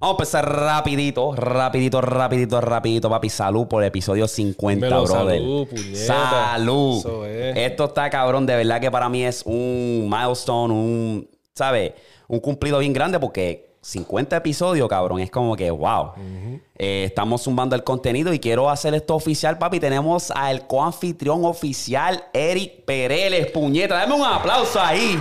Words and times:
Vamos 0.00 0.14
a 0.14 0.16
empezar 0.16 0.50
rapidito, 0.50 1.34
rapidito, 1.36 2.00
rapidito, 2.00 2.58
rapidito, 2.62 3.10
papi. 3.10 3.28
Salud 3.28 3.66
por 3.66 3.82
el 3.82 3.88
episodio 3.88 4.26
50, 4.26 4.86
Dímelo, 4.86 5.04
brother. 5.04 5.38
salud, 5.38 5.68
puñeta. 5.68 6.06
Salud. 6.06 6.98
Eso 7.00 7.26
es. 7.26 7.56
Esto 7.58 7.84
está 7.84 8.08
cabrón, 8.08 8.46
de 8.46 8.56
verdad 8.56 8.80
que 8.80 8.90
para 8.90 9.10
mí 9.10 9.22
es 9.22 9.42
un 9.44 10.08
milestone, 10.10 10.72
un, 10.72 11.28
¿sabes? 11.54 11.92
Un 12.28 12.40
cumplido 12.40 12.78
bien 12.78 12.94
grande 12.94 13.20
porque 13.20 13.74
50 13.82 14.38
episodios, 14.38 14.88
cabrón, 14.88 15.20
es 15.20 15.30
como 15.30 15.54
que, 15.54 15.70
wow. 15.70 16.12
Eh, 16.78 17.04
estamos 17.04 17.42
zumbando 17.42 17.76
el 17.76 17.84
contenido 17.84 18.32
y 18.32 18.38
quiero 18.38 18.70
hacer 18.70 18.94
esto 18.94 19.14
oficial, 19.14 19.58
papi. 19.58 19.80
Tenemos 19.80 20.30
al 20.30 20.66
coanfitrión 20.66 21.44
oficial, 21.44 22.24
Eric 22.32 22.86
Pereles, 22.86 23.50
puñeta. 23.50 23.96
Dame 23.96 24.14
un 24.14 24.24
aplauso 24.24 24.80
ahí. 24.80 25.20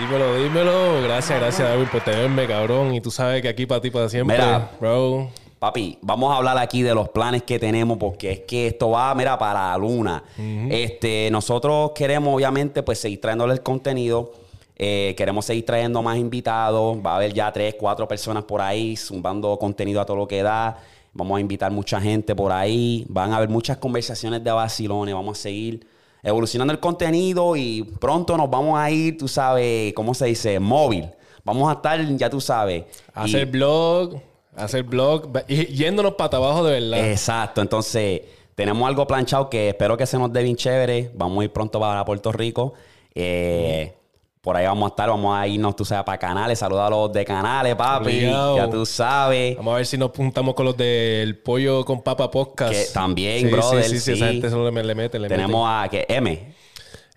Dímelo, 0.00 0.34
dímelo. 0.34 1.02
Gracias, 1.02 1.38
gracias, 1.38 1.68
David, 1.68 1.88
por 1.92 2.00
tenerme, 2.00 2.46
cabrón. 2.46 2.94
Y 2.94 3.02
tú 3.02 3.10
sabes 3.10 3.42
que 3.42 3.50
aquí 3.50 3.66
para 3.66 3.82
ti, 3.82 3.90
para 3.90 4.08
siempre, 4.08 4.34
Mira. 4.34 4.70
bro. 4.80 5.28
Papi, 5.58 5.98
vamos 6.00 6.32
a 6.32 6.36
hablar 6.36 6.56
aquí 6.56 6.80
de 6.80 6.94
los 6.94 7.10
planes 7.10 7.42
que 7.42 7.58
tenemos 7.58 7.98
porque 7.98 8.32
es 8.32 8.40
que 8.40 8.68
esto 8.68 8.88
va, 8.88 9.14
mira, 9.14 9.38
para 9.38 9.72
la 9.72 9.76
luna. 9.76 10.24
Este, 10.70 11.28
nosotros 11.30 11.90
queremos, 11.94 12.34
obviamente, 12.34 12.82
pues 12.82 12.98
seguir 12.98 13.20
trayéndole 13.20 13.52
el 13.52 13.62
contenido. 13.62 14.32
Eh, 14.74 15.14
queremos 15.18 15.44
seguir 15.44 15.66
trayendo 15.66 16.00
más 16.00 16.16
invitados. 16.16 16.96
Va 17.04 17.12
a 17.12 17.16
haber 17.16 17.34
ya 17.34 17.52
tres, 17.52 17.74
cuatro 17.78 18.08
personas 18.08 18.44
por 18.44 18.62
ahí 18.62 18.96
zumbando 18.96 19.58
contenido 19.58 20.00
a 20.00 20.06
todo 20.06 20.16
lo 20.16 20.26
que 20.26 20.42
da. 20.42 20.78
Vamos 21.12 21.36
a 21.36 21.40
invitar 21.42 21.70
mucha 21.70 22.00
gente 22.00 22.34
por 22.34 22.52
ahí. 22.52 23.04
Van 23.10 23.34
a 23.34 23.36
haber 23.36 23.50
muchas 23.50 23.76
conversaciones 23.76 24.42
de 24.42 24.50
vacilones. 24.50 25.14
Vamos 25.14 25.38
a 25.38 25.42
seguir 25.42 25.86
evolucionando 26.22 26.72
el 26.72 26.80
contenido 26.80 27.56
y 27.56 27.82
pronto 27.82 28.36
nos 28.36 28.50
vamos 28.50 28.78
a 28.78 28.90
ir, 28.90 29.16
tú 29.18 29.28
sabes, 29.28 29.92
¿cómo 29.94 30.14
se 30.14 30.26
dice? 30.26 30.58
Móvil. 30.60 31.08
Vamos 31.44 31.68
a 31.70 31.74
estar, 31.74 32.00
ya 32.16 32.28
tú 32.28 32.40
sabes. 32.40 32.84
y- 32.84 32.86
Hacer 33.14 33.46
blog, 33.46 34.20
hacer 34.56 34.82
blog, 34.82 35.30
y 35.48 35.66
yéndonos 35.66 36.14
para 36.14 36.36
abajo 36.36 36.64
de 36.64 36.80
verdad. 36.80 37.10
Exacto, 37.10 37.60
entonces 37.62 38.22
tenemos 38.54 38.86
algo 38.86 39.06
planchado 39.06 39.48
que 39.48 39.70
espero 39.70 39.96
que 39.96 40.04
se 40.06 40.18
nos 40.18 40.32
dé 40.32 40.42
bien 40.42 40.56
chévere. 40.56 41.10
Vamos 41.14 41.40
a 41.40 41.44
ir 41.44 41.52
pronto 41.52 41.80
para 41.80 42.04
Puerto 42.04 42.30
Rico. 42.30 42.74
Eh, 43.14 43.94
Por 44.40 44.56
ahí 44.56 44.64
vamos 44.64 44.86
a 44.86 44.88
estar, 44.90 45.08
vamos 45.10 45.36
a 45.38 45.46
irnos, 45.46 45.76
tú 45.76 45.84
sabes, 45.84 46.02
para 46.04 46.16
canales. 46.18 46.58
Saluda 46.58 46.86
a 46.86 46.90
los 46.90 47.12
de 47.12 47.26
canales, 47.26 47.74
papi. 47.76 48.06
Obligado. 48.06 48.56
Ya 48.56 48.70
tú 48.70 48.86
sabes. 48.86 49.54
Vamos 49.56 49.72
a 49.72 49.76
ver 49.76 49.86
si 49.86 49.98
nos 49.98 50.12
juntamos 50.16 50.54
con 50.54 50.64
los 50.64 50.76
del 50.78 51.36
pollo 51.38 51.84
con 51.84 52.00
papa 52.02 52.30
podcast. 52.30 52.72
Que 52.72 52.86
también, 52.94 53.40
sí, 53.40 53.46
brother, 53.48 53.84
Sí, 53.84 53.90
sí, 53.90 54.00
sí, 54.00 54.12
esa 54.12 54.26
sí. 54.26 54.32
gente 54.32 54.48
solo 54.48 54.70
le, 54.70 54.82
le 54.82 54.94
mete, 54.94 55.18
le 55.18 55.28
Tenemos 55.28 55.68
a 55.68 55.86
que 55.90 56.06
M. 56.08 56.54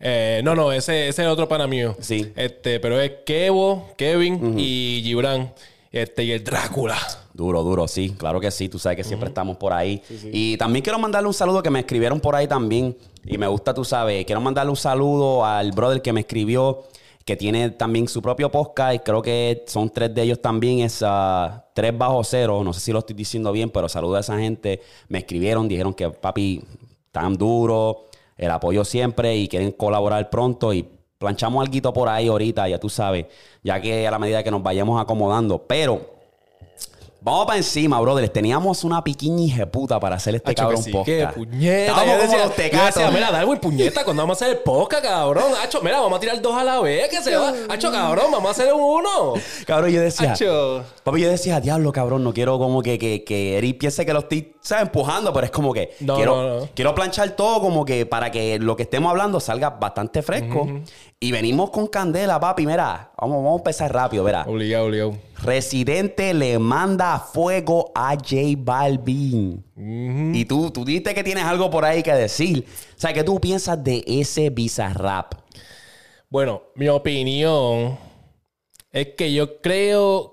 Eh, 0.01 0.41
no, 0.43 0.53
no, 0.53 0.73
ese, 0.73 1.07
ese 1.07 1.21
es 1.23 1.27
otro 1.29 1.47
pana 1.47 1.65
mío. 1.65 1.95
Sí. 2.01 2.33
Este, 2.35 2.81
pero 2.81 2.99
es 2.99 3.11
Kevo, 3.25 3.91
Kevin 3.95 4.59
y 4.59 5.01
Gibran. 5.05 5.53
Este, 5.93 6.25
y 6.25 6.31
el 6.33 6.43
Drácula. 6.43 6.97
Duro, 7.33 7.63
duro, 7.63 7.87
sí, 7.87 8.13
claro 8.17 8.39
que 8.41 8.51
sí, 8.51 8.67
tú 8.67 8.77
sabes 8.79 8.97
que 8.97 9.03
siempre 9.03 9.29
estamos 9.29 9.57
por 9.57 9.71
ahí. 9.73 10.01
Y 10.31 10.57
también 10.57 10.83
quiero 10.83 10.99
mandarle 10.99 11.27
un 11.27 11.33
saludo 11.33 11.63
que 11.63 11.69
me 11.69 11.79
escribieron 11.79 12.19
por 12.19 12.35
ahí 12.35 12.47
también. 12.47 12.97
Y 13.25 13.37
me 13.37 13.47
gusta, 13.47 13.73
tú 13.73 13.85
sabes, 13.85 14.25
quiero 14.25 14.41
mandarle 14.41 14.71
un 14.71 14.75
saludo 14.75 15.45
al 15.45 15.71
brother 15.71 16.01
que 16.01 16.11
me 16.11 16.19
escribió, 16.21 16.83
que 17.25 17.35
tiene 17.35 17.69
también 17.69 18.07
su 18.07 18.21
propio 18.21 18.51
podcast. 18.51 19.03
Creo 19.03 19.21
que 19.21 19.63
son 19.67 19.89
tres 19.89 20.13
de 20.13 20.23
ellos 20.23 20.41
también, 20.41 20.79
es 20.79 21.03
ah, 21.05 21.65
tres 21.73 21.97
bajo 21.97 22.23
cero. 22.23 22.63
No 22.63 22.73
sé 22.73 22.79
si 22.79 22.91
lo 22.91 22.99
estoy 22.99 23.15
diciendo 23.15 23.51
bien, 23.51 23.69
pero 23.69 23.87
saludo 23.87 24.15
a 24.15 24.19
esa 24.19 24.37
gente. 24.37 24.81
Me 25.07 25.19
escribieron, 25.19 25.67
dijeron 25.67 25.93
que 25.93 26.09
papi, 26.09 26.63
tan 27.11 27.37
duro, 27.37 28.05
el 28.37 28.51
apoyo 28.51 28.83
siempre 28.83 29.37
y 29.37 29.47
quieren 29.47 29.71
colaborar 29.71 30.29
pronto. 30.29 30.73
Y 30.73 30.87
planchamos 31.17 31.65
algo 31.65 31.93
por 31.93 32.09
ahí 32.09 32.27
ahorita, 32.27 32.67
ya 32.67 32.79
tú 32.79 32.89
sabes, 32.89 33.27
ya 33.63 33.79
que 33.79 34.07
a 34.07 34.11
la 34.11 34.19
medida 34.19 34.43
que 34.43 34.51
nos 34.51 34.61
vayamos 34.61 35.01
acomodando. 35.01 35.65
Pero 35.65 36.12
Vamos 37.23 37.45
para 37.45 37.55
encima, 37.55 38.01
brother. 38.01 38.27
Teníamos 38.27 38.83
una 38.83 39.01
piquiña 39.01 39.45
hijeputa 39.45 39.97
para 39.97 40.17
hacer 40.17 40.35
este 40.35 40.51
Hacho, 40.51 40.55
que 40.55 40.61
cabrón 40.61 40.83
sí, 40.83 40.91
podcast. 40.91 41.33
que 41.33 41.39
puñeta. 41.39 41.85
Estábamos 41.85 42.25
como 42.25 42.37
los 42.37 42.55
tecatos. 42.55 42.95
decía, 42.95 43.11
mira, 43.11 43.31
Darwin, 43.31 43.59
puñeta, 43.59 44.03
cuando 44.03 44.23
vamos 44.23 44.41
a 44.41 44.43
hacer 44.43 44.57
el 44.57 44.61
podcast, 44.61 45.05
cabrón. 45.05 45.53
Hacho, 45.63 45.81
mira, 45.81 46.01
vamos 46.01 46.17
a 46.17 46.19
tirar 46.19 46.41
dos 46.41 46.53
a 46.53 46.65
la 46.65 46.81
vez, 46.81 47.07
que 47.07 47.21
se 47.21 47.33
va. 47.33 47.53
Hacho, 47.69 47.93
cabrón, 47.93 48.25
vamos 48.29 48.49
a 48.49 48.51
hacer 48.51 48.73
uno. 48.73 49.35
Cabrón, 49.65 49.91
yo 49.91 50.01
decía... 50.01 50.33
Hacho. 50.33 50.83
Papi, 51.03 51.21
yo 51.21 51.29
decía, 51.29 51.61
diablo, 51.61 51.93
cabrón, 51.93 52.25
no 52.25 52.33
quiero 52.33 52.59
como 52.59 52.81
que, 52.81 52.99
que, 52.99 53.23
que 53.23 53.57
Eric 53.57 53.77
piense 53.77 54.05
que 54.05 54.11
lo 54.11 54.19
estoy, 54.19 54.52
¿sabes? 54.63 54.85
Empujando, 54.85 55.31
pero 55.33 55.45
es 55.45 55.51
como 55.51 55.73
que 55.73 55.91
No, 55.99 56.15
quiero, 56.15 56.35
no, 56.41 56.59
no. 56.61 56.69
quiero 56.73 56.95
planchar 56.95 57.31
todo 57.31 57.59
como 57.61 57.85
que 57.85 58.05
para 58.05 58.31
que 58.31 58.57
lo 58.59 58.75
que 58.75 58.83
estemos 58.83 59.09
hablando 59.11 59.39
salga 59.39 59.69
bastante 59.71 60.21
fresco. 60.23 60.67
Y 61.19 61.31
venimos 61.31 61.69
con 61.69 61.87
candela, 61.87 62.39
papi. 62.39 62.65
Mira, 62.65 63.11
vamos, 63.17 63.37
vamos 63.37 63.53
a 63.53 63.57
empezar 63.61 63.93
rápido, 63.93 64.23
mira. 64.23 64.45
Obligado, 64.47 64.85
obligado. 64.85 65.17
Residente 65.41 66.33
le 66.33 66.57
manda 66.59 67.19
fuego 67.19 67.91
a 67.93 68.11
J 68.15 68.35
Balvin. 68.57 69.63
Y 70.33 70.45
tú, 70.45 70.71
tú 70.71 70.83
dijiste 70.85 71.13
que 71.13 71.23
tienes 71.23 71.43
algo 71.43 71.69
por 71.69 71.85
ahí 71.85 72.01
que 72.01 72.13
decir. 72.13 72.65
O 72.97 72.99
sea, 72.99 73.13
¿qué 73.13 73.23
tú 73.23 73.39
piensas 73.39 73.81
de 73.83 74.03
ese 74.07 74.49
bizarrap? 74.49 75.33
Bueno, 76.29 76.63
mi 76.75 76.87
opinión 76.89 77.97
es 78.91 79.09
que 79.17 79.31
yo 79.33 79.61
creo. 79.61 80.32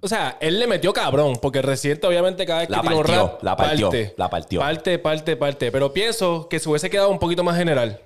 O 0.00 0.08
sea, 0.08 0.36
él 0.40 0.58
le 0.58 0.66
metió 0.66 0.92
cabrón, 0.92 1.36
porque 1.40 1.58
el 1.58 1.64
Residente, 1.64 2.06
obviamente, 2.06 2.46
cada 2.46 2.60
vez 2.60 2.68
que 2.68 2.72
La 2.72 2.80
tira 2.82 2.94
un 2.94 3.02
partió, 3.02 3.26
rap, 3.26 3.42
la 3.42 3.56
partió, 3.56 3.88
parte, 3.90 4.14
la 4.16 4.30
partió. 4.30 4.60
Parte, 4.60 4.98
parte, 4.98 5.36
parte. 5.36 5.72
Pero 5.72 5.92
pienso 5.92 6.48
que 6.48 6.58
se 6.58 6.68
hubiese 6.68 6.90
quedado 6.90 7.10
un 7.10 7.18
poquito 7.18 7.42
más 7.44 7.56
general. 7.56 8.00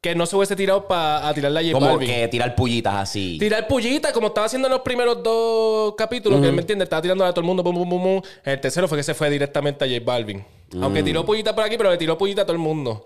Que 0.00 0.14
no 0.14 0.26
se 0.26 0.36
hubiese 0.36 0.54
tirado 0.54 0.86
para 0.86 1.34
tirarle 1.34 1.58
a 1.58 1.62
J 1.62 1.72
Como 1.72 1.86
Balvin. 1.86 2.08
que 2.08 2.28
tirar 2.28 2.54
pullitas 2.54 2.94
así. 2.94 3.36
Tirar 3.40 3.66
pullita, 3.66 4.12
como 4.12 4.28
estaba 4.28 4.46
haciendo 4.46 4.68
en 4.68 4.72
los 4.72 4.82
primeros 4.82 5.22
dos 5.24 5.94
capítulos, 5.96 6.40
que 6.40 6.52
me 6.52 6.60
entiende, 6.60 6.84
estaba 6.84 7.02
tirando 7.02 7.24
a 7.24 7.30
todo 7.32 7.40
el 7.40 7.46
mundo, 7.46 7.64
pum, 7.64 7.74
pum, 7.74 7.88
pum, 7.88 8.02
pum. 8.02 8.22
El 8.44 8.60
tercero 8.60 8.86
fue 8.86 8.98
que 8.98 9.02
se 9.02 9.14
fue 9.14 9.28
directamente 9.28 9.84
a 9.84 9.88
J 9.88 10.00
Balvin. 10.04 10.44
Aunque 10.80 11.02
tiró 11.02 11.24
pullita 11.24 11.52
por 11.54 11.64
aquí, 11.64 11.76
pero 11.76 11.90
le 11.90 11.96
tiró 11.96 12.16
pullita 12.16 12.42
a 12.42 12.44
todo 12.44 12.52
el 12.52 12.60
mundo. 12.60 13.04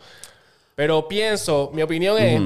Pero 0.74 1.08
pienso, 1.08 1.70
mi 1.72 1.80
opinión 1.80 2.18
es, 2.18 2.40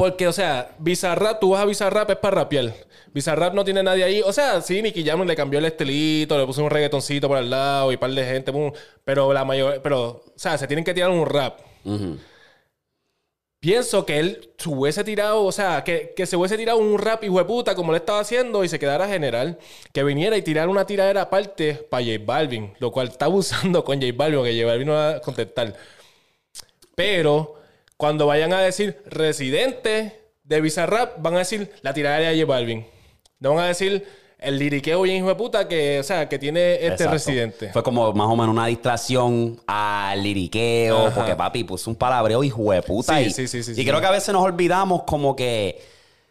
porque, 0.00 0.26
o 0.26 0.32
sea, 0.32 0.74
Bizarrap, 0.78 1.40
tú 1.40 1.50
vas 1.50 1.60
a 1.60 1.66
Bizarrap 1.66 2.08
es 2.08 2.16
para 2.16 2.36
rapear. 2.36 2.72
Bizarrap 3.12 3.52
no 3.52 3.66
tiene 3.66 3.82
nadie 3.82 4.02
ahí. 4.02 4.22
O 4.22 4.32
sea, 4.32 4.62
sí, 4.62 4.80
Nicky 4.80 5.04
Jam 5.04 5.26
le 5.26 5.36
cambió 5.36 5.58
el 5.58 5.66
estilito, 5.66 6.38
le 6.38 6.46
puso 6.46 6.64
un 6.64 6.70
reggaetoncito 6.70 7.28
por 7.28 7.36
al 7.36 7.50
lado 7.50 7.92
y 7.92 7.96
un 7.96 8.00
par 8.00 8.10
de 8.10 8.24
gente, 8.24 8.50
pum. 8.50 8.72
pero 9.04 9.30
la 9.34 9.44
mayor, 9.44 9.82
pero, 9.82 10.08
o 10.08 10.32
sea, 10.36 10.56
se 10.56 10.66
tienen 10.66 10.86
que 10.86 10.94
tirar 10.94 11.10
un 11.10 11.26
rap. 11.26 11.60
Pienso 13.60 14.06
que 14.06 14.18
él 14.20 14.54
se 14.56 14.70
hubiese 14.70 15.04
tirado, 15.04 15.44
o 15.44 15.52
sea, 15.52 15.84
que, 15.84 16.14
que 16.16 16.24
se 16.24 16.34
hubiese 16.34 16.56
tirado 16.56 16.78
un 16.78 16.98
rap 16.98 17.22
hijo 17.22 17.36
de 17.36 17.44
puta 17.44 17.74
como 17.74 17.92
le 17.92 17.98
estaba 17.98 18.20
haciendo 18.20 18.64
y 18.64 18.70
se 18.70 18.78
quedara 18.78 19.06
general. 19.06 19.58
Que 19.92 20.02
viniera 20.02 20.34
y 20.34 20.40
tirara 20.40 20.70
una 20.70 20.86
tiradera 20.86 21.20
aparte 21.20 21.74
para 21.74 22.02
J 22.02 22.16
Balvin, 22.24 22.72
lo 22.78 22.90
cual 22.90 23.08
está 23.08 23.26
abusando 23.26 23.84
con 23.84 24.00
J 24.00 24.14
Balvin, 24.16 24.38
porque 24.38 24.54
J 24.54 24.66
Balvin 24.66 24.86
no 24.86 24.94
va 24.94 25.10
a 25.16 25.20
contestar. 25.20 25.76
Pero 26.94 27.59
cuando 28.00 28.26
vayan 28.26 28.54
a 28.54 28.60
decir 28.60 28.96
residente 29.04 30.18
de 30.42 30.60
Bizarrap, 30.62 31.20
van 31.20 31.34
a 31.34 31.40
decir 31.40 31.70
la 31.82 31.92
tiradera 31.92 32.30
de 32.30 32.40
J 32.40 32.50
Balvin. 32.50 32.86
No 33.40 33.54
van 33.54 33.64
a 33.64 33.68
decir 33.68 34.06
el 34.38 34.58
liriqueo 34.58 35.02
bien 35.02 35.18
hijo 35.18 35.28
de 35.28 35.34
puta 35.34 35.68
que, 35.68 36.00
o 36.00 36.02
sea, 36.02 36.26
que 36.26 36.38
tiene 36.38 36.76
este 36.76 36.86
Exacto. 36.86 37.12
residente. 37.12 37.72
Fue 37.74 37.82
como 37.82 38.10
más 38.14 38.26
o 38.26 38.36
menos 38.36 38.48
una 38.48 38.66
distracción 38.68 39.60
al 39.66 40.22
liriqueo, 40.22 41.08
Ajá. 41.08 41.14
porque 41.14 41.36
papi 41.36 41.64
puso 41.64 41.90
un 41.90 41.96
palabreo 41.96 42.42
hijo 42.42 42.72
de 42.72 42.80
puta. 42.80 43.18
Sí, 43.18 43.24
y, 43.24 43.30
sí, 43.32 43.46
sí, 43.46 43.62
sí, 43.62 43.72
y 43.72 43.74
sí. 43.74 43.84
creo 43.84 44.00
que 44.00 44.06
a 44.06 44.12
veces 44.12 44.32
nos 44.32 44.42
olvidamos 44.42 45.02
como 45.02 45.36
que 45.36 45.78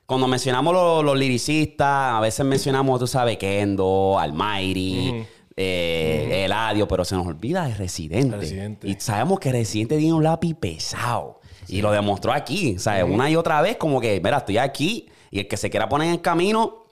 cuando 0.07 0.27
mencionamos 0.27 0.73
los, 0.73 1.05
los 1.05 1.19
liricistas, 1.19 2.13
a 2.15 2.19
veces 2.19 2.43
mencionamos, 2.47 2.99
tú 2.99 3.05
sabes, 3.05 3.37
Kendo, 3.37 4.17
Almighty, 4.17 5.23
eh, 5.55 6.45
Eladio, 6.45 6.87
pero 6.87 7.05
se 7.05 7.13
nos 7.13 7.27
olvida 7.27 7.67
de 7.67 7.75
Residente. 7.75 8.37
Residente. 8.37 8.87
Y 8.87 8.95
sabemos 8.99 9.39
que 9.39 9.51
Residente 9.51 9.99
tiene 9.99 10.13
un 10.13 10.23
lápiz 10.23 10.55
pesado. 10.55 11.38
Y 11.69 11.81
lo 11.81 11.91
demostró 11.91 12.31
aquí, 12.33 12.77
¿sabes? 12.79 13.03
Una 13.03 13.29
y 13.29 13.35
otra 13.35 13.61
vez, 13.61 13.77
como 13.77 14.01
que, 14.01 14.19
mira, 14.23 14.37
estoy 14.37 14.57
aquí 14.57 15.07
y 15.31 15.39
el 15.39 15.47
que 15.47 15.57
se 15.57 15.69
quiera 15.69 15.87
poner 15.87 16.07
en 16.07 16.13
el 16.15 16.21
camino, 16.21 16.85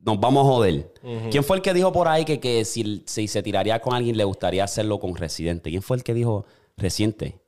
nos 0.00 0.18
vamos 0.20 0.44
a 0.46 0.50
joder. 0.50 0.92
¿Quién 1.30 1.42
fue 1.44 1.56
el 1.56 1.62
que 1.62 1.72
dijo 1.72 1.92
por 1.92 2.08
ahí 2.08 2.24
que, 2.24 2.38
que 2.40 2.64
si, 2.64 3.02
si 3.06 3.28
se 3.28 3.42
tiraría 3.42 3.80
con 3.80 3.94
alguien 3.94 4.16
le 4.16 4.24
gustaría 4.24 4.64
hacerlo 4.64 4.98
con 5.00 5.14
Residente? 5.16 5.70
¿Quién 5.70 5.82
fue 5.82 5.96
el 5.96 6.02
que 6.04 6.12
dijo 6.14 6.44
Reciente? 6.76 7.38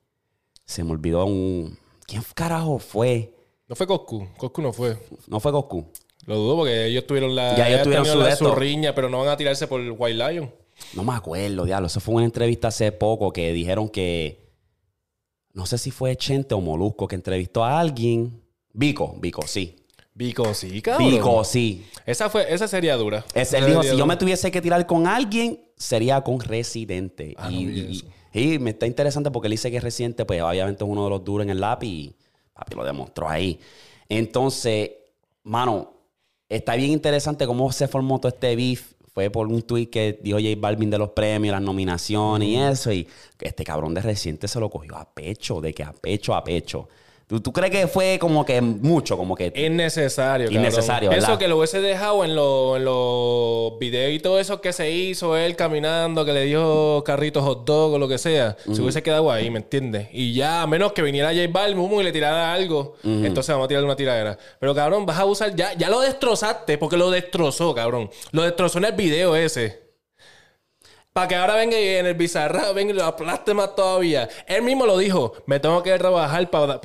Se 0.64 0.82
me 0.84 0.92
olvidó 0.92 1.26
un... 1.26 1.76
¿Quién 2.06 2.22
carajo 2.34 2.78
fue? 2.78 3.34
No 3.68 3.74
fue 3.76 3.86
Coscu. 3.86 4.26
Coscu 4.36 4.62
no 4.62 4.72
fue. 4.72 4.96
No 5.26 5.40
fue 5.40 5.50
Goku. 5.52 5.84
Lo 6.26 6.36
dudo 6.36 6.56
porque 6.58 6.86
ellos 6.86 7.06
tuvieron 7.06 7.34
la, 7.34 7.56
Ya 7.56 7.68
ellos 7.68 7.82
tuvieron 7.82 8.06
su 8.06 8.18
la- 8.18 8.30
esto. 8.30 8.54
riña, 8.54 8.94
pero 8.94 9.08
no 9.10 9.18
van 9.18 9.28
a 9.28 9.36
tirarse 9.36 9.66
por 9.66 9.80
White 9.80 10.14
Lion. 10.32 10.50
No 10.94 11.02
me 11.04 11.14
acuerdo, 11.14 11.64
diablo. 11.64 11.86
Eso 11.88 12.00
fue 12.00 12.14
una 12.14 12.24
entrevista 12.24 12.68
hace 12.68 12.92
poco 12.92 13.32
que 13.32 13.52
dijeron 13.52 13.88
que. 13.88 14.43
No 15.54 15.64
sé 15.66 15.78
si 15.78 15.90
fue 15.90 16.14
Chente 16.16 16.54
o 16.54 16.60
Molusco 16.60 17.08
que 17.08 17.14
entrevistó 17.14 17.64
a 17.64 17.80
alguien. 17.80 18.42
Vico, 18.72 19.16
Vico, 19.20 19.46
sí. 19.46 19.76
Vico, 20.12 20.52
sí, 20.54 20.82
cabrón. 20.82 21.10
Vico, 21.10 21.42
sí. 21.44 21.86
Esa, 22.06 22.28
fue, 22.28 22.52
esa 22.52 22.68
sería 22.68 22.96
dura. 22.96 23.24
Es- 23.34 23.52
él 23.52 23.66
dijo: 23.66 23.82
si 23.82 23.96
yo 23.96 24.04
me 24.06 24.16
tuviese 24.16 24.50
que 24.50 24.60
tirar 24.60 24.86
con 24.86 25.06
alguien, 25.06 25.60
sería 25.76 26.20
con 26.20 26.38
Residente. 26.40 27.34
Ah, 27.38 27.50
y, 27.50 27.64
no 27.64 27.72
y- 28.40 28.58
me 28.58 28.70
está 28.70 28.86
interesante 28.86 29.30
porque 29.30 29.46
él 29.46 29.52
dice 29.52 29.70
que 29.70 29.80
Residente, 29.80 30.24
pues 30.24 30.42
obviamente 30.42 30.84
es 30.84 30.90
uno 30.90 31.04
de 31.04 31.10
los 31.10 31.24
duros 31.24 31.44
en 31.44 31.50
el 31.50 31.60
lápiz 31.60 31.88
y 31.88 32.16
papi 32.52 32.74
lo 32.76 32.84
demostró 32.84 33.28
ahí. 33.28 33.58
Entonces, 34.08 34.90
mano, 35.44 35.92
está 36.48 36.74
bien 36.76 36.90
interesante 36.90 37.46
cómo 37.46 37.70
se 37.72 37.88
formó 37.88 38.18
todo 38.20 38.28
este 38.30 38.54
beef. 38.56 38.92
Fue 39.14 39.30
por 39.30 39.46
un 39.46 39.62
tweet 39.62 39.86
que 39.86 40.18
dio 40.20 40.36
J 40.36 40.48
Balvin 40.58 40.90
de 40.90 40.98
los 40.98 41.10
premios, 41.10 41.52
las 41.52 41.62
nominaciones 41.62 42.48
y 42.48 42.56
eso. 42.56 42.92
Y 42.92 43.06
este 43.40 43.62
cabrón 43.62 43.94
de 43.94 44.02
Residente 44.02 44.48
se 44.48 44.58
lo 44.58 44.68
cogió 44.68 44.96
a 44.96 45.04
pecho, 45.14 45.60
de 45.60 45.72
que 45.72 45.84
a 45.84 45.92
pecho 45.92 46.34
a 46.34 46.42
pecho. 46.42 46.88
¿Tú, 47.26 47.40
tú 47.40 47.52
crees 47.54 47.70
que 47.70 47.86
fue 47.86 48.18
como 48.20 48.44
que 48.44 48.60
mucho, 48.60 49.16
como 49.16 49.34
que... 49.34 49.50
Innecesario, 49.56 50.46
cabrón. 50.48 50.62
Innecesario, 50.62 51.08
Pienso 51.08 51.26
¿verdad? 51.28 51.38
que 51.38 51.48
lo 51.48 51.56
hubiese 51.56 51.80
dejado 51.80 52.22
en, 52.22 52.34
lo- 52.36 52.76
en 52.76 52.84
los 52.84 53.78
videos 53.78 54.12
y 54.12 54.18
todo 54.18 54.38
eso 54.38 54.60
que 54.60 54.74
se 54.74 54.90
hizo, 54.90 55.34
él 55.36 55.56
caminando, 55.56 56.24
que 56.26 56.34
le 56.34 56.44
dio 56.44 57.02
carritos 57.04 57.42
hot 57.42 57.64
dog 57.64 57.94
o 57.94 57.98
lo 57.98 58.08
que 58.08 58.18
sea. 58.18 58.56
Se 58.70 58.82
hubiese 58.82 59.02
quedado 59.02 59.32
ahí, 59.32 59.48
¿me 59.50 59.60
entiendes? 59.60 60.08
Y 60.12 60.34
ya, 60.34 60.60
a 60.62 60.66
menos 60.66 60.92
que 60.92 61.00
viniera 61.00 61.30
J 61.30 61.46
Balvin 61.50 61.90
y 62.00 62.02
le 62.02 62.12
tirara 62.12 62.52
algo, 62.52 62.96
entonces 63.02 63.52
vamos 63.54 63.64
a 63.64 63.68
tirarle 63.68 63.86
una 63.86 63.96
tiradera. 63.96 64.36
Pero 64.60 64.74
cabrón, 64.74 65.06
vas 65.06 65.18
a 65.18 65.24
usar, 65.24 65.56
ya, 65.56 65.72
ya 65.74 65.88
lo 65.88 66.00
destrozaste, 66.00 66.76
porque 66.76 66.98
lo 66.98 67.10
destrozó, 67.10 67.74
cabrón. 67.74 68.10
Lo 68.32 68.42
destrozó 68.42 68.78
en 68.78 68.84
el 68.84 68.92
video 68.92 69.34
ese. 69.34 69.83
Para 71.14 71.28
que 71.28 71.36
ahora 71.36 71.54
venga 71.54 71.78
y 71.80 71.86
en 71.90 72.06
el 72.06 72.14
bizarra 72.14 72.72
venga 72.72 72.92
y 72.92 72.96
lo 72.96 73.04
aplaste 73.04 73.54
más 73.54 73.76
todavía. 73.76 74.28
Él 74.48 74.62
mismo 74.62 74.84
lo 74.84 74.98
dijo. 74.98 75.32
Me 75.46 75.60
tengo 75.60 75.80
que 75.80 75.96
trabajar 75.96 76.50
para 76.50 76.80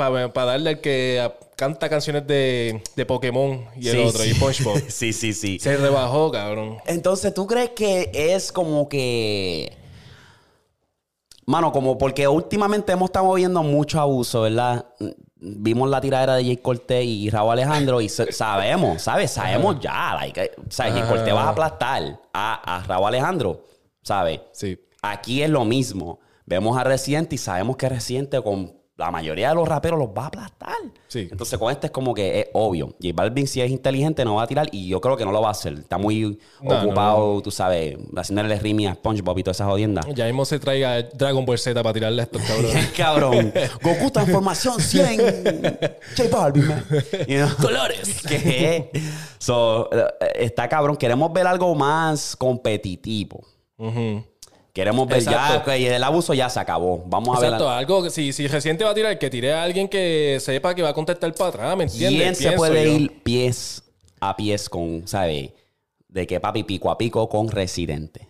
darle 0.45 0.69
al 0.69 0.81
que 0.81 1.31
canta 1.55 1.89
canciones 1.89 2.27
de, 2.27 2.83
de 2.95 3.05
Pokémon 3.07 3.65
y 3.75 3.87
el 3.87 3.95
Sí, 3.95 4.03
otro, 4.03 4.21
sí. 4.23 4.29
y 4.29 4.33
SpongeBob. 4.35 4.79
sí, 4.87 5.13
sí, 5.13 5.33
sí. 5.33 5.57
Se 5.57 5.75
rebajó, 5.77 6.29
cabrón. 6.31 6.77
Entonces, 6.85 7.33
¿tú 7.33 7.47
crees 7.47 7.71
que 7.71 8.11
es 8.13 8.51
como 8.51 8.87
que... 8.87 9.75
Mano, 11.47 11.71
como 11.71 11.97
porque 11.97 12.27
últimamente 12.27 12.91
hemos 12.91 13.09
estado 13.09 13.33
viendo 13.33 13.63
mucho 13.63 13.99
abuso, 13.99 14.41
¿verdad? 14.41 14.85
Vimos 15.37 15.89
la 15.89 15.99
tiradera 16.01 16.35
de 16.35 16.43
Jay 16.43 16.57
Cortés 16.57 17.03
y 17.03 17.31
Raúl 17.31 17.53
Alejandro 17.53 17.99
y 17.99 18.09
sa- 18.09 18.31
sabemos, 18.31 19.01
¿sabes? 19.01 19.31
Sabemos 19.31 19.79
ya. 19.79 20.13
Like, 20.13 20.51
o 20.67 20.69
sea, 20.71 20.91
Jay 20.91 21.01
Cortés 21.09 21.33
va 21.33 21.45
a 21.45 21.49
aplastar 21.49 22.19
a, 22.31 22.77
a 22.77 22.83
Raúl 22.83 23.07
Alejandro, 23.07 23.63
¿sabes? 24.01 24.41
Sí. 24.51 24.79
Aquí 25.01 25.41
es 25.41 25.49
lo 25.49 25.65
mismo. 25.65 26.19
Vemos 26.45 26.77
a 26.77 26.83
Residente 26.83 27.35
y 27.35 27.37
sabemos 27.37 27.77
que 27.77 27.87
Residente 27.89 28.41
con 28.41 28.79
la 28.97 29.11
mayoría 29.11 29.49
de 29.49 29.55
los 29.55 29.65
raperos 29.67 29.97
los 29.97 30.09
va 30.09 30.23
a 30.23 30.27
aplastar. 30.27 30.75
Sí. 31.07 31.29
Entonces 31.31 31.57
con 31.57 31.71
este 31.71 31.87
es 31.87 31.91
como 31.91 32.13
que 32.13 32.41
es 32.41 32.47
obvio. 32.53 32.87
J 33.01 33.13
Balvin 33.13 33.47
si 33.47 33.61
es 33.61 33.71
inteligente 33.71 34.25
no 34.25 34.35
va 34.35 34.43
a 34.43 34.47
tirar 34.47 34.67
y 34.73 34.89
yo 34.89 34.99
creo 34.99 35.15
que 35.15 35.23
no 35.23 35.31
lo 35.31 35.41
va 35.41 35.47
a 35.47 35.51
hacer. 35.51 35.73
Está 35.73 35.97
muy 35.97 36.37
No, 36.61 36.81
ocupado, 36.81 37.41
tú 37.41 37.49
sabes, 37.49 37.97
haciéndole 38.17 38.59
rimi 38.59 38.87
a 38.87 38.95
SpongeBob 38.95 39.39
y 39.39 39.43
todas 39.43 39.55
esas 39.57 39.67
jodiendas. 39.67 40.05
Ya 40.13 40.25
mismo 40.25 40.43
se 40.43 40.59
traiga 40.59 41.01
Dragon 41.01 41.45
Ball 41.45 41.57
Z 41.57 41.81
para 41.81 41.93
tirarle 41.93 42.21
a 42.21 42.25
estos 42.25 42.41
cabrones. 42.41 42.87
Cabrón. 42.97 43.53
Goku 43.81 44.11
transformación 44.11 44.81
100. 44.81 45.17
J 46.17 46.29
Balvin, 46.29 46.67
man. 46.67 46.85
You 47.25 47.37
know? 47.37 47.55
Colores. 47.55 48.21
¿Qué? 48.27 48.91
So, 49.37 49.89
eh, 49.93 50.07
está 50.35 50.67
cabrón. 50.67 50.97
Queremos 50.97 51.31
ver 51.31 51.47
algo 51.47 51.73
más 51.73 52.35
competitivo. 52.35 53.45
Queremos 54.73 55.07
ver 55.07 55.23
ya, 55.23 55.57
ok, 55.57 55.67
el 55.67 56.03
abuso 56.03 56.33
ya 56.33 56.49
se 56.49 56.59
acabó. 56.59 57.03
Vamos 57.05 57.37
a 57.37 57.41
ver. 57.41 57.49
Exacto, 57.49 57.69
algo 57.69 58.03
que 58.03 58.09
si, 58.09 58.31
si 58.31 58.47
reciente 58.47 58.83
va 58.83 58.91
a 58.91 58.93
tirar, 58.93 59.17
que 59.17 59.29
tire 59.29 59.51
a 59.51 59.63
alguien 59.63 59.89
que 59.89 60.37
sepa 60.39 60.75
que 60.75 60.81
va 60.81 60.89
a 60.89 60.93
contestar 60.93 61.33
para 61.33 61.49
atrás, 61.49 61.77
¿me 61.77 61.83
entiendes? 61.85 62.21
¿Quién 62.21 62.35
se 62.35 62.51
puede 62.55 62.85
yo. 62.85 62.91
ir 62.91 63.23
pies 63.23 63.83
a 64.21 64.37
pies 64.37 64.69
con, 64.69 65.07
¿sabes? 65.07 65.51
De 66.07 66.27
que 66.27 66.39
papi 66.39 66.63
pico 66.63 66.91
a 66.91 66.97
pico 66.97 67.27
con 67.27 67.49
Residente. 67.49 68.28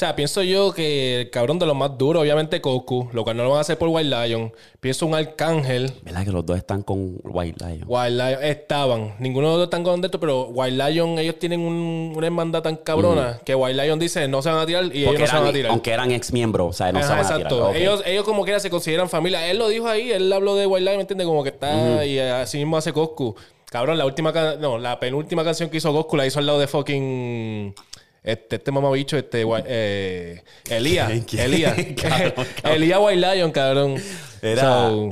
O 0.00 0.02
sea, 0.02 0.16
pienso 0.16 0.42
yo 0.42 0.72
que 0.72 1.20
el 1.20 1.30
cabrón 1.30 1.58
de 1.58 1.66
los 1.66 1.76
más 1.76 1.98
duros, 1.98 2.22
obviamente 2.22 2.60
Goku, 2.60 3.10
lo 3.12 3.22
cual 3.22 3.36
no 3.36 3.42
lo 3.42 3.50
van 3.50 3.58
a 3.58 3.60
hacer 3.60 3.76
por 3.76 3.90
White 3.90 4.08
Lion. 4.08 4.50
Pienso 4.80 5.04
un 5.04 5.14
Arcángel. 5.14 5.92
¿Verdad 6.02 6.24
que 6.24 6.32
los 6.32 6.46
dos 6.46 6.56
están 6.56 6.80
con 6.82 7.18
White 7.22 7.62
Lion? 7.62 7.84
White 7.86 8.10
Lion 8.12 8.42
estaban. 8.42 9.14
Ninguno 9.18 9.48
de 9.48 9.52
los 9.52 9.58
dos 9.58 9.66
están 9.66 9.84
con 9.84 10.02
esto, 10.02 10.18
pero 10.18 10.44
White 10.46 10.90
Lion, 10.90 11.18
ellos 11.18 11.34
tienen 11.38 11.60
un- 11.60 12.14
una 12.16 12.26
hermandad 12.26 12.62
tan 12.62 12.76
cabrona 12.76 13.40
que 13.44 13.54
White 13.54 13.74
Lion 13.84 13.98
dice 13.98 14.26
no 14.26 14.40
se 14.40 14.48
van 14.48 14.60
a 14.60 14.64
tirar 14.64 14.84
y 14.86 15.00
ellos 15.00 15.08
Porque 15.08 15.20
no 15.20 15.26
se 15.28 15.36
van 15.36 15.46
a 15.48 15.52
tirar. 15.52 15.70
aunque 15.72 15.90
eran 15.90 16.10
ex 16.12 16.32
miembros, 16.32 16.70
o 16.70 16.72
sea, 16.72 16.92
no 16.92 17.00
se 17.00 17.04
Ajá, 17.04 17.16
van 17.16 17.18
a 17.18 17.28
exacto. 17.28 17.54
tirar. 17.56 17.68
Ok. 17.68 17.76
Ellos, 17.76 18.02
ellos 18.06 18.24
como 18.24 18.44
quiera 18.44 18.58
se 18.58 18.70
consideran 18.70 19.10
familia. 19.10 19.50
Él 19.50 19.58
lo 19.58 19.68
dijo 19.68 19.86
ahí, 19.86 20.10
él 20.10 20.32
habló 20.32 20.54
de 20.56 20.64
White 20.66 20.80
Lion, 20.82 20.96
¿me 20.96 21.02
entiendes? 21.02 21.26
Como 21.26 21.42
que 21.42 21.50
está 21.50 22.06
y 22.06 22.18
así 22.18 22.56
mismo 22.56 22.78
hace 22.78 22.90
Goku. 22.92 23.36
Cabrón, 23.70 23.98
la 23.98 24.06
última 24.06 24.32
no, 24.58 24.78
la 24.78 24.98
penúltima 24.98 25.44
canción 25.44 25.68
que 25.68 25.76
hizo 25.76 25.92
Goku 25.92 26.16
la 26.16 26.24
hizo 26.26 26.38
al 26.38 26.46
lado 26.46 26.58
de 26.58 26.66
fucking 26.66 27.72
este, 28.22 28.56
este 28.56 28.70
mamabicho, 28.72 29.16
este 29.16 29.44
eh, 29.66 30.42
Elías. 30.68 31.10
Elías. 31.34 31.76
Elías 32.64 32.98
White 33.00 33.34
Lion, 33.34 33.50
cabrón. 33.52 33.96
Era. 34.42 34.62
So, 34.62 35.10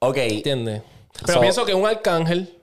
ok. 0.00 0.16
¿Entiendes? 0.16 0.82
Pero 1.20 1.34
So- 1.34 1.40
pienso 1.40 1.64
que 1.66 1.74
un 1.74 1.86
arcángel, 1.86 2.54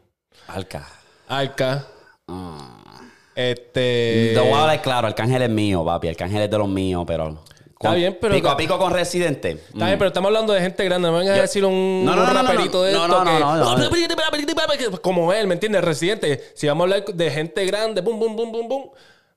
Alca. 0.47 0.87
arca, 1.27 1.87
Ah. 2.27 3.01
este. 3.35 4.31
Lo 4.33 4.45
voy 4.45 4.53
a 4.53 4.61
hablar 4.61 4.81
claro, 4.81 5.07
Arcángel 5.07 5.41
es 5.41 5.49
mío, 5.49 5.83
papi. 5.85 6.07
Arcángel 6.09 6.41
es 6.43 6.49
de 6.49 6.57
los 6.57 6.67
míos, 6.69 7.03
pero. 7.05 7.43
Está 7.73 7.93
bien, 7.93 8.17
pero- 8.19 8.33
Pico 8.33 8.49
a 8.49 8.57
pico 8.57 8.79
con 8.79 8.91
Residente. 8.93 9.51
Está 9.51 9.85
bien, 9.87 9.97
pero 9.99 10.07
estamos 10.07 10.29
hablando 10.29 10.53
de 10.53 10.61
gente 10.61 10.83
grande. 10.85 11.07
No 11.09 11.13
me 11.13 11.19
vengas 11.19 11.37
a 11.37 11.41
decir 11.41 11.63
un, 11.65 12.03
No, 12.05 12.15
no, 12.15 12.21
un 12.21 12.27
no, 12.27 12.33
no, 12.33 12.41
no, 12.43 12.49
raperito 12.49 12.81
de 12.81 12.93
no, 12.93 13.05
esto 13.05 13.23
no, 13.23 13.31
que... 13.31 13.39
no, 13.39 13.55
no, 13.57 13.77
no. 13.77 15.01
Como 15.01 15.33
él, 15.33 15.45
¿me 15.45 15.53
entiendes? 15.55 15.83
Residente. 15.83 16.41
Si 16.55 16.65
vamos 16.67 16.83
a 16.89 16.95
hablar 16.95 17.05
de 17.13 17.31
gente 17.31 17.63
grande, 17.65 18.01
bum, 18.01 18.17
bum, 18.17 18.35
bum, 18.35 18.51
bum, 18.51 18.67
bum. 18.69 18.83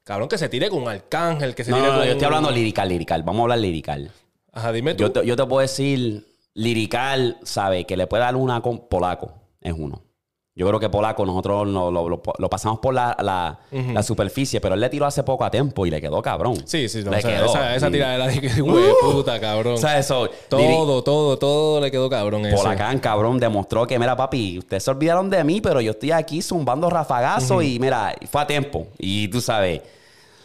Cabrón, 0.09 0.27
que 0.27 0.39
se 0.39 0.49
tire 0.49 0.71
con 0.71 0.81
un 0.83 0.89
arcángel, 0.89 1.55
que 1.55 1.65
se 1.65 1.71
No, 1.71 1.77
tire 1.77 1.89
no, 1.89 1.95
con... 1.99 2.07
yo 2.07 2.13
estoy 2.13 2.25
hablando 2.25 2.51
lirical, 2.51 2.89
lirical. 2.89 3.23
Vamos 3.25 3.41
a 3.41 3.43
hablar 3.43 3.59
lirical. 3.59 4.11
Ajá, 4.55 4.73
dime 4.73 4.95
tú. 4.95 5.03
Yo 5.03 5.13
te, 5.13 5.27
yo 5.27 5.37
te 5.37 5.45
puedo 5.45 5.61
decir, 5.61 6.25
lirical, 6.55 7.37
¿sabe? 7.43 7.85
Que 7.85 7.95
le 7.97 8.07
puede 8.07 8.23
dar 8.23 8.35
una 8.35 8.63
con 8.63 8.89
Polaco. 8.89 9.33
Es 9.61 9.75
uno. 9.77 10.03
Yo 10.55 10.67
creo 10.67 10.81
que 10.81 10.89
Polaco 10.89 11.25
nosotros 11.25 11.69
lo, 11.69 11.91
lo- 11.93 12.09
lo- 12.09 12.23
lo 12.37 12.51
pasamos 12.51 12.81
por 12.81 12.93
la, 12.93 13.17
la- 13.23 13.61
la 13.71 14.03
superficie, 14.03 14.61
pero 14.61 14.75
él 14.75 14.81
le 14.81 14.89
tiró 14.89 15.07
hace 15.07 15.23
poco 15.23 15.45
a 15.45 15.51
tiempo 15.53 15.87
y 15.87 15.91
le 15.91 16.01
quedó 16.01 16.21
cabrón. 16.21 16.57
Sí, 16.67 16.89
sí. 16.89 17.03
no, 17.05 17.13
le 17.13 17.19
o 17.19 17.21
sea, 17.21 17.37
quedó. 17.37 17.45
esa, 17.47 17.77
esa 17.77 17.91
tiradera 17.93 18.27
de 18.27 18.41
que, 18.41 18.61
güey, 18.61 18.87
puta, 19.01 19.39
cabrón. 19.39 19.75
O 19.75 19.77
sea, 19.77 19.99
eso. 20.01 20.29
todo, 20.49 21.05
todo, 21.05 21.39
todo 21.39 21.81
le 21.81 21.93
quedó 21.93 22.11
cabrón 22.11 22.45
eso. 22.47 22.57
Polacán, 22.57 22.99
cabrón, 22.99 23.39
demostró 23.39 23.87
que, 23.87 23.99
mira, 24.01 24.17
papi, 24.17 24.59
ustedes 24.59 24.83
se 24.83 24.91
olvidaron 24.91 25.31
de 25.31 25.45
mí, 25.45 25.61
pero 25.61 25.81
yo 25.81 25.93
estoy 25.93 26.11
aquí 26.11 26.43
zumbando 26.43 26.91
rafagazo 26.91 27.63
y, 27.63 27.79
mira, 27.79 28.17
fue 28.29 28.41
a 28.41 28.47
tiempo. 28.49 28.89
Y 28.99 29.29
tú 29.29 29.41
sabes, 29.41 29.83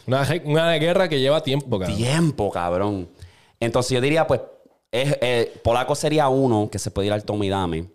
Una, 0.06 0.72
guerra 0.74 1.08
que 1.08 1.20
lleva 1.20 1.42
tiempo, 1.42 1.78
cabrón. 1.78 1.96
tiempo, 1.96 2.50
cabrón. 2.50 3.08
Entonces 3.60 3.92
yo 3.92 4.00
diría, 4.00 4.26
pues, 4.26 4.40
es- 4.92 5.16
eh, 5.20 5.60
Polaco 5.62 5.94
sería 5.94 6.28
uno 6.28 6.68
que 6.70 6.78
se 6.78 6.90
puede 6.90 7.06
ir 7.08 7.12
al 7.12 7.24
Tommy 7.24 7.48
Dame. 7.48 7.88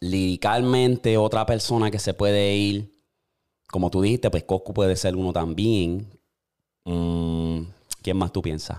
Liricalmente, 0.00 1.16
otra 1.16 1.46
persona 1.46 1.90
que 1.90 1.98
se 1.98 2.14
puede 2.14 2.54
ir, 2.54 2.92
como 3.68 3.90
tú 3.90 4.00
dijiste, 4.02 4.30
pues 4.30 4.44
Coscu 4.44 4.74
puede 4.74 4.96
ser 4.96 5.16
uno 5.16 5.32
también. 5.32 6.06
Mm, 6.84 7.62
¿Quién 8.02 8.16
más 8.16 8.32
tú 8.32 8.42
piensas? 8.42 8.78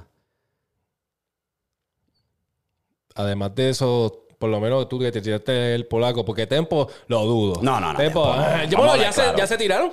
Además 3.16 3.54
de 3.56 3.70
eso, 3.70 4.28
por 4.40 4.50
lo 4.50 4.60
menos 4.62 4.88
tú 4.88 4.98
que 4.98 5.12
te 5.12 5.22
tiraste 5.22 5.76
el 5.76 5.86
polaco, 5.86 6.24
porque 6.24 6.48
Tempo 6.48 6.88
lo 7.08 7.26
dudo. 7.26 7.62
No, 7.62 7.80
no, 7.80 7.92
no, 7.92 8.00
Tempo, 8.00 8.24
Tempo 8.24 8.38
no. 8.38 8.42
ah, 8.42 8.66
bueno, 8.70 8.96
ya, 8.96 9.12
se, 9.12 9.22
ya 9.38 9.46
se 9.46 9.58
tiraron. 9.58 9.92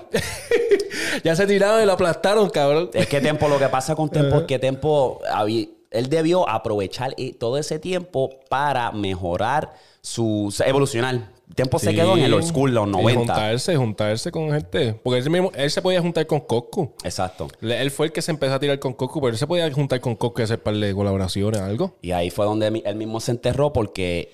ya 1.24 1.34
se 1.34 1.46
tiraron 1.46 1.82
y 1.82 1.86
lo 1.86 1.92
aplastaron, 1.92 2.48
cabrón. 2.50 2.90
Es 2.94 3.08
que 3.08 3.20
Tempo, 3.20 3.48
lo 3.48 3.58
que 3.58 3.68
pasa 3.68 3.96
con 3.96 4.08
Tempo 4.08 4.38
es 4.38 4.42
que 4.44 4.60
Tempo, 4.60 5.20
él 5.90 6.08
debió 6.08 6.48
aprovechar 6.48 7.12
eh, 7.18 7.34
todo 7.34 7.58
ese 7.58 7.80
tiempo 7.80 8.30
para 8.48 8.92
mejorar 8.92 9.74
su, 10.00 10.54
evolucionar. 10.64 11.35
Tempo 11.54 11.78
se 11.78 11.94
quedó 11.94 12.16
en 12.16 12.24
el 12.24 12.34
old 12.34 12.44
school, 12.44 12.74
los 12.74 12.88
Y 12.88 12.90
90. 12.90 13.18
juntarse, 13.18 13.76
juntarse 13.76 14.30
con 14.32 14.50
gente. 14.50 14.94
Porque 15.02 15.20
él, 15.20 15.30
mismo, 15.30 15.52
él 15.54 15.70
se 15.70 15.80
podía 15.80 16.00
juntar 16.02 16.26
con 16.26 16.40
Coscu. 16.40 16.92
Exacto. 17.04 17.46
Él 17.62 17.90
fue 17.90 18.06
el 18.06 18.12
que 18.12 18.20
se 18.20 18.32
empezó 18.32 18.54
a 18.54 18.58
tirar 18.58 18.78
con 18.80 18.92
Coscu, 18.94 19.20
pero 19.20 19.32
él 19.32 19.38
se 19.38 19.46
podía 19.46 19.70
juntar 19.72 20.00
con 20.00 20.16
Coscu 20.16 20.40
y 20.40 20.44
hacer 20.44 20.62
par 20.62 20.74
de 20.74 20.92
colaboraciones, 20.94 21.60
algo. 21.60 21.96
Y 22.02 22.10
ahí 22.10 22.30
fue 22.30 22.44
donde 22.46 22.82
él 22.84 22.96
mismo 22.96 23.20
se 23.20 23.30
enterró 23.30 23.72
porque, 23.72 24.32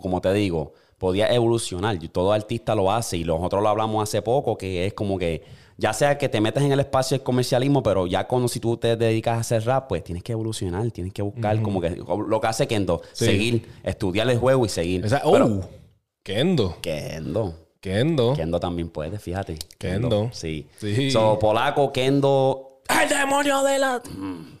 como 0.00 0.20
te 0.20 0.32
digo, 0.32 0.72
podía 0.98 1.26
evolucionar. 1.34 2.02
Y 2.02 2.08
Todo 2.08 2.32
artista 2.32 2.74
lo 2.76 2.92
hace 2.92 3.16
y 3.16 3.24
nosotros 3.24 3.60
lo 3.62 3.68
hablamos 3.68 4.02
hace 4.02 4.22
poco, 4.22 4.56
que 4.56 4.86
es 4.86 4.94
como 4.94 5.18
que, 5.18 5.42
ya 5.78 5.92
sea 5.92 6.16
que 6.16 6.28
te 6.28 6.40
metes 6.40 6.62
en 6.62 6.70
el 6.70 6.78
espacio 6.80 7.16
del 7.18 7.24
comercialismo, 7.24 7.82
pero 7.82 8.06
ya 8.06 8.28
cuando 8.28 8.46
si 8.46 8.60
tú 8.60 8.76
te 8.76 8.96
dedicas 8.96 9.36
a 9.36 9.40
hacer 9.40 9.64
rap, 9.64 9.88
pues 9.88 10.04
tienes 10.04 10.22
que 10.22 10.30
evolucionar, 10.32 10.88
tienes 10.92 11.12
que 11.12 11.22
buscar 11.22 11.60
como 11.60 11.80
que 11.80 11.90
lo 11.90 12.40
que 12.40 12.46
hace 12.46 12.68
Kendo, 12.68 13.02
Sí. 13.12 13.24
seguir, 13.26 13.68
estudiar 13.82 14.30
el 14.30 14.38
juego 14.38 14.64
y 14.64 14.68
seguir. 14.68 15.04
Esa, 15.04 15.20
Pero- 15.28 15.46
¡Oh! 15.46 15.81
Kendo. 16.22 16.76
Kendo. 16.80 17.54
Kendo. 17.80 18.34
Kendo 18.34 18.60
también 18.60 18.88
puede, 18.90 19.18
fíjate. 19.18 19.58
Kendo. 19.78 20.30
Sí. 20.32 20.68
Sí. 20.78 21.10
So, 21.10 21.38
polaco, 21.38 21.92
Kendo. 21.92 22.80
¡El 23.02 23.08
demonio 23.08 23.62
de 23.64 23.78
la... 23.78 24.02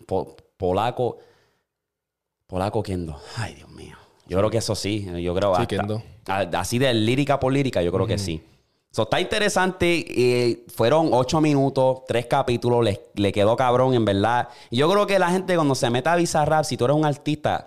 po- 0.06 0.36
polaco. 0.56 1.18
Polaco, 2.46 2.82
Kendo. 2.82 3.16
Ay, 3.36 3.54
Dios 3.54 3.70
mío. 3.70 3.96
Yo 4.26 4.38
creo 4.38 4.50
que 4.50 4.58
eso 4.58 4.74
sí. 4.74 5.06
Yo 5.22 5.34
creo 5.34 5.54
Sí, 5.54 5.62
hasta- 5.62 5.76
Kendo. 5.76 6.02
Así 6.26 6.78
de 6.78 6.92
lírica 6.94 7.38
por 7.40 7.52
lírica, 7.52 7.82
yo 7.82 7.92
creo 7.92 8.06
que 8.06 8.18
sí. 8.18 8.42
So, 8.90 9.02
está 9.04 9.20
interesante. 9.20 10.04
eh, 10.50 10.64
fueron 10.74 11.10
ocho 11.12 11.40
minutos, 11.40 12.02
tres 12.06 12.26
capítulos. 12.26 12.84
Le, 12.84 13.00
le 13.14 13.32
quedó 13.32 13.56
cabrón, 13.56 13.94
en 13.94 14.04
verdad. 14.04 14.48
Y 14.70 14.78
yo 14.78 14.90
creo 14.90 15.06
que 15.06 15.18
la 15.18 15.30
gente 15.30 15.54
cuando 15.54 15.74
se 15.74 15.88
meta 15.90 16.12
a 16.12 16.16
Bizarrap, 16.16 16.64
si 16.64 16.76
tú 16.76 16.84
eres 16.84 16.96
un 16.96 17.04
artista, 17.04 17.66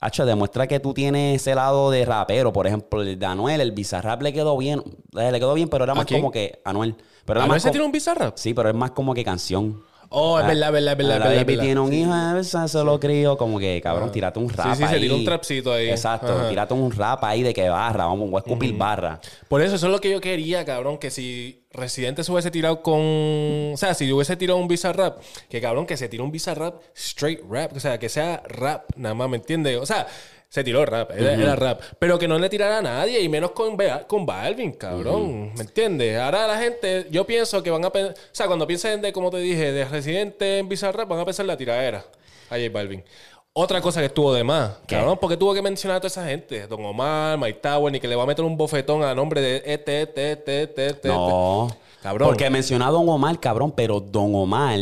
hacho, 0.00 0.26
demuestra 0.26 0.66
que 0.66 0.80
tú 0.80 0.92
tienes 0.94 1.40
ese 1.42 1.54
lado 1.54 1.90
de 1.90 2.04
rapero. 2.04 2.52
Por 2.52 2.66
ejemplo, 2.66 3.02
el 3.02 3.18
de 3.18 3.26
Anuel, 3.26 3.60
el 3.60 3.72
Bizarrap 3.72 4.22
le 4.22 4.32
quedó 4.32 4.56
bien. 4.56 4.82
eh, 5.18 5.30
Le 5.32 5.38
quedó 5.38 5.54
bien, 5.54 5.68
pero 5.68 5.84
era 5.84 5.94
más 5.94 6.06
como 6.06 6.30
que 6.30 6.60
Anuel. 6.64 6.96
Pero 7.24 7.40
era 7.40 7.44
¿A 7.44 7.48
no 7.48 7.54
más 7.54 7.62
se 7.62 7.68
como- 7.68 7.72
tiró 7.72 7.86
un 7.86 7.92
bizarrap? 7.92 8.36
Sí, 8.36 8.54
pero 8.54 8.68
es 8.68 8.74
más 8.74 8.92
como 8.92 9.12
que 9.14 9.24
canción. 9.24 9.82
Oh, 10.08 10.38
es 10.38 10.44
Ah, 10.44 10.48
verdad, 10.48 10.72
verdad, 10.72 10.96
verdad, 10.96 11.18
la 11.18 11.28
verdad, 11.28 11.44
baby 11.46 11.58
tiene 11.58 11.80
un 11.80 11.92
hijo, 11.92 12.42
se 12.44 12.84
lo 12.84 13.00
crío. 13.00 13.36
Como 13.36 13.58
que, 13.58 13.80
cabrón, 13.82 14.12
tírate 14.12 14.38
un 14.38 14.48
rap 14.48 14.74
sí, 14.74 14.78
se 14.78 14.84
ahí. 14.84 15.00
tiró 15.00 15.16
un 15.16 15.24
trapcito 15.24 15.72
ahí. 15.72 15.88
Exacto, 15.90 16.48
tírate 16.48 16.74
un 16.74 16.90
rap 16.92 17.22
ahí 17.24 17.42
de 17.42 17.52
que 17.52 17.68
barra. 17.68 18.06
Vamos, 18.06 18.30
voy 18.30 18.36
a 18.38 18.40
escupir 18.46 18.76
barra. 18.76 19.20
Por 19.48 19.62
eso, 19.62 19.74
eso 19.76 19.86
es 19.86 19.92
lo 19.92 20.00
que 20.00 20.10
yo 20.10 20.20
quería, 20.20 20.64
cabrón. 20.64 20.98
Que 20.98 21.10
si 21.10 21.64
Residente 21.72 22.24
se 22.24 22.32
hubiese 22.32 22.50
tirado 22.50 22.82
con. 22.82 22.94
O 23.74 23.76
sea, 23.76 23.94
si 23.94 24.10
hubiese 24.12 24.36
tirado 24.36 24.58
un 24.58 24.68
Bizarrap, 24.68 25.18
que 25.48 25.60
cabrón, 25.60 25.86
que 25.86 25.96
se 25.96 26.08
tire 26.08 26.22
un 26.22 26.30
Bizarrap 26.30 26.80
straight 26.94 27.40
rap. 27.48 27.76
O 27.76 27.80
sea, 27.80 27.98
que 27.98 28.08
sea 28.08 28.42
rap, 28.48 28.84
nada 28.96 29.14
más, 29.14 29.28
¿me 29.28 29.36
entiendes? 29.36 29.78
O 29.78 29.86
sea, 29.86 30.06
se 30.48 30.64
tiró 30.64 30.86
rap, 30.86 31.10
era, 31.10 31.34
era 31.34 31.56
rap. 31.56 31.80
Pero 31.98 32.18
que 32.18 32.28
no 32.28 32.38
le 32.38 32.48
tirara 32.48 32.78
a 32.78 32.82
nadie, 32.82 33.20
y 33.20 33.28
menos 33.28 33.50
con, 33.50 33.76
con 34.06 34.26
Balvin, 34.26 34.72
cabrón. 34.72 35.52
¿Me 35.54 35.62
entiendes? 35.62 36.18
Ahora 36.18 36.46
la 36.46 36.58
gente, 36.58 37.06
yo 37.10 37.26
pienso 37.26 37.62
que 37.62 37.70
van 37.70 37.84
a 37.84 37.90
pensar. 37.90 38.14
O 38.14 38.34
sea, 38.34 38.46
cuando 38.46 38.66
piensen 38.66 39.02
de, 39.02 39.12
como 39.12 39.30
te 39.30 39.38
dije, 39.38 39.72
de 39.72 39.84
Residente 39.84 40.58
en 40.58 40.68
Bizarrap, 40.68 41.08
van 41.08 41.20
a 41.20 41.24
pensar 41.24 41.44
en 41.44 41.48
la 41.48 41.56
tiradera 41.56 42.04
a 42.48 42.56
J 42.56 42.70
Balvin. 42.72 43.04
Otra 43.58 43.80
cosa 43.80 44.00
que 44.00 44.06
estuvo 44.06 44.34
de 44.34 44.44
más, 44.44 44.72
¿Qué? 44.86 44.96
cabrón, 44.96 45.18
porque 45.18 45.36
tuvo 45.38 45.54
que 45.54 45.62
mencionar 45.62 45.96
a 45.96 46.00
toda 46.00 46.08
esa 46.08 46.26
gente. 46.26 46.66
Don 46.66 46.84
Omar, 46.84 47.38
Mike 47.38 47.60
Tower, 47.62 47.90
ni 47.90 47.98
que 47.98 48.06
le 48.06 48.14
va 48.14 48.24
a 48.24 48.26
meter 48.26 48.44
un 48.44 48.54
bofetón 48.56 49.02
a 49.02 49.14
nombre 49.14 49.40
de 49.40 49.62
este, 49.64 50.02
este, 50.02 50.32
este, 50.32 50.62
este, 50.64 50.86
este. 50.88 51.08
No. 51.08 51.68
Cabrón. 52.02 52.28
Porque 52.28 52.50
mencionó 52.50 52.86
a 52.86 52.90
Don 52.90 53.08
Omar, 53.08 53.40
cabrón, 53.40 53.72
pero 53.74 53.98
Don 53.98 54.34
Omar 54.34 54.78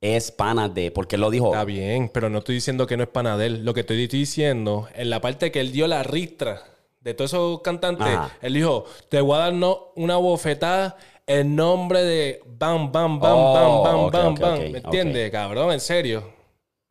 es 0.00 0.30
pana 0.32 0.68
de. 0.68 0.90
Porque 0.90 1.16
él 1.16 1.20
lo 1.22 1.30
dijo. 1.30 1.46
Está 1.52 1.64
bien, 1.64 2.08
pero 2.08 2.28
no 2.30 2.38
estoy 2.38 2.54
diciendo 2.56 2.86
que 2.86 2.96
no 2.96 3.02
es 3.02 3.08
panadel. 3.08 3.64
Lo 3.64 3.74
que 3.74 3.80
estoy 3.80 4.06
diciendo, 4.06 4.88
en 4.94 5.10
la 5.10 5.20
parte 5.20 5.50
que 5.50 5.60
él 5.60 5.72
dio 5.72 5.86
la 5.86 6.02
ristra 6.02 6.62
de 7.00 7.14
todos 7.14 7.32
esos 7.32 7.60
cantantes, 7.62 8.06
Ajá. 8.06 8.30
él 8.42 8.54
dijo, 8.54 8.84
te 9.08 9.20
voy 9.20 9.36
a 9.36 9.38
dar 9.40 9.52
no- 9.54 9.92
una 9.96 10.16
bofetada 10.16 10.96
en 11.26 11.54
nombre 11.56 12.02
de 12.02 12.42
bam, 12.58 12.90
bam, 12.92 13.20
bam, 13.20 13.32
Oh, 13.38 13.54
bam, 13.54 13.82
bam, 13.82 14.00
ok, 14.06 14.12
bam, 14.12 14.34
bam. 14.34 14.58
¿Me 14.72 14.78
entiendes, 14.78 15.30
cabrón? 15.30 15.72
En 15.72 15.80
serio. 15.80 16.40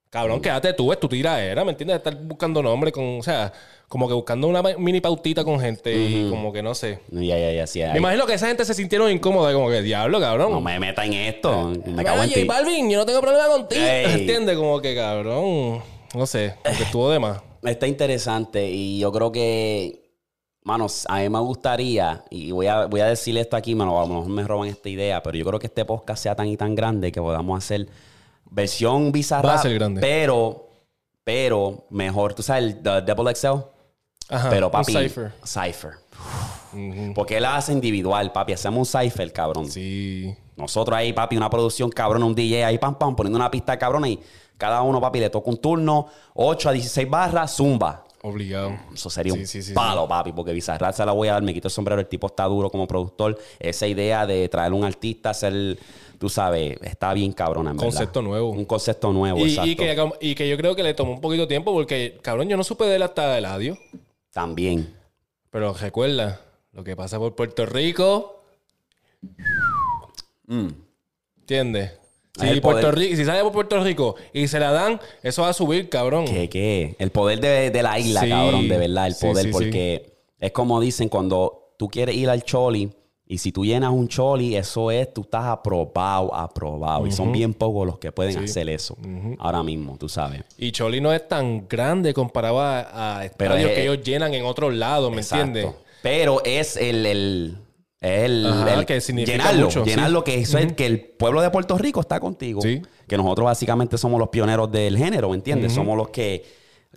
Cabrón, 0.09 0.41
quédate 0.41 0.73
tú, 0.73 0.91
es 0.91 0.99
tu 0.99 1.07
tiraera, 1.07 1.63
¿me 1.63 1.69
entiendes? 1.71 1.97
Estar 1.97 2.15
buscando 2.15 2.63
nombre 2.63 2.91
con, 2.91 3.19
o 3.19 3.21
sea, 3.21 3.53
como 3.89 4.07
que 4.07 4.13
buscando 4.13 4.47
una 4.47 4.61
mini 4.77 5.01
pautita 5.01 5.43
con 5.43 5.59
gente 5.59 5.93
y 5.93 6.29
como 6.29 6.53
que 6.53 6.61
no 6.61 6.75
sé. 6.75 6.99
Ya, 7.09 7.37
ya, 7.37 7.51
ya, 7.51 7.67
sí. 7.67 7.81
Me 7.81 7.97
imagino 7.97 8.25
que 8.27 8.35
esa 8.35 8.47
gente 8.47 8.63
se 8.63 8.75
sintieron 8.75 9.11
incómoda, 9.11 9.51
como 9.51 9.67
que 9.67 9.81
diablo, 9.81 10.19
cabrón. 10.19 10.51
No 10.51 10.61
me 10.61 10.79
meta 10.79 11.03
en 11.03 11.13
esto. 11.13 11.73
Me 11.85 12.03
cago 12.03 12.23
en 12.23 12.31
ti. 12.31 12.43
Balvin, 12.45 12.89
yo 12.89 12.99
no 12.99 13.05
tengo 13.05 13.19
problema 13.19 13.47
contigo. 13.47 13.81
¿Entiendes? 13.85 14.55
Como 14.55 14.79
que 14.79 14.95
cabrón. 14.95 15.81
No 16.13 16.25
sé, 16.25 16.55
estuvo 16.63 17.09
de 17.09 17.19
más. 17.19 17.41
Está 17.63 17.87
interesante 17.87 18.69
y 18.69 18.99
yo 18.99 19.11
creo 19.11 19.31
que, 19.31 20.13
manos, 20.63 21.05
a 21.09 21.19
mí 21.19 21.29
me 21.29 21.39
gustaría, 21.39 22.23
y 22.29 22.51
voy 22.51 22.67
a, 22.67 22.85
voy 22.85 23.01
a 23.01 23.07
decirle 23.07 23.41
esto 23.41 23.57
aquí, 23.57 23.75
mano, 23.75 23.99
a 23.99 24.07
lo 24.07 24.13
mejor 24.13 24.29
me 24.29 24.43
roban 24.43 24.69
esta 24.69 24.87
idea, 24.87 25.21
pero 25.21 25.37
yo 25.37 25.45
creo 25.45 25.59
que 25.59 25.67
este 25.67 25.83
podcast 25.83 26.23
sea 26.23 26.35
tan 26.35 26.47
y 26.47 26.57
tan 26.57 26.73
grande 26.75 27.11
que 27.11 27.19
podamos 27.21 27.57
hacer 27.63 27.87
versión 28.49 29.11
bizarra, 29.11 29.49
Va 29.49 29.55
a 29.55 29.61
ser 29.61 29.73
grande. 29.73 29.99
pero, 29.99 30.69
pero 31.23 31.85
mejor, 31.89 32.33
tú 32.33 32.43
sabes, 32.43 32.63
el 32.63 32.83
Double 32.83 33.35
XL, 33.35 33.47
Ajá. 34.29 34.49
pero 34.49 34.67
un 34.67 34.71
papi, 34.71 34.93
cipher. 34.93 35.31
Cypher. 35.43 35.91
Porque 37.15 37.37
él 37.37 37.45
hace 37.45 37.71
individual, 37.73 38.31
papi, 38.31 38.53
hacemos 38.53 38.93
un 38.93 39.01
cipher, 39.01 39.31
cabrón. 39.33 39.69
Sí. 39.69 40.33
Nosotros 40.55 40.97
ahí, 40.97 41.13
papi, 41.13 41.37
una 41.37 41.49
producción 41.49 41.89
cabrón, 41.89 42.23
un 42.23 42.35
DJ 42.35 42.65
ahí, 42.65 42.77
pam, 42.77 42.95
pam, 42.97 43.15
poniendo 43.15 43.37
una 43.37 43.49
pista 43.49 43.77
cabrona 43.79 44.07
y 44.09 44.19
cada 44.57 44.81
uno, 44.81 44.99
papi, 44.99 45.19
le 45.19 45.29
toca 45.29 45.49
un 45.49 45.57
turno, 45.57 46.07
8 46.35 46.69
a 46.69 46.71
16 46.73 47.09
barras, 47.09 47.55
zumba. 47.55 48.03
Obligado. 48.21 48.73
Eso 48.93 49.09
sería 49.09 49.31
Sí, 49.33 49.39
un 49.39 49.47
sí, 49.47 49.61
sí, 49.63 49.73
palo, 49.73 50.05
papi, 50.05 50.33
porque 50.33 50.51
Bizarrap 50.51 50.93
se 50.93 51.05
la 51.05 51.13
voy 51.13 51.29
a 51.29 51.33
dar, 51.33 51.41
me 51.41 51.53
quito 51.53 51.69
el 51.69 51.71
sombrero, 51.71 52.01
el 52.01 52.07
tipo 52.07 52.27
está 52.27 52.43
duro 52.43 52.69
como 52.69 52.85
productor. 52.85 53.39
Esa 53.57 53.87
idea 53.87 54.27
de 54.27 54.49
traer 54.49 54.73
un 54.73 54.83
artista, 54.83 55.29
hacer, 55.29 55.79
tú 56.19 56.27
sabes, 56.27 56.77
está 56.81 57.13
bien 57.13 57.31
cabrona, 57.31 57.71
en 57.71 57.77
verdad. 57.77 57.89
Concepto 57.91 58.21
nuevo. 58.21 58.49
Un 58.49 58.65
concepto 58.65 59.13
nuevo, 59.13 59.39
Y, 59.39 59.51
exacto. 59.51 59.69
y 59.71 59.75
que, 59.77 60.09
y 60.19 60.35
que 60.35 60.49
yo 60.49 60.57
creo 60.57 60.75
que 60.75 60.83
le 60.83 60.93
tomó 60.93 61.13
un 61.13 61.21
poquito 61.21 61.43
de 61.43 61.47
tiempo 61.47 61.71
porque, 61.71 62.19
cabrón, 62.21 62.49
yo 62.49 62.57
no 62.57 62.65
supe 62.65 62.83
de 62.83 62.97
él 62.97 63.03
hasta 63.03 63.37
el 63.37 63.45
adiós. 63.45 63.77
También. 64.31 64.95
Pero 65.49 65.73
recuerda, 65.73 66.41
lo 66.73 66.83
que 66.83 66.95
pasa 66.95 67.17
por 67.17 67.35
Puerto 67.35 67.65
Rico. 67.65 68.43
¿Entiendes? 71.39 71.91
Es 72.37 72.43
el 72.43 72.55
Si, 72.55 72.61
Puerto. 72.61 72.91
Rico, 72.91 73.15
si 73.15 73.25
sale 73.25 73.41
por 73.43 73.51
Puerto 73.51 73.83
Rico 73.83 74.15
y 74.33 74.47
se 74.47 74.59
la 74.59 74.71
dan, 74.71 74.99
eso 75.23 75.41
va 75.41 75.49
a 75.49 75.53
subir, 75.53 75.89
cabrón. 75.89 76.25
¿Qué, 76.25 76.47
qué? 76.49 76.95
El 76.99 77.11
poder 77.11 77.39
de, 77.39 77.71
de 77.71 77.83
la 77.83 77.99
isla, 77.99 78.21
Sí. 78.21 78.29
cabrón, 78.29 78.69
de 78.69 78.77
verdad, 78.77 79.07
el 79.07 79.15
Sí, 79.15 79.25
poder, 79.27 79.45
sí, 79.45 79.51
porque 79.51 80.13
es 80.39 80.51
como 80.51 80.79
dicen, 80.79 81.09
cuando 81.09 81.73
tú 81.77 81.89
quieres 81.89 82.15
ir 82.15 82.29
al 82.29 82.43
choli 82.43 82.91
y 83.31 83.37
si 83.37 83.51
tú 83.51 83.63
llenas 83.63 83.91
un 83.91 84.07
choli, 84.07 84.55
eso 84.55 84.89
es, 84.89 85.13
tú 85.13 85.21
estás 85.21 85.45
aprobado, 85.45 86.33
aprobado. 86.33 87.05
Y 87.05 87.11
son 87.11 87.31
bien 87.31 87.53
pocos 87.53 87.85
los 87.85 87.99
que 87.99 88.11
pueden 88.11 88.35
hacer 88.43 88.67
eso 88.69 88.97
ahora 89.37 89.61
mismo, 89.61 89.97
tú 89.99 90.09
sabes. 90.09 90.41
Y 90.57 90.71
Choli 90.71 90.99
no 90.99 91.13
es 91.13 91.27
tan 91.27 91.67
grande 91.67 92.11
comparado 92.11 92.59
a, 92.59 93.19
a 93.19 93.25
estadios 93.25 93.69
es- 93.69 93.75
que 93.75 93.83
ellos 93.83 94.01
llenan 94.03 94.33
en 94.33 94.43
otros 94.45 94.73
lados, 94.73 95.11
¿me 95.11 95.17
Exacto. 95.21 95.45
entiendes? 95.45 95.75
Pero 96.01 96.41
es 96.43 96.75
el, 96.75 97.05
el, 97.05 97.57
el, 98.01 98.45
Ajá, 98.47 98.73
el- 98.73 98.85
que 98.87 98.99
llenarlo, 98.99 99.65
mucho, 99.67 99.83
sí. 99.83 99.89
llenarlo 99.91 100.23
que 100.23 100.39
eso 100.39 100.57
es 100.57 100.73
que 100.73 100.87
el 100.87 100.99
pueblo 100.99 101.41
de 101.41 101.51
Puerto 101.51 101.77
Rico 101.77 102.01
está 102.01 102.19
contigo. 102.19 102.61
Sí. 102.63 102.81
Que 103.07 103.15
nosotros 103.15 103.45
básicamente 103.45 103.99
somos 103.99 104.19
los 104.19 104.29
pioneros 104.29 104.71
del 104.71 104.97
género, 104.97 105.29
¿me 105.29 105.35
entiendes? 105.35 105.73
Somos 105.73 105.95
los 105.95 106.09
que, 106.09 106.45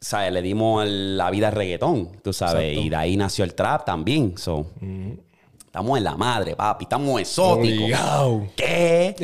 ¿sabes? 0.00 0.32
Le 0.32 0.40
dimos 0.40 0.82
el- 0.86 1.18
la 1.18 1.30
vida 1.30 1.48
al 1.48 1.54
reggaetón, 1.54 2.08
tú 2.22 2.32
sabes. 2.32 2.62
Exacto. 2.70 2.80
Y 2.86 2.88
de 2.88 2.96
ahí 2.96 3.16
nació 3.18 3.44
el 3.44 3.54
trap 3.54 3.84
también. 3.84 4.38
So, 4.38 4.64
Estamos 5.72 5.96
en 5.96 6.04
la 6.04 6.18
madre, 6.18 6.54
papi. 6.54 6.84
Estamos 6.84 7.18
exóticos. 7.18 7.84
Obligado. 7.84 8.46
¿Qué? 8.54 9.16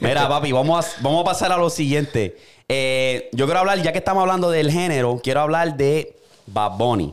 Mira, 0.00 0.28
papi, 0.28 0.52
vamos 0.52 0.86
a, 0.86 1.02
vamos 1.02 1.22
a 1.22 1.24
pasar 1.24 1.50
a 1.50 1.56
lo 1.56 1.68
siguiente. 1.68 2.36
Eh, 2.68 3.28
yo 3.32 3.46
quiero 3.46 3.58
hablar, 3.58 3.82
ya 3.82 3.90
que 3.90 3.98
estamos 3.98 4.20
hablando 4.20 4.48
del 4.48 4.70
género, 4.70 5.18
quiero 5.20 5.40
hablar 5.40 5.76
de 5.76 6.16
Bad 6.46 6.78
Bunny. 6.78 7.12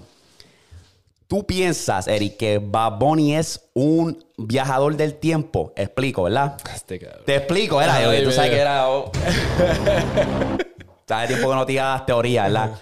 ¿Tú 1.25 1.43
piensas, 1.43 2.07
Eric, 2.07 2.37
que 2.37 2.59
Bad 2.59 2.99
Bunny 2.99 3.35
es 3.35 3.67
un 3.73 4.23
viajador 4.37 4.95
del 4.95 5.15
tiempo? 5.15 5.73
Explico, 5.75 6.21
¿verdad? 6.21 6.55
Este. 6.71 6.99
Te 6.99 7.37
explico, 7.37 7.77
Oye, 7.77 8.21
tú 8.21 8.31
sabes 8.31 8.51
que 8.51 8.59
era... 8.59 8.91
oh. 8.91 9.11
Hace 11.09 11.27
tiempo 11.29 11.49
que 11.49 11.55
no 11.55 11.65
te 11.65 11.71
digas 11.71 12.05
teoría, 12.05 12.43
¿verdad? 12.43 12.79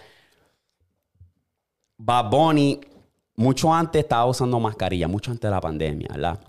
Bad 1.98 2.30
Bunny, 2.30 2.82
mucho 3.36 3.74
antes 3.74 4.04
estaba 4.04 4.26
usando 4.26 4.60
mascarilla, 4.60 5.08
mucho 5.08 5.32
antes 5.32 5.48
de 5.48 5.52
la 5.52 5.62
pandemia, 5.62 6.08
¿verdad? 6.12 6.40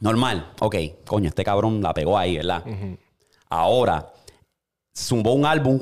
Normal, 0.00 0.52
ok, 0.60 0.76
coño, 1.06 1.28
este 1.28 1.42
cabrón 1.44 1.82
la 1.82 1.92
pegó 1.92 2.16
ahí, 2.16 2.36
¿verdad? 2.36 2.64
Ahora, 3.48 4.12
zumbó 4.96 5.32
un 5.32 5.44
álbum, 5.46 5.80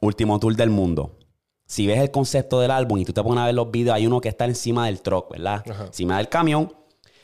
Último 0.00 0.38
Tour 0.38 0.54
del 0.54 0.68
Mundo. 0.70 1.18
Si 1.66 1.86
ves 1.86 1.98
el 1.98 2.10
concepto 2.10 2.60
del 2.60 2.70
álbum 2.70 2.98
y 2.98 3.04
tú 3.06 3.12
te 3.14 3.22
pones 3.22 3.40
a 3.42 3.46
ver 3.46 3.54
los 3.54 3.70
videos, 3.70 3.96
hay 3.96 4.06
uno 4.06 4.20
que 4.20 4.28
está 4.28 4.44
encima 4.44 4.86
del 4.86 5.00
truck, 5.00 5.30
¿verdad? 5.30 5.64
Ajá. 5.70 5.86
Encima 5.86 6.18
del 6.18 6.28
camión. 6.28 6.70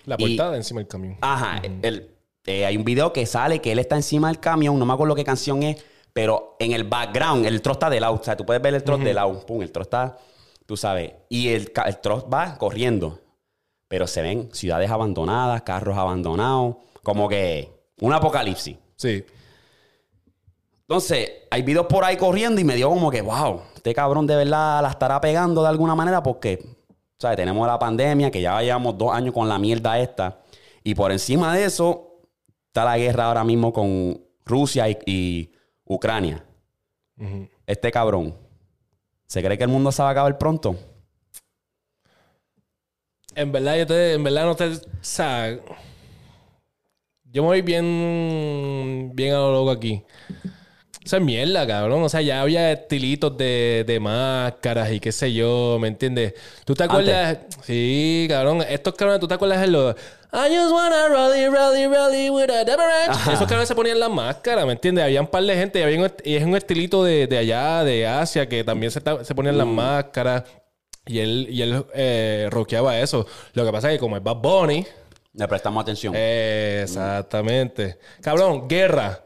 La 0.07 0.17
Y- 0.19 0.37
portada 0.37 0.57
encima 0.57 0.81
del 0.81 0.89
camión. 0.89 1.19
Ajá, 1.21 1.61
el- 1.83 2.11
eh, 2.47 2.65
hay 2.65 2.77
un 2.79 2.85
video 2.85 3.13
que 3.13 3.27
sale 3.27 3.61
que 3.61 3.73
él 3.73 3.79
está 3.79 3.97
encima 3.97 4.29
del 4.29 4.41
camión, 4.41 4.79
no 4.79 4.87
me 4.87 4.95
acuerdo 4.95 5.15
qué 5.15 5.25
canción 5.25 5.63
es, 5.63 5.85
pero 6.15 6.57
en 6.59 6.73
el 6.73 6.85
background, 6.85 7.45
el 7.45 7.61
trozo 7.61 7.75
está 7.77 7.91
de 7.91 8.01
lado, 8.01 8.15
o 8.15 8.25
sea, 8.25 8.35
tú 8.35 8.47
puedes 8.47 8.63
ver 8.63 8.75
el 8.75 8.83
trozo 8.83 9.05
de 9.05 9.13
lado, 9.13 9.45
pum, 9.45 9.61
el 9.61 9.71
trozo 9.71 9.83
está, 9.89 10.19
tú 10.71 10.77
sabes, 10.77 11.15
y 11.29 11.49
el, 11.49 11.73
el 11.85 12.33
va 12.33 12.57
corriendo, 12.57 13.19
pero 13.89 14.07
se 14.07 14.23
ven 14.23 14.51
ciudades 14.53 14.89
abandonadas, 14.89 15.63
carros 15.63 15.99
abandonados, 15.99 16.77
como 17.03 17.29
que 17.29 17.69
un 18.01 18.13
apocalipsis. 18.13 18.77
Sí. 18.95 19.25
Entonces, 20.83 21.29
hay 21.51 21.63
videos 21.63 21.87
por 21.87 22.05
ahí 22.05 22.17
corriendo 22.17 22.61
y 22.61 22.65
me 22.65 22.77
dio 22.77 22.89
como 22.89 23.11
que, 23.11 23.21
wow, 23.21 23.63
este 23.75 23.93
cabrón 23.93 24.29
de 24.29 24.37
verdad 24.37 24.81
la 24.81 24.91
estará 24.91 25.21
pegando 25.21 25.63
de 25.63 25.71
alguna 25.71 25.97
manera 25.97 26.23
porque, 26.23 26.65
¿sabes? 27.19 27.37
Tenemos 27.37 27.67
la 27.67 27.77
pandemia, 27.77 28.31
que 28.31 28.41
ya 28.41 28.63
llevamos 28.63 28.97
dos 28.97 29.13
años 29.13 29.35
con 29.35 29.49
la 29.49 29.59
mierda 29.59 29.99
esta. 29.99 30.39
Y 30.85 30.95
por 30.95 31.11
encima 31.11 31.53
de 31.53 31.65
eso, 31.65 32.21
está 32.69 32.85
la 32.85 32.97
guerra 32.97 33.25
ahora 33.25 33.43
mismo 33.43 33.73
con 33.73 34.25
Rusia 34.45 34.89
y, 34.89 34.99
y 35.05 35.53
Ucrania. 35.85 36.45
Este 37.67 37.91
cabrón, 37.91 38.37
¿se 39.31 39.45
cree 39.45 39.57
que 39.57 39.63
el 39.63 39.71
mundo 39.71 39.93
se 39.93 40.03
va 40.03 40.09
a 40.09 40.13
acabar 40.13 40.37
pronto? 40.39 40.77
En 43.37 43.53
verdad, 43.53 43.77
yo 43.79 43.87
te, 43.87 44.15
en 44.15 44.25
verdad 44.25 44.45
no 44.45 44.57
te. 44.57 44.65
O 44.67 44.81
sea, 45.03 45.57
yo 47.25 47.43
me 47.43 47.49
voy 47.49 47.63
bien. 47.63 49.13
Bien 49.15 49.35
a 49.35 49.39
lo 49.39 49.53
loco 49.53 49.71
aquí. 49.71 50.03
Es 51.17 51.23
mierda, 51.23 51.67
cabrón. 51.67 52.03
O 52.03 52.09
sea, 52.09 52.21
ya 52.21 52.41
había 52.41 52.73
estilitos 52.73 53.37
de, 53.37 53.85
de 53.87 54.01
máscaras 54.01 54.93
y 54.93 55.01
qué 55.01 55.11
sé 55.13 55.33
yo, 55.33 55.79
¿me 55.81 55.89
entiendes? 55.89 56.35
¿Tú 56.65 56.75
te 56.75 56.85
acuerdas? 56.85 57.39
Sí, 57.63 58.27
cabrón. 58.29 58.63
Estos 58.69 58.95
cabrones, 58.95 59.21
¿tú 59.21 59.29
te 59.29 59.35
acuerdas 59.35 59.61
de 59.61 59.67
los... 59.69 59.97
I 60.33 60.49
just 60.55 60.73
wanna 60.73 61.09
rally, 61.09 61.49
rally, 61.49 61.87
rally 61.89 62.31
with 62.31 62.51
a 62.51 62.63
Ajá. 63.11 63.33
Esos 63.33 63.47
cabrones 63.47 63.67
se 63.67 63.75
ponían 63.75 63.99
la 63.99 64.09
máscara, 64.09 64.65
¿me 64.65 64.73
entiendes? 64.73 65.05
Había 65.05 65.21
un 65.21 65.27
par 65.27 65.43
de 65.43 65.57
gente 65.57 65.81
y, 65.81 65.83
había 65.83 66.01
un, 66.01 66.13
y 66.23 66.37
es 66.37 66.45
un 66.45 66.57
estilito 66.57 67.03
de, 67.03 67.27
de, 67.27 67.39
allá, 67.39 67.83
de 67.83 68.07
Asia, 68.07 68.49
que 68.49 68.63
también 68.63 68.93
se, 68.93 69.01
se 69.01 69.35
ponían 69.35 69.59
las 69.59 69.67
mm. 69.67 69.75
máscaras. 69.75 70.45
Y 71.07 71.19
él, 71.19 71.49
y 71.51 71.63
él 71.63 71.85
eh, 71.95 72.47
rockeaba 72.51 73.01
eso. 73.01 73.27
Lo 73.55 73.65
que 73.65 73.73
pasa 73.73 73.91
es 73.91 73.97
que 73.97 74.01
como 74.01 74.17
es 74.17 74.23
Bad 74.23 74.37
Bunny... 74.37 74.87
Le 75.35 75.49
prestamos 75.49 75.83
atención. 75.83 76.15
exactamente. 76.17 77.99
Cabrón, 78.21 78.69
guerra. 78.69 79.25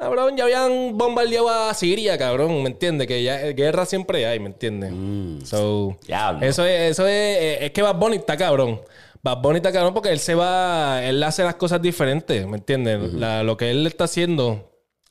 Cabrón, 0.00 0.34
ya 0.34 0.44
habían 0.44 0.96
bombardeado 0.96 1.50
a 1.50 1.74
Siria, 1.74 2.16
cabrón, 2.16 2.62
¿me 2.62 2.70
entiendes? 2.70 3.06
Que 3.06 3.22
ya 3.22 3.52
guerra 3.52 3.84
siempre 3.84 4.24
hay, 4.24 4.40
¿me 4.40 4.46
entiendes? 4.46 4.92
Mm. 4.94 5.42
So, 5.42 5.98
eso 6.40 6.64
es, 6.64 6.92
eso 6.92 7.06
es, 7.06 7.60
es 7.60 7.70
que 7.72 7.82
Bad 7.82 7.96
Bunny 7.96 8.16
está 8.16 8.34
cabrón. 8.34 8.80
Bad 9.22 9.42
Bunny 9.42 9.56
está 9.56 9.70
cabrón 9.70 9.92
porque 9.92 10.08
él 10.08 10.18
se 10.18 10.34
va, 10.34 11.04
él 11.04 11.22
hace 11.22 11.44
las 11.44 11.56
cosas 11.56 11.82
diferentes, 11.82 12.46
¿me 12.46 12.56
entiendes? 12.56 13.12
lo 13.44 13.58
que 13.58 13.70
él 13.70 13.86
está 13.86 14.04
haciendo 14.04 14.69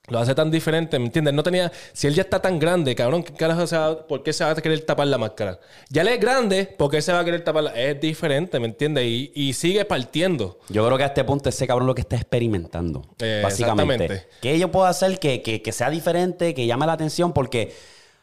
lo 0.09 0.19
hace 0.19 0.35
tan 0.35 0.51
diferente, 0.51 0.99
¿me 0.99 1.05
entiendes? 1.05 1.33
No 1.33 1.43
tenía. 1.43 1.71
Si 1.93 2.07
él 2.07 2.15
ya 2.15 2.23
está 2.23 2.41
tan 2.41 2.59
grande, 2.59 2.95
cabrón, 2.95 3.23
¿qué 3.23 3.33
carajo 3.33 3.65
se 3.67 3.77
va, 3.77 4.07
¿por 4.07 4.23
qué 4.23 4.33
se 4.33 4.43
va 4.43 4.51
a 4.51 4.55
querer 4.55 4.81
tapar 4.81 5.07
la 5.07 5.17
máscara? 5.17 5.59
Ya 5.89 6.01
él 6.01 6.09
es 6.09 6.19
grande, 6.19 6.65
¿por 6.65 6.89
qué 6.91 7.01
se 7.01 7.13
va 7.13 7.19
a 7.19 7.25
querer 7.25 7.43
tapar 7.43 7.63
la 7.63 7.71
Es 7.71 7.99
diferente, 7.99 8.59
¿me 8.59 8.67
entiendes? 8.67 9.05
Y, 9.05 9.53
sigue 9.53 9.83
partiendo. 9.83 10.59
Yo 10.69 10.85
creo 10.85 10.97
que 10.97 11.03
a 11.03 11.07
este 11.07 11.23
punto 11.23 11.49
ese 11.49 11.67
cabrón 11.67 11.87
lo 11.87 11.95
que 11.95 12.01
está 12.01 12.15
experimentando. 12.15 13.05
Eh, 13.19 13.41
básicamente. 13.43 14.27
Que 14.41 14.57
yo 14.57 14.71
puedo 14.71 14.85
hacer 14.85 15.19
que, 15.19 15.41
que 15.41 15.71
sea 15.71 15.89
diferente, 15.89 16.53
que 16.53 16.65
llame 16.65 16.85
la 16.85 16.93
atención, 16.93 17.33
porque 17.33 17.73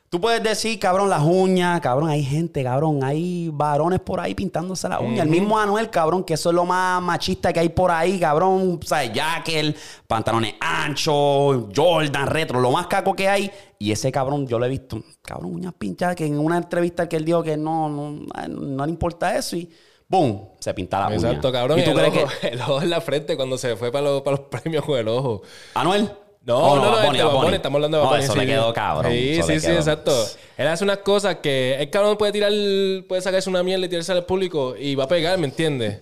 Tú 0.08 0.20
puedes 0.20 0.40
decir, 0.40 0.78
cabrón, 0.78 1.10
las 1.10 1.22
uñas, 1.22 1.80
cabrón, 1.80 2.08
hay 2.08 2.22
gente, 2.22 2.62
cabrón, 2.62 3.02
hay 3.02 3.50
varones 3.52 3.98
por 3.98 4.20
ahí 4.20 4.36
pintándose 4.36 4.88
las 4.88 5.00
uñas. 5.00 5.24
El 5.24 5.30
mismo 5.30 5.58
Anuel, 5.58 5.90
cabrón, 5.90 6.22
que 6.22 6.34
eso 6.34 6.50
es 6.50 6.54
lo 6.54 6.64
más 6.64 7.02
machista 7.02 7.52
que 7.52 7.58
hay 7.58 7.70
por 7.70 7.90
ahí, 7.90 8.20
cabrón. 8.20 8.78
O 8.80 8.86
sea, 8.86 9.02
el 9.02 9.76
pantalones 10.06 10.54
anchos, 10.60 11.64
Jordan, 11.74 12.28
retro, 12.28 12.60
lo 12.60 12.70
más 12.70 12.86
caco 12.86 13.14
que 13.14 13.28
hay. 13.28 13.50
Y 13.80 13.90
ese 13.90 14.12
cabrón, 14.12 14.46
yo 14.46 14.60
lo 14.60 14.66
he 14.66 14.68
visto, 14.68 15.02
cabrón, 15.22 15.54
uñas 15.54 15.74
pinchadas, 15.76 16.14
que 16.14 16.24
en 16.24 16.38
una 16.38 16.58
entrevista 16.58 17.08
que 17.08 17.16
él 17.16 17.24
dijo 17.24 17.42
que 17.42 17.56
no, 17.56 17.88
no, 17.88 18.12
no 18.48 18.86
le 18.86 18.90
importa 18.90 19.36
eso 19.36 19.56
y... 19.56 19.70
¡Boom! 20.08 20.50
Se 20.60 20.72
pinta 20.72 21.00
la 21.00 21.08
uña. 21.08 21.16
Exacto, 21.16 21.50
cabrón. 21.50 21.80
¿Y 21.80 21.84
tú 21.84 21.92
crees 21.92 22.12
que... 22.12 22.48
el 22.52 22.60
ojo 22.60 22.80
en 22.80 22.90
la 22.90 23.00
frente 23.00 23.36
cuando 23.36 23.58
se 23.58 23.74
fue 23.74 23.90
para 23.90 24.04
los, 24.04 24.22
para 24.22 24.36
los 24.36 24.46
premios 24.46 24.84
con 24.84 24.96
el 24.98 25.08
ojo. 25.08 25.42
¿Anuel? 25.74 26.08
No, 26.46 26.58
oh, 26.58 26.76
no, 26.76 26.84
no, 26.84 27.12
no, 27.12 27.42
este, 27.42 27.56
estamos 27.56 27.76
hablando 27.76 27.98
de 27.98 28.04
Bad 28.04 28.20
Eso 28.20 28.36
le 28.36 28.46
quedó 28.46 28.72
cabrón. 28.72 29.10
Sí, 29.10 29.40
sí, 29.42 29.58
sí, 29.58 29.72
exacto. 29.72 30.12
Él 30.56 30.68
hace 30.68 30.84
unas 30.84 30.98
cosas 30.98 31.38
que 31.42 31.74
el 31.74 31.90
cabrón 31.90 32.16
puede 32.16 32.30
tirar, 32.30 32.52
puede 33.08 33.20
sacarse 33.20 33.50
una 33.50 33.64
mierda 33.64 33.86
y 33.86 33.88
tirarse 33.88 34.12
al 34.12 34.24
público 34.24 34.76
y 34.78 34.94
va 34.94 35.04
a 35.04 35.08
pegar, 35.08 35.36
¿me 35.40 35.46
entiendes? 35.46 35.98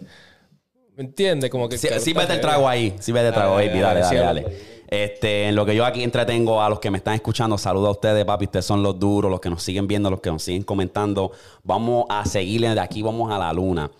¿Me 0.96 1.04
entiendes? 1.04 1.48
Como 1.48 1.66
que. 1.66 1.78
Sí, 1.78 1.88
sí 1.98 2.12
vete 2.12 2.34
el 2.34 2.42
trago 2.42 2.68
ahí. 2.68 2.94
Sí 3.00 3.10
vete 3.10 3.28
el 3.28 3.32
trago 3.32 3.56
ahí. 3.56 3.68
Dale, 3.68 4.00
dale, 4.00 4.18
dale. 4.18 4.46
Este, 4.86 5.48
en 5.48 5.56
lo 5.56 5.64
que 5.64 5.74
yo 5.74 5.82
aquí 5.86 6.02
entretengo 6.02 6.62
a 6.62 6.68
los 6.68 6.78
que 6.78 6.90
me 6.90 6.98
están 6.98 7.14
escuchando, 7.14 7.56
saludo 7.56 7.86
a 7.86 7.92
ustedes, 7.92 8.22
papi. 8.26 8.44
Ustedes 8.44 8.66
son 8.66 8.82
los 8.82 8.98
duros, 8.98 9.30
los 9.30 9.40
que 9.40 9.48
nos 9.48 9.62
siguen 9.62 9.86
viendo, 9.86 10.10
los 10.10 10.20
que 10.20 10.30
nos 10.30 10.42
siguen 10.42 10.62
comentando. 10.62 11.32
Vamos 11.62 12.04
a 12.10 12.26
seguirle 12.26 12.74
de 12.74 12.80
aquí, 12.80 13.00
vamos 13.00 13.32
a 13.32 13.38
la 13.38 13.50
luna. 13.54 13.90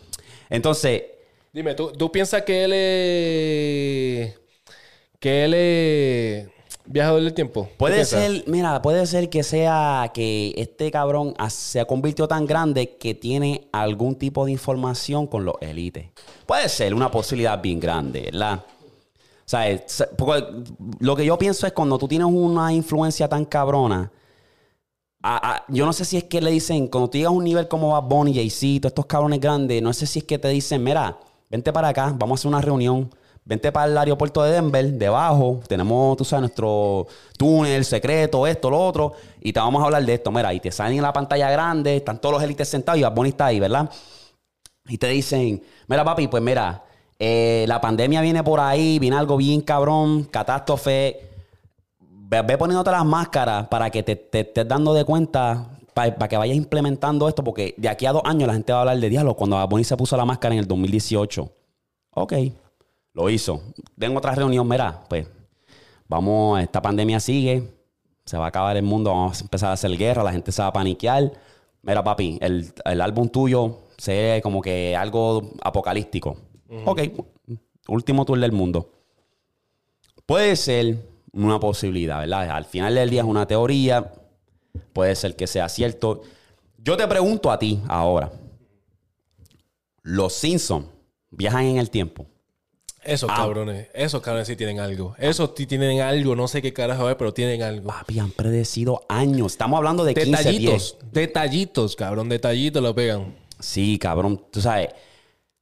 Entonces. 0.51 1.05
Dime, 1.55 1.75
¿tú, 1.75 1.91
tú 1.91 2.13
piensas 2.13 2.43
que 2.43 2.65
él 2.65 2.73
es. 2.75 4.44
Que 5.25 5.45
él 5.47 5.55
es 5.55 6.49
Viajador 6.85 7.23
del 7.23 7.33
tiempo. 7.33 7.67
Puede 7.79 8.05
ser, 8.05 8.45
mira, 8.47 8.83
puede 8.83 9.07
ser 9.07 9.31
que 9.31 9.43
sea 9.43 10.11
que 10.13 10.53
este 10.59 10.91
cabrón 10.91 11.33
se 11.49 11.81
ha 11.81 11.87
convirtió 11.87 12.29
tan 12.29 12.45
grande 12.45 12.99
que 12.99 13.15
tiene 13.15 13.67
algún 13.73 14.17
tipo 14.17 14.45
de 14.45 14.53
información 14.53 15.27
con 15.27 15.47
los 15.47 15.55
élites. 15.63 16.11
Puede 16.45 16.69
ser 16.69 16.93
una 16.93 17.11
posibilidad 17.11 17.59
bien 17.63 17.81
grande, 17.81 18.21
¿verdad? 18.31 18.67
O 18.67 19.47
sea, 19.47 19.65
lo 20.99 21.17
que 21.17 21.25
yo 21.25 21.39
pienso 21.39 21.67
es 21.67 21.73
cuando 21.73 21.97
tú 21.97 22.07
tienes 22.07 22.29
una 22.29 22.71
influencia 22.71 23.27
tan 23.27 23.47
cabrona, 23.47 24.13
yo 25.69 25.87
no 25.87 25.95
sé 25.95 26.05
si 26.05 26.19
es 26.19 26.25
que 26.25 26.43
le 26.43 26.51
dicen, 26.51 26.89
cuando 26.89 27.09
tú 27.09 27.17
llegas 27.17 27.33
a 27.33 27.35
un 27.35 27.45
nivel 27.45 27.67
como 27.67 27.93
Bad 27.93 28.11
Bunny, 28.11 28.35
Jay-Z, 28.35 28.83
todos 28.83 28.91
estos 28.91 29.07
cabrones 29.07 29.41
grandes, 29.41 29.81
no 29.81 29.91
sé 29.95 30.05
si 30.05 30.19
es 30.19 30.27
que 30.27 30.39
te 30.39 30.49
dicen, 30.49 30.85
mira, 30.85 31.19
vente 31.49 31.73
para 31.73 31.89
acá, 31.89 32.15
vamos 32.15 32.33
a 32.33 32.41
hacer 32.41 32.49
una 32.51 32.61
reunión 32.61 33.09
vente 33.45 33.71
para 33.71 33.91
el 33.91 33.99
aeropuerto 33.99 34.43
de 34.43 34.53
Denver, 34.53 34.93
debajo, 34.93 35.61
tenemos, 35.69 36.17
tú 36.17 36.25
sabes, 36.25 36.43
nuestro 36.43 37.07
túnel 37.37 37.85
secreto, 37.85 38.47
esto, 38.47 38.71
lo 38.71 38.81
otro, 38.81 39.13
y 39.41 39.53
te 39.53 39.61
vamos 39.61 39.83
a 39.83 39.87
hablar 39.87 40.05
de 40.05 40.15
esto. 40.15 40.31
Mira, 40.31 40.53
y 40.55 40.61
te 40.61 40.73
salen 40.73 40.97
en 40.97 41.03
la 41.03 41.13
pantalla 41.13 41.51
grande, 41.51 41.97
están 41.97 42.21
todos 42.21 42.35
los 42.35 42.43
élites 42.43 42.69
sentados 42.69 42.99
y 42.99 43.03
Bad 43.03 43.15
Bunny 43.15 43.31
está 43.31 43.47
ahí, 43.47 43.61
¿verdad? 43.61 43.91
Y 44.87 44.99
te 44.99 45.09
dicen, 45.09 45.63
mira, 45.87 46.05
papi, 46.05 46.29
pues 46.29 46.43
mira, 46.43 46.85
eh, 47.19 47.65
la 47.69 47.81
pandemia 47.81 48.21
viene 48.21 48.43
por 48.43 48.61
ahí, 48.61 48.99
viene 48.99 49.17
algo 49.17 49.37
bien 49.37 49.61
cabrón, 49.61 50.25
catástrofe. 50.25 51.31
Ve, 51.99 52.59
poniéndote 52.59 52.91
las 52.91 53.05
máscaras 53.05 53.69
para 53.69 53.91
que 53.91 54.03
te, 54.03 54.29
estés 54.33 54.67
dando 54.67 54.93
de 54.93 55.05
cuenta, 55.05 55.69
para, 55.93 56.29
que 56.29 56.37
vayas 56.37 56.57
implementando 56.57 57.29
esto, 57.29 57.45
porque 57.45 57.75
de 57.77 57.89
aquí 57.89 58.07
a 58.07 58.13
dos 58.13 58.23
años 58.25 58.49
la 58.49 58.55
gente 58.55 58.73
va 58.73 58.79
a 58.79 58.83
hablar 58.83 58.99
de 58.99 59.09
diálogo 59.09 59.37
cuando 59.37 59.57
Bad 59.57 59.83
se 59.83 59.97
puso 59.97 60.17
la 60.17 60.25
máscara 60.25 60.55
en 60.55 60.61
el 60.61 60.67
2018. 60.67 61.49
Ok, 62.17 62.33
lo 63.15 63.31
hizo. 63.31 63.63
Tengo 63.99 64.19
otra 64.19 64.35
reunión, 64.35 64.69
mira, 64.69 65.05
pues 65.09 65.27
vamos, 66.09 66.61
esta 66.61 66.83
pandemia 66.83 67.21
sigue, 67.21 67.73
se 68.27 68.37
va 68.37 68.47
a 68.47 68.49
acabar 68.49 68.77
el 68.77 68.83
mundo, 68.83 69.11
vamos 69.11 69.41
a 69.41 69.45
empezar 69.45 69.71
a 69.71 69.75
hacer 69.75 69.97
guerra, 69.97 70.23
la 70.23 70.33
gente 70.33 70.53
se 70.53 70.61
va 70.61 70.69
a 70.69 70.73
paniquear. 70.73 71.33
Mira, 71.83 72.03
papi, 72.03 72.39
el, 72.41 73.01
álbum 73.01 73.29
tuyo 73.29 73.79
se 73.97 74.13
ve 74.13 74.41
como 74.43 74.61
que 74.61 74.97
algo 74.97 75.53
apocalíptico. 75.63 76.37
Ok, 76.85 77.01
último 77.89 78.25
tour 78.25 78.41
del 78.41 78.53
mundo. 78.53 78.91
Puede 80.27 80.57
ser 80.57 81.07
una 81.33 81.61
posibilidad, 81.61 82.21
¿verdad? 82.21 82.51
Al 82.51 82.65
final 82.65 82.95
del 82.95 83.11
día 83.11 83.21
es 83.21 83.27
una 83.27 83.47
teoría, 83.47 84.13
puede 84.93 85.15
ser 85.15 85.37
que 85.37 85.47
sea 85.47 85.69
cierto. 85.69 86.23
Yo 86.79 86.97
te 86.97 87.07
pregunto 87.07 87.51
a 87.51 87.59
ti 87.59 87.81
ahora, 87.87 88.33
¿los 90.03 90.33
Simpsons 90.33 90.87
viajan 91.31 91.65
en 91.65 91.77
el 91.77 91.91
tiempo? 91.91 92.27
Esos 93.05 93.31
ah. 93.31 93.37
cabrones, 93.37 93.89
esos 93.95 94.23
cabrones 94.23 94.49
sí 94.49 94.57
tienen 94.57 94.81
algo. 94.81 95.15
Esos 95.19 95.53
sí 95.57 95.67
tienen 95.67 96.01
algo, 96.01 96.35
no 96.35 96.49
sé 96.49 96.63
qué 96.63 96.73
carajo 96.73 97.09
es, 97.11 97.17
pero 97.17 97.33
tienen 97.33 97.63
algo. 97.63 97.89
Papi, 97.89 98.19
han 98.19 98.31
predecido 98.31 99.05
años. 99.09 99.53
Estamos 99.53 99.77
hablando 99.79 100.05
de 100.05 100.15
detallitos, 100.15 100.99
detallitos, 101.13 101.97
cabrón, 101.97 102.29
detallitos 102.29 102.83
lo 102.83 102.95
pegan. 102.95 103.35
Sí, 103.59 103.99
cabrón. 103.99 104.43
Tú 104.51 104.61
sabes, 104.61 104.89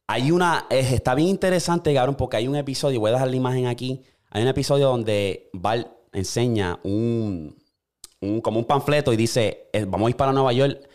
hay 0.07 0.31
una, 0.31 0.67
está 0.71 1.15
bien 1.15 1.29
interesante, 1.29 1.95
cabrón, 1.95 2.17
porque 2.17 2.37
hay 2.37 2.49
un 2.49 2.57
episodio, 2.57 3.01
voy 3.01 3.11
a 3.11 3.15
dejar 3.15 3.29
la 3.29 3.37
imagen 3.37 3.67
aquí. 3.67 4.03
Hay 4.31 4.43
un 4.43 4.49
episodio 4.49 4.89
donde 4.89 5.51
Val 5.53 5.91
enseña 6.13 6.79
un, 6.83 7.57
un 8.21 8.41
como 8.41 8.59
un 8.59 8.65
panfleto 8.65 9.13
y 9.13 9.17
dice, 9.17 9.69
eh, 9.73 9.85
vamos 9.87 10.07
a 10.07 10.11
ir 10.11 10.17
para 10.17 10.33
Nueva 10.33 10.53
York, 10.53 10.89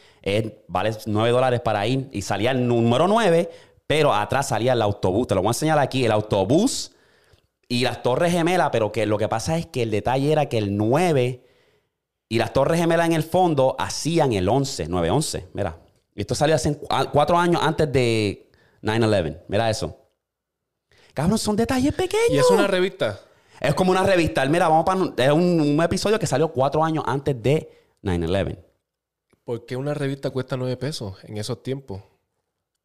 vale 0.68 0.92
9 1.06 1.32
dólares 1.32 1.62
para 1.62 1.86
ir. 1.88 2.10
Y 2.12 2.22
salía 2.22 2.52
el 2.52 2.68
número 2.68 3.08
9, 3.08 3.50
pero 3.88 4.14
atrás 4.14 4.50
salía 4.50 4.74
el 4.74 4.82
autobús. 4.82 5.28
Te 5.28 5.36
lo 5.36 5.42
voy 5.42 5.48
a 5.48 5.52
enseñar 5.52 5.80
aquí. 5.80 6.06
El 6.06 6.12
autobús 6.12 6.92
y 7.70 7.84
las 7.84 8.04
torres 8.04 8.34
gemelas, 8.34 8.70
pero 8.72 8.92
que 8.92 9.06
lo 9.06 9.18
que 9.18 9.28
pasa 9.28 9.58
es 9.58 9.66
que 9.66 9.84
el 9.84 9.92
detalle 9.92 10.32
era 10.32 10.48
que 10.48 10.58
el 10.58 10.78
9 10.78 11.44
y 12.30 12.38
las 12.38 12.52
torres 12.52 12.80
gemelas 12.80 13.08
en 13.08 13.14
el 13.14 13.24
fondo 13.24 13.76
hacían 13.80 14.34
el 14.34 14.48
11, 14.48 14.90
9-11. 14.90 15.46
Mira, 15.54 15.80
esto 16.16 16.36
salió 16.36 16.56
hace 16.56 16.78
cuatro 17.12 17.38
años 17.38 17.62
antes 17.64 17.92
de 17.92 18.50
9-11. 18.84 19.40
Mira 19.48 19.70
eso. 19.70 19.98
Cabrón, 21.14 21.38
son 21.38 21.56
detalles 21.56 21.94
pequeños. 21.94 22.30
Y 22.30 22.38
es 22.38 22.52
una 22.52 22.68
revista. 22.68 23.20
Es 23.60 23.74
como 23.74 23.92
una 23.92 24.04
revista. 24.04 24.46
Mira, 24.46 24.68
vamos 24.68 24.86
para. 24.86 25.14
Es 25.26 25.32
un, 25.32 25.62
un 25.62 25.82
episodio 25.82 26.20
que 26.20 26.28
salió 26.28 26.50
cuatro 26.50 26.84
años 26.84 27.04
antes 27.08 27.42
de 27.42 27.72
9-11. 28.04 28.60
¿Por 29.46 29.66
qué 29.66 29.78
una 29.78 29.94
revista 29.94 30.30
cuesta 30.30 30.58
nueve 30.58 30.76
pesos 30.76 31.16
en 31.24 31.38
esos 31.38 31.64
tiempos? 31.64 32.02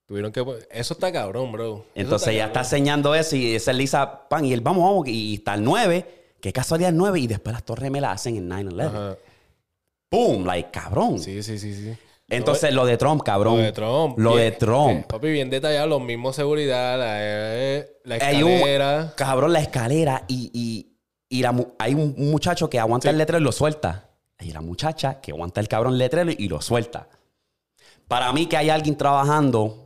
Tuvieron 0.06 0.32
que. 0.32 0.44
Eso 0.70 0.94
está 0.94 1.12
cabrón, 1.12 1.52
bro. 1.52 1.86
Entonces 1.94 2.34
ya 2.34 2.46
está 2.46 2.60
enseñando 2.60 3.14
eso 3.14 3.36
y 3.36 3.54
esa 3.54 3.70
es 3.70 3.76
Lisa 3.76 4.28
Pan. 4.28 4.44
Y 4.44 4.52
él, 4.52 4.60
vamos, 4.60 4.84
vamos, 4.84 5.08
y 5.08 5.34
está 5.34 5.54
el 5.54 5.64
9. 5.64 6.34
Qué 6.40 6.52
casualidad 6.52 6.90
el 6.90 6.96
9. 6.96 7.20
Y 7.20 7.26
después 7.26 7.52
las 7.52 7.64
torres 7.64 7.90
me 7.90 8.00
la 8.00 8.12
hacen 8.12 8.36
en 8.36 8.50
9-11. 8.50 9.16
¡Pum! 10.08 10.44
Like, 10.44 10.70
cabrón. 10.70 11.18
Sí, 11.18 11.42
sí, 11.42 11.58
sí, 11.58 11.74
sí. 11.74 11.96
Entonces, 12.28 12.72
lo 12.72 12.86
de 12.86 12.96
Trump, 12.96 13.22
cabrón. 13.22 13.58
Lo 13.58 13.62
de 13.62 13.72
Trump. 13.72 14.18
Lo 14.18 14.36
de 14.36 14.52
Trump. 14.52 15.00
Eh, 15.00 15.04
papi, 15.08 15.30
bien 15.30 15.50
detallado, 15.50 15.86
los 15.86 16.02
mismos 16.02 16.34
seguridad, 16.36 16.98
la, 16.98 17.16
eh, 17.18 17.90
escalera. 18.04 19.12
cabrón, 19.16 19.52
la 19.52 19.60
escalera. 19.60 20.24
Y, 20.28 20.50
y, 20.52 20.96
y 21.28 21.44
hay 21.78 21.94
un 21.94 22.14
muchacho 22.16 22.68
que 22.68 22.78
aguanta 22.78 23.10
el 23.10 23.18
letrero 23.18 23.40
y 23.40 23.44
lo 23.44 23.52
suelta. 23.52 24.10
Y 24.40 24.50
la 24.50 24.60
muchacha 24.60 25.20
que 25.20 25.32
aguanta 25.32 25.60
el 25.60 25.68
cabrón 25.68 25.98
letrero 25.98 26.30
y 26.36 26.48
lo 26.48 26.60
suelta. 26.60 27.08
Para 28.08 28.32
mí 28.32 28.46
que 28.46 28.56
hay 28.56 28.70
alguien 28.70 28.96
trabajando 28.96 29.81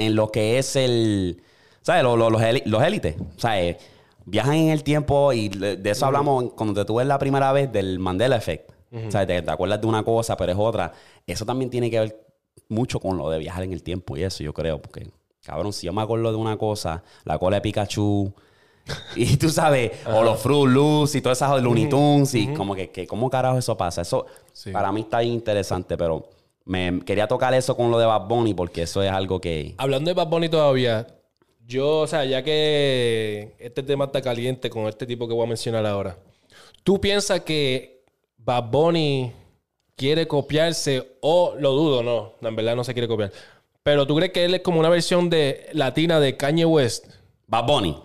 en 0.00 0.16
lo 0.16 0.30
que 0.32 0.58
es 0.58 0.74
el, 0.76 1.42
¿sabes? 1.82 2.02
Los, 2.02 2.18
los, 2.18 2.32
los, 2.32 2.40
éli- 2.42 2.62
los 2.66 2.82
élites, 2.82 3.16
¿sabes? 3.36 3.76
Viajan 4.24 4.54
en 4.54 4.68
el 4.70 4.82
tiempo 4.82 5.32
y 5.32 5.48
de 5.48 5.80
eso 5.90 6.06
hablamos 6.06 6.52
cuando 6.54 6.74
te 6.80 6.84
tuve 6.86 7.04
la 7.04 7.18
primera 7.18 7.52
vez 7.52 7.70
del 7.72 7.98
Mandela 7.98 8.36
Effect. 8.36 8.70
¿Sabes? 9.08 9.28
Te, 9.28 9.42
te 9.42 9.50
acuerdas 9.50 9.80
de 9.80 9.86
una 9.86 10.02
cosa, 10.02 10.36
pero 10.36 10.50
es 10.50 10.58
otra. 10.58 10.92
Eso 11.26 11.46
también 11.46 11.70
tiene 11.70 11.88
que 11.90 12.00
ver 12.00 12.20
mucho 12.68 12.98
con 12.98 13.16
lo 13.16 13.30
de 13.30 13.38
viajar 13.38 13.62
en 13.62 13.72
el 13.72 13.82
tiempo 13.84 14.16
y 14.16 14.24
eso, 14.24 14.42
yo 14.42 14.52
creo. 14.52 14.82
Porque, 14.82 15.08
cabrón, 15.44 15.72
si 15.72 15.86
yo 15.86 15.92
me 15.92 16.02
acuerdo 16.02 16.30
de 16.32 16.36
una 16.36 16.56
cosa, 16.56 17.02
la 17.24 17.38
cola 17.38 17.56
de 17.58 17.60
Pikachu, 17.60 18.32
y 19.16 19.36
tú 19.36 19.48
sabes, 19.48 19.92
o 20.06 20.22
los 20.24 20.40
Fruit 20.40 20.72
Loops 20.72 21.14
y 21.14 21.20
todas 21.20 21.38
esas 21.38 21.62
Looney 21.62 21.88
Tunes, 21.88 22.34
y 22.34 22.48
como 22.54 22.74
que, 22.74 22.90
que, 22.90 23.06
¿cómo 23.06 23.30
carajo 23.30 23.58
eso 23.58 23.76
pasa? 23.76 24.02
Eso 24.02 24.26
Sí. 24.52 24.72
para 24.72 24.90
mí 24.90 25.02
está 25.02 25.22
interesante, 25.22 25.96
pero 25.96 26.28
me 26.70 27.00
quería 27.04 27.26
tocar 27.26 27.52
eso 27.52 27.76
con 27.76 27.90
lo 27.90 27.98
de 27.98 28.06
Bad 28.06 28.28
Bunny 28.28 28.54
porque 28.54 28.82
eso 28.82 29.02
es 29.02 29.10
algo 29.10 29.40
que. 29.40 29.74
Hablando 29.76 30.08
de 30.08 30.14
Bad 30.14 30.28
Bunny 30.28 30.48
todavía, 30.48 31.04
yo, 31.66 31.98
o 31.98 32.06
sea, 32.06 32.24
ya 32.24 32.44
que 32.44 33.56
este 33.58 33.82
tema 33.82 34.04
está 34.04 34.22
caliente 34.22 34.70
con 34.70 34.86
este 34.86 35.04
tipo 35.04 35.26
que 35.26 35.34
voy 35.34 35.44
a 35.44 35.48
mencionar 35.48 35.84
ahora, 35.84 36.16
¿tú 36.84 37.00
piensas 37.00 37.40
que 37.40 38.04
Bad 38.36 38.70
Bunny 38.70 39.32
quiere 39.96 40.28
copiarse 40.28 41.16
o 41.20 41.56
lo 41.58 41.72
dudo, 41.72 42.04
no, 42.04 42.48
en 42.48 42.54
verdad 42.54 42.76
no 42.76 42.84
se 42.84 42.92
quiere 42.92 43.08
copiar, 43.08 43.32
pero 43.82 44.06
tú 44.06 44.14
crees 44.14 44.32
que 44.32 44.44
él 44.44 44.54
es 44.54 44.60
como 44.60 44.78
una 44.78 44.90
versión 44.90 45.28
de 45.28 45.66
latina 45.72 46.20
de 46.20 46.36
Kanye 46.36 46.66
West? 46.66 47.08
Bad 47.48 47.66
Bunny. 47.66 48.00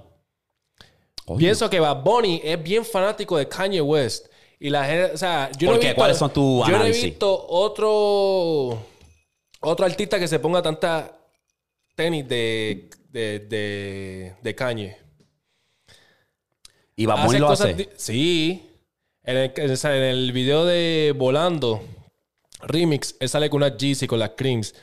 Pienso 1.38 1.70
que 1.70 1.80
Bad 1.80 2.02
Bunny 2.04 2.42
es 2.44 2.62
bien 2.64 2.84
fanático 2.84 3.38
de 3.38 3.48
Kanye 3.48 3.82
West. 3.82 4.28
Y 4.66 4.70
la 4.72 4.84
gente, 4.86 5.12
o 5.14 5.18
sea, 5.18 5.52
yo 5.60 5.68
no 5.68 5.74
¿Por 5.76 5.84
he 5.84 5.86
visto, 5.90 5.96
¿Cuáles 5.96 6.18
son 6.18 6.34
tus 6.34 6.68
Yo 6.68 6.78
no 6.80 6.86
he 6.86 6.92
visto 6.92 7.46
otro, 7.50 8.84
otro 9.62 9.86
artista 9.86 10.18
que 10.18 10.28
se 10.28 10.40
ponga 10.40 10.60
tanta 10.64 11.16
tenis 11.94 12.28
de, 12.28 12.90
de, 13.10 13.40
de, 13.42 14.34
de 14.42 14.56
Kanye. 14.56 14.98
Y 16.96 17.06
Bad 17.06 17.26
Bunny 17.28 17.38
lo 17.38 17.50
hace. 17.50 17.76
di- 17.76 17.90
Sí. 17.96 18.68
En 19.24 19.38
el, 19.38 19.54
en 19.56 19.70
el- 19.70 19.80
en 19.86 20.04
el 20.04 20.32
video 20.32 20.66
de 20.66 21.14
Volando 21.16 21.84
Remix, 22.62 23.16
él 23.20 23.30
sale 23.30 23.52
con 23.52 23.58
unas 23.62 23.78
Yeezy, 23.78 24.08
con 24.08 24.18
las 24.18 24.32
creams. 24.36 24.74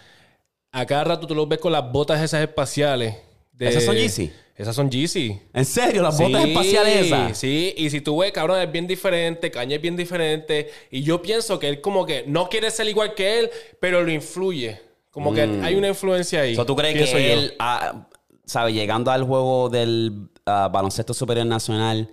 A 0.70 0.86
cada 0.86 1.02
rato 1.02 1.26
tú 1.26 1.34
los 1.34 1.48
ves 1.48 1.58
con 1.58 1.72
las 1.72 1.90
botas 1.90 2.20
esas 2.22 2.40
espaciales. 2.42 3.16
de- 3.50 3.68
¿Esas 3.68 3.84
son 3.84 3.96
Yeezy? 3.96 4.32
Esas 4.62 4.76
son 4.76 4.88
Yeezy. 4.88 5.40
¿En 5.52 5.64
serio? 5.64 6.02
¿Las 6.02 6.16
botas 6.16 6.44
espaciales 6.44 7.06
esas? 7.06 7.36
Sí, 7.36 7.74
y 7.76 7.90
si 7.90 8.00
tú 8.00 8.18
ves, 8.18 8.30
cabrón, 8.30 8.60
es 8.60 8.70
bien 8.70 8.86
diferente, 8.86 9.50
Caña 9.50 9.74
es 9.74 9.82
bien 9.82 9.96
diferente. 9.96 10.70
Y 10.88 11.02
yo 11.02 11.20
pienso 11.20 11.58
que 11.58 11.68
él 11.68 11.80
como 11.80 12.06
que 12.06 12.22
no 12.28 12.48
quiere 12.48 12.70
ser 12.70 12.86
igual 12.86 13.14
que 13.14 13.40
él, 13.40 13.50
pero 13.80 14.04
lo 14.04 14.12
influye. 14.12 14.80
Como 15.10 15.34
que 15.34 15.42
hay 15.42 15.74
una 15.74 15.88
influencia 15.88 16.42
ahí. 16.42 16.52
O 16.52 16.54
sea, 16.54 16.62
Mm. 16.62 16.66
¿Tú 16.68 16.76
crees 16.76 16.94
pienso 16.94 17.16
que 17.16 17.32
él, 17.32 17.54
ah, 17.58 18.06
sabe, 18.44 18.72
llegando 18.72 19.10
al 19.10 19.24
juego 19.24 19.68
del 19.68 20.28
ah, 20.46 20.70
baloncesto 20.72 21.12
superior 21.12 21.44
nacional 21.46 22.12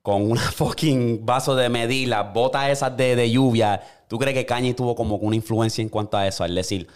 con 0.00 0.22
una 0.30 0.40
fucking 0.52 1.26
vaso 1.26 1.54
de 1.56 1.68
medir, 1.68 2.08
las 2.08 2.32
botas 2.32 2.70
esas 2.70 2.96
de, 2.96 3.16
de 3.16 3.30
lluvia, 3.30 3.82
¿tú 4.08 4.18
crees 4.18 4.34
que 4.34 4.46
Kanye 4.46 4.72
tuvo 4.72 4.94
como 4.94 5.16
una 5.16 5.36
influencia 5.36 5.82
en 5.82 5.90
cuanto 5.90 6.16
a 6.16 6.26
eso? 6.26 6.42
Al 6.42 6.54
decir, 6.54 6.86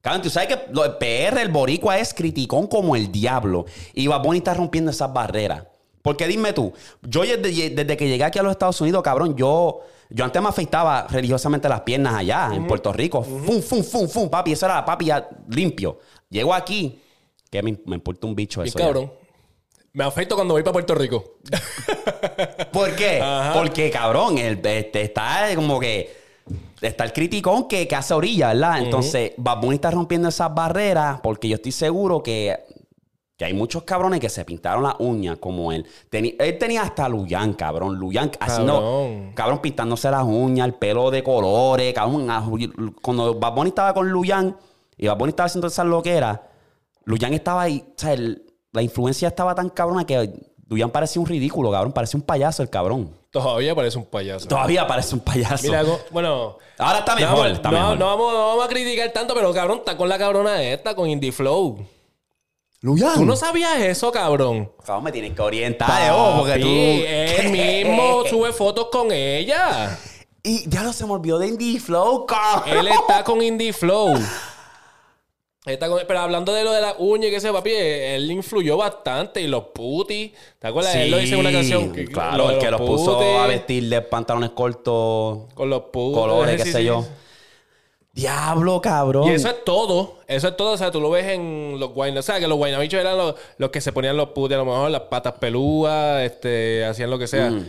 cabrón, 0.00 0.22
tú 0.22 0.30
sabes 0.30 0.48
que 0.48 0.54
el 0.54 0.96
PR, 0.96 1.40
el 1.40 1.48
boricua 1.48 1.98
es 1.98 2.14
criticón 2.14 2.66
como 2.66 2.96
el 2.96 3.10
diablo. 3.10 3.66
Y 3.92 4.06
Bad 4.06 4.22
Bunny 4.22 4.38
está 4.38 4.54
rompiendo 4.54 4.90
esas 4.90 5.12
barreras. 5.12 5.64
Porque 6.02 6.26
dime 6.26 6.52
tú, 6.52 6.72
yo 7.02 7.22
desde, 7.22 7.70
desde 7.70 7.96
que 7.96 8.06
llegué 8.06 8.24
aquí 8.24 8.38
a 8.38 8.42
los 8.42 8.52
Estados 8.52 8.78
Unidos, 8.80 9.02
cabrón, 9.02 9.34
yo, 9.36 9.80
yo 10.10 10.24
antes 10.24 10.42
me 10.42 10.48
afeitaba 10.48 11.06
religiosamente 11.08 11.66
las 11.66 11.80
piernas 11.80 12.14
allá, 12.14 12.50
en 12.52 12.66
Puerto 12.66 12.92
Rico. 12.92 13.22
Fum, 13.22 13.62
fum, 13.62 13.82
fum, 13.82 14.06
fum, 14.06 14.28
papi, 14.28 14.52
eso 14.52 14.66
era 14.66 14.84
papi 14.84 15.06
ya 15.06 15.26
limpio. 15.48 15.98
Llego 16.28 16.52
aquí, 16.52 17.00
que 17.50 17.62
me, 17.62 17.78
me 17.86 17.94
importa 17.94 18.26
un 18.26 18.34
bicho 18.34 18.62
eso. 18.62 18.78
ya. 18.78 18.84
cabrón. 18.84 19.10
Me 19.94 20.02
afecto 20.02 20.34
cuando 20.34 20.54
voy 20.54 20.64
para 20.64 20.72
Puerto 20.72 20.94
Rico. 20.96 21.36
¿Por 22.72 22.96
qué? 22.96 23.20
Ajá. 23.22 23.52
Porque, 23.54 23.92
cabrón, 23.92 24.38
el, 24.38 24.60
este, 24.66 25.02
está 25.02 25.46
como 25.54 25.78
que. 25.78 26.23
Está 26.84 27.04
el 27.04 27.12
criticón 27.12 27.66
que, 27.68 27.86
que 27.88 27.96
hace 27.96 28.14
orilla, 28.14 28.48
¿verdad? 28.48 28.78
Entonces, 28.84 29.32
Bad 29.36 29.60
Bunny 29.60 29.74
está 29.76 29.90
rompiendo 29.90 30.28
esas 30.28 30.54
barreras 30.54 31.20
porque 31.22 31.48
yo 31.48 31.56
estoy 31.56 31.72
seguro 31.72 32.22
que, 32.22 32.56
que 33.36 33.44
hay 33.46 33.54
muchos 33.54 33.82
cabrones 33.84 34.20
que 34.20 34.28
se 34.28 34.44
pintaron 34.44 34.82
las 34.84 34.94
uñas 34.98 35.38
como 35.38 35.72
él. 35.72 35.86
Teni- 36.10 36.36
él 36.38 36.58
tenía 36.58 36.82
hasta 36.82 37.08
Luyan, 37.08 37.54
cabrón. 37.54 37.96
Luyan 37.96 38.30
haciendo. 38.38 38.74
Cabrón. 38.74 39.32
Cabrón, 39.34 39.58
pintándose 39.60 40.10
las 40.10 40.24
uñas, 40.24 40.66
el 40.68 40.74
pelo 40.74 41.10
de 41.10 41.22
colores, 41.24 41.92
cabrón. 41.94 42.28
Cuando 43.02 43.34
Bad 43.34 43.54
Bunny 43.54 43.68
estaba 43.70 43.92
con 43.94 44.08
Luyan 44.10 44.56
y 44.96 45.06
Bad 45.08 45.16
Bunny 45.18 45.30
estaba 45.30 45.46
haciendo 45.46 45.66
esas 45.68 45.86
loqueras, 45.86 46.40
Luyan 47.04 47.34
estaba 47.34 47.62
ahí. 47.62 47.84
O 47.88 47.92
sea, 47.96 48.12
el- 48.12 48.42
la 48.72 48.82
influencia 48.82 49.28
estaba 49.28 49.54
tan 49.54 49.68
cabrona 49.70 50.04
que 50.04 50.32
Luyan 50.68 50.90
parecía 50.90 51.20
un 51.20 51.26
ridículo, 51.28 51.70
cabrón. 51.70 51.92
Parecía 51.92 52.18
un 52.18 52.24
payaso 52.26 52.62
el 52.62 52.70
cabrón. 52.70 53.16
Todavía 53.42 53.74
parece 53.74 53.98
un 53.98 54.04
payaso. 54.06 54.46
Todavía 54.48 54.86
parece 54.86 55.14
un 55.14 55.20
payaso. 55.20 55.64
Mira, 55.66 55.82
bueno. 56.10 56.56
Ahora 56.78 57.00
está 57.00 57.14
no 57.14 57.20
mejor, 57.20 57.36
vamos- 57.38 57.52
está 57.52 57.70
no, 57.70 57.78
mejor. 57.80 57.98
no 57.98 58.06
vamos, 58.06 58.32
no 58.32 58.46
vamos 58.48 58.64
a 58.64 58.68
criticar 58.68 59.10
tanto, 59.12 59.34
pero 59.34 59.52
cabrón, 59.52 59.78
está 59.78 59.96
con 59.96 60.08
la 60.08 60.16
cabrona 60.18 60.62
esta, 60.62 60.94
con 60.94 61.10
Indie 61.10 61.32
Flow. 61.32 61.84
Luyan. 62.80 63.14
¿Tú 63.14 63.24
no 63.24 63.34
sabías 63.34 63.78
eso, 63.80 64.12
cabrón? 64.12 64.70
Cabrón, 64.84 65.04
me 65.04 65.10
tienes 65.12 65.32
que 65.34 65.42
orientar, 65.42 66.12
oh, 66.14 66.34
porque 66.38 66.52
tú. 66.54 66.66
Papi, 66.66 67.04
Él 67.06 67.50
mismo 67.84 68.24
sube 68.26 68.52
fotos 68.52 68.88
con 68.92 69.10
ella. 69.10 69.98
Y 70.42 70.68
ya 70.68 70.82
no 70.82 70.92
se 70.92 71.04
me 71.06 71.12
olvidó 71.12 71.38
de 71.38 71.48
Indie 71.48 71.80
Flow, 71.80 72.26
cabrón. 72.26 72.76
Él 72.78 72.88
está 72.88 73.24
con 73.24 73.42
Indie 73.42 73.72
Flow. 73.72 74.14
Está 75.66 75.88
con- 75.88 76.02
pero 76.06 76.20
hablando 76.20 76.52
de 76.52 76.62
lo 76.62 76.72
de 76.72 76.80
la 76.82 76.94
uña 76.98 77.28
y 77.28 77.30
que 77.30 77.36
ese 77.36 77.50
papi, 77.50 77.70
él 77.72 78.30
influyó 78.30 78.76
bastante. 78.76 79.40
Y 79.40 79.46
los 79.46 79.64
putis. 79.74 80.32
¿Te 80.58 80.68
acuerdas? 80.68 80.94
él 80.94 81.10
lo 81.10 81.16
dice 81.18 81.34
en 81.34 81.40
una 81.40 81.52
canción. 81.52 81.90
que- 81.92 82.04
claro, 82.04 82.36
lo 82.36 82.50
el 82.50 82.58
que 82.58 82.70
los 82.70 82.80
puso 82.82 83.16
putis, 83.18 83.36
a 83.38 83.46
vestir 83.46 83.88
de 83.88 84.02
pantalones 84.02 84.50
cortos, 84.50 85.44
Con 85.54 85.70
los 85.70 85.82
putis. 85.92 86.18
colores, 86.18 86.62
qué 86.62 86.70
sé 86.70 86.78
sí. 86.80 86.84
yo. 86.84 87.04
Diablo, 88.12 88.80
cabrón. 88.80 89.26
Y 89.28 89.32
eso 89.34 89.48
es 89.48 89.64
todo. 89.64 90.18
Eso 90.28 90.48
es 90.48 90.56
todo. 90.56 90.72
O 90.72 90.76
sea, 90.76 90.90
tú 90.92 91.00
lo 91.00 91.10
ves 91.10 91.26
en 91.26 91.76
los 91.80 91.90
guayna. 91.92 92.20
O 92.20 92.22
sea, 92.22 92.38
que 92.38 92.46
los 92.46 92.56
guaynabichos 92.58 93.00
eran 93.00 93.16
los, 93.18 93.34
los 93.58 93.70
que 93.70 93.80
se 93.80 93.90
ponían 93.92 94.16
los 94.16 94.28
putis, 94.28 94.54
a 94.54 94.58
lo 94.58 94.66
mejor 94.66 94.90
las 94.90 95.00
patas 95.02 95.32
pelúas, 95.40 96.22
este, 96.22 96.84
hacían 96.84 97.10
lo 97.10 97.18
que 97.18 97.26
sea. 97.26 97.50
Mm. 97.50 97.66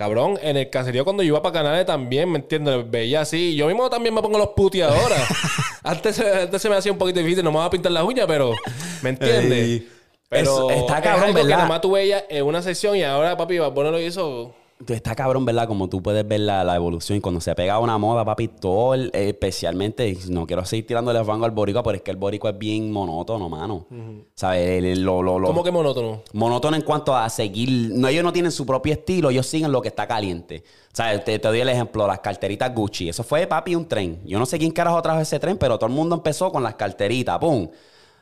Cabrón, 0.00 0.38
en 0.40 0.56
el 0.56 0.70
caserío 0.70 1.04
cuando 1.04 1.22
yo 1.22 1.26
iba 1.26 1.42
para 1.42 1.52
Canales 1.52 1.84
también, 1.84 2.32
¿me 2.32 2.38
entiendes? 2.38 2.90
Veía 2.90 3.20
así. 3.20 3.54
Yo 3.54 3.66
mismo 3.66 3.90
también 3.90 4.14
me 4.14 4.22
pongo 4.22 4.38
los 4.38 4.48
putis 4.56 4.82
ahora. 4.82 5.16
antes, 5.84 6.16
se- 6.16 6.42
antes 6.44 6.62
se 6.62 6.70
me 6.70 6.76
hacía 6.76 6.90
un 6.90 6.96
poquito 6.96 7.20
difícil. 7.20 7.44
No 7.44 7.52
me 7.52 7.58
voy 7.58 7.66
a 7.66 7.68
pintar 7.68 7.92
las 7.92 8.02
uñas, 8.02 8.24
pero... 8.26 8.54
¿Me 9.02 9.10
entiendes? 9.10 9.82
Pero 10.30 10.70
está 10.70 10.96
es 10.96 11.02
cabrón, 11.04 11.24
algo 11.24 11.36
que 11.36 11.42
¿verdad? 11.42 11.56
nada 11.58 11.68
más 11.68 11.80
tú 11.82 11.90
veías 11.90 12.24
en 12.30 12.46
una 12.46 12.62
sesión 12.62 12.96
y 12.96 13.02
ahora, 13.02 13.36
papi, 13.36 13.58
va 13.58 13.66
a 13.66 13.74
ponerlo 13.74 14.00
y 14.00 14.04
eso... 14.06 14.54
Está 14.88 15.14
cabrón, 15.14 15.44
¿verdad? 15.44 15.68
Como 15.68 15.88
tú 15.90 16.02
puedes 16.02 16.26
ver 16.26 16.40
la, 16.40 16.64
la 16.64 16.74
evolución. 16.74 17.18
Y 17.18 17.20
cuando 17.20 17.40
se 17.40 17.54
pega 17.54 17.78
una 17.78 17.98
moda, 17.98 18.24
papi, 18.24 18.48
todo, 18.48 18.94
el- 18.94 19.10
eh, 19.12 19.28
especialmente, 19.28 20.16
no 20.28 20.46
quiero 20.46 20.64
seguir 20.64 20.86
tirándole 20.86 21.22
fango 21.22 21.44
al 21.44 21.50
boricua, 21.50 21.82
pero 21.82 21.96
es 21.96 22.02
que 22.02 22.10
el 22.10 22.16
boricua 22.16 22.50
es 22.50 22.58
bien 22.58 22.90
monótono, 22.90 23.48
mano. 23.50 23.86
¿Sabes? 24.34 24.66
El- 24.78 24.84
el- 24.86 25.02
lo, 25.02 25.22
lo, 25.22 25.38
lo- 25.38 25.48
¿Cómo 25.48 25.62
que 25.62 25.70
monótono? 25.70 26.22
monótono 26.32 26.76
en 26.76 26.82
cuanto 26.82 27.14
a 27.14 27.28
seguir. 27.28 27.90
No, 27.94 28.08
ellos 28.08 28.24
no 28.24 28.32
tienen 28.32 28.50
su 28.50 28.64
propio 28.64 28.94
estilo, 28.94 29.28
ellos 29.28 29.46
siguen 29.46 29.70
lo 29.70 29.82
que 29.82 29.88
está 29.88 30.06
caliente. 30.06 30.64
¿Sabes? 30.94 31.24
Te, 31.24 31.38
te 31.38 31.46
doy 31.48 31.60
el 31.60 31.68
ejemplo, 31.68 32.06
las 32.06 32.20
carteritas 32.20 32.74
Gucci. 32.74 33.10
Eso 33.10 33.22
fue, 33.22 33.46
papi, 33.46 33.74
un 33.74 33.86
tren. 33.86 34.20
Yo 34.24 34.38
no 34.38 34.46
sé 34.46 34.58
quién 34.58 34.70
carajo 34.72 35.00
trajo 35.02 35.20
ese 35.20 35.38
tren, 35.38 35.58
pero 35.58 35.78
todo 35.78 35.88
el 35.88 35.94
mundo 35.94 36.16
empezó 36.16 36.50
con 36.50 36.62
las 36.62 36.74
carteritas, 36.76 37.38
pum. 37.38 37.68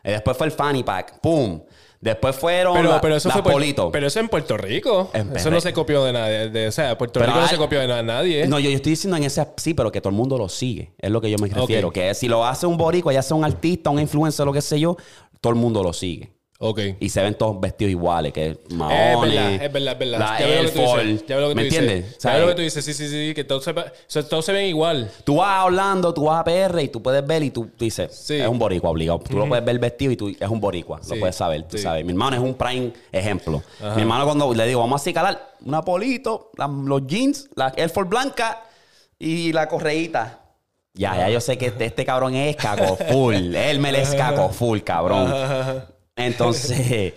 Y 0.04 0.10
después 0.10 0.36
fue 0.36 0.46
el 0.48 0.52
fanny 0.52 0.82
pack, 0.82 1.20
pum. 1.20 1.60
Después 2.00 2.36
fueron 2.36 2.74
Pero, 2.76 2.90
la- 2.90 3.00
pero 3.00 3.16
eso 3.16 3.28
las 3.28 3.40
fue... 3.42 3.52
Polito. 3.52 3.90
Pero 3.90 4.06
eso 4.06 4.20
en 4.20 4.28
Puerto 4.28 4.56
Rico. 4.56 5.10
En 5.14 5.34
eso 5.36 5.50
no 5.50 5.60
se 5.60 5.72
copió 5.72 6.04
de 6.04 6.12
nadie. 6.12 6.48
de- 6.48 6.68
o 6.68 6.72
sea, 6.72 6.96
Puerto 6.96 7.18
Pero 7.18 7.32
Rico 7.32 7.40
no 7.42 7.48
se 7.48 7.56
copió 7.56 7.80
de 7.80 7.88
na- 7.88 8.02
nadie. 8.02 8.46
No, 8.46 8.58
yo, 8.60 8.70
yo 8.70 8.76
estoy 8.76 8.90
diciendo 8.90 9.16
en 9.16 9.24
ese 9.24 9.44
sí, 9.56 9.74
pero 9.74 9.90
que 9.90 10.00
todo 10.00 10.10
el 10.10 10.16
mundo 10.16 10.38
lo 10.38 10.48
sigue. 10.48 10.92
Es 10.98 11.10
lo 11.10 11.20
que 11.20 11.28
yo 11.30 11.38
me 11.38 11.48
refiero. 11.48 11.90
Que 11.90 12.14
si 12.14 12.28
lo 12.28 12.46
hace 12.46 12.66
un 12.66 12.76
boricua, 12.76 13.12
ya 13.12 13.22
sea 13.22 13.36
un 13.36 13.44
artista, 13.44 13.90
un 13.90 13.98
influencer, 13.98 14.46
lo 14.46 14.52
que 14.52 14.60
sé 14.62 14.78
yo, 14.78 14.96
todo 15.40 15.52
el 15.52 15.58
mundo 15.58 15.82
lo 15.82 15.92
sigue. 15.92 16.30
Ok. 16.60 16.80
Y 16.98 17.08
se 17.10 17.22
ven 17.22 17.34
todos 17.36 17.60
vestidos 17.60 17.92
iguales, 17.92 18.32
que 18.32 18.48
Es 18.66 18.72
maones, 18.74 19.60
es 19.62 19.72
verdad, 19.72 19.92
es 19.92 19.98
verdad. 20.00 20.18
la 20.18 20.38
Air. 20.40 20.68
Force. 20.70 21.54
¿Me 21.54 21.62
entiendes? 21.62 22.14
Ya 22.14 22.20
¿Sabes? 22.20 22.38
veo 22.38 22.46
lo 22.46 22.48
que 22.48 22.54
tú 22.56 22.62
dices. 22.62 22.84
Sí, 22.84 22.94
sí, 22.94 23.08
sí. 23.08 23.32
Que 23.32 23.44
todos 23.44 23.62
se, 24.08 24.22
todos 24.24 24.44
se 24.44 24.50
ven 24.52 24.66
igual. 24.66 25.08
Tú 25.22 25.36
vas 25.36 25.48
a 25.50 25.64
Orlando, 25.66 26.12
tú 26.12 26.24
vas 26.24 26.40
a 26.40 26.44
PR 26.44 26.82
y 26.82 26.88
tú 26.88 27.00
puedes 27.00 27.24
ver 27.24 27.44
y 27.44 27.50
tú, 27.50 27.70
dices, 27.78 28.12
Sí. 28.12 28.34
es 28.40 28.48
un 28.48 28.58
boricua 28.58 28.90
obligado. 28.90 29.20
Tú 29.20 29.36
lo 29.38 29.46
puedes 29.46 29.64
ver 29.64 29.78
vestido 29.78 30.10
y 30.10 30.16
tú 30.16 30.28
es 30.30 30.48
un 30.48 30.60
boricua. 30.60 30.98
Sí, 31.00 31.14
Lo 31.14 31.20
puedes 31.20 31.36
saber, 31.36 31.62
tú 31.62 31.76
sí. 31.76 31.82
sabes. 31.84 32.04
Mi 32.04 32.10
hermano 32.10 32.34
es 32.36 32.42
un 32.42 32.54
prime 32.54 32.92
ejemplo. 33.12 33.62
Mi 33.94 34.00
hermano 34.02 34.24
cuando 34.24 34.52
le 34.52 34.66
digo, 34.66 34.80
vamos 34.80 35.00
a 35.00 35.02
acicalar 35.02 35.50
una 35.64 35.82
polito, 35.82 36.50
la- 36.56 36.66
los 36.66 37.06
jeans, 37.06 37.48
la 37.54 37.72
Air 37.76 37.88
Force 37.90 38.08
blanca 38.10 38.64
y 39.16 39.52
la 39.52 39.68
correíta. 39.68 40.40
Ya, 40.94 41.16
ya 41.16 41.30
yo 41.30 41.40
sé 41.40 41.56
que 41.56 41.66
este, 41.66 41.84
este 41.84 42.04
cabrón 42.04 42.34
es 42.34 42.56
caco 42.56 42.96
full. 43.12 43.54
Él 43.54 43.78
me 43.78 43.92
le 43.92 44.02
es 44.02 44.12
caco 44.16 44.48
full, 44.48 44.80
cabrón. 44.80 45.32
Entonces, 46.18 47.14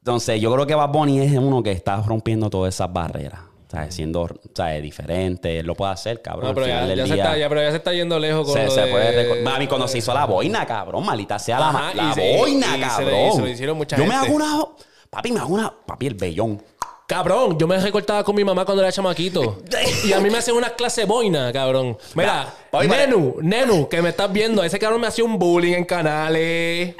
entonces, 0.00 0.40
yo 0.40 0.52
creo 0.52 0.66
que 0.66 0.74
Bad 0.74 0.90
Bunny 0.90 1.20
es 1.20 1.32
uno 1.32 1.62
que 1.62 1.72
está 1.72 1.96
rompiendo 2.02 2.48
todas 2.50 2.74
esas 2.74 2.92
barreras. 2.92 3.40
¿sabes? 3.68 3.94
Siendo, 3.96 4.28
¿sabes? 4.54 4.80
Diferente. 4.80 5.58
Él 5.58 5.66
lo 5.66 5.74
puede 5.74 5.90
hacer, 5.92 6.22
cabrón. 6.22 6.48
No, 6.50 6.54
pero 6.54 6.68
ya, 6.68 6.86
se 6.86 7.14
está, 7.16 7.36
ya, 7.36 7.48
pero 7.48 7.60
ya 7.60 7.70
se 7.72 7.78
está 7.78 7.92
yendo 7.92 8.16
lejos 8.18 8.46
con 8.46 8.54
se, 8.54 8.64
lo 8.64 8.70
se 8.70 8.82
de- 8.82 8.90
puede 8.92 9.28
recor- 9.28 9.42
Mami, 9.42 9.66
cuando 9.66 9.88
se 9.88 9.98
hizo 9.98 10.14
la 10.14 10.24
boina, 10.24 10.64
cabrón, 10.64 11.04
malita 11.04 11.36
sea 11.40 11.58
la, 11.58 11.68
Ajá, 11.70 11.94
la 11.94 12.10
y 12.10 12.14
se- 12.14 12.36
boina, 12.36 12.66
y 12.66 12.70
se 12.70 12.78
le- 12.78 12.86
cabrón. 13.10 13.36
se 13.44 13.50
hicieron 13.50 13.76
mucha 13.76 13.96
Yo 13.96 14.06
me 14.06 14.14
hago 14.14 14.32
una. 14.34 14.64
Papi, 15.10 15.32
me 15.32 15.40
hago 15.40 15.54
una. 15.54 15.74
Papi, 15.84 16.06
el 16.06 16.14
vellón. 16.14 16.62
Cabrón, 17.08 17.58
yo 17.58 17.66
me 17.66 17.78
recortaba 17.78 18.22
con 18.22 18.34
mi 18.36 18.44
mamá 18.44 18.64
cuando 18.64 18.82
era 18.82 18.92
chamaquito. 18.92 19.58
y 20.04 20.12
a 20.12 20.20
mí 20.20 20.30
me 20.30 20.38
hacían 20.38 20.56
una 20.56 20.70
clase 20.70 21.04
boina, 21.04 21.52
cabrón. 21.52 21.98
Mira, 22.14 22.52
Nenu, 22.88 23.36
Nenu, 23.42 23.88
que 23.88 24.00
me 24.00 24.10
estás 24.10 24.32
viendo, 24.32 24.62
ese 24.62 24.78
cabrón 24.78 25.00
me 25.00 25.06
hacía 25.08 25.24
un 25.24 25.38
bullying 25.38 25.74
en 25.74 25.84
canales. 25.84 26.94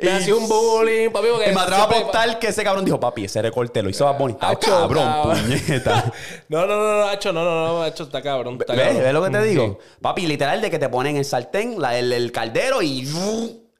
Me 0.00 0.10
hacía 0.10 0.34
un 0.34 0.48
bullying, 0.48 1.10
papi, 1.10 1.28
porque 1.32 1.52
me 1.52 1.60
atrevo 1.60 1.82
a 1.82 1.84
apostar 1.84 2.38
que 2.38 2.48
ese 2.48 2.62
cabrón 2.64 2.84
dijo, 2.84 2.98
papi, 3.00 3.24
ese 3.24 3.42
recorte 3.42 3.82
lo 3.82 3.90
hizo 3.90 4.12
Bunny. 4.14 4.32
Está 4.34 4.48
Acho, 4.50 4.70
cabrón, 4.70 5.12
puñeta. 5.22 6.12
No, 6.48 6.66
no, 6.66 6.76
no, 6.76 6.98
no, 7.00 7.08
Hacho, 7.08 7.32
no, 7.32 7.44
no, 7.44 7.66
no, 7.68 7.82
Hacho, 7.82 8.04
está 8.04 8.22
cabrón. 8.22 8.58
Está 8.60 8.74
¿Ves? 8.74 8.98
¿Ves 8.98 9.12
lo 9.12 9.22
que 9.24 9.30
te 9.30 9.42
digo? 9.42 9.78
Papi, 10.00 10.26
literal 10.26 10.60
de 10.60 10.70
que 10.70 10.78
te 10.78 10.88
ponen 10.88 11.16
el 11.16 11.24
sartén, 11.24 11.80
la- 11.80 11.98
el, 11.98 12.12
el 12.12 12.32
caldero 12.32 12.82
y... 12.82 13.08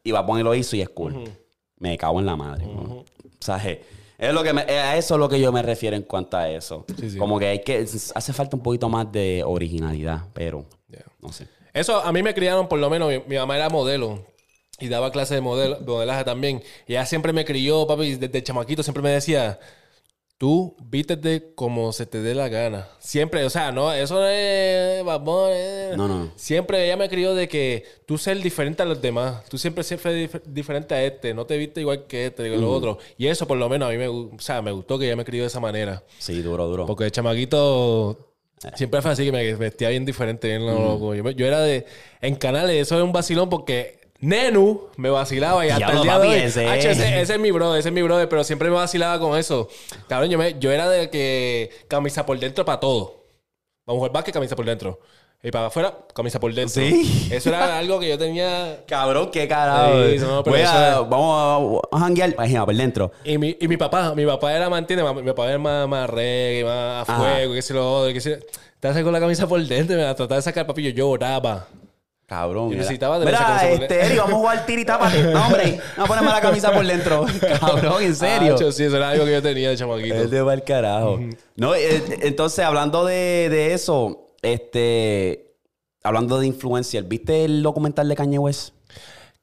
Y 0.05 0.11
Bad 0.11 0.25
Bunny 0.25 0.42
lo 0.42 0.55
hizo 0.55 0.75
y 0.77 0.81
es 0.83 0.88
cool. 0.88 1.31
Me 1.79 1.96
cago 1.98 2.18
en 2.20 2.27
la 2.27 2.37
madre. 2.37 2.66
¿no? 2.66 2.81
O 3.01 3.05
sea, 3.38 3.57
es 4.18 4.33
lo 4.35 4.42
que 4.42 4.53
me- 4.53 4.62
a 4.62 4.96
eso 4.96 5.14
es 5.14 5.18
lo 5.20 5.29
que 5.29 5.40
yo 5.40 5.51
me 5.53 5.62
refiero 5.62 5.96
en 5.96 6.03
cuanto 6.03 6.37
a 6.37 6.48
eso. 6.48 6.85
Sí, 6.98 7.11
sí. 7.11 7.18
Como 7.18 7.38
que 7.38 7.46
hay 7.46 7.59
que... 7.62 7.79
Hace 8.14 8.33
falta 8.33 8.57
un 8.57 8.62
poquito 8.62 8.88
más 8.88 9.11
de 9.12 9.42
originalidad, 9.44 10.22
pero... 10.33 10.64
Yeah. 10.88 11.05
No 11.20 11.33
sé. 11.33 11.46
Eso 11.75 12.01
a 12.05 12.12
mí 12.12 12.22
me 12.22 12.35
criaron, 12.35 12.68
por 12.68 12.79
lo 12.79 12.90
menos, 12.90 13.09
mi, 13.09 13.18
mi 13.27 13.37
mamá 13.37 13.57
era 13.57 13.68
modelo 13.70 14.25
y 14.83 14.88
daba 14.88 15.11
clases 15.12 15.37
de 15.37 15.40
modelo, 15.40 15.79
modelaje 15.87 16.25
también. 16.25 16.62
Y 16.87 16.92
ella 16.92 17.07
siempre 17.07 17.33
me 17.33 17.45
crió, 17.45 17.87
papi, 17.87 18.16
desde 18.16 18.42
chamaquito 18.42 18.83
siempre 18.83 19.03
me 19.03 19.11
decía, 19.11 19.59
tú 20.38 20.77
vístete 20.83 21.53
como 21.55 21.92
se 21.92 22.05
te 22.05 22.21
dé 22.21 22.35
la 22.35 22.49
gana. 22.49 22.88
Siempre, 22.99 23.45
o 23.45 23.51
sea, 23.51 23.71
no, 23.71 23.92
eso 23.92 24.14
no 24.16 24.27
es... 24.27 25.05
vamos, 25.05 25.51
eh. 25.53 25.92
No, 25.97 26.09
no. 26.09 26.33
Siempre 26.35 26.85
ella 26.85 26.97
me 26.97 27.09
crió 27.09 27.33
de 27.35 27.47
que 27.49 27.85
tú 28.07 28.18
ser 28.18 28.42
diferente 28.42 28.83
a 28.83 28.87
los 28.87 29.01
demás. 29.01 29.45
Tú 29.49 29.57
siempre 29.57 29.85
siempre 29.85 30.29
dif- 30.29 30.42
diferente 30.45 30.95
a 30.97 31.05
este. 31.05 31.33
No 31.33 31.47
te 31.47 31.57
viste 31.57 31.81
igual 31.81 32.07
que 32.09 32.27
este, 32.27 32.42
que 32.51 32.57
lo 32.57 32.71
otro. 32.73 32.99
Y 33.16 33.29
eso 33.29 33.47
por 33.47 33.57
lo 33.57 33.68
menos 33.68 33.88
a 33.88 33.92
mí 33.92 33.99
me, 33.99 34.09
o 34.09 34.31
sea, 34.40 34.61
me 34.62 34.73
gustó 34.73 34.99
que 34.99 35.07
ella 35.07 35.14
me 35.16 35.25
crió 35.25 35.42
de 35.42 35.47
esa 35.47 35.61
manera. 35.61 36.03
Sí, 36.18 36.42
duro, 36.42 36.66
duro. 36.66 36.87
Porque 36.87 37.05
de 37.05 37.12
chamaquito 37.12 38.31
siempre 38.75 39.01
fue 39.01 39.12
así 39.12 39.25
que 39.25 39.33
me 39.33 39.55
vestía 39.55 39.90
bien 39.90 40.05
diferente, 40.05 40.49
bien 40.49 40.66
loco. 40.66 41.14
Yo, 41.14 41.31
yo 41.31 41.47
era 41.47 41.61
de. 41.61 41.87
En 42.21 42.35
canales, 42.35 42.77
eso 42.83 42.97
era 42.97 43.05
un 43.05 43.12
vacilón 43.12 43.49
porque. 43.49 44.02
Nenu 44.22 44.88
me 44.96 45.11
vacilaba 45.11 45.66
y 45.66 45.70
hasta 45.70 45.78
Diablo, 45.92 45.98
el 45.98 46.02
día 46.04 46.12
papi, 46.16 46.28
de 46.28 46.35
hoy. 46.35 46.40
ese 46.42 46.78
es. 46.78 46.85
ese, 46.87 47.20
ese 47.20 47.35
es 47.35 47.40
mi 47.40 47.50
brother, 47.50 47.80
ese 47.80 47.88
es 47.88 47.94
mi 47.94 48.02
brother, 48.02 48.28
pero 48.28 48.44
siempre 48.44 48.68
me 48.70 48.76
vacilaba 48.76 49.18
con 49.18 49.37
eso. 49.37 49.68
Cabrón, 50.08 50.30
yo, 50.30 50.38
me- 50.38 50.58
yo 50.61 50.70
era 50.70 50.88
de 50.88 51.11
que 51.11 51.70
camisa 51.88 52.24
por 52.24 52.38
dentro 52.38 52.64
para 52.64 52.78
todo. 52.80 53.24
Vamos 53.85 53.98
a 53.98 54.00
jugar 54.00 54.12
básquet, 54.12 54.32
camisa 54.32 54.54
por 54.56 54.64
dentro. 54.64 55.00
Y 55.42 55.50
para 55.50 55.66
afuera, 55.66 55.92
camisa 56.14 56.38
por 56.38 56.54
dentro. 56.54 56.80
Sí. 56.80 57.28
Eso 57.32 57.48
era 57.48 57.76
algo 57.76 57.98
que 57.98 58.08
yo 58.08 58.16
tenía. 58.16 58.85
Cabrón, 58.87 59.28
qué 59.32 59.48
carajo. 59.48 60.04
Sí, 60.08 60.18
no, 60.18 60.44
pero 60.44 60.54
Voy 60.54 60.62
eso 60.62 60.72
a- 60.72 60.88
es- 61.02 61.08
Vamos 61.11 61.82
a, 61.92 61.96
a 61.96 62.00
janguear. 62.00 62.30
Imagina, 62.30 62.64
por 62.64 62.76
dentro. 62.76 63.11
Y 63.24 63.38
mi, 63.38 63.56
y 63.61 63.66
mi 63.66 63.76
papá, 63.76 64.14
mi 64.14 64.24
papá 64.24 64.54
era, 64.54 64.70
¿me 64.70 64.78
entiendes? 64.78 65.12
Mi 65.16 65.24
papá 65.24 65.48
era 65.48 65.58
más, 65.58 65.88
más 65.88 66.08
reggae, 66.08 66.64
más 66.64 67.08
a 67.08 67.16
fuego, 67.16 67.54
qué 67.54 67.61
sé 67.62 67.74
lo 67.74 67.92
otro, 67.92 68.12
qué 68.14 68.20
sé. 68.20 68.38
Te 68.78 68.87
hace 68.87 69.02
con 69.02 69.12
la 69.12 69.18
camisa 69.18 69.48
por 69.48 69.61
dentro, 69.66 69.96
me 69.96 70.02
la 70.04 70.14
trataba 70.14 70.37
de 70.37 70.42
sacar, 70.42 70.64
papi, 70.64 70.85
yo 70.85 70.90
lloraba. 70.90 71.66
Cabrón. 72.33 72.71
Yo 72.71 72.79
necesitaba 72.79 73.18
de 73.18 73.27
Mira, 73.27 73.68
este. 73.68 74.07
Eri, 74.07 74.16
vamos 74.16 74.33
a 74.33 74.37
jugar 74.37 74.64
tiri 74.64 74.87
tápate. 74.87 75.23
No, 75.23 75.47
hombre. 75.49 75.79
No 75.99 76.07
poneme 76.07 76.31
la 76.31 76.40
camisa 76.40 76.73
por 76.73 76.87
dentro. 76.87 77.27
Cabrón, 77.61 78.03
en 78.03 78.16
serio. 78.16 78.55
Acho, 78.55 78.73
sí, 78.73 78.85
eso 78.85 78.97
era 78.97 79.11
algo 79.11 79.27
que 79.27 79.33
yo 79.33 79.42
tenía 79.42 79.68
de 79.68 79.77
chamaquito. 79.77 80.14
Es 80.14 80.31
de 80.31 80.42
mal 80.42 80.64
carajo. 80.64 81.21
No, 81.57 81.75
eh, 81.75 82.03
entonces, 82.23 82.64
hablando 82.64 83.05
de, 83.05 83.49
de 83.51 83.75
eso, 83.75 84.31
este. 84.40 85.57
Hablando 86.03 86.40
de 86.40 86.47
influencer, 86.47 87.05
¿viste 87.05 87.45
el 87.45 87.62
documental 87.62 88.09
de 88.09 88.16
Kanye 88.16 88.38
West? 88.38 88.71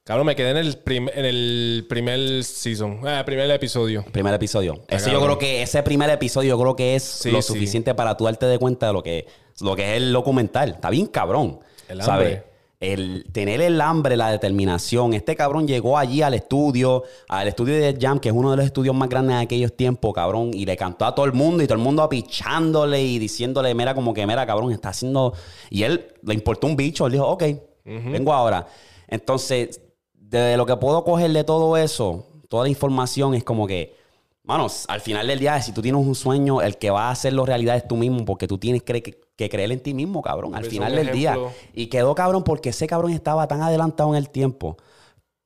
Cabrón, 0.04 0.26
me 0.26 0.36
quedé 0.36 0.50
en 0.50 0.58
el, 0.58 0.82
en 0.88 1.26
el 1.26 1.86
primer 1.88 2.44
season, 2.44 3.02
ah, 3.08 3.22
primer 3.24 3.52
episodio. 3.52 4.04
Primer 4.12 4.34
episodio. 4.34 4.82
Ese 4.88 5.12
yo 5.12 5.22
creo 5.22 5.38
que 5.38 5.62
ese 5.62 5.84
primer 5.84 6.10
episodio 6.10 6.50
yo 6.50 6.60
creo 6.60 6.76
que 6.76 6.96
es 6.96 7.04
Sí, 7.04 7.30
lo 7.30 7.44
sí. 7.44 7.54
suficiente 7.54 7.94
para 7.94 8.18
tú 8.18 8.24
darte 8.26 8.48
de 8.48 8.58
cuenta 8.58 8.88
de 8.88 8.94
lo 8.94 9.04
que, 9.04 9.28
lo 9.62 9.76
que 9.76 9.92
es 9.92 9.98
el 9.98 10.12
documental. 10.12 10.70
Está 10.70 10.90
bien 10.90 11.06
cabrón. 11.06 11.60
El 11.88 12.02
¿sabes? 12.02 12.49
El 12.80 13.26
tener 13.34 13.60
el 13.60 13.82
hambre, 13.82 14.16
la 14.16 14.32
determinación. 14.32 15.14
Este 15.14 15.36
cabrón 15.36 15.68
llegó 15.68 15.98
allí 15.98 16.22
al 16.22 16.34
estudio, 16.34 17.04
al 17.28 17.50
estudio 17.50 17.76
de 17.76 17.98
Jam, 18.00 18.20
que 18.20 18.30
es 18.30 18.36
uno 18.36 18.52
de 18.52 18.58
los 18.58 18.66
estudios 18.66 18.96
más 18.96 19.10
grandes 19.10 19.36
de 19.36 19.44
aquellos 19.44 19.76
tiempos, 19.76 20.14
cabrón, 20.14 20.52
y 20.54 20.66
le 20.66 20.78
cantó 20.78 21.04
a 21.04 21.14
todo 21.14 21.26
el 21.26 21.34
mundo 21.34 21.62
y 21.62 21.68
todo 21.68 21.78
el 21.78 21.84
mundo 21.84 22.04
apichándole 22.04 23.02
y 23.02 23.20
diciéndole, 23.20 23.76
mira, 23.76 23.94
como 23.94 24.14
que, 24.14 24.26
mira, 24.26 24.46
cabrón, 24.46 24.72
está 24.72 24.90
haciendo. 24.90 25.34
Y 25.70 25.84
él 25.84 26.16
le 26.22 26.34
importó 26.34 26.68
un 26.68 26.78
bicho, 26.78 27.06
él 27.06 27.12
dijo, 27.14 27.28
ok, 27.28 27.44
vengo 27.84 28.32
ahora. 28.32 28.66
Entonces, 29.10 29.82
de 30.14 30.56
lo 30.56 30.66
que 30.66 30.78
puedo 30.78 31.04
coger 31.04 31.32
de 31.32 31.44
todo 31.44 31.76
eso, 31.76 32.28
toda 32.48 32.64
la 32.64 32.70
información 32.70 33.34
es 33.34 33.44
como 33.44 33.68
que, 33.68 33.98
manos, 34.44 34.86
al 34.88 35.02
final 35.02 35.28
del 35.28 35.40
día, 35.40 35.62
si 35.62 35.74
tú 35.74 35.82
tienes 35.82 36.02
un 36.02 36.16
sueño, 36.16 36.62
el 36.62 36.78
que 36.78 36.92
va 36.92 37.10
a 37.10 37.12
hacerlo 37.12 37.46
realidad 37.46 37.76
es 37.76 37.86
tú 37.86 37.98
mismo, 37.98 38.24
porque 38.24 38.48
tú 38.48 38.58
tienes 38.58 38.84
que, 38.84 39.20
que- 39.40 39.50
creer 39.50 39.72
en 39.72 39.80
ti 39.80 39.94
mismo, 39.94 40.22
cabrón, 40.22 40.54
al 40.54 40.66
final 40.66 40.94
del 40.96 41.12
día. 41.12 41.38
Y 41.74 41.88
quedó 41.88 42.14
cabrón 42.14 42.44
porque 42.44 42.70
ese 42.70 42.88
cabrón 42.88 43.12
estaba 43.14 43.48
tan 43.48 43.62
adelantado 43.62 44.10
en 44.10 44.16
el 44.18 44.30
tiempo. 44.30 44.76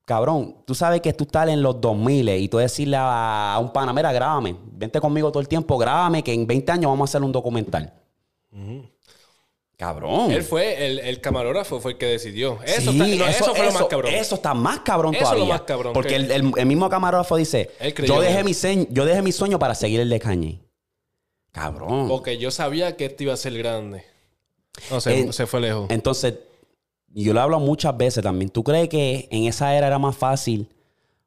Cabrón, 0.06 0.56
tú 0.66 0.74
sabes 0.76 1.00
que 1.02 1.14
tú 1.14 1.24
estás 1.26 1.48
en 1.50 1.62
los 1.62 1.80
2000 1.80 2.28
y 2.30 2.50
tú 2.50 2.58
decirle 2.58 2.98
a, 2.98 3.54
a 3.54 3.60
un 3.60 3.72
pana, 3.72 3.94
mira, 3.94 4.12
grábame, 4.12 4.56
vente 4.72 5.00
conmigo 5.00 5.32
todo 5.32 5.40
el 5.42 5.48
tiempo, 5.48 5.78
grábame, 5.78 6.24
que 6.24 6.34
en 6.34 6.46
20 6.48 6.72
años 6.72 6.90
vamos 6.92 7.08
a 7.08 7.12
hacer 7.12 7.24
un 7.24 7.32
documental. 7.32 7.94
Cabrón. 9.78 10.32
Él 10.32 10.44
fue, 10.44 10.86
el, 10.86 11.00
el 11.00 11.20
camarógrafo 11.22 11.80
fue 11.80 11.94
el 11.94 11.98
que 11.98 12.06
decidió. 12.06 12.60
Eso, 12.64 12.92
Sí, 12.92 13.00
está- 13.02 13.16
no, 13.26 13.28
eso, 13.28 13.46
fue 13.56 13.60
lo 13.60 13.72
más 13.72 13.76
eso- 13.76 13.88
cabrón. 13.88 14.14
Eso 14.14 14.36
está 14.36 14.54
más 14.54 14.80
cabrón 14.80 15.14
Eso 15.16 15.24
es 15.24 15.30
lo 15.30 15.36
todavía. 15.36 15.54
más 15.54 15.62
cabrón, 15.64 15.94
Porque 15.94 16.10
que- 16.10 16.16
el, 16.16 16.32
el- 16.32 16.52
el 16.58 16.66
mismo 16.66 16.90
camarógrafo 16.90 17.36
dice, 17.38 17.70
yo 18.06 18.22
dejé, 18.22 18.44
mi 18.44 18.54
yo 18.90 19.06
dejé 19.06 19.22
mi 19.22 19.32
sueño 19.32 19.58
para 19.60 19.74
seguir 19.76 20.00
el 20.00 20.10
de 20.10 20.20
Kanye. 20.20 20.60
Cabrón. 21.54 22.08
Porque 22.10 22.38
yo 22.38 22.52
sabía 22.52 22.98
que 22.98 23.06
este 23.06 23.24
iba 23.24 23.34
a 23.34 23.38
ser 23.38 23.58
grande. 23.58 24.04
No, 24.92 25.00
se, 25.00 25.18
En- 25.22 25.32
se 25.34 25.48
fue 25.48 25.62
lejos. 25.62 25.86
Entonces, 25.90 26.34
yo 27.14 27.34
lo 27.34 27.40
hablo 27.42 27.60
muchas 27.60 27.96
veces 27.96 28.22
también. 28.24 28.50
¿Tú 28.50 28.64
crees 28.64 28.90
que 28.90 29.28
en 29.32 29.46
esa 29.46 29.74
era 29.76 29.88
era 29.88 30.00
más 30.00 30.18
fácil 30.18 30.68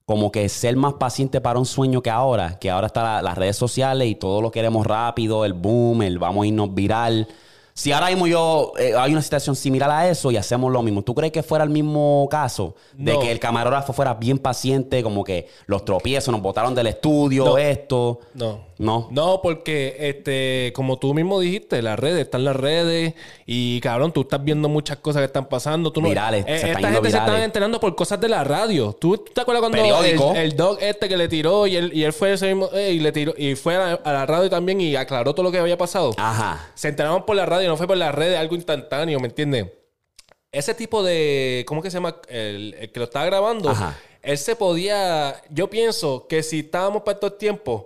como 0.04 0.30
que 0.30 0.48
ser 0.48 0.76
más 0.76 0.94
paciente 0.94 1.40
para 1.40 1.58
un 1.58 1.64
sueño 1.66 2.02
que 2.02 2.10
ahora? 2.10 2.58
Que 2.58 2.70
ahora 2.70 2.88
están 2.88 3.04
la- 3.04 3.22
las 3.22 3.38
redes 3.38 3.56
sociales 3.56 4.08
y 4.08 4.16
todo 4.16 4.42
lo 4.42 4.50
queremos 4.50 4.84
rápido, 4.86 5.44
el 5.44 5.52
boom, 5.54 6.02
el 6.02 6.18
vamos 6.18 6.44
a 6.44 6.46
irnos 6.48 6.74
viral. 6.74 7.28
Si 7.78 7.92
ahora 7.92 8.06
mismo 8.06 8.26
yo, 8.26 8.72
eh, 8.78 8.94
hay 8.98 9.12
una 9.12 9.20
situación 9.20 9.54
similar 9.54 9.90
a 9.90 10.08
eso 10.08 10.30
y 10.30 10.38
hacemos 10.38 10.72
lo 10.72 10.82
mismo, 10.82 11.02
¿tú 11.02 11.14
crees 11.14 11.30
que 11.30 11.42
fuera 11.42 11.62
el 11.62 11.68
mismo 11.68 12.26
caso? 12.30 12.74
De 12.94 13.12
No. 13.12 13.20
que 13.20 13.30
el 13.30 13.38
camarógrafo 13.38 13.92
fuera 13.92 14.14
bien 14.14 14.38
paciente, 14.38 15.02
como 15.02 15.22
que 15.22 15.46
los 15.66 15.84
tropiezos, 15.84 16.32
nos 16.32 16.40
botaron 16.40 16.74
del 16.74 16.86
estudio, 16.86 17.44
No. 17.44 17.58
esto. 17.58 18.20
No. 18.32 18.64
No. 18.78 19.08
No, 19.10 19.40
porque 19.42 19.96
este, 20.00 20.72
como 20.74 20.98
tú 20.98 21.12
mismo 21.14 21.38
dijiste, 21.40 21.80
las 21.82 21.98
redes, 21.98 22.22
están 22.22 22.44
las 22.44 22.56
redes 22.56 23.14
y 23.46 23.80
cabrón, 23.80 24.12
tú 24.12 24.22
estás 24.22 24.42
viendo 24.44 24.68
muchas 24.68 24.98
cosas 24.98 25.20
que 25.20 25.26
están 25.26 25.46
pasando. 25.46 25.90
Tú 25.92 26.00
no- 26.02 26.08
Virales, 26.08 26.44
Eh, 26.46 26.72
esta 26.72 26.90
gente 26.90 27.10
se 27.10 27.16
están 27.18 27.42
enterando 27.42 27.78
por 27.80 27.94
cosas 27.94 28.20
de 28.20 28.28
la 28.28 28.42
radio. 28.44 28.92
¿Tú, 28.94 29.18
tú 29.18 29.32
te 29.34 29.40
acuerdas 29.42 29.60
cuando 29.60 29.78
el, 30.02 30.36
el 30.36 30.56
dog 30.56 30.78
este 30.80 31.08
que 31.08 31.16
le 31.16 31.28
tiró 31.28 31.66
y 31.66 31.76
él, 31.76 31.90
y 31.94 32.04
él 32.04 32.12
fue 32.12 32.32
ese 32.34 32.48
mismo 32.48 32.68
eh, 32.74 32.92
y 32.92 33.00
le 33.00 33.12
tiró 33.12 33.34
y 33.36 33.54
fue 33.54 33.76
a 33.76 33.78
la, 33.78 33.92
a 34.04 34.12
la 34.12 34.26
radio 34.26 34.48
también 34.50 34.80
y 34.80 34.94
aclaró 34.96 35.34
todo 35.34 35.44
lo 35.44 35.52
que 35.52 35.58
había 35.58 35.78
pasado? 35.78 36.12
Ajá. 36.18 36.68
Se 36.74 36.88
enteraron 36.88 37.24
por 37.24 37.34
la 37.36 37.46
radio, 37.46 37.65
no 37.66 37.76
fue 37.76 37.86
por 37.86 37.96
las 37.96 38.14
redes, 38.14 38.38
algo 38.38 38.54
instantáneo, 38.54 39.20
¿me 39.20 39.28
entiendes? 39.28 39.66
Ese 40.52 40.74
tipo 40.74 41.02
de. 41.02 41.64
¿Cómo 41.66 41.82
que 41.82 41.90
se 41.90 41.96
llama? 41.96 42.16
El, 42.28 42.74
el 42.78 42.92
que 42.92 43.00
lo 43.00 43.04
estaba 43.04 43.26
grabando. 43.26 43.70
Ajá. 43.70 43.98
Él 44.22 44.38
se 44.38 44.56
podía. 44.56 45.42
Yo 45.50 45.70
pienso 45.70 46.26
que 46.28 46.42
si 46.42 46.60
estábamos 46.60 47.02
para 47.02 47.14
estos 47.14 47.38
tiempos, 47.38 47.84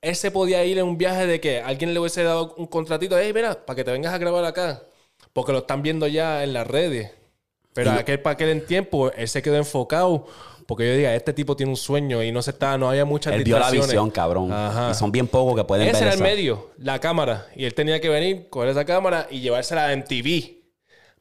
él 0.00 0.14
se 0.16 0.30
podía 0.30 0.64
ir 0.64 0.78
en 0.78 0.86
un 0.86 0.96
viaje 0.96 1.26
de 1.26 1.40
que 1.40 1.60
alguien 1.60 1.92
le 1.92 2.00
hubiese 2.00 2.22
dado 2.22 2.54
un 2.56 2.66
contratito. 2.66 3.18
Hey, 3.18 3.32
mira, 3.34 3.66
para 3.66 3.76
que 3.76 3.84
te 3.84 3.90
vengas 3.90 4.14
a 4.14 4.18
grabar 4.18 4.44
acá. 4.44 4.82
Porque 5.32 5.52
lo 5.52 5.58
están 5.58 5.82
viendo 5.82 6.06
ya 6.06 6.44
en 6.44 6.52
las 6.52 6.66
redes. 6.66 7.10
Pero 7.72 7.92
aquel 7.92 8.20
para 8.20 8.34
aquel 8.34 8.48
en 8.50 8.66
tiempo, 8.66 9.12
él 9.12 9.28
se 9.28 9.42
quedó 9.42 9.56
enfocado. 9.56 10.26
Porque 10.70 10.86
yo 10.88 10.96
diga, 10.96 11.14
este 11.16 11.32
tipo 11.32 11.56
tiene 11.56 11.70
un 11.70 11.76
sueño 11.76 12.22
y 12.22 12.30
no 12.30 12.42
se 12.42 12.52
está, 12.52 12.78
no 12.78 12.88
había 12.88 13.04
muchas 13.04 13.34
Él 13.34 13.42
vio 13.42 13.58
la 13.58 13.70
visión, 13.70 14.08
cabrón. 14.10 14.52
Ajá. 14.52 14.92
Y 14.92 14.94
son 14.94 15.10
bien 15.10 15.26
pocos 15.26 15.56
que 15.56 15.64
pueden 15.64 15.88
Ese 15.88 15.94
ver 15.94 16.02
era 16.04 16.14
el 16.14 16.22
medio, 16.22 16.70
la 16.78 17.00
cámara. 17.00 17.48
Y 17.56 17.64
él 17.64 17.74
tenía 17.74 18.00
que 18.00 18.08
venir, 18.08 18.46
coger 18.50 18.68
esa 18.70 18.84
cámara 18.84 19.26
y 19.30 19.40
llevársela 19.40 19.92
en 19.92 20.04
TV 20.04 20.58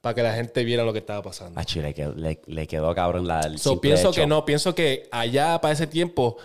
para 0.02 0.14
que 0.14 0.22
la 0.22 0.34
gente 0.36 0.64
viera 0.64 0.84
lo 0.84 0.94
que 0.94 1.00
estaba 1.00 1.24
pasando. 1.24 1.60
Ah, 1.60 1.66
chile, 1.66 1.94
que 1.96 2.06
le, 2.08 2.40
le 2.46 2.68
quedó 2.68 2.94
cabrón 2.94 3.28
la. 3.28 3.40
el 3.42 3.58
So, 3.58 3.82
pienso 3.82 4.12
hecho. 4.12 4.22
que 4.22 4.28
no, 4.28 4.46
pienso 4.46 4.76
que 4.76 5.10
allá 5.12 5.60
para 5.60 5.74
ese 5.74 5.88
tiempo 5.88 6.38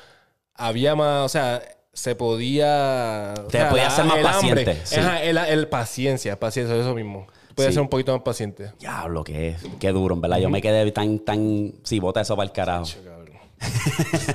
había 0.54 0.94
más, 0.96 1.26
o 1.26 1.28
sea, 1.28 1.62
se 1.92 2.16
podía. 2.16 3.34
o 3.38 3.42
Te 3.48 3.58
sea, 3.58 3.68
podía 3.70 3.84
la- 3.84 3.90
ser 3.90 4.04
más 4.06 4.16
el 4.18 4.26
hambre. 4.26 4.64
paciente, 4.64 4.80
sí. 4.86 4.96
Ajá, 4.98 5.22
el, 5.22 5.36
el 5.36 5.68
paciencia, 5.68 6.40
paciencia, 6.40 6.74
eso 6.74 6.94
mismo. 6.94 7.26
Podía 7.54 7.70
Sí. 7.70 7.74
ser 7.74 7.82
un 7.82 7.88
poquito 7.88 8.12
más 8.12 8.22
paciente. 8.22 8.72
Diablo, 8.80 9.24
es. 9.26 9.56
Qué 9.78 9.92
duro, 9.92 10.14
en 10.14 10.20
verdad. 10.20 10.38
Yo 10.38 10.50
me 10.50 10.60
quedé 10.62 10.90
tan, 10.92 11.18
tan. 11.20 11.72
Sí, 11.82 11.98
bota 12.00 12.20
eso 12.20 12.34
para 12.36 12.46
el 12.46 12.52
carajo. 12.52 12.86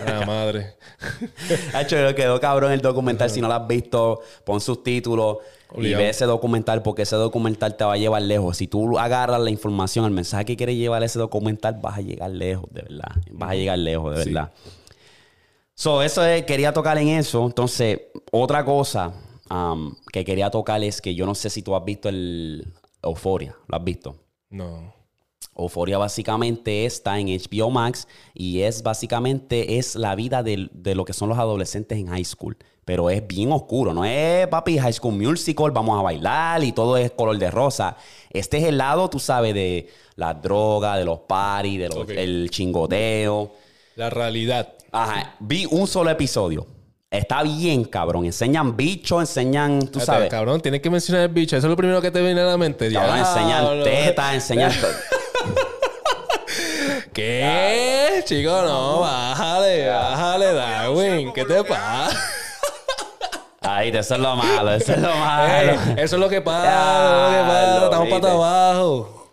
La 0.05 0.25
madre. 0.25 0.75
Hacho, 1.73 1.97
quedó 2.15 2.39
cabrón 2.39 2.71
el 2.71 2.81
documental. 2.81 3.29
Si 3.29 3.41
no 3.41 3.47
lo 3.47 3.53
has 3.53 3.67
visto, 3.67 4.21
pon 4.43 4.59
subtítulos 4.59 5.37
y 5.73 5.77
Obligado. 5.77 6.03
ve 6.03 6.09
ese 6.09 6.25
documental 6.25 6.81
porque 6.81 7.03
ese 7.03 7.15
documental 7.15 7.75
te 7.77 7.83
va 7.83 7.93
a 7.93 7.97
llevar 7.97 8.21
lejos. 8.23 8.57
Si 8.57 8.67
tú 8.67 8.97
agarras 8.97 9.39
la 9.39 9.49
información, 9.51 10.05
el 10.05 10.11
mensaje 10.11 10.45
que 10.45 10.55
quiere 10.57 10.75
llevar 10.75 11.03
ese 11.03 11.19
documental, 11.19 11.77
vas 11.81 11.97
a 11.97 12.01
llegar 12.01 12.31
lejos, 12.31 12.65
de 12.71 12.81
verdad. 12.81 13.11
Vas 13.31 13.51
a 13.51 13.55
llegar 13.55 13.77
lejos, 13.77 14.15
de 14.17 14.23
Sí. 14.23 14.29
verdad. 14.33 14.51
So, 15.75 16.01
eso 16.01 16.25
es, 16.25 16.43
quería 16.45 16.73
tocar 16.73 16.97
en 16.97 17.09
eso. 17.09 17.45
Entonces, 17.45 17.99
otra 18.31 18.65
cosa 18.65 19.13
um, 19.51 19.95
que 20.11 20.25
quería 20.25 20.49
tocar 20.49 20.83
es 20.83 21.01
que 21.01 21.13
yo 21.15 21.25
no 21.25 21.35
sé 21.35 21.49
si 21.49 21.61
tú 21.61 21.75
has 21.75 21.83
visto 21.85 22.09
el 22.09 22.67
Euphoria. 23.03 23.55
¿Lo 23.67 23.77
has 23.77 23.83
visto? 23.83 24.15
No. 24.49 24.93
Euphoria 25.57 25.97
básicamente 25.97 26.85
está 26.85 27.19
en 27.19 27.27
HBO 27.27 27.69
Max 27.69 28.07
y 28.33 28.61
es 28.61 28.81
básicamente 28.83 29.77
es 29.77 29.95
la 29.95 30.15
vida 30.15 30.41
del- 30.43 30.69
de, 30.73 30.95
lo 30.95 31.03
que 31.05 31.13
son 31.13 31.29
los 31.29 31.37
adolescentes 31.37 31.97
en 31.97 32.07
high 32.07 32.23
school. 32.25 32.57
Pero 32.85 33.09
es 33.09 33.25
bien 33.27 33.51
oscuro, 33.51 33.93
no 33.93 34.03
es 34.03 34.47
papi 34.47 34.79
High 34.79 34.93
School 34.93 35.13
Musical, 35.15 35.69
vamos 35.71 35.99
a 35.99 36.01
bailar 36.01 36.63
y 36.63 36.71
todo 36.71 36.97
es 36.97 37.11
color 37.11 37.37
de 37.37 37.51
rosa. 37.51 37.97
Este 38.31 38.57
es 38.57 38.63
el 38.63 38.77
lado, 38.79 39.09
tú 39.09 39.19
sabes, 39.19 39.53
de 39.53 39.89
la 40.15 40.33
droga, 40.33 40.97
de 40.97 41.05
los 41.05 41.19
parties, 41.19 41.79
del 41.81 41.91
Ok. 41.91 42.09
el 42.11 42.49
chingoteo. 42.49 43.51
La 43.95 44.09
realidad. 44.09 44.73
Ajá, 44.91 45.35
vi 45.39 45.67
un 45.69 45.85
solo 45.87 46.09
episodio. 46.09 46.65
Está 47.11 47.41
bien, 47.41 47.85
cabrón. 47.85 48.25
Enseñan 48.25 48.77
bichos, 48.77 49.21
enseñan, 49.21 49.87
tú 49.87 49.99
sabes. 49.99 50.29
Cabrón, 50.29 50.61
tienes 50.61 50.81
que 50.81 50.91
mencionar 50.91 51.23
el 51.23 51.29
bicho. 51.29 51.57
Eso 51.57 51.65
es 51.65 51.71
lo 51.71 51.75
primero 51.75 52.01
que 52.01 52.11
te 52.11 52.21
viene 52.21 52.41
a 52.41 52.45
la 52.45 52.57
mente. 52.57 52.91
Cabrón, 52.91 53.17
enseñan 53.17 53.63
Diablo. 53.63 53.83
tetas, 53.83 54.33
enseñan... 54.35 54.71
¿Qué? 57.13 58.23
Chico, 58.25 58.61
no, 58.61 58.99
bájale, 58.99 59.87
bájale, 59.87 60.53
Darwin. 60.53 61.33
¿Qué 61.33 61.43
te 61.45 61.63
pasa? 61.63 62.15
Ahí, 63.61 63.89
eso 63.89 64.15
es 64.15 64.21
lo 64.21 64.35
malo, 64.35 64.71
eso 64.71 64.93
es 64.93 64.99
lo 64.99 65.15
malo. 65.15 65.51
Ey, 65.51 65.77
eso 65.97 66.15
es 66.15 66.19
lo 66.19 66.29
que 66.29 66.41
pasa, 66.41 66.69
eso 66.69 67.15
es 67.15 67.23
lo 67.23 67.31
que 67.31 67.43
pasa. 67.49 67.83
Estamos 67.85 68.09
para 68.09 68.33
abajo. 68.33 69.31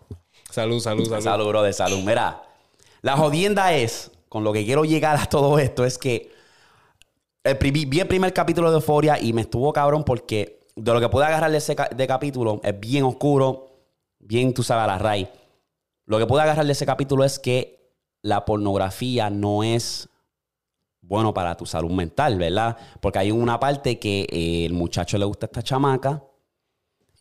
Salud, 0.51 0.81
salud, 0.81 1.09
salud. 1.09 1.23
Salud, 1.23 1.49
bro, 1.49 1.63
de 1.63 1.73
salud. 1.73 1.99
Mira, 2.05 2.43
la 3.03 3.17
jodienda 3.17 3.73
es, 3.75 4.11
con 4.29 4.43
lo 4.43 4.53
que 4.53 4.65
quiero 4.65 4.85
llegar 4.85 5.17
a 5.21 5.27
todo 5.27 5.59
esto, 5.59 5.85
es 5.85 5.99
que 5.99 6.35
vi 7.55 8.01
el 8.01 8.09
primer 8.09 8.33
capítulo 8.33 8.71
de 8.71 8.77
Euphoria 8.77 9.19
y 9.21 9.33
me 9.33 9.43
estuvo 9.43 9.73
cabrón 9.73 10.05
porque 10.05 10.61
de 10.75 10.93
lo 10.93 11.01
que 11.01 11.09
pude 11.09 11.25
agarrar 11.25 11.51
de 11.51 11.59
ese 11.59 11.77
de 11.95 12.07
capítulo 12.07 12.61
es 12.63 12.79
bien 12.79 13.05
oscuro, 13.05 13.71
bien, 14.19 14.53
tú 14.53 14.63
sabes, 14.63 14.85
a 14.85 14.87
la 14.87 14.99
raíz. 14.99 15.29
Lo 16.05 16.19
que 16.19 16.27
pude 16.27 16.43
agarrar 16.43 16.67
de 16.67 16.73
ese 16.73 16.87
capítulo 16.87 17.25
es 17.25 17.39
que 17.39 17.95
la 18.23 18.45
pornografía 18.45 19.31
no 19.31 19.63
es 19.63 20.09
bueno 21.01 21.33
para 21.33 21.57
tu 21.57 21.67
salud 21.67 21.91
mental, 21.91 22.37
¿verdad? 22.39 22.77
Porque 23.01 23.21
hay 23.21 23.31
una 23.31 23.59
parte 23.59 23.99
que 23.99 24.27
eh, 24.31 24.67
el 24.67 24.73
muchacho 24.73 25.19
le 25.19 25.25
gusta 25.25 25.47
a 25.47 25.49
esta 25.49 25.63
chamaca 25.63 26.23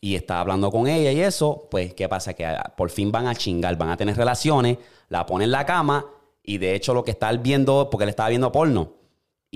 y 0.01 0.15
está 0.15 0.39
hablando 0.39 0.71
con 0.71 0.87
ella 0.87 1.11
y 1.11 1.21
eso, 1.21 1.67
pues, 1.69 1.93
¿qué 1.93 2.09
pasa? 2.09 2.33
Que 2.33 2.45
ah, 2.45 2.73
por 2.75 2.89
fin 2.89 3.11
van 3.11 3.27
a 3.27 3.35
chingar, 3.35 3.77
van 3.77 3.89
a 3.89 3.97
tener 3.97 4.17
relaciones, 4.17 4.77
la 5.09 5.25
pone 5.25 5.45
en 5.45 5.51
la 5.51 5.65
cama 5.65 6.05
y 6.43 6.57
de 6.57 6.75
hecho 6.75 6.93
lo 6.93 7.03
que 7.03 7.11
está 7.11 7.31
viendo, 7.31 7.89
porque 7.89 8.03
él 8.03 8.09
estaba 8.09 8.29
viendo 8.29 8.51
porno. 8.51 9.04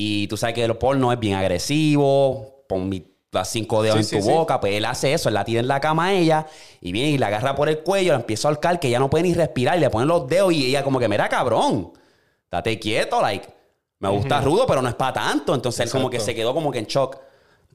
Y 0.02 0.28
tú 0.28 0.38
sabes 0.38 0.56
que 0.56 0.64
el 0.64 0.78
porno 0.78 1.12
es 1.12 1.20
bien 1.20 1.36
agresivo, 1.36 2.64
pon 2.70 2.88
mi- 2.88 3.06
las 3.32 3.50
cinco 3.50 3.84
dedos 3.84 4.06
Sí, 4.06 4.16
en 4.16 4.22
tu 4.22 4.28
sí. 4.28 4.34
boca, 4.34 4.60
pues 4.62 4.74
él 4.74 4.86
hace 4.86 5.12
eso, 5.14 5.28
él 5.28 5.36
la 5.36 5.44
tira 5.44 5.60
en 5.60 5.68
la 5.68 5.82
cama 5.82 6.06
a 6.06 6.14
ella 6.14 6.48
y 6.80 6.94
viene 6.94 7.10
y 7.10 7.18
la 7.18 7.28
agarra 7.28 7.54
por 7.54 7.68
el 7.68 7.80
cuello, 7.80 8.14
la 8.14 8.20
empieza 8.20 8.48
a 8.48 8.52
ahorcar 8.52 8.80
que 8.80 8.88
ella 8.88 8.98
no 9.00 9.10
puede 9.10 9.24
ni 9.26 9.34
respirar 9.34 9.78
y 9.78 9.82
le 9.82 9.90
pone 9.90 10.06
los 10.06 10.26
dedos 10.28 10.54
y 10.54 10.68
ella 10.68 10.84
como 10.84 11.00
que, 11.00 11.10
mira 11.10 11.28
cabrón, 11.28 11.92
date 12.50 12.80
quieto, 12.80 13.22
like, 13.22 13.48
me 14.00 14.08
gusta 14.10 14.40
rudo, 14.40 14.66
pero 14.66 14.82
no 14.82 14.88
es 14.88 14.96
para 14.96 15.12
tanto. 15.14 15.54
Entonces 15.54 15.86
él 15.86 15.92
como 15.92 16.10
que 16.10 16.22
se 16.22 16.34
quedó 16.34 16.54
como 16.54 16.72
que 16.72 16.80
en 16.80 16.86
shock. 16.86 17.18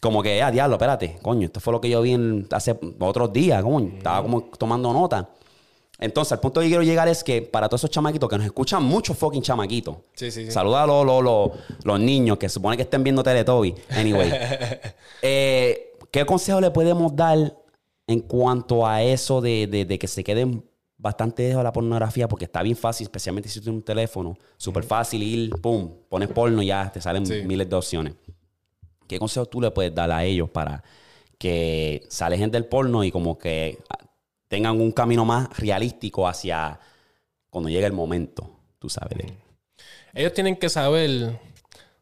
Como 0.01 0.23
que, 0.23 0.43
ah, 0.43 0.51
diablo, 0.51 0.77
espérate, 0.77 1.19
coño, 1.23 1.47
esto 1.47 1.61
fue 1.61 1.73
lo 1.75 1.81
que 1.83 1.91
yo 1.91 2.01
vi 2.01 2.13
en- 2.15 2.49
hace 2.51 2.75
otros 3.01 3.31
días, 3.33 3.63
coño. 3.63 3.93
Estaba 3.99 4.23
como 4.23 4.45
tomando 4.59 4.93
nota. 4.95 5.29
Entonces, 5.99 6.33
al 6.33 6.41
punto 6.41 6.61
que 6.61 6.67
quiero 6.67 6.83
llegar 6.83 7.07
es 7.09 7.23
que 7.23 7.41
para 7.43 7.69
todos 7.69 7.81
esos 7.83 7.91
chamaquitos 7.91 8.29
que 8.29 8.37
nos 8.37 8.47
escuchan 8.47 8.83
muchos 8.83 9.17
fucking 9.17 9.43
chamaquitos. 9.43 9.97
Sí, 10.15 10.31
sí, 10.31 10.47
sí. 10.47 10.51
Saluda 10.51 10.83
a 10.83 10.87
los, 10.87 11.07
los, 11.07 11.23
los- 11.23 11.51
los 11.85 12.01
niños 12.01 12.37
que 12.39 12.49
supone 12.49 12.77
que 12.77 12.83
estén 12.83 13.03
viendo 13.05 13.23
Teletubby. 13.23 13.75
Anyway. 13.91 14.31
Eh, 15.23 15.93
¿Qué 16.11 16.27
consejo 16.27 16.61
le 16.61 16.71
podemos 16.71 17.15
dar 17.17 17.57
en 18.07 18.21
cuanto 18.21 18.87
a 18.87 19.03
eso 19.03 19.41
de, 19.41 19.67
de- 19.67 19.85
de 19.85 19.99
que 19.99 20.07
se 20.07 20.23
queden 20.23 20.65
bastante 20.99 21.45
lejos 21.45 21.61
de 21.61 21.65
la 21.65 21.73
pornografía? 21.73 22.29
Porque 22.29 22.45
está 22.45 22.63
bien 22.63 22.77
fácil, 22.77 23.05
especialmente 23.07 23.49
si 23.49 23.61
tienes 23.61 23.77
un 23.79 23.83
teléfono. 23.83 24.37
Súper 24.57 24.85
fácil 24.85 25.23
ir, 25.23 25.51
pum, 25.61 25.91
pones 26.09 26.29
porno 26.29 26.61
y 26.63 26.67
ya 26.67 26.91
te 26.93 27.01
salen 27.01 27.25
Sí. 27.25 27.43
miles 27.47 27.69
de 27.71 27.77
opciones. 27.77 28.15
¿Qué 29.07 29.19
consejo 29.19 29.47
tú 29.47 29.61
le 29.61 29.71
puedes 29.71 29.95
dar 29.95 30.11
a 30.11 30.25
ellos 30.25 30.51
para 30.51 30.83
que 31.39 32.03
se 32.09 32.25
alejen 32.25 32.51
del 32.51 32.67
porno 32.67 33.03
y 33.05 33.11
como 33.11 33.39
que 33.39 33.79
tengan 34.55 34.81
un 34.81 34.93
camino 34.93 35.25
más 35.25 35.49
realístico 35.59 36.29
hacia 36.29 36.79
cuando 37.51 37.69
llegue 37.69 37.87
el 37.87 37.93
momento, 37.93 38.49
tú 38.79 38.89
sabes? 38.89 39.19
de- 39.19 39.33
Ellos 40.15 40.33
tienen 40.33 40.55
que 40.57 40.69
saber, 40.69 41.11
o 41.33 41.39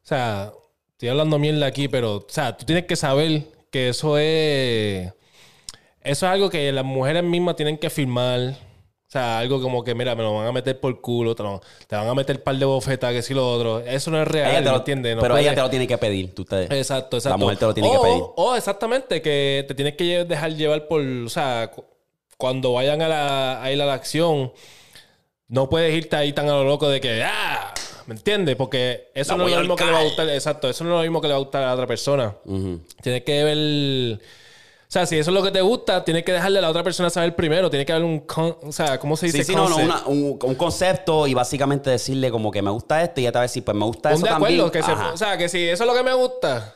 sea, 0.02 0.52
estoy 0.90 1.08
hablando 1.08 1.38
mierda 1.38 1.64
aquí, 1.66 1.88
pero, 1.88 2.16
o 2.16 2.26
sea, 2.28 2.54
tú 2.56 2.66
tienes 2.66 2.84
que 2.84 2.94
saber 2.96 3.44
que 3.70 3.88
eso 3.88 4.18
es, 4.18 5.08
eso 6.02 6.26
es 6.26 6.32
algo 6.32 6.50
que 6.50 6.70
las 6.72 6.84
mujeres 6.84 7.22
mismas 7.24 7.56
tienen 7.56 7.78
que 7.78 7.88
firmar. 7.88 8.40
O 8.50 9.12
sea, 9.12 9.38
algo 9.40 9.60
como 9.60 9.84
que, 9.84 9.94
mira, 9.94 10.14
me 10.14 10.22
lo 10.22 10.34
van 10.34 10.46
a 10.46 10.52
meter 10.52 10.80
por 10.80 10.98
culo, 11.02 11.34
te, 11.34 11.42
lo- 11.42 11.60
te 11.86 11.96
van 11.96 12.08
a 12.08 12.14
meter 12.14 12.36
un 12.36 12.42
par 12.42 12.56
de 12.56 12.64
bofetas, 12.64 13.12
que 13.12 13.20
si 13.22 13.34
lo 13.34 13.46
otro. 13.50 13.80
Eso 13.80 14.10
no 14.10 14.20
es 14.22 14.26
real, 14.26 14.50
Ella 14.50 14.58
te 14.60 14.64
¿me 14.64 14.70
lo- 14.70 14.76
entiendes? 14.78 15.16
No 15.16 15.20
pero 15.22 15.36
ella 15.36 15.54
te 15.54 15.60
lo 15.60 15.68
tiene 15.70 15.86
que 15.86 15.98
pedir. 15.98 16.34
Tú 16.34 16.44
te- 16.46 16.64
Exacto, 16.78 17.18
exacto. 17.18 17.36
La 17.36 17.36
mujer 17.36 17.58
te 17.58 17.64
lo 17.66 17.74
tiene 17.74 17.90
que 17.90 17.98
pedir. 17.98 18.22
O 18.36 18.56
exactamente, 18.56 19.20
que 19.20 19.64
te 19.68 19.74
tienes 19.74 19.96
que 19.96 20.24
dejar 20.24 20.52
llevar 20.54 20.88
por, 20.88 21.02
o 21.02 21.28
sea, 21.28 21.70
cuando 22.42 22.72
vayan 22.72 23.00
a, 23.02 23.06
la, 23.08 23.62
a 23.62 23.70
ir 23.70 23.80
a 23.80 23.86
la 23.86 23.94
acción, 23.94 24.52
no 25.46 25.68
puedes 25.68 25.94
irte 25.94 26.16
ahí 26.16 26.32
tan 26.32 26.48
a 26.48 26.54
lo 26.54 26.64
loco 26.64 26.88
de 26.88 27.00
que, 27.00 27.22
ah, 27.22 27.72
¿me 28.06 28.14
entiendes? 28.16 28.56
Porque 28.56 29.12
eso 29.14 29.36
no 29.36 29.46
es 29.46 29.54
lo 29.54 29.60
mismo 29.60 29.76
que 29.76 29.84
le 29.84 29.92
va 29.92 30.00
a 30.00 30.02
gustar, 30.02 30.28
exacto, 30.28 30.68
eso 30.68 30.82
no 30.82 30.90
es 30.90 30.96
lo 30.96 31.02
mismo 31.02 31.20
que 31.20 31.28
le 31.28 31.34
va 31.34 31.38
a 31.38 31.42
gustar 31.42 31.62
a 31.62 31.66
la 31.66 31.74
otra 31.74 31.86
persona. 31.86 32.34
Ujú. 32.44 32.80
Tienes 33.00 33.22
que 33.22 33.44
ver... 33.44 34.18
O 34.18 34.92
sea, 34.92 35.06
si 35.06 35.16
eso 35.18 35.30
es 35.30 35.34
lo 35.34 35.42
que 35.42 35.52
te 35.52 35.60
gusta, 35.60 36.04
tienes 36.04 36.24
que 36.24 36.32
dejarle 36.32 36.58
a 36.58 36.62
la 36.62 36.68
otra 36.70 36.82
persona 36.82 37.08
saber 37.10 37.34
primero. 37.36 37.70
Tiene 37.70 37.86
que 37.86 37.92
haber 37.92 38.04
un... 38.04 38.18
con- 38.26 38.56
o 38.62 38.72
sea, 38.72 38.98
¿cómo 38.98 39.16
se 39.16 39.26
dice? 39.26 39.38
Sí, 39.38 39.44
sí, 39.44 39.54
no, 39.54 39.68
no, 39.68 39.76
una- 39.76 40.02
un, 40.06 40.38
un 40.42 40.54
concepto 40.56 41.26
y 41.28 41.32
básicamente 41.34 41.90
decirle 41.90 42.30
como 42.32 42.50
que 42.50 42.60
me 42.60 42.70
gusta 42.70 43.02
esto 43.02 43.20
y 43.20 43.24
ella 43.24 43.32
te 43.32 43.38
va 43.38 43.42
a 43.42 43.48
decir, 43.48 43.64
pues 43.64 43.74
me 43.76 43.84
gusta 43.86 44.08
Un 44.10 44.16
eso 44.16 44.26
de 44.26 44.32
acuerdo. 44.32 44.64
también. 44.64 44.70
Que 44.72 44.82
se, 44.82 44.90
Ajá, 44.92 45.12
o 45.12 45.16
sea, 45.16 45.38
que 45.38 45.48
si 45.48 45.66
eso 45.68 45.84
es 45.84 45.88
lo 45.88 45.94
que 45.94 46.02
me 46.02 46.12
gusta... 46.12 46.74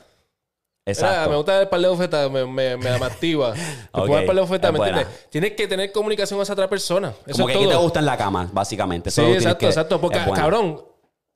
Exacto. 0.86 1.30
me 1.30 1.36
gusta 1.36 1.60
el 1.62 1.68
par 1.68 1.80
de 1.80 2.28
me, 2.30 2.46
me, 2.46 2.76
me, 2.76 2.88
activa. 2.90 3.52
Te 3.54 3.60
Ok, 3.92 4.06
pongo 4.06 4.18
el 4.18 4.24
par 4.26 4.34
de 4.36 4.40
bofetas, 4.40 4.72
es 4.72 4.78
¿me 4.78 4.86
entiendes? 4.86 5.28
Tienes 5.30 5.52
que 5.52 5.66
tener 5.66 5.90
comunicación 5.92 6.38
con 6.38 6.42
esa 6.44 6.52
otra 6.52 6.68
persona. 6.68 7.12
Eso 7.26 7.32
como 7.32 7.48
es 7.48 7.54
que 7.54 7.58
¿qué 7.60 7.64
todo. 7.68 7.76
te 7.78 7.82
gusta 7.82 7.98
en 7.98 8.06
la 8.06 8.16
cama, 8.16 8.48
básicamente. 8.52 9.08
Eso 9.08 9.24
Sí, 9.26 9.32
exacto, 9.32 9.58
que- 9.58 9.66
exacto. 9.66 10.00
Porque, 10.00 10.18
bueno. 10.18 10.34
cabrón, 10.34 10.84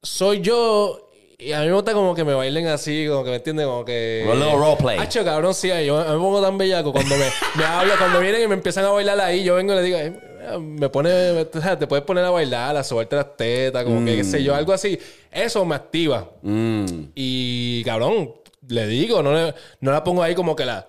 soy 0.03 0.41
yo 0.41 1.09
y 1.37 1.53
a 1.53 1.61
mí 1.61 1.67
me 1.67 1.73
gusta 1.73 1.95
como 1.95 2.15
que 2.15 2.23
me 2.23 2.35
bailen 2.35 2.69
así, 2.69 3.07
como 3.09 3.25
que 3.25 3.31
me 3.31 3.37
entienden, 3.37 3.67
como 3.67 3.85
que. 3.85 4.25
Un 4.31 4.39
little 4.39 4.57
roleplay. 4.57 4.99
Hacho, 4.99 5.25
cabrón, 5.25 5.53
sí, 5.55 5.69
yo 5.85 5.99
me 5.99 6.05
pongo 6.05 6.41
tan 6.41 6.57
bellaco 6.57 6.93
cuando 6.93 7.17
me, 7.17 7.25
me 7.57 7.65
hablan, 7.65 7.99
cuando 7.99 8.21
vienen 8.21 8.43
y 8.43 8.47
me 8.47 8.55
empiezan 8.55 8.85
a 8.85 8.91
bailar 8.91 9.19
ahí, 9.21 9.43
yo 9.43 9.57
vengo 9.57 9.73
y 9.73 9.77
les 9.77 9.85
digo, 9.85 9.99
"Ay, 9.99 10.61
me 10.61 10.89
pone, 10.91 11.09
me- 11.33 11.59
o 11.59 11.63
sea, 11.63 11.79
te 11.79 11.87
puedes 11.87 12.05
poner 12.05 12.25
a 12.25 12.31
bailar, 12.31 12.77
a 12.77 12.85
sobarte 12.85 13.17
las 13.17 13.37
tetas, 13.37 13.83
como 13.85 14.05
que 14.05 14.17
qué 14.17 14.25
sé 14.25 14.43
yo, 14.45 14.55
algo 14.55 14.73
así. 14.73 14.99
Eso 15.33 15.65
me 15.65 15.75
activa. 15.75 16.29
Mm. 16.43 16.85
Y 17.15 17.83
cabrón, 17.85 18.33
le 18.71 18.87
digo, 18.87 19.23
no, 19.23 19.33
le- 19.35 19.55
no 19.81 19.91
la 19.93 20.03
pongo 20.03 20.23
ahí 20.23 20.35
como 20.35 20.57
que 20.57 20.65
la. 20.65 20.87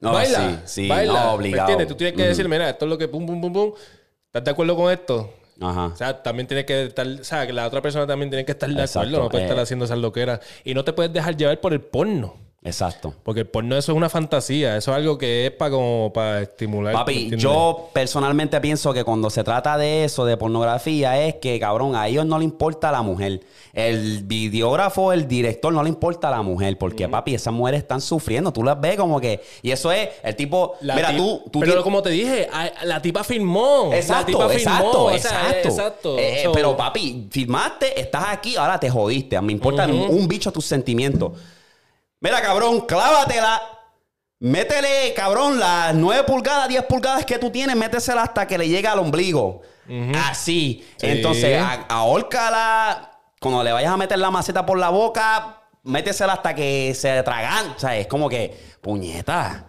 No, 0.00 0.12
baila, 0.12 0.38
sí, 0.38 0.58
sí, 0.84 0.88
baila. 0.88 1.12
no, 1.12 1.18
¿Me 1.30 1.34
obligado. 1.34 1.60
entiendes? 1.70 1.88
Tú 1.88 1.94
tienes 1.96 2.14
que 2.14 2.22
Ujú. 2.22 2.28
decir, 2.28 2.48
mira, 2.48 2.68
esto 2.70 2.84
es 2.84 2.88
lo 2.90 2.98
que 2.98 3.08
pum, 3.08 3.26
pum, 3.26 3.40
pum, 3.40 3.52
pum. 3.52 3.72
¿Estás 4.26 4.44
de 4.44 4.50
acuerdo 4.50 4.76
con 4.76 4.92
esto? 4.92 5.34
Ajá. 5.60 5.86
O 5.86 5.96
sea, 5.96 6.22
también 6.22 6.46
tiene 6.46 6.64
que 6.64 6.84
estar, 6.84 7.06
o 7.06 7.24
sea, 7.24 7.46
que 7.46 7.52
la 7.52 7.66
otra 7.66 7.82
persona 7.82 8.06
también 8.06 8.30
tiene 8.30 8.44
que 8.44 8.52
estar 8.52 8.68
de 8.68 8.80
Exacto, 8.80 9.00
acuerdo, 9.08 9.24
no 9.24 9.28
puede 9.30 9.42
eh. 9.44 9.46
estar 9.48 9.58
haciendo 9.60 9.84
esas 9.86 9.98
loqueras. 9.98 10.40
Y 10.64 10.74
no 10.74 10.84
te 10.84 10.92
puedes 10.92 11.12
dejar 11.12 11.36
llevar 11.36 11.60
por 11.60 11.72
el 11.72 11.80
porno. 11.80 12.36
Exacto. 12.64 13.14
Porque 13.22 13.40
el 13.40 13.46
porno 13.46 13.76
eso 13.76 13.92
es 13.92 13.96
una 13.96 14.08
fantasía, 14.08 14.76
eso 14.76 14.90
es 14.90 14.96
algo 14.96 15.16
que 15.16 15.46
es 15.46 15.52
para 15.52 15.70
como 15.70 16.12
para 16.12 16.42
estimular. 16.42 16.92
¿me 16.92 16.98
Papi, 16.98 17.30
yo 17.36 17.88
personalmente 17.92 18.60
pienso 18.60 18.92
que 18.92 19.04
cuando 19.04 19.30
se 19.30 19.44
trata 19.44 19.78
de 19.78 20.04
eso, 20.04 20.24
de 20.24 20.36
pornografía, 20.36 21.24
es 21.24 21.36
que, 21.36 21.60
cabrón, 21.60 21.94
a 21.94 22.08
ellos 22.08 22.26
no 22.26 22.36
le 22.38 22.44
importa 22.44 22.90
la 22.90 23.02
mujer. 23.02 23.40
El 23.72 24.24
videógrafo, 24.24 25.12
el 25.12 25.28
director, 25.28 25.72
no 25.72 25.84
le 25.84 25.88
importa 25.88 26.30
la 26.30 26.42
mujer. 26.42 26.76
Porque, 26.78 27.08
papi, 27.08 27.34
esas 27.34 27.54
mujeres 27.54 27.82
están 27.82 28.00
sufriendo. 28.00 28.52
Tú 28.52 28.64
las 28.64 28.80
ves 28.80 28.96
como 28.96 29.20
que... 29.20 29.40
Y 29.62 29.70
eso 29.70 29.92
es 29.92 30.08
el 30.24 30.34
tipo... 30.34 30.74
La 30.80 30.96
mira, 30.96 31.16
tú... 31.16 31.42
tú 31.52 31.60
pero 31.60 31.82
como 31.84 32.02
te 32.02 32.10
dije, 32.10 32.48
la 32.82 33.00
tipa 33.00 33.22
firmó. 33.22 33.92
Exacto, 33.92 34.32
la 34.32 34.48
tipa 34.48 34.54
exacto, 34.54 34.90
firmó. 34.90 35.04
o 35.04 35.10
sea, 35.10 35.16
exacto. 35.16 35.68
exacto. 35.68 36.18
Eh, 36.18 36.42
So, 36.44 36.52
pero 36.52 36.76
papi, 36.76 37.28
firmaste, 37.30 38.00
estás 38.00 38.24
aquí, 38.28 38.56
ahora 38.56 38.80
te 38.80 38.90
jodiste. 38.90 39.40
Me 39.40 39.52
importa 39.52 39.86
un 39.86 40.26
bicho 40.26 40.50
tus 40.50 40.66
sentimientos. 40.66 41.32
Mira, 42.20 42.40
cabrón, 42.40 42.82
clávatela. 42.82 43.62
Métele, 44.40 45.14
cabrón, 45.14 45.58
las 45.58 45.94
9 45.94 46.24
pulgadas, 46.24 46.68
10 46.68 46.84
pulgadas 46.84 47.24
que 47.24 47.38
tú 47.38 47.50
tienes, 47.50 47.74
métesela 47.74 48.22
hasta 48.22 48.46
que 48.46 48.56
le 48.56 48.68
llegue 48.68 48.86
al 48.86 49.00
ombligo. 49.00 49.62
Así. 50.14 50.86
Sí. 50.96 51.06
Entonces, 51.06 51.60
ahórcala 51.88 53.10
cuando 53.40 53.62
le 53.62 53.72
vayas 53.72 53.92
a 53.92 53.96
meter 53.96 54.18
la 54.18 54.30
maceta 54.30 54.66
por 54.66 54.78
la 54.78 54.90
boca, 54.90 55.62
métesela 55.84 56.34
hasta 56.34 56.54
que 56.54 56.94
se 56.94 57.22
tragan. 57.22 57.70
O 57.76 57.78
sea, 57.78 57.96
es 57.96 58.06
como 58.06 58.28
que, 58.28 58.76
puñeta. 58.80 59.67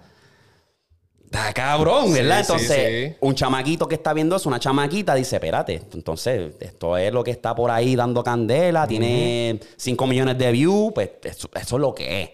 Está 1.32 1.54
cabrón, 1.54 2.12
¿verdad? 2.12 2.40
Sí, 2.40 2.46
sí, 2.46 2.52
entonces, 2.52 3.10
sí. 3.12 3.18
un 3.20 3.36
chamaquito 3.36 3.88
que 3.88 3.96
está 3.96 4.14
viendo 4.14 4.36
eso, 4.36 4.50
una 4.50 4.60
chamaquita, 4.60 5.14
dice, 5.14 5.36
espérate, 5.36 5.80
entonces, 5.94 6.54
esto 6.60 6.98
es 6.98 7.14
lo 7.14 7.24
que 7.24 7.30
está 7.30 7.54
por 7.54 7.70
ahí 7.70 7.96
dando 7.96 8.24
candela, 8.24 8.88
tiene 8.88 9.60
5 9.78 10.08
millones 10.08 10.40
de 10.40 10.52
views, 10.52 10.92
pues 10.94 11.12
eso, 11.24 11.48
eso 11.54 11.76
es 11.76 11.82
lo 11.82 11.94
que 11.94 12.24
es. 12.24 12.30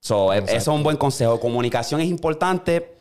So, 0.00 0.32
e- 0.32 0.38
eso 0.38 0.56
es 0.56 0.68
un 0.68 0.82
buen 0.82 0.96
consejo. 0.96 1.40
Comunicación 1.40 2.00
es 2.00 2.08
importante. 2.08 2.94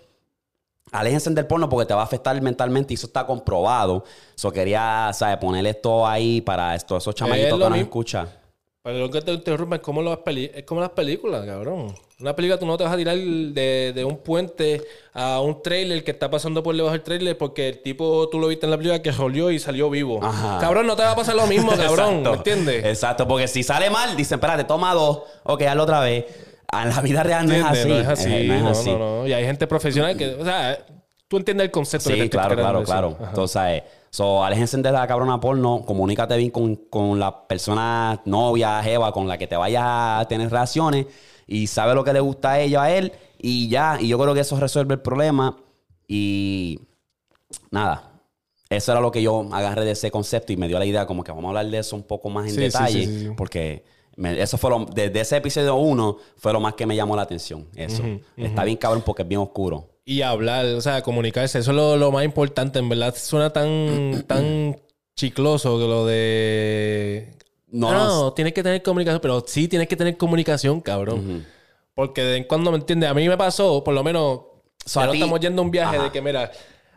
Aléjense 0.92 1.30
del 1.32 1.46
porno 1.46 1.68
porque 1.68 1.86
te 1.86 1.94
va 1.94 2.02
a 2.02 2.06
afectar 2.06 2.42
mentalmente 2.42 2.94
y 2.94 2.96
eso 2.96 3.08
está 3.08 3.26
comprobado. 3.26 4.06
So, 4.36 4.52
quería, 4.52 5.12
¿sabes? 5.14 5.38
Poner 5.38 5.66
esto 5.68 6.08
ahí 6.08 6.40
para 6.42 6.76
esto, 6.76 6.96
esos 6.98 7.14
chamaquitos 7.14 7.60
lo 7.60 7.66
que 7.66 7.70
nos 7.72 7.80
escuchan. 7.80 8.30
Pero 8.88 9.00
lo 9.00 9.12
que 9.12 9.22
te 9.22 9.34
interrumpa 9.34 9.76
es 9.76 9.82
como, 9.82 10.02
las 10.02 10.20
peli- 10.20 10.50
es 10.54 10.64
como 10.64 10.80
las 10.80 10.92
películas, 10.92 11.46
cabrón. 11.46 11.94
Una 12.22 12.34
película 12.34 12.58
tú 12.58 12.66
no 12.66 12.78
te 12.78 12.86
vas 12.86 12.94
a 12.94 12.96
tirar 12.96 13.18
de, 13.18 13.92
de 13.94 14.06
un 14.06 14.18
puente 14.20 14.82
a 15.14 15.42
un 15.42 15.62
trailer 15.62 16.06
que 16.06 16.12
está 16.12 16.30
pasando 16.30 16.64
por 16.64 16.74
debajo 16.74 16.94
del 16.94 17.02
trailer 17.04 17.38
porque 17.38 17.68
el 17.68 17.82
tipo 17.82 18.30
tú 18.30 18.40
lo 18.40 18.48
viste 18.48 18.66
en 18.66 18.72
la 18.72 18.78
película 18.78 19.02
que 19.02 19.12
jolió 19.12 19.52
y 19.52 19.60
salió 19.60 19.90
vivo. 19.90 20.24
Ajá. 20.24 20.58
Cabrón, 20.62 20.88
no 20.88 20.96
te 20.96 21.04
va 21.04 21.12
a 21.12 21.16
pasar 21.18 21.36
lo 21.36 21.46
mismo, 21.48 21.72
cabrón. 21.78 22.24
¿Me 22.24 22.30
entiendes? 22.32 22.86
Exacto, 22.86 23.28
porque 23.28 23.50
si 23.50 23.62
sale 23.62 23.90
mal, 23.90 24.16
dicen, 24.16 24.38
espérate, 24.38 24.64
toma 24.64 24.94
dos. 24.94 25.24
Ok, 25.44 25.64
hazlo 25.64 25.84
otra 25.84 26.00
vez. 26.00 26.24
En 26.72 26.90
la 26.90 27.02
vida 27.02 27.24
real 27.24 27.46
no 27.46 27.54
es 27.54 27.64
así. 27.66 27.88
No 27.90 27.98
es 28.00 28.08
así. 28.08 28.34
Eh, 28.34 28.44
no 28.48 28.54
es 28.56 28.62
no, 28.64 28.70
así. 28.70 28.90
no, 28.92 28.98
no. 29.22 29.28
Y 29.28 29.34
hay 29.34 29.44
gente 29.44 29.68
profesional 29.68 30.16
que, 30.16 30.30
o 30.34 30.46
sea, 30.46 30.80
tú 31.28 31.36
entiendes 31.38 31.66
el 31.66 31.72
concepto 31.72 32.10
que 32.10 32.16
te 32.16 32.22
Sí, 32.24 32.30
claro, 32.30 32.56
claro, 32.56 32.78
eso. 32.80 32.86
claro. 32.86 33.18
Entonces, 33.20 33.84
so, 34.10 34.43
aléjense 34.43 34.78
de 34.78 34.91
la 34.91 35.05
cabrona 35.08 35.39
porno, 35.39 35.84
comunícate 35.86 36.36
bien 36.38 36.49
con, 36.51 36.76
con 36.76 37.20
la 37.20 37.47
persona 37.47 38.22
novia, 38.26 38.82
jeva, 38.84 39.12
con 39.12 39.28
la 39.28 39.38
que 39.38 39.47
te 39.47 39.55
vayas 39.58 39.84
a 39.86 40.26
tener 40.28 40.49
relaciones 40.49 41.05
y 41.45 41.68
sabe 41.68 41.93
lo 41.95 42.03
que 42.03 42.14
le 42.14 42.20
gusta 42.20 42.51
a 42.53 42.60
ella, 42.60 42.84
a 42.84 42.91
él, 42.95 43.12
y 43.39 43.70
ya. 43.70 43.97
Y 43.99 44.08
yo 44.10 44.18
creo 44.20 44.34
que 44.34 44.41
eso 44.41 44.60
resuelve 44.60 44.95
el 44.95 45.01
problema. 45.01 45.55
Y 46.08 46.80
nada. 47.72 48.12
Eso 48.70 48.91
era 48.91 48.99
lo 49.01 49.12
que 49.12 49.22
yo 49.22 49.47
agarré 49.53 49.86
de 49.86 49.91
ese 49.91 50.12
concepto 50.12 50.51
y 50.51 50.58
me 50.58 50.68
dio 50.68 50.78
la 50.78 50.86
idea 50.86 51.05
como 51.05 51.24
que 51.24 51.32
vamos 51.32 51.45
a 51.45 51.47
hablar 51.49 51.68
de 51.68 51.78
eso 51.80 51.95
un 51.95 52.03
poco 52.03 52.30
más 52.30 52.47
en 52.47 52.55
Sí, 52.55 52.60
detalle. 52.62 53.05
sí, 53.05 53.20
sí. 53.28 53.30
Porque 53.38 53.86
me- 54.18 54.41
eso 54.41 54.58
fue 54.58 54.70
lo, 54.70 54.86
desde 54.86 55.22
ese 55.22 55.38
episodio 55.38 55.76
uno 55.76 56.18
fue 56.36 56.51
lo 56.51 56.60
más 56.60 56.74
que 56.74 56.86
me 56.86 56.95
llamó 56.95 57.16
la 57.16 57.22
atención. 57.22 57.66
Eso. 57.76 58.03
Está 58.36 58.64
bien 58.66 58.78
cabrón 58.78 59.03
porque 59.05 59.22
es 59.22 59.28
bien 59.28 59.39
oscuro. 59.39 59.88
Y 60.10 60.22
hablar, 60.22 60.66
o 60.68 60.80
sea, 60.80 61.01
comunicarse. 61.01 61.60
Eso 61.60 61.72
es 61.72 61.76
lo, 61.76 61.97
lo 61.97 62.14
más 62.14 62.24
importante. 62.24 62.80
En 62.80 62.88
verdad, 62.88 63.14
suena 63.14 63.51
tan, 63.51 64.24
tan 64.28 64.80
chicloso 65.18 65.78
que 65.78 65.84
lo 65.86 66.05
de. 66.05 67.34
No, 67.68 67.91
No, 67.91 68.05
no. 68.08 68.34
tienes 68.34 68.53
que 68.53 68.64
tener 68.64 68.82
comunicación, 68.82 69.20
pero 69.22 69.43
sí 69.45 69.68
tienes 69.68 69.89
que 69.89 69.97
tener 69.97 70.16
comunicación, 70.16 70.80
cabrón. 70.80 71.45
Porque 71.93 72.22
de 72.22 72.38
en 72.38 72.43
cuando, 72.45 72.72
¿me 72.72 72.78
entiendes? 72.78 73.10
A 73.10 73.14
mí 73.14 73.28
me 73.28 73.36
pasó, 73.38 73.84
por 73.84 73.93
lo 73.93 74.01
menos, 74.03 74.41
So, 74.86 75.01
ya 75.01 75.03
a 75.03 75.05
no 75.08 75.12
ti- 75.12 75.18
estamos 75.18 75.39
yendo 75.41 75.62
a 75.62 75.66
un 75.66 75.72
viaje 75.72 75.95
Ajá. 75.97 76.05
de 76.05 76.12
que, 76.12 76.22
mira, 76.22 76.51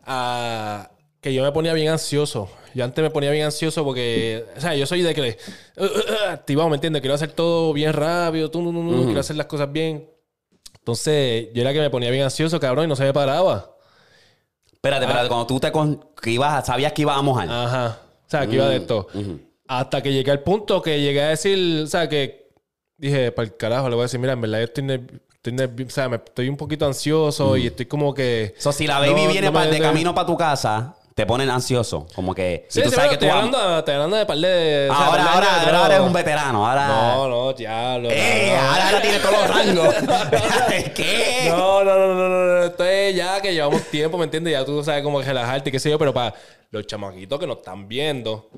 a- 0.05 0.91
que 1.21 1.35
yo 1.35 1.43
me 1.43 1.51
ponía 1.51 1.73
bien 1.75 1.89
ansioso. 1.89 2.49
Yo 2.75 2.85
antes 2.85 3.03
me 3.03 3.11
ponía 3.11 3.33
bien 3.33 3.47
ansioso 3.47 3.83
porque, 3.85 4.45
o 4.57 4.61
sea, 4.61 4.77
yo 4.77 4.87
soy 4.87 5.03
de 5.03 5.13
que 5.13 5.37
uh, 5.77 5.83
uh, 5.83 5.87
uh, 5.87 6.31
activado, 6.31 6.69
¿me 6.69 6.77
entiendes? 6.77 7.01
Quiero 7.03 7.15
hacer 7.17 7.33
todo 7.33 7.73
bien 7.73 7.93
rápido, 7.93 8.49
tú, 8.53 8.63
no, 8.63 8.71
no, 8.73 8.83
no, 8.85 9.05
quiero 9.07 9.19
hacer 9.19 9.35
las 9.35 9.47
cosas 9.47 9.73
bien. 9.73 10.09
Entonces, 10.93 11.49
yo 11.55 11.63
era 11.63 11.73
que 11.73 11.81
me 11.81 11.91
ponía 11.91 12.11
bien 12.11 12.25
ansioso, 12.25 12.59
cabrón, 12.61 12.85
y 12.87 12.89
no 12.89 12.97
se 12.97 13.05
me 13.05 13.13
paraba. 13.13 13.77
Espérate, 14.73 15.05
Ah. 15.05 15.09
espérate. 15.09 15.29
Cuando 15.29 15.47
tú 15.47 15.61
te 15.61 15.71
con- 15.73 16.05
que 16.21 16.31
ibas, 16.31 16.67
sabías 16.67 16.93
que 16.93 17.03
ibas 17.03 17.17
a 17.19 17.23
mojar. 17.23 17.49
Ajá. 17.51 17.99
O 18.27 18.31
sea, 18.31 18.47
que 18.47 18.55
iba 18.57 18.69
de 18.69 18.77
esto. 18.77 19.07
Hasta 19.69 20.03
que 20.03 20.13
llegué 20.13 20.31
al 20.31 20.41
punto 20.41 20.83
que 20.83 21.01
llegué 21.01 21.23
a 21.23 21.29
decir, 21.29 21.83
o 21.85 21.87
sea, 21.87 22.09
que 22.09 22.51
dije, 22.97 23.33
para 23.33 23.47
el 23.47 23.57
carajo, 23.57 23.89
le 23.89 23.95
voy 23.95 24.03
a 24.03 24.05
decir, 24.07 24.19
mira, 24.21 24.33
en 24.35 24.41
verdad 24.41 24.59
yo 24.59 24.65
estoy, 24.65 24.85
nerv- 24.85 25.21
estoy 25.43 25.85
o 25.85 25.91
sea, 25.91 26.09
me 26.09 26.17
estoy 26.17 26.49
un 26.49 26.57
poquito 26.57 26.87
ansioso 26.87 27.57
y 27.57 27.67
estoy 27.69 27.87
como 27.87 28.13
que... 28.13 28.55
So, 28.59 28.73
si 28.73 28.87
la 28.87 28.99
baby 28.99 29.23
No, 29.25 29.29
viene 29.31 29.47
no 29.49 29.53
pa- 29.53 29.65
me- 29.65 29.71
de 29.71 29.79
camino 29.81 30.15
para 30.15 30.27
tu 30.27 30.37
casa, 30.37 30.97
te 31.21 31.27
ponen 31.27 31.51
ansioso. 31.51 32.07
Como 32.15 32.35
que. 32.35 32.65
Sí, 32.69 32.81
y 32.81 32.83
tú 32.83 32.89
sí, 32.89 32.97
sabes 32.97 33.11
que 33.11 33.19
tú 33.19 33.31
hablando, 33.31 33.79
estoy 33.79 33.95
hablando 33.95 34.17
de 34.17 34.25
par 34.25 34.39
de... 34.39 34.89
o 34.91 34.95
sea, 34.95 35.07
Ahora, 35.07 35.25
par 35.25 35.43
de 35.43 35.47
ahora, 35.51 35.79
ahora, 35.81 35.95
eres 35.97 36.07
un 36.07 36.13
veterano. 36.15 36.67
Ahora. 36.67 36.89
No, 36.89 37.29
no, 37.29 37.53
diablo. 37.53 38.09
¡Eh! 38.11 38.55
no. 38.55 38.71
Ahora, 38.71 38.87
ahora 38.87 39.03
tiene 39.03 39.19
todos 39.19 39.35
los 39.35 39.49
rangos. 39.49 39.95
¿Qué? 40.95 41.47
No, 41.51 41.85
no, 41.85 41.99
no, 41.99 42.15
no, 42.15 42.29
no, 42.29 42.45
no. 42.47 42.65
Esto 42.65 42.85
es 42.87 43.15
ya 43.15 43.39
que 43.43 43.53
llevamos 43.53 43.83
tiempo, 43.91 44.17
¿me 44.17 44.25
entiendes? 44.25 44.55
Ya 44.55 44.65
tú 44.65 44.83
sabes 44.83 45.03
cómo 45.03 45.21
relajarte, 45.21 45.71
qué 45.71 45.79
sé 45.79 45.91
yo, 45.91 45.99
pero 45.99 46.15
para 46.15 46.35
los 46.71 46.87
chamaquitos 46.87 47.39
que 47.39 47.47
nos 47.47 47.59
están 47.59 47.87
viendo, 47.87 48.49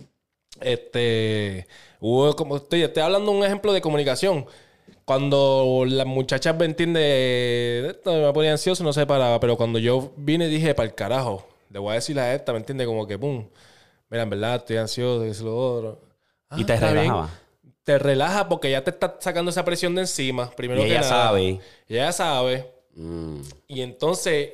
este, 0.60 1.66
hubo 1.98 2.36
como 2.36 2.58
estoy, 2.58 2.84
estoy 2.84 3.02
hablando 3.02 3.32
de 3.32 3.38
un 3.38 3.44
ejemplo 3.44 3.72
de 3.72 3.80
comunicación. 3.80 4.46
Cuando 5.04 5.82
las 5.84 6.06
muchachas 6.06 6.56
me 6.56 6.66
entiende, 6.66 7.88
esto 7.90 8.14
me 8.14 8.32
ponía 8.32 8.52
ansioso, 8.52 8.84
no 8.84 8.92
se 8.92 9.04
paraba, 9.04 9.40
pero 9.40 9.56
cuando 9.56 9.80
yo 9.80 10.12
vine 10.16 10.46
dije, 10.46 10.76
para 10.76 10.88
el 10.88 10.94
carajo, 10.94 11.44
le 11.72 11.78
voy 11.78 11.92
a 11.92 11.94
decir 11.94 12.18
a 12.20 12.34
esta, 12.34 12.52
¿me 12.52 12.58
entiende? 12.58 12.84
Como 12.86 13.06
que, 13.06 13.18
pum, 13.18 13.48
mira, 14.10 14.22
en 14.24 14.30
verdad 14.30 14.56
estoy 14.56 14.76
ansioso, 14.76 15.24
es 15.24 15.40
lo 15.40 15.56
otro. 15.56 16.00
Y 16.56 16.64
te 16.64 16.72
Ah, 16.72 16.74
está 16.76 16.86
bien. 16.92 16.96
relajaba. 17.04 17.30
Te 17.84 17.98
relaja 17.98 18.48
porque 18.48 18.70
ya 18.70 18.84
te 18.84 18.90
está 18.90 19.16
sacando 19.20 19.50
esa 19.50 19.64
presión 19.64 19.94
de 19.94 20.02
encima, 20.02 20.50
primero 20.50 20.80
Y 20.82 20.84
que 20.84 20.90
ella 20.92 21.00
nada. 21.00 21.24
sabe. 21.24 21.42
Y 21.42 21.60
ella 21.94 22.12
sabe. 22.12 22.70
Mm. 22.94 23.40
Y 23.66 23.80
entonces, 23.80 24.50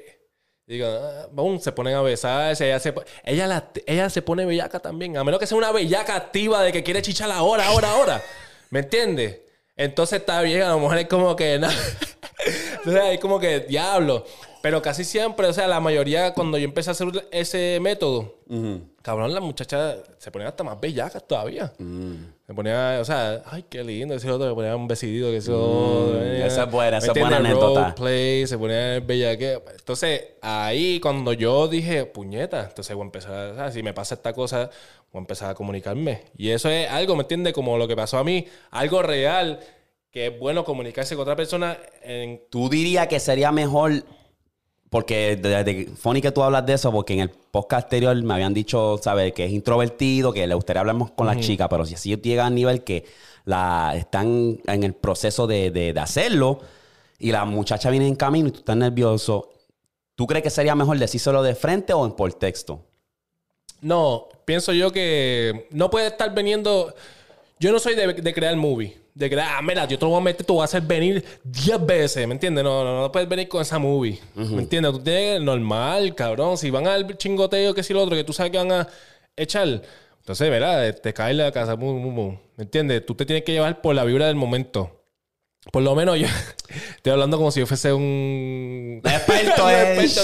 digo, 0.66 0.86
ah, 0.86 1.26
boom, 1.32 1.60
se 1.60 1.72
ponen 1.72 1.94
a 1.94 2.02
besarse. 2.02 2.66
Ella 2.66 2.78
se, 2.80 2.94
ella, 3.24 3.46
la- 3.46 3.70
ella 3.84 4.08
se 4.08 4.22
pone 4.22 4.46
bellaca 4.46 4.78
también. 4.80 5.16
A 5.18 5.24
menos 5.24 5.38
que 5.40 5.46
sea 5.46 5.58
una 5.58 5.72
bellaca 5.72 6.14
activa 6.16 6.62
de 6.62 6.72
que 6.72 6.82
quiere 6.82 7.02
chichar 7.02 7.30
ahora, 7.30 7.66
ahora, 7.66 7.90
ahora. 7.92 8.22
¿Me 8.70 8.78
entiendes? 8.80 9.40
Entonces 9.76 10.20
está 10.20 10.40
bien, 10.42 10.62
a 10.62 10.68
lo 10.70 10.78
mejor 10.80 10.98
es 10.98 11.06
como 11.08 11.36
que 11.36 11.58
nada. 11.58 11.74
Entonces 12.88 13.14
es 13.14 13.20
como 13.20 13.38
que 13.38 13.60
diablo. 13.60 14.24
Pero 14.60 14.82
casi 14.82 15.04
siempre, 15.04 15.46
o 15.46 15.52
sea, 15.52 15.68
la 15.68 15.78
mayoría, 15.78 16.34
cuando 16.34 16.58
yo 16.58 16.64
empecé 16.64 16.90
a 16.90 16.92
hacer 16.92 17.08
ese 17.30 17.78
método, 17.80 18.34
cabrón, 19.02 19.32
las 19.32 19.42
muchachas 19.42 19.98
se 20.18 20.32
ponían 20.32 20.48
hasta 20.48 20.64
más 20.64 20.80
bellacas 20.80 21.26
todavía. 21.28 21.72
Se 22.44 22.54
ponía, 22.54 22.98
o 23.00 23.04
sea, 23.04 23.42
ay, 23.46 23.64
qué 23.68 23.84
lindo, 23.84 24.14
ese 24.14 24.28
otro, 24.28 24.48
se 24.48 24.54
ponía 24.54 24.74
un 24.74 24.88
besidito, 24.88 25.28
que 25.28 25.36
ese 25.36 25.52
otro. 25.52 26.20
eh, 26.24 26.44
esa 26.44 26.64
es 26.64 26.70
buena, 26.72 26.90
¿me 26.92 26.98
esa 26.98 27.12
es 27.12 27.20
buena 27.20 27.36
anécdota. 27.36 27.80
Roleplay, 27.82 28.46
se 28.48 28.58
ponía 28.58 28.96
el 28.96 29.00
bellaque. 29.02 29.62
Entonces, 29.78 30.22
ahí 30.42 30.98
cuando 30.98 31.32
yo 31.32 31.68
dije, 31.68 32.04
puñeta, 32.06 32.64
entonces 32.68 32.96
voy 32.96 33.04
a 33.04 33.06
empezar, 33.06 33.52
o 33.52 33.54
sea, 33.54 33.70
si 33.70 33.84
me 33.84 33.94
pasa 33.94 34.16
esta 34.16 34.32
cosa, 34.32 34.70
voy 35.12 35.20
a 35.20 35.22
empezar 35.22 35.50
a 35.50 35.54
comunicarme. 35.54 36.24
Y 36.36 36.50
eso 36.50 36.68
es 36.68 36.90
algo, 36.90 37.14
¿me 37.14 37.22
entiendes? 37.22 37.52
Como 37.52 37.78
lo 37.78 37.86
que 37.86 37.94
pasó 37.94 38.18
a 38.18 38.24
mí, 38.24 38.44
algo 38.72 39.02
real, 39.02 39.60
que 40.10 40.28
es 40.28 40.38
bueno 40.38 40.64
comunicarse 40.64 41.14
con 41.14 41.22
otra 41.22 41.36
persona 41.36 41.78
en 42.02 42.40
Tú 42.50 42.68
dirías 42.68 43.06
que 43.08 43.20
sería 43.20 43.52
mejor. 43.52 44.04
Porque 44.90 45.36
desde 45.36 45.84
funny 45.96 46.22
que 46.22 46.32
tú 46.32 46.42
hablas 46.42 46.64
de 46.64 46.72
eso, 46.72 46.90
porque 46.90 47.12
en 47.12 47.20
el 47.20 47.28
podcast 47.28 47.84
anterior 47.84 48.16
me 48.22 48.32
habían 48.32 48.54
dicho, 48.54 48.98
¿sabes? 49.02 49.34
Que 49.34 49.44
es 49.44 49.52
introvertido, 49.52 50.32
que 50.32 50.46
le 50.46 50.54
gustaría 50.54 50.80
hablar 50.80 50.96
con 51.14 51.26
las 51.26 51.38
chicas, 51.40 51.68
pero 51.68 51.84
si 51.84 51.94
así 51.94 52.16
llega 52.16 52.46
a 52.46 52.50
nivel 52.50 52.82
que 52.84 53.04
la, 53.44 53.92
están 53.94 54.58
en 54.66 54.82
el 54.84 54.94
proceso 54.94 55.46
de, 55.46 55.70
de- 55.70 55.92
de 55.92 56.00
hacerlo 56.00 56.60
y 57.18 57.32
la 57.32 57.44
muchacha 57.44 57.90
viene 57.90 58.08
en 58.08 58.16
camino 58.16 58.48
y 58.48 58.52
tú 58.52 58.60
estás 58.60 58.78
nervioso, 58.78 59.50
¿tú 60.14 60.26
crees 60.26 60.42
que 60.42 60.48
sería 60.48 60.74
mejor 60.74 60.98
decírselo 60.98 61.42
de 61.42 61.54
frente 61.54 61.92
o 61.92 62.06
en 62.06 62.12
por 62.12 62.32
texto? 62.32 62.80
No, 63.82 64.28
pienso 64.46 64.72
yo 64.72 64.90
que 64.90 65.68
no 65.70 65.90
puede 65.90 66.06
estar 66.06 66.34
veniendo. 66.34 66.94
Yo 67.60 67.72
no 67.72 67.78
soy 67.78 67.94
de, 67.94 68.14
de 68.14 68.34
crear 68.34 68.56
movie. 68.56 68.96
De 69.14 69.28
crear, 69.28 69.48
ah, 69.56 69.62
mira, 69.62 69.86
yo 69.86 69.98
te 69.98 70.04
lo 70.04 70.10
voy 70.10 70.20
a 70.20 70.24
meter, 70.24 70.46
te 70.46 70.52
voy 70.52 70.62
a 70.62 70.64
hacer 70.64 70.82
venir 70.82 71.24
10 71.42 71.84
veces, 71.84 72.26
¿me 72.26 72.34
entiendes? 72.34 72.62
No, 72.62 72.84
no, 72.84 73.00
no 73.02 73.12
puedes 73.12 73.28
venir 73.28 73.48
con 73.48 73.60
esa 73.60 73.78
movie. 73.78 74.20
¿Me 74.34 74.62
entiendes? 74.62 74.92
Tú 74.92 75.00
tienes 75.00 75.40
normal, 75.40 76.14
cabrón. 76.14 76.56
Si 76.56 76.70
van 76.70 76.86
al 76.86 77.16
chingoteo, 77.16 77.74
que 77.74 77.82
si 77.82 77.92
lo 77.92 78.02
otro, 78.02 78.16
que 78.16 78.22
tú 78.24 78.32
sabes 78.32 78.52
que 78.52 78.58
van 78.58 78.70
a 78.70 78.88
echar. 79.36 79.82
Entonces, 80.20 80.50
¿verdad? 80.50 80.94
Te 81.00 81.12
cae 81.12 81.34
la 81.34 81.50
casa. 81.50 81.74
bum, 81.74 82.02
bum, 82.02 82.14
bum. 82.14 82.38
¿Me 82.56 82.64
entiendes? 82.64 83.04
Tú 83.06 83.14
te 83.14 83.24
tienes 83.24 83.44
que 83.44 83.52
llevar 83.52 83.80
por 83.80 83.94
la 83.94 84.04
vibra 84.04 84.26
del 84.26 84.36
momento. 84.36 84.94
Por 85.72 85.82
lo 85.82 85.94
menos 85.94 86.18
yo 86.18 86.26
estoy 86.96 87.12
hablando 87.12 87.36
como 87.36 87.50
si 87.50 87.60
yo 87.60 87.66
fuese 87.66 87.92
un 87.92 89.02
Experto 89.04 89.68
en 89.70 90.00
esto. 90.00 90.22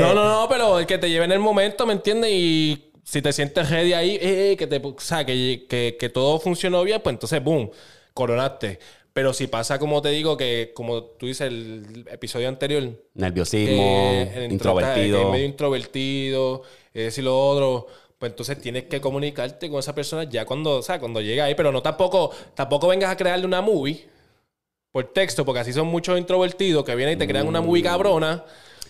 No, 0.00 0.14
no, 0.14 0.28
no, 0.28 0.48
pero 0.48 0.78
el 0.78 0.86
que 0.86 0.98
te 0.98 1.10
lleve 1.10 1.24
en 1.24 1.32
el 1.32 1.38
momento, 1.38 1.86
¿me 1.86 1.92
entiendes? 1.92 2.30
Y 2.32 2.85
si 3.06 3.22
te 3.22 3.32
sientes 3.32 3.70
ready 3.70 3.92
ahí, 3.92 4.16
eh, 4.16 4.50
eh, 4.50 4.56
que, 4.56 4.66
te, 4.66 4.78
o 4.84 4.96
sea, 4.98 5.24
que, 5.24 5.64
que, 5.68 5.96
que 5.98 6.08
todo 6.08 6.40
funcionó 6.40 6.82
bien, 6.82 7.00
pues 7.00 7.14
entonces, 7.14 7.42
boom, 7.42 7.70
coronaste. 8.12 8.80
Pero 9.12 9.32
si 9.32 9.46
pasa, 9.46 9.78
como 9.78 10.02
te 10.02 10.08
digo, 10.08 10.36
que 10.36 10.72
como 10.74 11.04
tú 11.04 11.26
dices 11.26 11.46
el 11.46 12.04
episodio 12.10 12.48
anterior, 12.48 12.82
Nerviosismo, 13.14 14.28
introvertido. 14.50 15.30
medio 15.30 15.46
introvertido, 15.46 16.62
es 16.92 17.16
lo 17.18 17.38
otro. 17.38 17.86
Pues 18.18 18.32
entonces 18.32 18.60
tienes 18.60 18.84
que 18.84 19.00
comunicarte 19.00 19.70
con 19.70 19.78
esa 19.78 19.94
persona 19.94 20.24
ya 20.24 20.44
cuando, 20.44 20.78
o 20.78 20.82
sea, 20.82 20.98
cuando 20.98 21.20
llega 21.20 21.44
ahí. 21.44 21.54
Pero 21.54 21.70
no 21.70 21.82
tampoco, 21.82 22.32
tampoco 22.54 22.88
vengas 22.88 23.10
a 23.10 23.16
crearle 23.16 23.46
una 23.46 23.62
movie 23.62 24.04
por 24.90 25.12
texto, 25.12 25.44
porque 25.44 25.60
así 25.60 25.72
son 25.72 25.86
muchos 25.86 26.18
introvertidos 26.18 26.84
que 26.84 26.94
vienen 26.96 27.14
y 27.14 27.18
te 27.18 27.28
crean 27.28 27.46
una 27.46 27.60
movie 27.60 27.84
cabrona. 27.84 28.44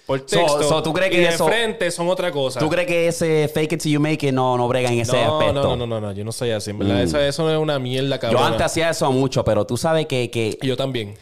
Por 0.06 0.20
texto. 0.20 0.62
so, 0.62 0.82
¿tú 0.82 0.92
crees 0.92 1.10
que 1.10 1.16
y 1.18 1.20
de 1.20 1.28
eso- 1.28 1.46
frente 1.46 1.90
son 1.90 2.08
otra 2.08 2.30
cosa. 2.30 2.60
¿Tú 2.60 2.68
crees 2.68 2.86
que 2.86 3.08
ese 3.08 3.48
fake 3.52 3.72
it 3.72 3.82
till 3.82 3.92
you 3.92 4.00
make 4.00 4.26
it 4.26 4.32
no, 4.32 4.56
no 4.56 4.68
brega 4.68 4.90
en 4.90 5.00
ese 5.00 5.12
no, 5.24 5.38
aspecto? 5.38 5.62
no, 5.62 5.76
no, 5.76 5.86
no, 5.86 6.00
no, 6.00 6.12
yo 6.12 6.24
no 6.24 6.32
soy 6.32 6.50
así, 6.52 6.70
en 6.70 6.78
verdad. 6.78 7.02
Eso, 7.02 7.18
eso 7.20 7.42
no 7.44 7.50
es 7.52 7.58
una 7.58 7.78
mierda, 7.78 8.16
Yo 8.16 8.20
cabrón. 8.20 8.44
antes 8.44 8.62
hacía 8.66 8.90
eso 8.90 9.10
mucho, 9.12 9.44
pero 9.44 9.66
tú 9.66 9.76
sabes 9.76 10.06
que, 10.06 10.30
que 10.30 10.58
Yo 10.62 10.76
también. 10.76 11.14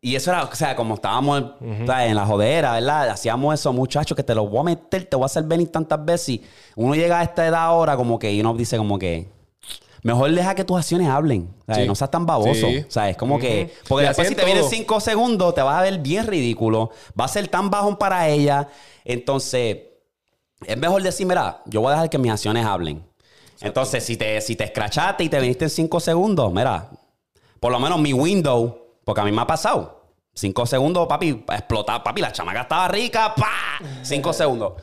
Y 0.00 0.16
eso 0.16 0.30
era, 0.30 0.44
o 0.44 0.54
sea, 0.54 0.76
como 0.76 0.96
estábamos 0.96 1.42
en 1.62 2.14
la 2.14 2.26
jodera, 2.26 2.74
¿verdad? 2.74 3.08
Hacíamos 3.08 3.54
eso, 3.58 3.72
muchachos, 3.72 4.14
que 4.14 4.22
te 4.22 4.34
lo 4.34 4.46
voy 4.46 4.60
a 4.60 4.62
meter, 4.64 5.06
te 5.06 5.16
voy 5.16 5.22
a 5.22 5.26
hacer 5.26 5.44
venir 5.44 5.72
tantas 5.72 6.04
veces. 6.04 6.28
Y 6.28 6.42
uno 6.76 6.94
llega 6.94 7.20
a 7.20 7.22
esta 7.22 7.46
edad 7.46 7.62
ahora, 7.62 7.96
como 7.96 8.18
que, 8.18 8.30
y 8.30 8.38
uno 8.40 8.52
dice, 8.52 8.76
como 8.76 8.98
que, 8.98 9.28
mejor 10.04 10.30
deja 10.30 10.54
que 10.54 10.64
tus 10.64 10.76
acciones 10.76 11.08
hablen. 11.08 11.52
¿sabes? 11.66 11.82
Sí. 11.82 11.88
No 11.88 11.94
seas 11.94 12.10
tan 12.10 12.26
baboso. 12.26 12.66
Sí. 12.68 12.84
¿Sabes? 12.88 13.16
Como 13.16 13.38
que, 13.38 13.74
porque 13.88 14.04
Y 14.04 14.08
después 14.08 14.28
si 14.28 14.34
te 14.34 14.44
vienen 14.44 14.64
cinco 14.64 15.00
segundos, 15.00 15.54
te 15.54 15.62
vas 15.62 15.78
a 15.78 15.82
ver 15.82 15.98
bien 15.98 16.26
ridículo. 16.26 16.90
Va 17.18 17.24
a 17.24 17.28
ser 17.28 17.48
tan 17.48 17.70
bajón 17.70 17.96
para 17.96 18.28
ella. 18.28 18.68
Entonces, 19.04 19.78
es 20.66 20.76
mejor 20.76 21.02
decir, 21.02 21.26
mira, 21.26 21.62
yo 21.66 21.80
voy 21.80 21.88
a 21.88 21.94
dejar 21.94 22.10
que 22.10 22.18
mis 22.18 22.30
acciones 22.30 22.64
hablen. 22.64 23.04
Entonces, 23.60 24.04
si 24.04 24.16
te, 24.16 24.40
si 24.40 24.56
te 24.56 24.64
escrachaste 24.64 25.24
y 25.24 25.28
te 25.28 25.40
viniste 25.40 25.64
en 25.64 25.70
cinco 25.70 25.98
segundos, 26.00 26.52
mira, 26.52 26.90
por 27.58 27.72
lo 27.72 27.80
menos 27.80 27.98
mi 27.98 28.12
window, 28.12 28.78
porque 29.04 29.22
a 29.22 29.24
mí 29.24 29.32
me 29.32 29.40
ha 29.40 29.46
pasado. 29.46 30.02
Cinco 30.34 30.66
segundos, 30.66 31.06
papi, 31.06 31.44
explotar. 31.48 32.02
Papi, 32.02 32.20
la 32.20 32.32
chamaca 32.32 32.62
estaba 32.62 32.88
rica, 32.88 33.34
¡pa! 33.34 33.78
Cinco 34.02 34.32
segundos. 34.32 34.74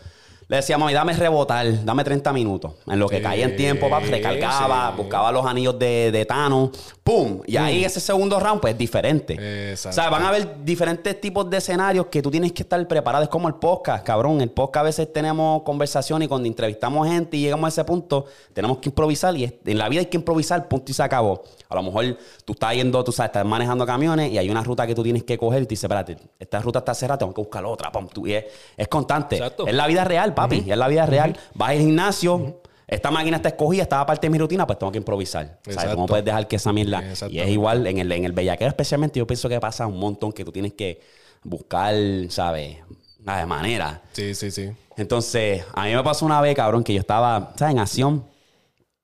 Le 0.51 0.57
decía, 0.57 0.77
mami, 0.77 0.91
dame 0.91 1.13
rebotar, 1.13 1.65
dame 1.85 2.03
30 2.03 2.33
minutos. 2.33 2.73
En 2.85 2.99
lo 2.99 3.07
que 3.07 3.15
Sí, 3.19 3.23
caía 3.23 3.45
en 3.45 3.55
tiempo, 3.55 3.89
papi, 3.89 4.07
recargaba, 4.07 4.91
sí. 4.91 4.97
buscaba 5.01 5.31
los 5.31 5.45
anillos 5.45 5.79
de, 5.79 6.11
de 6.11 6.25
Thanos, 6.25 6.71
¡pum! 7.05 7.41
Y 7.47 7.55
ahí 7.55 7.85
ese 7.85 8.01
segundo 8.01 8.37
round, 8.37 8.59
pues 8.59 8.73
es 8.73 8.77
diferente. 8.77 9.71
Exacto. 9.71 9.93
O 9.97 10.01
sea, 10.01 10.09
van 10.09 10.23
a 10.23 10.27
haber 10.27 10.61
diferentes 10.65 11.21
tipos 11.21 11.49
de 11.49 11.55
escenarios 11.55 12.07
que 12.07 12.21
tú 12.21 12.29
tienes 12.29 12.51
que 12.51 12.63
estar 12.63 12.85
preparado. 12.85 13.23
Es 13.23 13.29
como 13.29 13.47
el 13.47 13.53
podcast, 13.55 14.03
cabrón. 14.05 14.41
El 14.41 14.49
podcast 14.49 14.81
a 14.81 14.83
veces 14.83 15.13
tenemos 15.13 15.61
conversación 15.63 16.21
y 16.23 16.27
cuando 16.27 16.49
entrevistamos 16.49 17.07
gente 17.07 17.37
y 17.37 17.41
llegamos 17.43 17.67
a 17.67 17.69
ese 17.69 17.85
punto, 17.85 18.25
tenemos 18.53 18.79
que 18.79 18.89
improvisar. 18.89 19.33
Y 19.37 19.57
en 19.65 19.77
la 19.77 19.87
vida 19.87 20.01
hay 20.01 20.07
que 20.07 20.17
improvisar, 20.17 20.67
punto 20.67 20.91
y 20.91 20.93
se 20.93 21.01
acabó. 21.01 21.43
A 21.69 21.75
lo 21.75 21.83
mejor 21.83 22.17
tú 22.43 22.51
estás 22.51 22.73
yendo, 22.73 23.01
tú 23.05 23.13
sabes, 23.13 23.29
estás 23.29 23.45
manejando 23.45 23.85
camiones 23.85 24.29
y 24.29 24.37
hay 24.37 24.49
una 24.49 24.61
ruta 24.61 24.85
que 24.85 24.93
tú 24.93 25.01
tienes 25.01 25.23
que 25.23 25.37
coger 25.37 25.61
y 25.63 25.65
te 25.65 25.69
dices, 25.69 25.85
espérate, 25.85 26.17
esta 26.37 26.59
ruta 26.59 26.79
está 26.79 26.93
cerrada, 26.93 27.19
tengo 27.19 27.33
que 27.33 27.39
buscar 27.39 27.63
otra. 27.63 27.89
pum, 27.89 28.09
tú- 28.09 28.27
y 28.27 28.33
es, 28.33 28.43
es 28.75 28.89
constante. 28.89 29.37
Exacto. 29.37 29.65
Es 29.65 29.73
la 29.73 29.87
vida 29.87 30.03
real, 30.03 30.33
papi. 30.43 30.69
Es 30.69 30.77
la 30.77 30.87
vida 30.87 31.05
real. 31.05 31.37
Vas 31.53 31.71
al 31.71 31.77
gimnasio. 31.77 32.61
Esta 32.87 33.09
máquina 33.09 33.37
está 33.37 33.49
escogida, 33.49 33.83
estaba 33.83 34.05
parte 34.05 34.27
de 34.27 34.31
mi 34.31 34.37
rutina, 34.37 34.67
pues 34.67 34.77
tengo 34.77 34.91
que 34.91 34.97
improvisar. 34.97 35.59
¿Sabes? 35.69 35.95
¿Cómo 35.95 36.07
puedes 36.07 36.25
dejar 36.25 36.45
que 36.47 36.57
esa 36.57 36.73
mierda? 36.73 37.01
Y 37.29 37.39
es 37.39 37.47
igual 37.47 37.87
en 37.87 37.99
el, 37.99 38.11
en 38.11 38.25
el 38.25 38.33
bellaquero, 38.33 38.67
especialmente, 38.67 39.17
yo 39.17 39.25
pienso 39.25 39.47
que 39.47 39.59
pasa 39.61 39.87
un 39.87 39.97
montón 39.97 40.33
que 40.33 40.43
tú 40.43 40.51
tienes 40.51 40.73
que 40.73 40.99
buscar, 41.41 41.95
¿sabes? 42.27 42.79
De 43.19 43.45
manera. 43.45 44.01
Sí, 44.11 44.35
sí, 44.35 44.51
sí. 44.51 44.71
Entonces, 44.97 45.63
a 45.73 45.85
mí 45.85 45.95
me 45.95 46.03
pasó 46.03 46.25
una 46.25 46.41
vez, 46.41 46.53
cabrón, 46.53 46.83
que 46.83 46.93
yo 46.93 46.99
estaba, 46.99 47.53
¿sabes? 47.55 47.73
En 47.73 47.79
acción. 47.79 48.25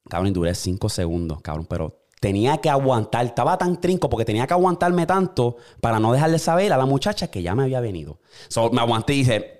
Cabrón, 0.10 0.28
y 0.28 0.34
duré 0.34 0.54
cinco 0.54 0.90
segundos, 0.90 1.42
cabrón, 1.42 1.66
pero 1.70 2.08
tenía 2.20 2.58
que 2.58 2.70
aguantar. 2.70 3.26
Estaba 3.26 3.58
tan 3.58 3.80
trinco 3.80 4.10
porque 4.10 4.26
tenía 4.26 4.48
que 4.48 4.54
aguantarme 4.54 5.06
tanto 5.06 5.58
para 5.80 6.00
no 6.00 6.12
dejarle 6.12 6.40
saber 6.40 6.74
a 6.74 6.78
la 6.78 6.86
muchacha 6.86 7.28
que 7.28 7.42
ya 7.42 7.56
me 7.56 7.64
había 7.64 7.80
venido. 7.80 8.20
So, 8.50 8.70
me 8.70 8.82
aguanté 8.82 9.14
y 9.14 9.18
dije, 9.20 9.57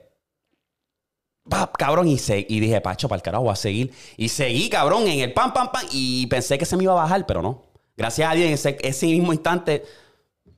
pap, 1.50 1.76
cabrón, 1.78 2.08
y, 2.08 2.18
se, 2.18 2.46
y 2.48 2.60
dije, 2.60 2.80
Pacho, 2.82 3.08
para 3.08 3.18
el 3.18 3.24
carajo, 3.24 3.44
voy 3.44 3.54
a 3.54 3.56
seguir. 3.56 3.92
Y 4.18 4.30
seguí, 4.30 4.70
cabrón, 4.70 5.08
en 5.08 5.20
el 5.20 5.34
pam, 5.34 5.54
pam, 5.54 5.72
pam. 5.72 5.84
Y 5.92 6.28
pensé 6.28 6.58
que 6.58 6.66
se 6.66 6.76
me 6.78 6.84
iba 6.84 6.94
a 6.94 6.96
bajar, 6.96 7.26
pero 7.26 7.42
no. 7.42 7.64
Gracias 7.96 8.30
a 8.32 8.36
Dios, 8.36 8.48
en 8.48 8.54
ese, 8.54 8.78
ese 8.82 9.06
mismo 9.08 9.34
instante, 9.34 9.84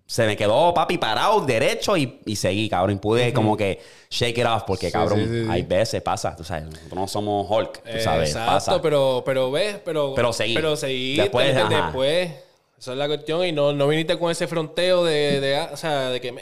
se 0.05 0.25
me 0.25 0.35
quedó, 0.35 0.73
papi, 0.73 0.97
parado, 0.97 1.41
derecho 1.41 1.95
y, 1.95 2.19
y 2.25 2.35
seguí, 2.35 2.67
cabrón. 2.67 2.95
Y 2.95 2.99
pude 2.99 3.31
como 3.31 3.55
que 3.55 3.79
shake 4.09 4.39
it 4.39 4.45
off, 4.45 4.63
porque, 4.65 4.87
Sí, 4.87 4.91
cabrón, 4.93 5.19
sí, 5.19 5.25
sí, 5.25 5.43
sí. 5.43 5.47
hay 5.49 5.61
veces 5.61 6.01
pasa, 6.01 6.35
tú 6.35 6.43
sabes, 6.43 6.65
nosotros 6.65 6.93
no 6.93 7.07
somos 7.07 7.47
Hulk, 7.49 7.83
tú 7.83 7.99
sabes, 8.03 8.29
Exacto, 8.29 8.51
pasa. 8.51 8.81
pero, 8.81 9.21
pero 9.25 9.51
ves, 9.51 9.77
pero. 9.85 10.13
Pero 10.15 10.33
seguí. 10.33 10.55
Pero 10.55 10.75
seguí. 10.75 11.15
Después, 11.15 11.55
Después. 11.55 12.31
Esa 12.79 12.91
es 12.93 12.97
la 12.97 13.07
cuestión. 13.07 13.45
Y 13.45 13.51
no, 13.51 13.71
no 13.73 13.87
viniste 13.87 14.17
con 14.17 14.31
ese 14.31 14.47
fronteo 14.47 15.03
de, 15.03 15.39
de, 15.41 15.59
o 15.59 15.77
sea, 15.77 16.09
de 16.09 16.19
que. 16.21 16.33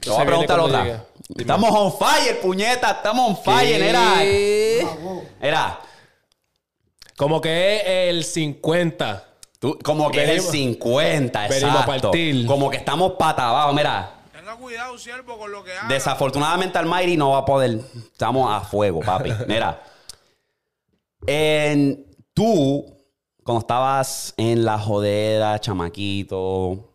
Te 0.00 0.10
voy 0.10 0.22
a 0.22 0.26
preguntar 0.26 0.60
otra. 0.60 1.04
Estamos 1.36 1.70
on 1.70 1.92
fire, 1.92 2.40
puñeta, 2.40 2.90
estamos 2.92 3.30
on 3.30 3.36
fire, 3.36 3.82
era. 3.82 4.22
Era. 5.40 5.80
Como 7.16 7.40
que 7.40 7.76
es 7.76 7.82
el 8.14 8.24
50. 8.24 9.24
Tú, 9.58 9.76
como 9.82 10.10
que 10.10 10.22
es 10.22 10.30
el 10.30 10.40
50, 10.40 11.48
venimos 11.48 11.74
a 11.74 11.80
exacto. 11.80 12.10
partir. 12.10 12.46
Como 12.46 12.70
que 12.70 12.76
estamos 12.76 13.12
pata 13.18 13.48
abajo, 13.48 13.72
mira. 13.72 14.14
Tenga 14.32 14.54
cuidado, 14.54 14.96
siervo, 14.96 15.36
con 15.36 15.50
lo 15.50 15.64
que 15.64 15.72
haga. 15.72 15.88
Desafortunadamente 15.88 16.78
Almighty 16.78 17.16
no 17.16 17.30
va 17.30 17.38
a 17.38 17.44
poder. 17.44 17.80
Estamos 18.12 18.50
a 18.50 18.60
fuego, 18.60 19.00
papi. 19.00 19.32
Mira. 19.48 19.82
En, 21.26 22.06
tú, 22.32 22.86
cuando 23.42 23.60
estabas 23.60 24.32
en 24.36 24.64
la 24.64 24.78
jodera, 24.78 25.58
chamaquito, 25.58 26.94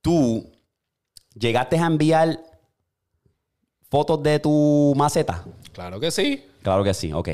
tú 0.00 0.53
llegaste 1.34 1.76
a 1.78 1.86
enviar 1.86 2.40
fotos 3.90 4.22
de 4.22 4.38
tu 4.40 4.92
maceta. 4.96 5.44
Claro 5.72 6.00
que 6.00 6.10
sí. 6.10 6.44
Claro 6.62 6.82
que 6.84 6.94
sí, 6.94 7.12
ok. 7.12 7.28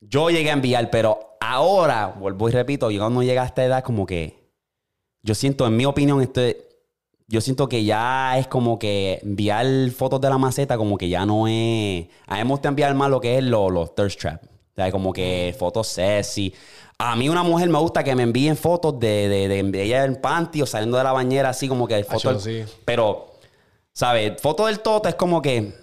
Yo 0.00 0.30
llegué 0.30 0.50
a 0.50 0.54
enviar, 0.54 0.90
pero 0.90 1.36
ahora, 1.40 2.06
vuelvo 2.18 2.48
y 2.48 2.52
repito, 2.52 2.90
yo 2.90 3.00
cuando 3.00 3.22
llega 3.22 3.42
a 3.42 3.46
esta 3.46 3.64
edad, 3.64 3.82
como 3.82 4.06
que 4.06 4.50
yo 5.22 5.34
siento, 5.34 5.66
en 5.66 5.76
mi 5.76 5.84
opinión, 5.84 6.20
este, 6.20 6.68
yo 7.26 7.40
siento 7.40 7.68
que 7.68 7.82
ya 7.84 8.38
es 8.38 8.46
como 8.46 8.78
que 8.78 9.18
enviar 9.22 9.66
fotos 9.90 10.20
de 10.20 10.28
la 10.30 10.38
maceta, 10.38 10.76
como 10.76 10.96
que 10.96 11.08
ya 11.08 11.26
no 11.26 11.48
es. 11.48 12.06
A 12.26 12.36
mí 12.36 12.44
me 12.44 12.50
gusta 12.50 12.68
enviar 12.68 12.94
más 12.94 13.10
lo 13.10 13.20
que 13.20 13.38
es 13.38 13.44
lo- 13.44 13.70
los 13.70 13.94
thirst 13.94 14.20
trap. 14.20 14.44
O 14.44 14.74
sea, 14.76 14.92
como 14.92 15.12
que 15.12 15.54
fotos 15.58 15.88
sexy. 15.88 16.54
A 16.98 17.14
mí, 17.14 17.28
una 17.28 17.42
mujer 17.42 17.68
me 17.68 17.78
gusta 17.78 18.02
que 18.02 18.14
me 18.14 18.22
envíen 18.22 18.56
fotos 18.56 18.98
de, 18.98 19.28
de, 19.28 19.48
de- 19.48 19.62
de 19.62 19.82
ella 19.82 20.04
en 20.04 20.16
panty 20.16 20.62
o 20.62 20.66
saliendo 20.66 20.96
de 20.96 21.04
la 21.04 21.12
bañera, 21.12 21.50
así 21.50 21.68
como 21.68 21.86
que 21.86 22.02
fotos. 22.04 22.42
sí. 22.42 22.64
Pero, 22.84 23.26
¿sabes? 23.92 24.40
Foto 24.40 24.66
del 24.66 24.80
toto 24.80 25.08
es 25.08 25.14
como 25.14 25.42
que 25.42 25.74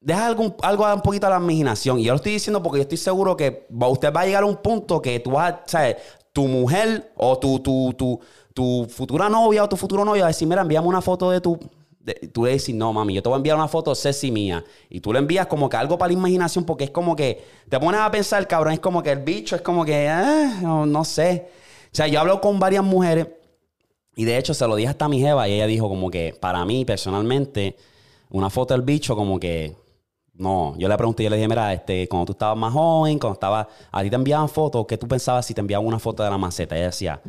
deja 0.00 0.26
algún, 0.26 0.54
algo 0.62 0.92
un 0.92 1.02
poquito 1.02 1.26
a 1.28 1.30
la 1.30 1.36
imaginación. 1.36 2.00
Y 2.00 2.04
yo 2.04 2.12
lo 2.12 2.16
estoy 2.16 2.32
diciendo 2.32 2.62
porque 2.62 2.78
yo 2.78 2.82
estoy 2.82 2.98
seguro 2.98 3.36
que 3.36 3.66
usted 3.70 4.12
va 4.12 4.22
a 4.22 4.26
llegar 4.26 4.42
a 4.42 4.46
un 4.46 4.56
punto 4.56 5.00
que 5.00 5.20
tú 5.20 5.30
vas 5.32 5.52
a, 5.52 5.62
¿sabes? 5.66 5.96
Tu 6.32 6.46
mujer 6.48 7.12
o 7.16 7.38
tu, 7.38 7.60
tu, 7.60 7.92
tu, 7.94 8.20
tu 8.52 8.86
futura 8.90 9.28
novia 9.28 9.62
o 9.64 9.68
tu 9.68 9.76
futuro 9.76 10.04
novio 10.04 10.22
va 10.22 10.26
a 10.26 10.28
decir, 10.28 10.48
mira, 10.48 10.62
envíame 10.62 10.86
una 10.88 11.00
foto 11.00 11.30
de 11.30 11.40
tu... 11.40 11.58
tú 12.32 12.44
le 12.44 12.52
dices, 12.52 12.74
no, 12.74 12.92
mami, 12.92 13.14
yo 13.14 13.22
te 13.22 13.28
voy 13.28 13.36
a 13.36 13.38
enviar 13.38 13.56
una 13.56 13.68
foto 13.68 13.94
sexy 13.94 14.30
mía. 14.30 14.64
Y 14.88 15.00
tú 15.00 15.12
le 15.12 15.18
envías 15.18 15.46
como 15.46 15.68
que 15.68 15.76
algo 15.76 15.98
para 15.98 16.12
la 16.12 16.18
imaginación 16.18 16.64
porque 16.64 16.84
es 16.84 16.90
como 16.90 17.14
que... 17.16 17.44
Te 17.68 17.78
pones 17.78 18.00
a 18.00 18.10
pensar, 18.10 18.46
cabrón, 18.48 18.72
es 18.72 18.80
como 18.80 19.02
que 19.02 19.10
el 19.12 19.18
bicho 19.20 19.54
es 19.56 19.62
como 19.62 19.84
que... 19.84 20.08
ah, 20.08 20.58
no, 20.62 20.86
no 20.86 21.04
sé. 21.04 21.48
O 21.86 21.94
sea, 21.96 22.06
yo 22.06 22.20
hablo 22.20 22.40
con 22.40 22.58
varias 22.58 22.84
mujeres 22.84 23.28
y 24.16 24.24
de 24.24 24.36
hecho 24.38 24.54
se 24.54 24.66
lo 24.66 24.76
dije 24.76 24.88
hasta 24.88 25.04
a 25.06 25.08
mi 25.08 25.20
jeva 25.20 25.48
y 25.48 25.54
ella 25.54 25.66
dijo 25.66 25.88
como 25.88 26.10
que 26.10 26.34
para 26.38 26.64
mí 26.64 26.84
personalmente 26.84 27.76
una 28.30 28.50
foto 28.50 28.74
del 28.74 28.82
bicho 28.82 29.16
como 29.16 29.38
que 29.40 29.76
no, 30.34 30.74
yo 30.78 30.88
le 30.88 30.96
pregunté, 30.96 31.22
yo 31.24 31.30
le 31.30 31.36
dije, 31.36 31.48
mira, 31.48 31.72
este, 31.74 32.08
cuando 32.08 32.26
tú 32.26 32.32
estabas 32.32 32.56
más 32.56 32.72
joven, 32.72 33.18
cuando 33.18 33.34
estabas, 33.34 33.66
a 33.92 34.02
ti 34.02 34.08
te 34.10 34.16
enviaban 34.16 34.48
fotos, 34.48 34.86
¿qué 34.86 34.96
tú 34.96 35.06
pensabas 35.06 35.44
si 35.46 35.52
te 35.54 35.60
enviaban 35.60 35.86
una 35.86 35.98
foto 35.98 36.22
de 36.22 36.30
la 36.30 36.38
maceta? 36.38 36.76
Ella 36.76 36.86
decía, 36.86 37.20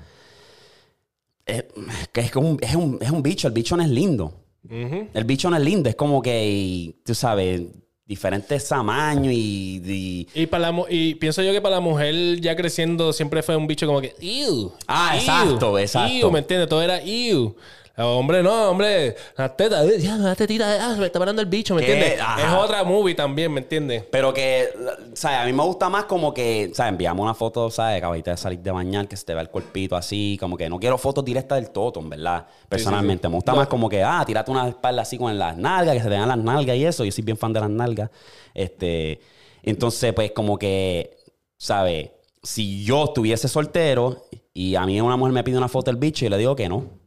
"Es- 1.45 1.65
que 2.13 2.21
es, 2.21 2.35
un, 2.35 2.57
es, 2.61 2.75
un, 2.75 2.97
es 3.01 3.11
un 3.11 3.21
bicho, 3.23 3.47
el 3.47 3.53
bicho 3.53 3.75
no 3.75 3.83
es 3.83 3.89
lindo. 3.89 4.33
El 4.69 5.23
bicho 5.25 5.49
no 5.49 5.57
es 5.57 5.63
lindo, 5.63 5.89
es 5.89 5.95
como 5.95 6.21
que, 6.21 6.47
y, 6.49 6.95
tú 7.05 7.13
sabes, 7.15 7.61
diferentes 8.05 8.67
tamaños 8.67 9.33
y, 9.33 9.81
y- 9.85 10.27
Y, 10.41 10.45
para 10.47 10.71
la, 10.71 10.85
y 10.89 11.15
pienso 11.15 11.41
yo 11.41 11.51
que 11.53 11.61
para 11.61 11.75
la 11.75 11.81
mujer 11.81 12.39
ya 12.41 12.55
creciendo 12.55 13.13
siempre 13.13 13.41
fue 13.41 13.55
un 13.55 13.67
bicho 13.67 13.87
como 13.87 14.01
que, 14.01 14.13
ew. 14.19 14.71
Ah, 14.87 15.11
ew, 15.15 15.19
exacto, 15.19 15.79
exacto. 15.79 16.13
ew", 16.27 16.31
¿me 16.31 16.39
entiendes? 16.39 16.67
Todo 16.69 16.81
era 16.81 17.01
ew. 17.03 17.55
Hombre, 17.97 18.41
no, 18.41 18.69
hombre, 18.69 19.15
las 19.37 19.57
tetas, 19.57 19.85
eh, 19.85 19.99
ya, 19.99 20.15
las 20.15 20.37
tetitas, 20.37 20.79
ah, 20.81 20.93
se 20.93 20.99
me 20.99 21.07
está 21.07 21.19
parando 21.19 21.41
el 21.41 21.47
bicho, 21.47 21.75
¿me 21.75 21.83
¿Qué? 21.83 21.93
entiendes? 21.93 22.21
Ajá. 22.21 22.41
Es 22.47 22.63
otra 22.63 22.83
movie 22.83 23.13
también, 23.13 23.51
¿me 23.51 23.59
entiendes? 23.59 24.05
Pero 24.09 24.33
que, 24.33 24.69
¿sabes? 25.13 25.39
A 25.39 25.45
mí 25.45 25.51
me 25.51 25.63
gusta 25.63 25.89
más 25.89 26.05
como 26.05 26.33
que, 26.33 26.71
¿sabes? 26.73 26.93
Enviamos 26.93 27.21
una 27.23 27.33
foto, 27.33 27.69
¿sabes? 27.69 27.97
Acabadita 27.97 28.31
de 28.31 28.37
salir 28.37 28.59
de 28.59 28.71
bañar, 28.71 29.07
que 29.07 29.17
se 29.17 29.25
te 29.25 29.33
vea 29.33 29.41
el 29.41 29.49
cuerpito 29.49 29.97
así. 29.97 30.37
Como 30.39 30.55
que 30.55 30.69
no 30.69 30.79
quiero 30.79 30.97
fotos 30.97 31.25
directas 31.25 31.59
del 31.59 31.69
toto, 31.71 31.99
en 31.99 32.09
verdad. 32.09 32.47
Personalmente. 32.69 33.27
Me 33.27 33.35
gusta 33.35 33.53
más 33.53 33.67
como 33.67 33.89
que, 33.89 34.01
ah, 34.03 34.23
tirate 34.25 34.49
una 34.51 34.69
espalda 34.69 35.01
así 35.01 35.17
con 35.17 35.37
las 35.37 35.57
nalgas, 35.57 35.93
que 35.93 35.99
se 35.99 36.05
te 36.05 36.11
vean 36.11 36.29
las 36.29 36.37
nalgas 36.37 36.77
y 36.77 36.85
eso. 36.85 37.03
Yo 37.03 37.11
soy 37.11 37.23
bien 37.23 37.37
fan 37.37 37.51
de 37.51 37.59
las 37.59 37.69
nalgas. 37.69 38.09
Este, 38.53 39.19
entonces, 39.63 40.13
pues 40.13 40.31
como 40.31 40.57
que, 40.57 41.17
¿sabes? 41.57 42.09
Si 42.41 42.83
yo 42.85 43.03
estuviese 43.03 43.49
soltero 43.49 44.25
y 44.53 44.75
a 44.75 44.85
mí 44.85 44.99
una 45.01 45.17
mujer 45.17 45.33
me 45.33 45.43
pide 45.43 45.57
una 45.57 45.67
foto 45.67 45.91
del 45.91 45.99
bicho 45.99 46.25
y 46.25 46.29
le 46.29 46.37
digo 46.37 46.55
que 46.55 46.69
no. 46.69 47.00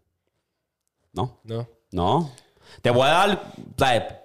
No. 1.15 1.39
No. 1.45 1.67
No. 1.93 2.31
Te 2.83 2.91
voy 2.91 3.03
a 3.03 3.11
dar. 3.11 3.53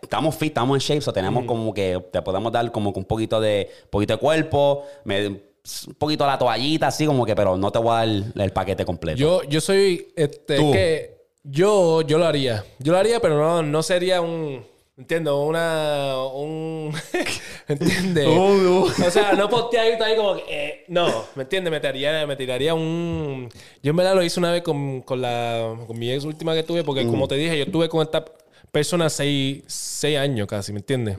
Estamos 0.01 0.35
fit, 0.35 0.49
estamos 0.49 0.75
en 0.75 0.79
shape, 0.79 1.01
so 1.01 1.13
tenemos 1.13 1.45
como 1.45 1.73
que, 1.73 2.03
te 2.11 2.21
podemos 2.21 2.51
dar 2.51 2.71
como 2.71 2.91
que 2.91 2.99
un 2.99 3.05
poquito 3.05 3.39
de, 3.39 3.69
poquito 3.91 4.13
de 4.13 4.19
cuerpo, 4.19 4.83
me- 5.03 5.27
un 5.27 5.93
poquito 5.99 6.25
la 6.25 6.37
toallita, 6.37 6.87
así 6.87 7.05
como 7.05 7.25
que, 7.25 7.35
pero 7.35 7.55
no 7.57 7.71
te 7.71 7.77
voy 7.77 7.91
a 7.91 7.95
dar 7.97 8.07
el 8.07 8.51
paquete 8.51 8.85
completo. 8.85 9.17
Yo, 9.19 9.43
yo 9.43 9.61
soy, 9.61 10.07
este, 10.15 10.57
Tú. 10.57 10.71
que 10.71 11.19
Yo, 11.43 12.01
yo 12.01 12.17
lo 12.17 12.25
haría. 12.25 12.65
Yo 12.79 12.91
lo 12.93 12.97
haría, 12.97 13.19
pero 13.19 13.37
no, 13.39 13.61
no 13.61 13.83
sería 13.83 14.19
un. 14.21 14.65
Entiendo, 15.00 15.43
una. 15.43 16.18
Un. 16.34 16.93
¿Entiendes? 17.70 18.28
Uh, 18.28 18.84
O 19.08 19.10
sea, 19.10 19.32
no 19.32 19.50
postear 19.50 20.02
ahí 20.04 20.18
como 20.18 20.36
que. 20.36 20.43
eh, 20.50 20.86
no, 20.89 21.24
¿me 21.36 21.43
entiendes? 21.43 21.72
Me 21.72 21.80
tiraría, 21.80 22.28
me 22.28 22.36
tiraría 22.36 22.74
un. 22.74 23.50
Yo 23.82 23.91
en 23.91 23.95
verdad 23.95 24.14
lo 24.14 24.22
hice 24.24 24.41
una 24.41 24.52
vez 24.52 24.62
con, 24.62 25.02
con 25.02 25.22
la. 25.22 25.74
Con 25.88 25.97
mi 25.97 26.12
ex 26.12 26.26
última 26.26 26.54
que 26.54 26.64
tuve, 26.64 26.84
porque 26.84 27.08
como 27.08 27.30
te 27.30 27.36
dije, 27.36 27.58
yo 27.58 27.64
estuve 27.64 27.88
con 27.88 28.02
esta 28.02 28.26
persona 28.74 29.10
seis, 29.10 29.64
seis 29.68 30.18
años 30.18 30.47
casi, 30.47 30.74
¿me 30.74 30.80
entiendes? 30.80 31.16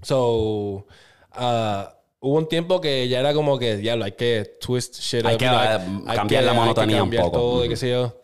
So. 0.00 0.86
ah, 1.32 1.94
hubo 2.20 2.38
un 2.38 2.48
tiempo 2.48 2.80
que 2.80 3.08
ya 3.08 3.20
era 3.20 3.34
como 3.34 3.58
que, 3.58 3.82
ya 3.82 3.92
hay 3.92 4.12
que 4.12 4.56
twist 4.58 4.98
shit 4.98 5.24
Hay 5.26 5.34
up, 5.34 5.38
que, 5.38 5.44
eh, 5.44 6.14
cambiar 6.14 6.44
la 6.44 6.54
monotonía 6.54 6.96
un 6.96 7.02
cambiar 7.02 7.24
poco. 7.24 7.36
todo 7.38 7.64
y 7.66 7.68
qué 7.68 7.76
sé 7.76 7.90
yo. 7.90 8.20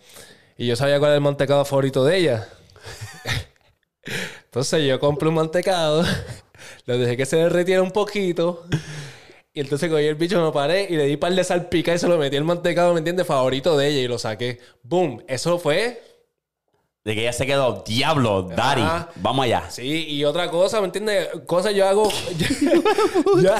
Y 0.56 0.66
yo 0.66 0.76
sabía 0.76 0.98
cuál 0.98 1.10
era 1.10 1.16
el 1.16 1.20
mantecado 1.20 1.64
favorito 1.66 2.04
de 2.06 2.16
ella. 2.16 2.48
Entonces 4.48 4.86
yo 4.86 4.98
compré 4.98 5.28
un 5.28 5.34
mantecado, 5.34 6.02
lo 6.86 6.98
dejé 6.98 7.16
que 7.16 7.26
se 7.26 7.36
derritiera 7.36 7.82
un 7.82 7.90
poquito. 7.90 8.64
Y 9.52 9.60
entonces 9.60 9.90
cogí 9.90 10.04
el 10.04 10.14
bicho, 10.14 10.42
me 10.44 10.52
paré 10.52 10.86
y 10.88 10.96
le 10.96 11.04
di 11.04 11.16
par 11.16 11.32
de 11.34 11.44
salpica 11.44 11.92
y 11.94 11.98
se 11.98 12.08
lo 12.08 12.16
metí 12.16 12.36
el 12.36 12.44
mantecado, 12.44 12.92
¿me 12.92 12.98
entiendes? 12.98 13.26
Favorito 13.26 13.76
de 13.76 13.88
ella 13.88 14.00
y 14.00 14.08
lo 14.08 14.18
saqué. 14.18 14.58
¡Boom! 14.82 15.22
Eso 15.28 15.58
fue 15.58 16.02
De 17.04 17.14
que 17.14 17.22
ella 17.22 17.32
se 17.32 17.44
quedó, 17.46 17.82
diablo, 17.86 18.42
Daddy, 18.42 18.82
Ajá. 18.82 19.10
vamos 19.16 19.44
allá. 19.44 19.68
Sí, 19.70 20.06
y 20.08 20.24
otra 20.24 20.50
cosa, 20.50 20.80
¿me 20.80 20.86
entiendes? 20.86 21.28
Cosas 21.46 21.74
yo 21.74 21.86
hago. 21.86 22.10
yo, 22.38 23.42
yo 23.42 23.54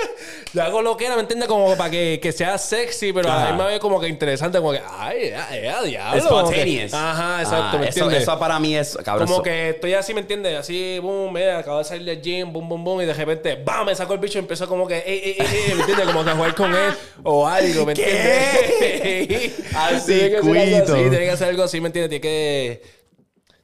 hago 0.60 0.82
lo 0.82 0.96
que 0.96 1.06
era, 1.06 1.14
¿me 1.16 1.22
entiendes? 1.22 1.48
Como 1.48 1.76
para 1.76 1.90
que, 1.90 2.18
que 2.20 2.32
sea 2.32 2.56
sexy, 2.58 3.12
pero 3.12 3.28
a 3.30 3.34
Ajá. 3.36 3.44
la 3.44 3.50
misma 3.50 3.66
vez 3.66 3.78
como 3.80 4.00
que 4.00 4.08
interesante, 4.08 4.58
como 4.58 4.72
que, 4.72 4.80
ay, 4.98 5.30
ya, 5.30 5.48
ya, 5.62 5.82
diablo. 5.82 6.28
como 6.28 6.48
que- 6.50 6.56
Spontaneous. 6.56 6.94
Ajá, 6.94 7.42
exacto, 7.42 7.64
Ah, 7.76 7.78
¿me 7.80 7.88
eso, 7.88 7.98
entiendes? 8.00 8.22
eso 8.22 8.38
para 8.38 8.58
mí 8.58 8.76
es, 8.76 8.96
cabrón. 9.04 9.26
Como 9.26 9.34
eso- 9.36 9.42
que 9.42 9.70
estoy 9.70 9.94
así, 9.94 10.14
¿me 10.14 10.20
entiendes? 10.20 10.58
Así, 10.58 10.98
boom, 11.00 11.32
mira, 11.34 11.58
acabo 11.58 11.78
de 11.78 11.84
salir 11.84 12.04
del 12.04 12.20
gym, 12.22 12.52
boom, 12.52 12.68
boom, 12.68 12.84
boom, 12.84 13.02
y 13.02 13.04
de 13.04 13.14
repente, 13.14 13.56
¡bam! 13.64 13.86
Me 13.86 13.94
sacó 13.94 14.14
el 14.14 14.18
bicho 14.18 14.38
y 14.38 14.40
empezó 14.40 14.66
como 14.68 14.86
que, 14.86 14.98
¡ey, 14.98 15.20
ey, 15.24 15.36
ey, 15.38 15.46
ey! 15.68 15.74
¿Me 15.74 15.80
entiendes? 15.80 16.06
Como 16.06 16.24
que 16.24 16.30
a 16.30 16.34
jugar 16.34 16.54
con 16.54 16.74
él 16.74 16.94
o 17.22 17.46
algo, 17.46 17.84
¿me 17.86 17.92
entiendes? 17.96 19.52
Al 19.76 20.04
tiene 20.04 20.30
que 20.30 20.36
así, 20.38 20.92
tiene 20.92 21.18
que 21.18 21.30
hacer 21.30 21.48
algo 21.48 21.62
así, 21.64 21.80
¿me 21.80 21.88
entiendes? 21.88 22.10
Tiene 22.10 22.20
que... 22.22 22.96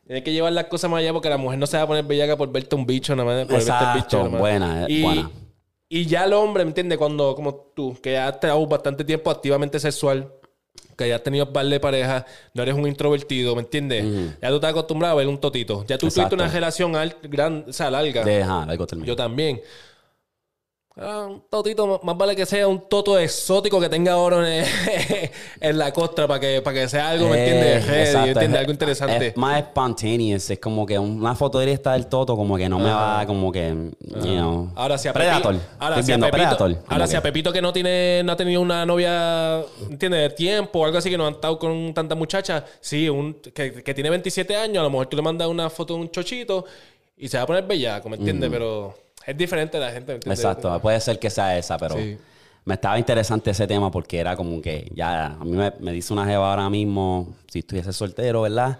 Tiene 0.07 0.25
que 0.25 0.33
llevar 0.33 0.53
las 0.53 0.65
cosas 0.67 0.91
más 0.91 0.99
allá 0.99 1.13
porque 1.13 1.31
la 1.31 1.39
mujer 1.39 1.59
no 1.59 1.67
se 1.67 1.77
va 1.77 1.85
a 1.85 1.87
poner 1.87 2.05
bellaca 2.05 2.37
por 2.37 2.51
verte 2.51 2.75
un 2.75 2.85
bicho, 2.85 3.15
nada 3.17 3.25
más. 3.25 3.47
Por 3.47 3.53
verte 3.55 3.71
Exacto, 3.71 3.95
bicho, 3.99 4.17
nada 4.19 4.29
más. 4.31 4.41
buena, 4.41 4.83
eh, 4.83 4.87
y, 4.89 5.03
buena. 5.03 5.31
Y 5.95 6.07
ya 6.07 6.25
el 6.25 6.33
hombre, 6.33 6.65
¿me 6.65 6.71
entiendes? 6.71 6.97
Cuando, 6.97 7.35
como 7.35 7.55
tú, 7.75 7.95
que 8.03 8.13
ya 8.13 8.27
has 8.29 8.35
estado 8.37 8.67
bastante 8.67 9.05
tiempo 9.05 9.31
activamente 9.31 9.79
sexual, 9.79 10.33
que 10.97 11.07
ya 11.07 11.17
has 11.17 11.23
tenido 11.23 11.53
par 11.53 11.67
de 11.67 11.79
parejas, 11.79 12.25
no 12.55 12.63
eres 12.63 12.75
un 12.75 12.87
introvertido, 12.89 13.55
¿me 13.55 13.61
entiendes? 13.61 14.03
Ya 14.41 14.49
tú 14.49 14.55
estás 14.55 14.71
acostumbrado 14.71 15.13
a 15.13 15.17
ver 15.19 15.29
un 15.29 15.37
totito. 15.39 15.85
Ya 15.87 15.99
tú 15.99 16.07
Exacto. 16.07 16.31
tuviste 16.31 16.35
una 16.47 16.49
relación 16.51 16.97
al- 16.97 17.17
gran, 17.25 17.67
o 17.69 17.73
sea, 17.75 17.91
larga. 17.91 18.25
de, 18.25 18.43
ajá, 18.43 18.63
algo 18.63 18.87
termina. 18.87 19.07
Yo 19.07 19.17
también. 19.17 19.61
Ah, 20.95 21.27
un 21.31 21.43
totito, 21.49 22.01
más 22.03 22.17
vale 22.19 22.37
que 22.37 22.45
sea 22.45 22.69
un 22.69 22.87
toto 22.87 23.19
exótico 23.19 23.81
que 23.81 23.89
tenga 23.89 24.19
oro 24.19 24.47
en, 24.47 24.63
en 25.61 25.79
la 25.79 25.91
costra 25.91 26.29
para 26.29 26.39
que, 26.39 26.61
para 26.61 26.81
que 26.81 26.89
sea 26.89 27.09
algo, 27.09 27.29
¿me 27.31 27.39
entiendes? 27.39 27.89
Eh, 27.89 28.03
exacto, 28.03 28.29
¿entiendes? 28.29 28.51
es- 28.53 28.61
Algo 28.61 28.73
interesante. 28.73 29.27
Es 29.29 29.37
más 29.39 29.61
spontaneous. 29.61 30.51
Es 30.51 30.59
como 30.59 30.85
que 30.85 30.99
una 30.99 31.35
foto 31.35 31.61
directa 31.61 31.95
del 31.95 32.09
Toto, 32.09 32.37
como 32.37 32.59
que 32.59 32.69
no 32.69 32.79
me 32.79 32.91
va, 32.91 33.25
como 33.27 33.51
que, 33.51 33.69
you 34.01 34.21
know. 34.35 34.71
Ahora 34.75 34.99
si 34.99 35.09
a 35.09 35.15
Predator. 35.15 35.57
Ahora 35.79 35.99
Estoy 35.99 36.05
si 36.05 36.13
a 36.13 36.17
Pepito, 36.17 36.31
Predator. 36.37 36.77
ahora 36.89 37.07
si 37.07 37.17
a 37.17 37.23
Pepito 37.23 37.53
que 37.55 37.63
no 37.63 37.73
tiene 37.73 38.23
no 38.23 38.33
ha 38.33 38.37
tenido 38.37 38.61
una 38.61 38.85
novia, 38.85 39.61
¿entiendes? 39.89 40.21
De 40.21 40.31
tiempo 40.37 40.81
o 40.81 40.85
algo 40.85 40.99
así 40.99 41.09
que 41.09 41.17
no 41.17 41.27
han 41.27 41.35
estado 41.35 41.59
con 41.59 41.95
tanta 41.95 42.15
muchacha, 42.15 42.67
sí, 42.83 43.09
un 43.09 43.33
que, 43.55 43.83
que 43.83 43.95
tiene 43.95 44.11
27 44.11 44.55
años, 44.57 44.81
a 44.81 44.85
lo 44.85 44.91
mejor 44.91 45.07
tú 45.07 45.17
le 45.17 45.23
mandas 45.23 45.49
una 45.49 45.71
foto 45.71 45.95
de 45.95 46.01
un 46.01 46.11
chochito 46.11 46.67
y 47.17 47.29
se 47.29 47.39
va 47.39 47.45
a 47.45 47.47
poner 47.47 47.65
bellaco, 47.65 48.11
¿me 48.11 48.17
entiendes? 48.17 48.51
Pero 48.51 48.95
es 49.27 49.37
diferente 49.37 49.79
la 49.79 49.91
gente, 49.91 50.13
¿me 50.13 50.15
entiendes? 50.15 50.41
Exacto, 50.41 50.81
puede 50.81 51.01
ser 51.01 51.19
que 51.19 51.31
sea 51.31 51.57
esa, 51.59 51.77
pero 51.79 51.97
Sí. 51.97 52.17
me 52.65 52.75
estaba 52.75 52.99
interesante 52.99 53.51
ese 53.51 53.67
tema 53.67 53.91
porque 53.91 54.19
era 54.19 54.37
como 54.37 54.61
que 54.61 54.91
ya, 54.95 55.27
a 55.27 55.45
mí 55.45 55.53
me, 55.53 55.73
me 55.81 55.93
dice 55.93 56.13
una 56.13 56.27
jeva 56.27 56.51
ahora 56.51 56.69
mismo, 56.71 57.35
si 57.51 57.61
estuviese 57.61 57.93
soltero, 57.93 58.43
¿verdad? 58.43 58.79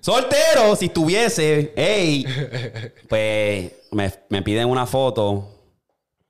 ¡Soltero! 0.00 0.76
Si 0.76 0.86
estuviese, 0.86 1.72
¡ey! 1.76 2.24
Pues 3.08 3.72
me, 3.92 4.12
me 4.28 4.42
piden 4.42 4.68
una 4.68 4.86
foto. 4.86 5.50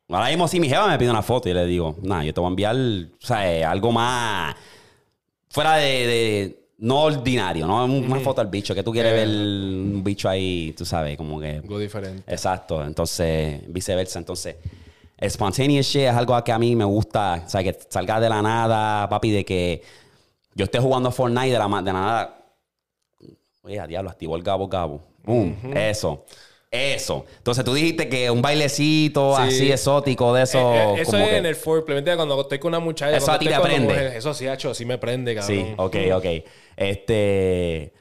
Ahora 0.09 0.29
mismo 0.29 0.47
si 0.47 0.61
mi 0.61 0.69
jeva 0.69 0.87
me 0.87 0.99
pide 0.99 1.11
una 1.11 1.23
foto 1.23 1.49
y 1.49 1.55
le 1.55 1.65
digo, 1.67 1.97
nada, 2.03 2.25
yo 2.25 2.33
te 2.35 2.41
voy 2.41 2.49
a 2.49 2.51
enviar, 2.51 2.77
o 2.77 3.27
sea, 3.27 3.51
eh, 3.53 3.65
algo 3.65 3.91
más 3.91 4.55
fuera 5.49 5.77
de, 5.77 6.07
de- 6.07 6.64
no 6.79 7.03
ordinario, 7.03 7.67
¿no? 7.67 7.85
Una 7.85 8.21
foto 8.21 8.41
al 8.41 8.49
bicho, 8.49 8.75
que 8.75 8.83
tú 8.83 8.93
quieres 8.93 9.13
ver 9.13 9.29
un 9.29 10.03
bicho 10.03 10.29
ahí, 10.29 10.75
tú 10.77 10.85
sabes, 10.85 11.17
como 11.17 11.41
que... 11.41 11.57
Algo 11.57 11.79
diferente. 11.79 12.23
Exacto, 12.33 12.85
entonces 12.85 13.63
viceversa. 13.69 14.19
Entonces, 14.19 14.57
spontaneous 15.29 15.87
shit 15.87 16.03
es 16.03 16.15
algo 16.15 16.43
que 16.43 16.53
a 16.53 16.59
mí 16.59 16.75
me 16.75 16.85
gusta, 16.85 17.43
o 17.47 17.49
sea, 17.49 17.63
que 17.63 17.79
salga 17.89 18.21
de 18.21 18.29
la 18.29 18.43
nada, 18.43 19.09
papi, 19.09 19.31
de 19.31 19.45
que 19.45 19.83
yo 20.55 20.65
esté 20.65 20.79
jugando 20.79 21.11
Fortnite 21.11 21.53
de 21.53 21.59
la, 21.59 21.69
de 21.69 21.93
la 21.93 22.01
nada. 22.01 22.39
Oye, 23.63 23.81
a 23.81 23.87
diablo, 23.87 24.11
activó 24.11 24.37
el 24.37 24.43
gabo 24.43 24.69
gabo. 24.69 25.03
Boom, 25.25 25.57
eso. 25.75 26.25
Eso. 26.75 27.25
Entonces 27.39 27.65
tú 27.65 27.73
dijiste 27.73 28.09
que 28.09 28.31
un 28.31 28.43
bailecito 28.43 29.37
Sí. 29.37 29.43
así 29.43 29.73
exótico 29.73 30.35
de 30.35 30.43
eso. 30.43 30.59
Eh, 30.75 30.79
eh, 30.79 30.95
eso 31.03 31.13
como 31.13 31.25
es 31.25 31.31
que- 31.31 31.37
en 31.37 31.47
el 31.47 31.55
foreplay. 31.55 32.03
Cuando 32.17 32.41
estoy 32.41 32.59
con 32.59 32.71
una 32.71 32.81
muchacha. 32.81 33.17
Eso 33.17 33.31
a 33.31 33.39
ti 33.39 33.47
te 33.47 33.53
con 33.53 33.61
una 33.61 33.69
prende. 33.69 33.93
mujer, 33.95 34.07
eso 34.17 34.35
sí, 34.35 34.49
hacho, 34.49 34.75
sí 34.75 34.85
me 34.85 34.99
prende, 34.99 35.35
cabrón. 35.37 35.57
Sí, 35.57 35.75
ok, 35.77 35.97
ok. 36.17 36.27
Este. 36.77 37.93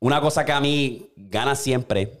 Una 0.00 0.20
cosa 0.20 0.44
que 0.44 0.52
a 0.52 0.60
mí 0.60 1.10
gana 1.16 1.56
siempre, 1.56 2.20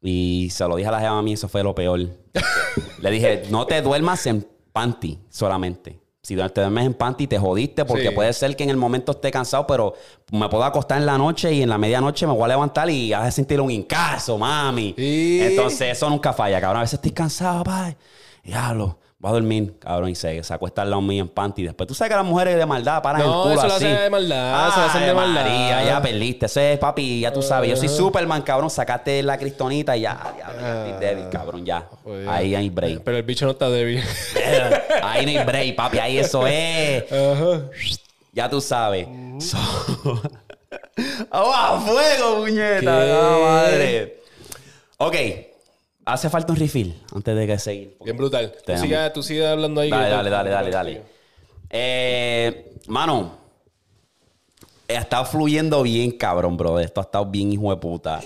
y 0.00 0.48
se 0.50 0.66
lo 0.66 0.76
dije 0.76 0.88
a 0.88 0.92
la 0.92 1.00
jeva 1.00 1.18
a 1.18 1.22
mí, 1.22 1.34
eso 1.34 1.48
fue 1.48 1.62
lo 1.62 1.74
peor. 1.74 2.00
Le 3.02 3.10
dije, 3.10 3.42
no 3.50 3.66
te 3.66 3.82
duermas 3.82 4.26
en 4.26 4.46
panty 4.72 5.18
solamente. 5.28 5.99
Si 6.22 6.36
te 6.36 6.42
duermes 6.60 6.84
en 6.84 6.94
panty, 6.94 7.26
te 7.26 7.38
jodiste 7.38 7.84
porque 7.86 8.08
Sí. 8.08 8.14
puede 8.14 8.32
ser 8.34 8.54
que 8.54 8.62
en 8.64 8.70
el 8.70 8.76
momento 8.76 9.12
esté 9.12 9.30
cansado, 9.30 9.66
pero 9.66 9.94
me 10.32 10.48
puedo 10.50 10.62
acostar 10.64 10.98
en 10.98 11.06
la 11.06 11.16
noche 11.16 11.50
y 11.52 11.62
en 11.62 11.68
la 11.70 11.78
medianoche 11.78 12.26
me 12.26 12.34
voy 12.34 12.44
a 12.44 12.48
levantar 12.48 12.90
y 12.90 13.10
vas 13.12 13.26
a 13.28 13.30
sentir 13.30 13.58
un 13.60 13.70
incaso, 13.70 14.36
mami. 14.36 14.94
Sí. 14.96 15.38
Entonces, 15.42 15.92
eso 15.96 16.10
nunca 16.10 16.34
falla, 16.34 16.60
cabrón. 16.60 16.78
A 16.78 16.82
veces 16.82 16.94
estoy 16.94 17.12
cansado, 17.12 17.64
papá. 17.64 17.96
Diablo, 18.44 18.98
voy 19.20 19.28
a 19.28 19.32
dormir, 19.34 19.74
cabrón, 19.78 20.08
y 20.10 20.14
se, 20.14 20.42
se 20.42 20.54
acuesta 20.54 20.80
al 20.82 20.90
lado 20.90 21.02
mío 21.02 21.22
en 21.22 21.28
panty. 21.28 21.62
Después, 21.62 21.86
tú 21.86 21.94
sabes 21.94 22.10
que 22.10 22.16
las 22.16 22.24
mujeres 22.24 22.56
de 22.56 22.64
maldad 22.66 23.02
paran 23.02 23.20
No, 23.20 23.26
el 23.26 23.32
culo 23.42 23.54
eso 23.54 23.66
lo 23.68 23.74
así. 23.74 23.84
hacen 23.84 24.00
de 24.02 24.10
maldad, 24.10 24.68
eso 24.68 24.80
lo 24.80 24.86
hacen 24.86 25.02
de 25.06 25.14
maldad. 25.14 25.42
María, 25.44 25.84
ya 25.84 26.02
perdiste. 26.02 26.46
Ese 26.46 26.72
es, 26.72 26.78
papi, 26.78 27.20
ya 27.20 27.30
tú 27.32 27.42
sabes. 27.42 27.68
Yo 27.70 27.76
soy 27.76 27.88
Superman, 27.88 28.42
cabrón. 28.42 28.70
Sacaste 28.70 29.22
la 29.22 29.36
cristonita 29.38 29.96
y 29.96 30.00
ya, 30.00 30.18
ya, 30.38 30.52
ya 30.60 30.84
estoy 30.86 31.06
débil, 31.06 31.28
cabrón, 31.30 31.64
ya. 31.66 31.86
Joder. 32.02 32.28
Ahí 32.28 32.54
hay 32.54 32.70
break. 32.70 33.02
Pero 33.04 33.16
el 33.18 33.22
bicho 33.22 33.44
no 33.44 33.50
está 33.52 33.68
débil. 33.68 34.02
Ahí 35.02 35.26
no 35.26 35.38
hay 35.38 35.44
break, 35.46 35.76
papi. 35.76 35.98
Ahí 35.98 36.18
eso 36.18 36.46
es. 36.46 37.04
Ya 38.32 38.48
tú 38.48 38.60
sabes. 38.60 39.06
So- 39.40 39.58
¡Vamos 41.30 41.54
a 41.58 41.80
fuego, 41.80 42.36
puñeta! 42.38 42.90
¡Ah, 42.90 43.38
madre! 43.42 44.16
Ok. 44.98 45.14
Hace 46.04 46.30
falta 46.30 46.52
un 46.52 46.58
refill 46.58 46.94
antes 47.14 47.36
de 47.36 47.46
que 47.46 47.58
seguir. 47.58 47.96
Bien 48.04 48.16
brutal. 48.16 48.52
Tú 48.64 48.76
sigas, 48.76 49.12
tú 49.12 49.22
sigas 49.22 49.52
hablando 49.52 49.80
ahí. 49.80 49.90
Dale, 49.90 50.04
que- 50.06 50.10
dale, 50.10 50.30
dale, 50.30 50.50
dale, 50.50 50.70
dale. 50.70 51.02
Eh, 51.68 52.74
mano, 52.88 53.32
ha 54.88 54.92
estado 54.92 55.24
fluyendo 55.24 55.82
bien, 55.82 56.12
cabrón, 56.12 56.56
bro. 56.56 56.80
Esto 56.80 57.00
ha 57.00 57.04
estado 57.04 57.26
bien, 57.26 57.52
hijo 57.52 57.70
de 57.70 57.76
puta. 57.76 58.20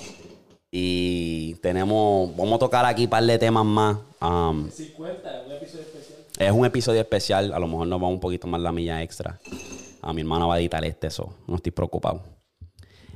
Y 0.71 1.55
tenemos, 1.57 2.35
vamos 2.37 2.55
a 2.55 2.59
tocar 2.59 2.85
aquí 2.87 3.05
un 3.05 3.11
par 3.11 3.23
de 3.25 3.39
temas 3.39 3.65
más. 3.65 3.97
Um, 4.21 4.69
50, 4.71 5.43
un 5.47 5.53
episodio 5.53 5.83
especial. 5.83 6.19
es 6.39 6.51
un 6.53 6.65
episodio 6.67 7.01
especial. 7.01 7.53
A 7.53 7.59
lo 7.59 7.67
mejor 7.69 7.87
nos 7.87 8.01
vamos 8.01 8.15
un 8.15 8.21
poquito 8.21 8.47
más 8.47 8.61
la 8.61 8.73
milla 8.73 9.03
extra. 9.03 9.39
A 10.01 10.13
mi 10.13 10.23
hermana 10.23 10.47
va 10.47 10.55
a 10.55 10.59
editar 10.61 10.85
este, 10.85 11.09
eso. 11.09 11.35
No 11.47 11.57
estoy 11.57 11.71
preocupado. 11.73 12.23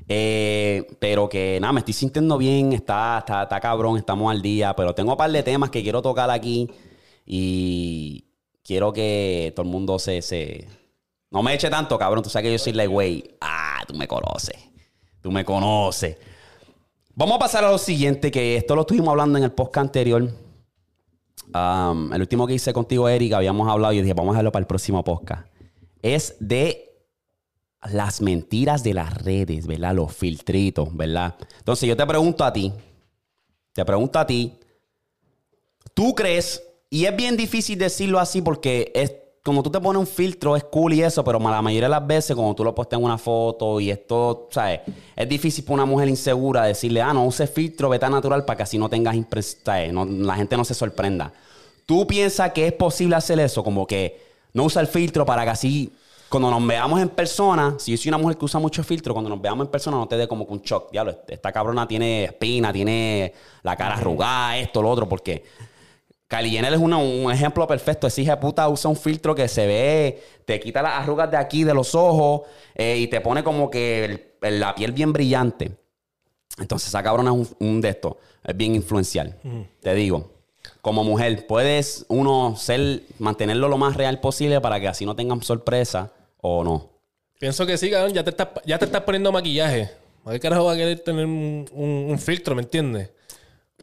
Eh, 0.09 0.87
pero 0.99 1.29
que 1.29 1.59
nada, 1.61 1.73
me 1.73 1.81
estoy 1.81 1.95
sintiendo 1.95 2.39
bien. 2.39 2.73
Está, 2.73 3.19
está, 3.19 3.43
está 3.43 3.61
cabrón, 3.61 3.99
estamos 3.99 4.31
al 4.31 4.41
día. 4.41 4.75
Pero 4.75 4.95
tengo 4.95 5.13
un 5.13 5.19
par 5.19 5.31
de 5.31 5.43
temas 5.43 5.71
que 5.71 5.83
quiero 5.83 6.01
tocar 6.03 6.31
aquí. 6.31 6.71
Y 7.27 8.25
quiero 8.65 8.93
que 8.93 9.53
todo 9.55 9.65
el 9.65 9.73
mundo 9.73 9.99
se. 9.99 10.23
se... 10.23 10.67
No 11.31 11.43
me 11.43 11.55
eche 11.55 11.69
tanto, 11.69 11.99
cabrón. 11.99 12.23
Tú 12.23 12.31
sabes 12.31 12.47
que 12.47 12.53
yo 12.53 12.59
soy 12.59 12.73
like, 12.73 12.89
güey. 12.93 13.37
Ah, 13.41 13.83
tú 13.87 13.95
me 13.95 14.09
conoces. 14.09 14.57
Tú 15.21 15.31
me 15.31 15.45
conoces. 15.45 16.17
Vamos 17.15 17.37
a 17.37 17.39
pasar 17.41 17.65
a 17.65 17.71
lo 17.71 17.79
siguiente, 17.79 18.31
que 18.31 18.57
esto 18.57 18.77
lo 18.77 18.83
estuvimos 18.83 19.09
hablando 19.09 19.39
en 19.39 19.45
el 19.45 19.53
podcast 19.53 19.89
anterior. 19.89 20.31
Um, 21.53 22.13
el 22.13 22.21
último 22.21 22.47
que 22.47 22.55
hice 22.55 22.73
contigo, 22.73 23.09
Eric, 23.09 23.33
habíamos 23.33 23.69
hablado 23.69 23.93
y 23.93 23.97
yo 23.97 24.03
dije, 24.03 24.15
vamos 24.15 24.31
a 24.31 24.35
dejarlo 24.35 24.53
para 24.53 24.61
el 24.61 24.67
próximo 24.67 25.03
podcast. 25.03 25.49
Es 26.01 26.37
de 26.39 26.88
las 27.91 28.21
mentiras 28.21 28.83
de 28.83 28.95
las 28.95 29.15
redes, 29.23 29.67
¿verdad? 29.67 29.95
Los 29.95 30.15
filtritos, 30.15 30.95
¿verdad? 30.97 31.37
Entonces 31.59 31.89
yo 31.89 31.97
te 31.97 32.07
pregunto 32.07 32.45
a 32.45 32.53
ti, 32.53 32.73
te 33.73 33.85
pregunto 33.85 34.19
a 34.19 34.27
ti, 34.27 34.59
¿tú 35.95 36.15
crees? 36.15 36.63
Y 36.91 37.05
es 37.05 37.15
bien 37.17 37.37
difícil 37.37 37.79
decirlo 37.79 38.19
así 38.19 38.43
porque 38.43 38.91
es 38.95 39.13
como 39.49 39.63
tú 39.63 39.71
te 39.71 39.81
pones 39.81 40.01
un 40.01 40.07
filtro 40.07 40.57
es 40.57 40.65
cool 40.65 40.93
y 40.93 41.03
eso, 41.03 41.25
pero 41.25 41.39
la 41.39 41.63
mayoría 41.63 41.87
de 41.87 41.93
las 41.93 42.07
veces 42.07 42.37
cuando 42.37 42.55
tú 42.55 42.65
lo 42.65 42.75
posteas 42.75 42.99
en 42.99 43.07
una 43.07 43.17
foto 43.17 43.81
y 43.81 43.91
esto, 43.91 44.49
¿sabes? 44.51 44.81
Es 45.17 45.27
difícil 45.27 45.65
para 45.65 45.75
una 45.75 45.85
mujer 45.87 46.09
insegura 46.09 46.65
decirle, 46.65 47.01
ah, 47.01 47.15
no 47.15 47.25
uses 47.25 47.49
filtro, 47.49 47.89
vete 47.89 48.05
a 48.05 48.11
natural 48.11 48.45
para 48.45 48.59
que 48.59 48.63
así 48.65 48.77
no 48.77 48.91
tengas 48.91 49.15
impresión, 49.15 50.27
la 50.27 50.35
gente 50.35 50.55
no 50.55 50.67
se 50.67 50.75
sorprenda. 50.75 51.33
¿Tú 51.87 52.07
piensas 52.07 52.53
que 52.53 52.67
es 52.67 52.75
posible 52.75 53.17
hacer 53.17 53.41
eso? 53.41 53.65
Como 53.65 53.87
que 53.87 54.21
no 54.53 54.65
usa 54.65 54.83
el 54.83 54.87
filtro 54.87 55.25
para 55.25 55.45
que 55.45 55.51
así, 55.51 55.93
cuando 56.29 56.51
nos 56.51 56.67
veamos 56.67 57.01
en 57.01 57.09
persona, 57.09 57.77
si 57.79 57.93
yo 57.93 57.97
soy 57.97 58.11
una 58.11 58.19
mujer 58.19 58.37
que 58.37 58.45
usa 58.45 58.61
mucho 58.61 58.83
filtro, 58.85 59.15
cuando 59.15 59.31
nos 59.31 59.41
veamos 59.41 59.67
en 59.67 59.71
persona 59.71 59.97
no 59.97 60.07
te 60.09 60.17
dé 60.17 60.29
como 60.29 60.47
que 60.47 60.53
un 60.53 60.61
shock. 60.63 60.91
Diablo, 60.91 61.17
esta 61.27 61.53
cabrona 61.53 61.89
tiene 61.89 62.25
espina, 62.25 62.73
tiene 62.73 63.33
la 63.63 63.77
cara 63.77 63.95
arrugada, 63.95 64.59
esto, 64.59 64.83
lo 64.83 64.91
otro, 64.91 65.09
porque 65.09 65.45
Kylie 66.27 66.51
Jenner 66.51 66.75
es 66.75 66.79
una- 66.81 66.99
un 66.99 67.33
ejemplo 67.33 67.67
perfecto. 67.67 68.07
Esa 68.07 68.21
hija 68.21 68.35
de 68.37 68.41
puta 68.43 68.69
usa 68.69 68.91
un 68.91 68.97
filtro 68.97 69.35
que 69.35 69.49
se 69.49 69.67
ve, 69.67 70.23
te 70.45 70.61
quita 70.61 70.83
las 70.83 71.01
arrugas 71.01 71.31
de 71.31 71.39
aquí 71.39 71.65
de 71.65 71.73
los 71.73 71.95
ojos 71.95 72.43
eh, 72.75 72.99
y 72.99 73.07
te 73.07 73.21
pone 73.23 73.43
como 73.43 73.71
que 73.71 74.05
el- 74.43 74.61
la 74.61 74.75
piel 74.75 74.93
bien 74.93 75.13
brillante. 75.13 75.73
Entonces, 76.59 76.89
esa 76.89 77.03
cabrona 77.03 77.31
es 77.31 77.37
un, 77.59 77.67
un 77.69 77.81
de 77.81 77.89
estos. 77.91 78.15
Es 78.45 78.55
bien 78.57 78.75
influencial. 78.75 79.37
Te 79.81 79.95
digo, 79.95 80.31
como 80.83 81.03
mujer, 81.05 81.47
puedes 81.47 82.05
uno 82.09 82.55
ser, 82.57 83.05
mantenerlo 83.19 83.69
lo 83.69 83.79
más 83.79 83.97
real 83.97 84.21
posible 84.21 84.61
para 84.61 84.79
que 84.81 84.89
así 84.89 85.07
no 85.07 85.17
tengan 85.17 85.43
sorpresa 85.43 86.13
o 86.41 86.65
no. 86.65 86.91
Pienso 87.39 87.65
que 87.67 87.77
sí, 87.79 87.91
cabrón. 87.91 88.13
Ya 88.13 88.25
te 88.25 88.31
estás, 88.31 88.49
ya 88.65 88.79
te 88.79 88.85
estás 88.87 89.03
poniendo 89.03 89.31
maquillaje. 89.33 89.91
¿A 90.25 90.33
qué 90.33 90.41
carajo 90.41 90.65
va 90.65 90.73
tener 90.97 91.25
un, 91.25 91.67
filtro, 92.19 92.55
me 92.55 92.63
entiendes? 92.63 93.11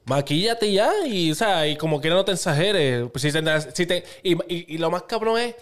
Maquíllate 0.05 0.71
ya 0.71 0.91
y, 1.07 1.31
o 1.31 1.35
sea, 1.35 1.67
y 1.67 1.75
como 1.77 1.99
quiera 1.99 2.15
no 2.15 2.25
te 2.25 2.33
exageres. 2.33 3.09
Pues 3.11 3.21
si 3.23 3.31
te- 3.31 3.71
si 3.73 3.85
te- 3.85 4.03
y- 4.23 4.75
y 4.75 4.77
lo 4.77 4.91
más 4.91 5.03
cabrón 5.03 5.39
es 5.39 5.55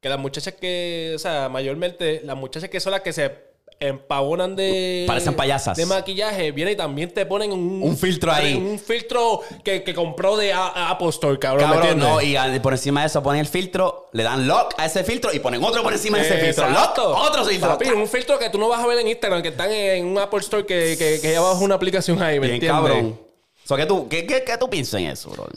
que 0.00 0.08
las 0.08 0.18
muchachas 0.18 0.54
que, 0.54 1.12
o 1.16 1.18
sea, 1.18 1.48
mayormente 1.48 2.20
las 2.22 2.36
muchachas 2.36 2.68
que 2.70 2.78
son 2.78 2.92
las 2.92 3.00
que 3.00 3.12
se 3.12 3.32
empavonan 3.78 4.56
de... 4.56 5.04
Parecen 5.06 5.34
payasas. 5.34 5.76
De 5.76 5.84
maquillaje, 5.86 6.50
vienen 6.52 6.74
y 6.74 6.76
también 6.76 7.12
te 7.12 7.26
ponen 7.26 7.52
un... 7.52 7.82
Un 7.82 7.96
filtro 7.96 8.32
ahí. 8.32 8.54
Un 8.54 8.78
filtro 8.78 9.42
que, 9.62 9.82
que 9.82 9.92
compró 9.94 10.36
de 10.36 10.52
A- 10.52 10.90
Apple 10.90 11.08
Store, 11.10 11.38
cabrón, 11.38 11.68
¿me 11.68 11.76
Cabrón, 11.76 11.98
no, 11.98 12.22
y 12.22 12.36
por 12.60 12.72
encima 12.72 13.00
de 13.02 13.08
eso 13.08 13.22
ponen 13.22 13.40
el 13.40 13.46
filtro, 13.46 14.08
le 14.12 14.22
dan 14.22 14.46
lock 14.48 14.74
a 14.78 14.86
ese 14.86 15.04
filtro 15.04 15.32
y 15.32 15.38
ponen 15.40 15.62
otro 15.62 15.82
por 15.82 15.92
encima 15.92 16.18
de 16.18 16.24
ese 16.24 16.38
filtro. 16.38 16.68
Lock, 16.70 16.98
otro 16.98 17.44
filtro. 17.44 17.68
Papi, 17.70 17.88
un 17.90 18.08
filtro 18.08 18.38
que 18.38 18.48
tú 18.50 18.58
no 18.58 18.68
vas 18.68 18.82
a 18.82 18.86
ver 18.86 18.98
en 18.98 19.08
Instagram, 19.08 19.42
que 19.42 19.48
están 19.48 19.70
en 19.70 20.06
un 20.06 20.18
Apple 20.18 20.40
Store 20.40 20.64
que, 20.64 20.96
que, 20.98 21.20
que 21.20 21.38
bajo 21.38 21.62
una 21.64 21.74
aplicación 21.74 22.22
ahí, 22.22 22.40
¿me 22.40 22.46
Bien 22.46 22.54
entiendes? 22.54 22.80
cabrón. 22.82 23.20
So, 23.64 23.76
¿qué, 23.76 23.84
tú, 23.84 24.08
qué, 24.08 24.26
qué, 24.26 24.42
qué 24.44 24.56
tú 24.58 24.70
piensas 24.70 25.00
en 25.00 25.08
eso, 25.08 25.28
bro? 25.30 25.48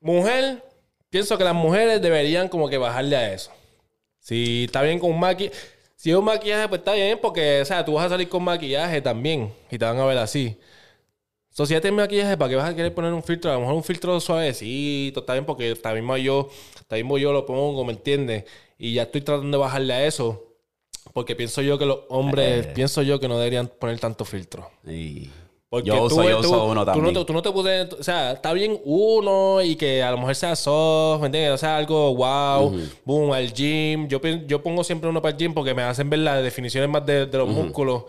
Mujer, 0.00 0.62
pienso 1.10 1.36
que 1.36 1.44
las 1.44 1.54
mujeres 1.54 2.00
deberían 2.00 2.48
como 2.48 2.68
que 2.68 2.78
bajarle 2.78 3.16
a 3.16 3.32
eso. 3.32 3.50
Si 4.20 4.64
está 4.64 4.82
bien 4.82 4.98
con 4.98 5.10
un 5.10 5.20
maquillaje, 5.20 5.56
si 6.04 6.10
es 6.10 6.16
un 6.18 6.24
maquillaje, 6.26 6.68
pues 6.68 6.80
está 6.80 6.92
bien, 6.92 7.18
porque, 7.18 7.62
o 7.62 7.64
sea, 7.64 7.82
tú 7.82 7.94
vas 7.94 8.04
a 8.04 8.08
salir 8.10 8.28
con 8.28 8.44
maquillaje 8.44 9.00
también 9.00 9.50
y 9.70 9.78
te 9.78 9.86
van 9.86 9.98
a 9.98 10.04
ver 10.04 10.18
así. 10.18 10.54
So, 11.48 11.64
si 11.64 11.72
ya 11.72 11.80
tienes 11.80 11.96
maquillaje, 11.96 12.36
¿para 12.36 12.50
qué 12.50 12.56
vas 12.56 12.68
a 12.68 12.76
querer 12.76 12.94
poner 12.94 13.14
un 13.14 13.22
filtro? 13.22 13.50
A 13.50 13.54
lo 13.54 13.60
mejor 13.60 13.74
un 13.74 13.82
filtro 13.82 14.20
suavecito, 14.20 15.20
está 15.20 15.32
bien, 15.32 15.46
porque 15.46 15.74
mismo 15.94 16.18
yo, 16.18 16.50
mismo 16.90 17.16
yo 17.16 17.32
lo 17.32 17.46
pongo, 17.46 17.86
¿me 17.86 17.94
entiendes? 17.94 18.44
Y 18.76 18.92
ya 18.92 19.04
estoy 19.04 19.22
tratando 19.22 19.56
de 19.56 19.62
bajarle 19.62 19.94
a 19.94 20.04
eso. 20.04 20.44
Porque 21.14 21.34
pienso 21.34 21.62
yo 21.62 21.78
que 21.78 21.86
los 21.86 22.00
hombres, 22.10 22.66
pienso 22.74 23.00
yo 23.00 23.18
que 23.18 23.26
no 23.26 23.38
deberían 23.38 23.68
poner 23.68 23.98
tanto 23.98 24.26
filtro. 24.26 24.70
Y- 24.86 25.30
Porque 25.74 25.88
yo 25.88 26.04
uso, 26.04 26.16
tú, 26.16 26.22
yo 26.28 26.40
tú- 26.40 26.48
uso 26.48 26.64
uno 26.66 26.80
tú 26.82 26.86
también. 26.86 27.14
no, 27.14 27.20
te, 27.20 27.24
tú 27.26 27.32
no 27.32 27.42
te 27.42 27.50
puedes... 27.50 27.92
O 27.92 28.02
sea, 28.02 28.32
está 28.32 28.52
bien 28.52 28.80
uno 28.84 29.60
y 29.62 29.76
que 29.76 30.02
a 30.02 30.10
lo 30.10 30.18
mejor 30.18 30.34
sea 30.34 30.56
soft, 30.56 31.20
¿me 31.20 31.26
entiendes? 31.26 31.52
O 31.52 31.58
sea, 31.58 31.76
algo 31.76 32.14
wow, 32.14 32.76
boom, 33.04 33.32
al 33.32 33.52
gym. 33.52 34.08
Yo, 34.08 34.20
yo 34.46 34.62
pongo 34.62 34.84
siempre 34.84 35.08
uno 35.10 35.20
para 35.22 35.32
el 35.32 35.38
gym 35.38 35.52
porque 35.54 35.74
me 35.74 35.82
hacen 35.82 36.08
ver 36.10 36.20
las 36.20 36.42
definiciones 36.42 36.88
más 36.90 37.04
de, 37.04 37.26
de 37.26 37.38
los 37.38 37.48
músculos. 37.48 38.04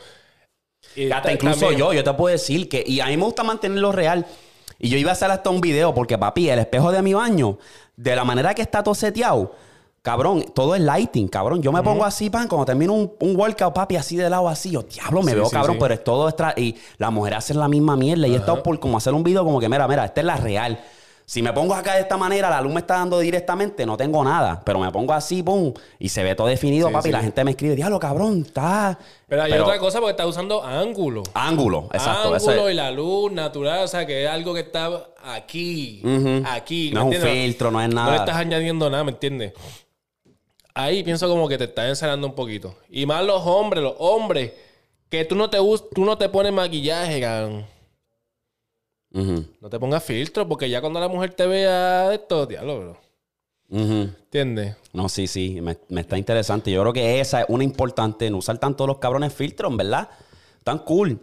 Y 0.95 1.05
Hasta 1.11 1.24
ta- 1.30 1.32
incluso 1.34 1.59
también- 1.61 1.80
yo, 1.80 1.93
yo 1.93 2.03
te 2.03 2.13
puedo 2.13 2.32
decir 2.32 2.70
que, 2.70 2.84
y 2.86 2.99
a 2.99 3.07
mí 3.07 3.18
me 3.18 3.24
gusta 3.26 3.43
mantenerlo 3.43 3.91
real. 3.91 4.26
Y 4.78 4.89
yo 4.89 4.97
iba 4.97 5.09
a 5.09 5.13
hacer 5.13 5.32
hasta 5.32 5.49
un 5.49 5.61
video 5.61 5.93
porque, 5.93 6.18
papi, 6.18 6.49
el 6.49 6.59
espejo 6.59 6.91
de 6.91 7.01
mi 7.01 7.13
baño, 7.13 7.57
de 7.95 8.16
la 8.16 8.24
manera 8.26 8.53
que 8.53 8.61
está 8.61 8.84
todo 8.84 8.93
seteado, 8.93 9.53
cabrón, 10.06 10.45
todo 10.53 10.76
es 10.76 10.82
lighting, 10.82 11.28
cabrón. 11.28 11.64
Yo 11.64 11.72
me 11.72 11.82
pongo 11.82 12.06
así, 12.06 12.30
pan, 12.30 12.47
cuando 12.47 12.64
termino 12.64 12.93
un, 12.93 13.12
un 13.20 13.36
workout, 13.36 13.74
papi, 13.74 13.95
así 13.95 14.16
de 14.16 14.30
lado, 14.30 14.47
así, 14.47 14.70
yo, 14.70 14.84
diablo, 14.84 15.24
me 15.24 15.32
Sí, 15.32 15.36
veo 15.38 15.45
sí, 15.47 15.51
cabrón, 15.51 15.78
sí. 15.78 15.80
pero 15.82 15.93
es 15.95 16.03
todo 16.03 16.30
extra. 16.30 16.53
Y 16.56 16.76
la 16.99 17.10
mujer 17.10 17.34
hace 17.34 17.56
la 17.56 17.68
misma 17.68 17.97
mierda. 17.97 18.28
Y 18.28 18.34
he 18.36 18.38
estado 18.38 18.62
por 18.62 18.80
como 18.80 18.97
hacer 18.97 19.14
un 19.16 19.24
video 19.24 19.43
como 19.43 19.60
que, 19.60 19.68
mira, 19.68 19.88
mira, 19.88 20.06
esta 20.06 20.22
es 20.22 20.28
la 20.28 20.38
real. 20.38 20.80
Si 21.28 21.41
me 21.41 21.51
pongo 21.53 21.74
acá 21.74 21.95
de 21.95 22.01
esta 22.01 22.18
manera, 22.18 22.51
la 22.51 22.62
luz 22.62 22.72
me 22.72 22.82
está 22.82 22.97
dando 22.97 23.18
directamente, 23.18 23.84
no 23.84 23.97
tengo 23.97 24.24
nada. 24.24 24.62
Pero 24.64 24.78
me 24.78 24.91
pongo 24.91 25.12
así, 25.12 25.41
pum, 25.41 25.74
y 25.97 26.10
se 26.10 26.22
ve 26.22 26.36
todo 26.36 26.45
definido, 26.45 26.88
Sí, 26.89 26.93
papi. 26.93 27.08
sí. 27.08 27.12
La 27.12 27.22
gente 27.22 27.43
me 27.43 27.49
escribe, 27.49 27.76
diablo, 27.76 27.97
cabrón, 27.99 28.43
está. 28.45 28.99
Pero 29.28 29.41
hay 29.41 29.53
otra 29.53 29.80
cosa 29.80 29.97
porque 29.99 30.12
está 30.12 30.28
usando 30.28 30.64
ángulo. 30.64 31.24
Ángulo, 31.34 31.89
exacto. 31.91 32.36
eso 32.36 32.51
ángulo 32.51 32.68
es. 32.68 32.74
y 32.76 32.78
la 32.78 32.91
luz 32.91 33.32
natural, 33.32 33.86
o 33.86 33.88
sea, 33.88 34.06
que 34.06 34.24
es 34.26 34.30
algo 34.30 34.53
que 34.53 34.60
está 34.60 34.88
aquí, 35.24 36.03
aquí. 36.47 36.91
No 36.93 37.08
¿me 37.08 37.16
es 37.16 37.24
un 37.24 37.28
filtro, 37.28 37.72
no 37.72 37.82
es 37.82 37.89
nada. 37.89 38.06
No 38.06 38.12
le 38.14 38.18
estás 38.20 38.36
añadiendo 38.36 38.88
nada, 38.91 39.03
¿me 39.03 39.10
entiendes? 39.14 39.53
Ahí 40.78 41.03
pienso 41.03 41.30
como 41.30 41.47
que 41.47 41.57
te 41.57 41.63
estás 41.63 41.88
ensalando 41.88 42.28
un 42.28 42.36
poquito. 42.36 42.76
Y 42.89 43.05
más 43.05 43.26
los 43.26 43.41
hombres, 43.45 43.82
los 43.82 43.95
hombres, 43.97 44.51
que 45.09 45.23
tú 45.23 45.34
no 45.34 45.49
te, 45.49 45.57
tú 45.93 46.03
no 46.03 46.17
te 46.17 46.28
pones 46.28 46.51
maquillaje, 46.51 47.21
cabrón. 47.21 47.65
No 49.11 49.69
te 49.69 49.80
pongas 49.80 50.03
filtro, 50.03 50.45
porque 50.45 50.69
ya 50.69 50.82
cuando 50.82 50.99
la 50.99 51.07
mujer 51.07 51.34
te 51.34 51.47
vea 51.47 52.13
esto, 52.13 52.45
diablo, 52.45 52.80
bro. 52.82 52.97
¿Entiendes? 53.69 54.76
No, 54.91 55.07
sí, 55.07 55.28
sí, 55.28 55.61
me, 55.61 55.78
me 55.88 56.01
está 56.01 56.17
interesante. 56.17 56.69
Yo 56.69 56.82
creo 56.82 56.91
que 56.91 57.21
esa 57.21 57.41
es 57.41 57.45
una 57.47 57.63
importante, 57.63 58.30
no 58.30 58.38
usar 58.38 58.57
tanto 58.57 58.86
los 58.86 58.97
cabrones 58.97 59.34
filtros, 59.34 59.76
verdad. 59.78 60.09
Tan 60.65 60.80
cool. 60.80 61.17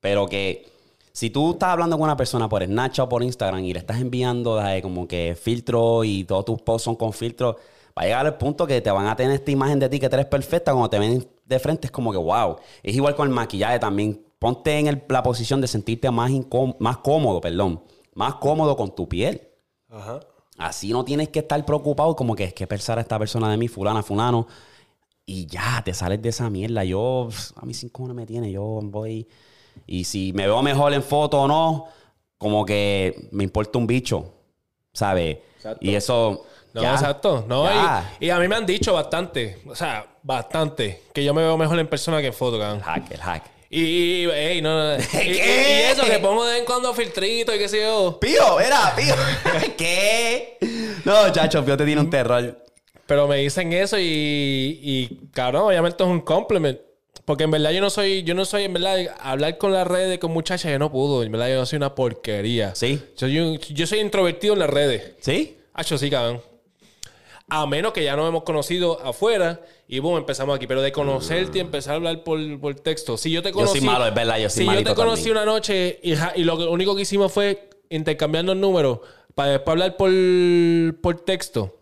Pero 0.00 0.26
que 0.26 0.68
si 1.12 1.30
tú 1.30 1.52
estás 1.52 1.70
hablando 1.70 1.96
con 1.96 2.04
una 2.04 2.16
persona 2.18 2.46
por 2.46 2.62
Snapchat 2.62 3.06
o 3.06 3.08
por 3.08 3.22
Instagram 3.22 3.64
y 3.64 3.72
le 3.72 3.78
estás 3.78 4.02
enviando 4.02 4.62
como 4.82 5.08
que 5.08 5.34
filtro 5.40 6.04
y 6.04 6.24
todos 6.24 6.44
tus 6.44 6.60
posts 6.60 6.84
son 6.84 6.96
con 6.96 7.14
filtro, 7.14 7.56
va 7.98 8.02
a 8.02 8.06
llegar 8.06 8.26
al 8.26 8.38
punto 8.38 8.66
que 8.66 8.80
te 8.80 8.90
van 8.90 9.06
a 9.08 9.16
tener 9.16 9.32
esta 9.32 9.50
imagen 9.50 9.78
de 9.80 9.88
ti 9.88 9.98
que 9.98 10.06
eres 10.06 10.26
perfecta. 10.26 10.72
Cuando 10.72 10.88
te 10.88 10.98
ven 10.98 11.28
de 11.44 11.58
frente 11.58 11.86
es 11.88 11.90
como 11.90 12.12
que 12.12 12.18
wow. 12.18 12.56
Es 12.82 12.94
igual 12.94 13.16
con 13.16 13.26
el 13.28 13.34
maquillaje 13.34 13.78
también. 13.78 14.24
Ponte 14.38 14.78
en 14.78 14.86
el- 14.86 15.02
la 15.08 15.22
posición 15.22 15.60
de 15.60 15.66
sentirte 15.66 16.10
más, 16.10 16.30
más 16.78 16.98
cómodo, 16.98 17.40
perdón. 17.40 17.82
Más 18.14 18.36
cómodo 18.36 18.76
con 18.76 18.94
tu 18.94 19.08
piel. 19.08 19.48
Ajá. 19.90 20.20
Así 20.56 20.92
no 20.92 21.04
tienes 21.04 21.28
que 21.28 21.40
estar 21.40 21.64
preocupado 21.64 22.14
como 22.16 22.34
que 22.34 22.44
es 22.44 22.54
que 22.54 22.66
pensar 22.66 22.98
a 22.98 23.00
esta 23.00 23.18
persona 23.18 23.50
de 23.50 23.56
mí, 23.56 23.68
fulana, 23.68 24.02
fulano. 24.02 24.46
Y 25.26 25.46
ya, 25.46 25.82
te 25.84 25.92
sales 25.92 26.22
de 26.22 26.28
esa 26.30 26.48
mierda. 26.50 26.84
Yo, 26.84 27.28
a 27.56 27.66
mí 27.66 27.74
cinco 27.74 28.06
no 28.06 28.14
me 28.14 28.26
tiene. 28.26 28.50
Yo 28.52 28.80
voy... 28.82 29.28
Y 29.86 30.04
si 30.04 30.32
me 30.32 30.46
veo 30.46 30.62
mejor 30.62 30.92
en 30.92 31.02
foto 31.02 31.42
o 31.42 31.48
no, 31.48 31.86
como 32.38 32.64
que 32.64 33.28
me 33.32 33.44
importa 33.44 33.78
un 33.78 33.86
bicho, 33.86 34.32
¿sabes? 34.92 35.38
Y 35.80 35.94
eso... 35.94 36.44
No, 36.78 36.82
ya, 36.82 36.94
exacto. 36.94 37.44
No, 37.46 37.66
y, 38.20 38.26
y 38.26 38.30
a 38.30 38.38
mí 38.38 38.48
me 38.48 38.56
han 38.56 38.66
dicho 38.66 38.92
bastante, 38.94 39.58
o 39.66 39.74
sea, 39.74 40.06
bastante, 40.22 41.02
que 41.12 41.22
yo 41.24 41.34
me 41.34 41.42
veo 41.42 41.56
mejor 41.56 41.78
en 41.78 41.86
persona 41.86 42.20
que 42.20 42.28
en 42.28 42.32
foto, 42.34 42.58
cabrón. 42.58 42.78
El 42.78 42.84
hack, 42.84 43.10
el 43.12 43.20
hack. 43.20 43.44
Y, 43.70 43.80
y, 43.82 44.30
ey, 44.30 44.62
no, 44.62 44.74
no. 44.96 44.96
Y, 45.12 45.18
y- 45.18 45.32
¿Qué? 45.34 45.80
y 45.88 45.92
eso, 45.92 46.04
que 46.04 46.18
pongo 46.20 46.44
de 46.44 46.52
vez 46.52 46.60
en 46.60 46.66
cuando 46.66 46.94
filtrito 46.94 47.54
y 47.54 47.58
qué 47.58 47.68
sé 47.68 47.82
yo. 47.82 48.18
Pío, 48.18 48.58
era, 48.60 48.94
pío. 48.96 49.14
¿Qué? 49.76 50.56
No, 51.04 51.30
chacho, 51.32 51.64
Pío 51.64 51.76
te 51.76 51.84
tiene 51.84 52.00
un 52.00 52.08
terror. 52.10 52.64
Pero 53.06 53.26
me 53.28 53.36
dicen 53.36 53.72
eso 53.72 53.98
y, 53.98 54.02
y 54.82 55.20
cabrón, 55.32 55.62
obviamente 55.68 56.02
es 56.02 56.08
un 56.08 56.20
compliment. 56.20 56.78
Porque 57.24 57.44
en 57.44 57.50
verdad 57.50 57.70
yo 57.72 57.80
no 57.82 57.90
soy, 57.90 58.22
yo 58.22 58.34
no 58.34 58.44
soy, 58.46 58.64
en 58.64 58.72
verdad, 58.72 58.96
hablar 59.20 59.58
con 59.58 59.72
las 59.72 59.86
redes 59.86 60.18
con 60.18 60.30
muchachas 60.32 60.70
yo 60.72 60.78
no 60.78 60.90
pudo. 60.90 61.22
En 61.22 61.30
verdad 61.32 61.48
yo 61.48 61.56
no 61.56 61.66
soy 61.66 61.76
una 61.76 61.94
porquería. 61.94 62.74
¿Sí? 62.74 63.02
Soy 63.16 63.38
un- 63.38 63.58
yo 63.58 63.86
soy 63.86 63.98
introvertido 64.00 64.54
en 64.54 64.60
las 64.60 64.70
redes. 64.70 65.12
¿Sí? 65.20 65.58
Hacho, 65.74 65.98
sí, 65.98 66.08
cabrón. 66.10 66.40
A 67.50 67.66
menos 67.66 67.92
que 67.94 68.04
ya 68.04 68.14
nos 68.14 68.28
hemos 68.28 68.42
conocido 68.42 69.00
afuera 69.04 69.60
y 69.88 70.00
boom, 70.00 70.18
empezamos 70.18 70.54
aquí. 70.56 70.66
Pero 70.66 70.82
de 70.82 70.92
conocerte 70.92 71.58
y 71.58 71.60
empezar 71.62 71.94
a 71.94 71.96
hablar 71.96 72.22
por, 72.22 72.38
por 72.60 72.74
texto. 72.74 73.16
Si 73.16 73.30
yo 73.30 73.42
te 73.42 73.48
Yo 73.50 73.54
conocí. 73.54 73.78
soy 73.78 73.86
malo, 73.86 74.06
es 74.06 74.14
verdad, 74.14 74.38
yo 74.38 74.50
soy 74.50 74.66
Si 74.66 74.72
yo 74.74 74.84
te 74.84 74.94
conocí 74.94 75.22
también. 75.24 75.36
una 75.38 75.44
noche 75.46 75.98
y, 76.02 76.12
y 76.36 76.44
lo 76.44 76.70
único 76.70 76.94
que 76.94 77.02
hicimos 77.02 77.32
fue 77.32 77.70
intercambiarnos 77.88 78.54
números 78.56 79.00
para 79.34 79.52
después 79.52 79.72
hablar 79.72 79.96
por, 79.96 80.10
por 81.00 81.20
texto. 81.24 81.74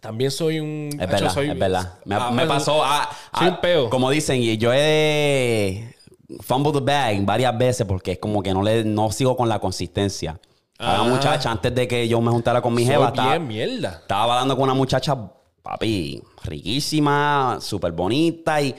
También 0.00 0.30
soy 0.32 0.58
un. 0.60 0.88
Es 0.92 1.08
verdad, 1.08 1.32
soy- 1.32 1.48
es 1.50 1.58
verdad. 1.58 1.98
Me, 2.04 2.16
Ah, 2.16 2.30
me 2.32 2.44
pasó 2.46 2.84
a, 2.84 3.08
soy 3.38 3.48
un 3.48 3.60
peo. 3.60 3.90
Como 3.90 4.10
dicen, 4.10 4.42
y 4.42 4.58
yo 4.58 4.72
he 4.72 4.78
de 4.80 5.94
fumble 6.42 6.72
the 6.72 6.80
bag 6.80 7.24
varias 7.24 7.56
veces 7.56 7.86
porque 7.86 8.12
es 8.12 8.18
como 8.18 8.42
que 8.42 8.52
no 8.52 8.62
le 8.62 8.84
no 8.84 9.10
sigo 9.12 9.36
con 9.36 9.48
la 9.48 9.60
consistencia. 9.60 10.40
A 10.78 10.94
Ah. 10.94 10.98
la 10.98 11.04
muchacha, 11.04 11.50
antes 11.50 11.74
de 11.74 11.86
que 11.86 12.06
yo 12.08 12.20
me 12.20 12.30
juntara 12.30 12.60
con 12.60 12.74
mi 12.74 12.82
soy 12.84 12.92
jeva, 12.94 13.08
estaba, 13.08 13.38
mierda. 13.38 14.00
estaba 14.02 14.34
hablando 14.34 14.54
con 14.56 14.64
una 14.64 14.74
muchacha, 14.74 15.16
papi, 15.62 16.20
riquísima, 16.42 17.58
súper 17.60 17.92
bonita 17.92 18.60
y 18.60 18.74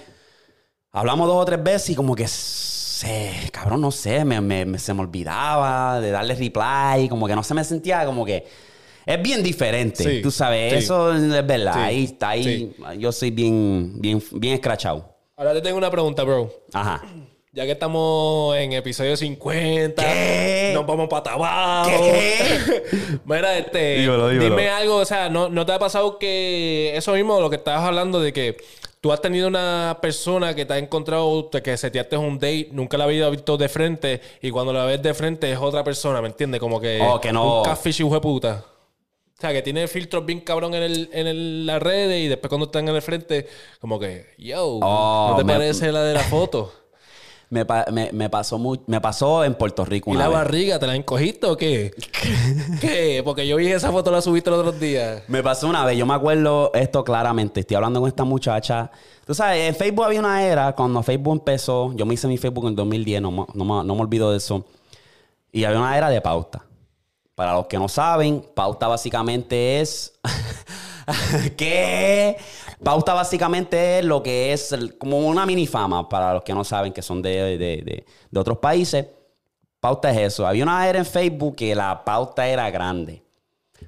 hablamos 0.91 1.27
dos 1.27 1.37
o 1.41 1.45
tres 1.45 1.63
veces 1.63 1.91
y 1.91 1.95
como 1.95 2.13
que 2.15 2.27
se, 2.27 3.49
cabrón, 3.51 3.81
no 3.81 3.91
sé, 3.91 4.25
me, 4.25 4.41
me- 4.41 4.65
me- 4.65 4.77
se 4.79 4.93
me 4.93 5.01
olvidaba 5.01 5.99
de 6.01 6.11
darle 6.11 6.35
reply, 6.35 7.07
como 7.09 7.27
que 7.27 7.35
no 7.35 7.43
se 7.43 7.53
me 7.53 7.63
sentía 7.63 8.05
como 8.05 8.25
que... 8.25 8.45
Es 9.05 9.21
bien 9.21 9.43
diferente. 9.43 10.03
Sí, 10.03 10.21
Tú 10.23 10.31
sabes, 10.31 10.71
sí. 10.73 10.79
eso 10.79 11.13
es 11.13 11.21
verdad. 11.45 11.73
Sí, 11.75 11.79
Ahí 11.79 12.03
está, 12.05 12.29
ahí. 12.29 12.43
sí. 12.43 12.75
Yo 12.97 13.11
soy 13.11 13.29
bien, 13.29 13.93
bien, 14.01 14.21
bien 14.31 14.55
escrachado. 14.55 15.13
Ahora 15.37 15.53
te 15.53 15.61
tengo 15.61 15.77
una 15.77 15.91
pregunta, 15.91 16.23
bro. 16.23 16.51
Ajá. 16.73 17.03
Ya 17.55 17.63
que 17.65 17.71
estamos 17.71 18.53
en 18.57 18.73
episodio 18.73 19.15
50, 19.15 20.03
¿Qué? 20.03 20.71
nos 20.73 20.85
vamos 20.85 21.07
para 21.07 21.31
abajo. 21.35 21.89
¿Qué? 21.89 22.83
Mira, 23.25 23.57
este, 23.57 23.99
Dímelo, 23.99 24.27
dímelo. 24.27 24.49
dime 24.57 24.67
algo, 24.69 24.97
o 24.97 25.05
sea, 25.05 25.29
¿no, 25.29 25.47
¿no 25.47 25.65
te 25.65 25.71
ha 25.71 25.79
pasado 25.79 26.19
que 26.19 26.91
eso 26.97 27.13
mismo, 27.13 27.39
lo 27.39 27.49
que 27.49 27.55
estabas 27.55 27.83
hablando 27.85 28.19
de 28.19 28.33
que 28.33 28.57
tú 28.99 29.13
has 29.13 29.21
tenido 29.21 29.47
una 29.47 29.99
persona 30.01 30.53
que 30.53 30.65
te 30.65 30.73
ha 30.73 30.77
encontrado, 30.79 31.45
te- 31.45 31.61
que 31.63 31.77
seteaste 31.77 32.17
un 32.17 32.35
date, 32.39 32.67
nunca 32.73 32.97
la 32.97 33.05
habías 33.05 33.31
visto 33.31 33.55
de 33.55 33.69
frente 33.69 34.19
y 34.41 34.51
cuando 34.51 34.73
la 34.73 34.83
ves 34.83 35.01
de 35.01 35.13
frente 35.13 35.49
es 35.49 35.57
otra 35.57 35.81
persona, 35.81 36.21
¿me 36.21 36.27
entiendes? 36.27 36.59
Como 36.59 36.81
que, 36.81 36.99
Oh, 37.01 37.21
que 37.21 37.31
no- 37.31 37.59
un 37.59 37.63
catfish 37.63 38.01
hijo 38.01 38.13
de 38.15 38.19
puta. 38.19 38.65
O 39.37 39.39
sea, 39.39 39.53
que 39.53 39.61
tiene 39.61 39.87
filtros 39.87 40.25
bien 40.25 40.41
cabrón 40.41 40.73
en, 40.73 40.83
el, 40.83 41.09
en 41.13 41.27
el- 41.27 41.65
las 41.65 41.81
redes 41.81 42.19
y 42.21 42.27
después 42.27 42.49
cuando 42.49 42.65
están 42.65 42.85
en 42.89 42.95
el 42.97 43.01
frente, 43.01 43.47
como 43.79 43.97
que, 43.97 44.25
yo, 44.37 44.61
Oh, 44.81 45.27
¿no 45.31 45.37
te 45.37 45.45
me- 45.45 45.53
parece 45.53 45.89
la 45.93 46.03
de 46.03 46.13
la 46.15 46.19
foto? 46.19 46.73
Me, 47.49 47.65
me, 47.91 48.09
me 48.11 48.29
pasó 48.29 48.59
me 48.87 48.99
pasó 48.99 49.43
en 49.43 49.53
Puerto 49.53 49.85
Rico 49.85 50.09
¿Y 50.09 50.15
una 50.15 50.23
la 50.23 50.29
vez. 50.29 50.37
barriga 50.39 50.79
te 50.79 50.87
la 50.87 50.95
encogiste 50.95 51.45
o 51.45 51.55
qué? 51.55 51.93
¿Qué? 52.81 53.21
Porque 53.23 53.47
yo 53.47 53.57
vi 53.57 53.67
esa 53.67 53.91
foto, 53.91 54.09
la 54.11 54.21
subiste 54.21 54.49
los 54.49 54.59
otros 54.59 54.79
días. 54.79 55.21
Me 55.27 55.43
pasó 55.43 55.67
una 55.67 55.85
vez, 55.85 55.97
yo 55.97 56.05
me 56.05 56.13
acuerdo 56.15 56.71
esto 56.73 57.03
claramente. 57.03 57.59
Estoy 57.59 57.75
hablando 57.75 57.99
con 58.01 58.07
esta 58.07 58.23
muchacha. 58.23 58.89
Tú 59.25 59.33
sabes, 59.35 59.69
en 59.69 59.75
Facebook 59.75 60.05
había 60.05 60.19
una 60.19 60.43
era, 60.43 60.73
cuando 60.73 61.01
Facebook 61.03 61.33
empezó, 61.33 61.93
yo 61.93 62.05
me 62.05 62.15
hice 62.15 62.27
mi 62.27 62.37
Facebook 62.37 62.67
en 62.67 62.75
2010, 62.75 63.21
no, 63.21 63.31
me- 63.31 63.45
no, 63.53 63.63
me- 63.65 63.83
no 63.85 63.95
me 63.95 64.01
olvido 64.01 64.31
de 64.31 64.37
eso. 64.37 64.65
Y 65.51 65.63
había 65.63 65.79
una 65.79 65.95
era 65.97 66.09
de 66.09 66.21
pauta. 66.21 66.65
Para 67.35 67.53
los 67.53 67.67
que 67.67 67.77
no 67.77 67.87
saben, 67.87 68.43
pauta 68.55 68.87
básicamente 68.87 69.81
es. 69.81 70.13
¿Qué? 71.57 72.37
Pauta 72.83 73.13
básicamente 73.13 73.99
es 73.99 74.05
lo 74.05 74.21
que 74.23 74.53
es 74.53 74.71
el- 74.71 74.97
como 74.97 75.19
una 75.19 75.45
mini 75.45 75.67
fama 75.67 76.07
para 76.09 76.33
los 76.33 76.43
que 76.43 76.53
no 76.53 76.63
saben 76.63 76.91
que 76.93 77.01
son 77.01 77.21
de, 77.21 77.57
de- 77.57 77.57
de- 77.57 78.05
de 78.31 78.39
otros 78.39 78.57
países. 78.57 79.05
Pauta 79.79 80.11
es 80.11 80.17
eso. 80.33 80.47
Había 80.47 80.63
una 80.63 80.87
era 80.87 80.97
en 80.99 81.05
Facebook 81.05 81.55
que 81.57 81.75
la 81.75 82.03
pauta 82.03 82.47
era 82.47 82.69
grande. 82.71 83.23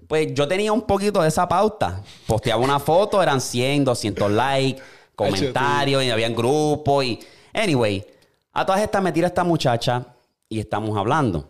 Pues 0.07 0.34
yo 0.34 0.47
tenía 0.47 0.72
un 0.72 0.84
poquito 0.84 1.22
de 1.22 1.28
esa 1.30 1.47
pauta. 1.47 2.01
Posteaba 2.28 2.61
una 2.61 2.80
foto, 2.80 3.22
eran 3.22 3.41
100, 3.41 3.84
200 3.84 4.32
likes, 4.32 4.82
comentarios, 5.15 6.03
y 6.03 6.09
habían 6.11 6.36
grupos. 6.36 7.03
Y, 7.03 7.20
anyway, 7.53 8.05
a 8.53 8.65
todas 8.65 8.82
estas 8.82 9.01
me 9.01 9.11
tira 9.11 9.28
esta 9.28 9.43
muchacha 9.43 10.05
y 10.47 10.59
estamos 10.59 10.95
hablando. 10.97 11.49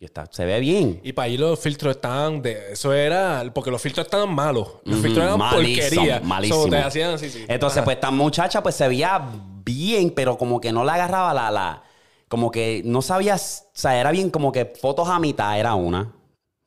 Y 0.00 0.04
está, 0.04 0.28
se 0.30 0.44
ve 0.44 0.60
bien. 0.60 1.00
Y 1.02 1.12
para 1.12 1.26
ahí 1.26 1.36
los 1.36 1.58
filtros 1.58 1.96
estaban 1.96 2.40
de... 2.40 2.72
Eso 2.72 2.92
era... 2.92 3.42
Porque 3.52 3.70
los 3.70 3.82
filtros 3.82 4.06
estaban 4.06 4.32
malos. 4.32 4.68
Los 4.84 5.00
filtros 5.00 5.24
eran 5.24 5.38
malísimo, 5.38 6.02
porquería. 6.02 6.20
malísimo. 6.20 6.62
So, 6.62 6.68
te 6.70 6.78
hacían 6.78 7.14
así, 7.14 7.28
sí. 7.30 7.44
Entonces, 7.48 7.78
Ajá. 7.78 7.84
pues 7.84 7.96
esta 7.96 8.10
muchacha 8.12 8.62
pues 8.62 8.76
se 8.76 8.86
veía 8.86 9.20
bien, 9.64 10.10
pero 10.10 10.38
como 10.38 10.60
que 10.60 10.72
no 10.72 10.84
la 10.84 10.94
agarraba 10.94 11.34
la, 11.34 11.50
la, 11.50 11.82
como 12.28 12.50
que 12.50 12.82
no 12.84 13.02
sabías, 13.02 13.66
o 13.74 13.78
sea, 13.78 13.98
era 13.98 14.12
bien 14.12 14.30
como 14.30 14.52
que 14.52 14.66
fotos 14.66 15.08
a 15.08 15.18
mitad 15.18 15.58
era 15.58 15.74
una, 15.74 16.12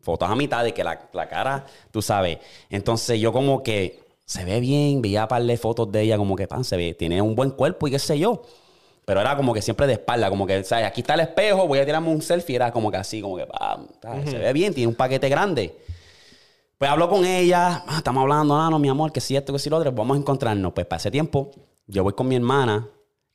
fotos 0.01 0.29
a 0.29 0.35
mitad 0.35 0.63
de 0.63 0.73
que 0.73 0.83
la, 0.83 1.09
la 1.13 1.29
cara, 1.29 1.65
tú 1.91 2.01
sabes. 2.01 2.39
Entonces 2.69 3.19
yo 3.19 3.31
como 3.31 3.63
que 3.63 4.03
se 4.25 4.43
ve 4.43 4.59
bien, 4.59 5.01
veía 5.01 5.27
par 5.27 5.43
de 5.43 5.57
fotos 5.57 5.91
de 5.91 6.01
ella 6.01 6.17
como 6.17 6.35
que 6.35 6.47
pan, 6.47 6.63
se 6.63 6.77
ve, 6.77 6.93
tiene 6.93 7.21
un 7.21 7.35
buen 7.35 7.51
cuerpo 7.51 7.87
y 7.87 7.91
qué 7.91 7.99
sé 7.99 8.19
yo. 8.19 8.43
Pero 9.05 9.19
era 9.19 9.35
como 9.35 9.53
que 9.53 9.61
siempre 9.61 9.87
de 9.87 9.93
espalda, 9.93 10.29
como 10.29 10.45
que, 10.45 10.63
¿sabes? 10.63 10.85
Aquí 10.85 11.01
está 11.01 11.15
el 11.15 11.21
espejo, 11.21 11.67
voy 11.67 11.79
a 11.79 11.85
tirarme 11.85 12.09
un 12.09 12.21
selfie, 12.21 12.55
era 12.55 12.71
como 12.71 12.91
que 12.91 12.97
así, 12.97 13.21
como 13.21 13.37
que, 13.37 13.45
pam, 13.45 13.87
¿sabes? 14.01 14.29
se 14.29 14.37
ve 14.37 14.53
bien, 14.53 14.73
tiene 14.73 14.87
un 14.87 14.95
paquete 14.95 15.27
grande. 15.27 15.75
Pues 16.77 16.89
hablo 16.89 17.09
con 17.09 17.25
ella, 17.25 17.83
ah, 17.87 17.97
estamos 17.97 18.21
hablando, 18.21 18.55
ah, 18.55 18.69
no, 18.69 18.79
mi 18.79 18.89
amor, 18.89 19.11
que 19.11 19.21
si 19.21 19.35
esto, 19.35 19.53
que 19.53 19.59
si 19.59 19.69
lo 19.69 19.77
otro, 19.77 19.91
vamos 19.91 20.17
a 20.17 20.19
encontrarnos. 20.19 20.73
Pues 20.73 20.87
para 20.87 20.97
ese 20.99 21.11
tiempo, 21.11 21.51
yo 21.87 22.03
voy 22.03 22.13
con 22.13 22.27
mi 22.27 22.35
hermana 22.35 22.87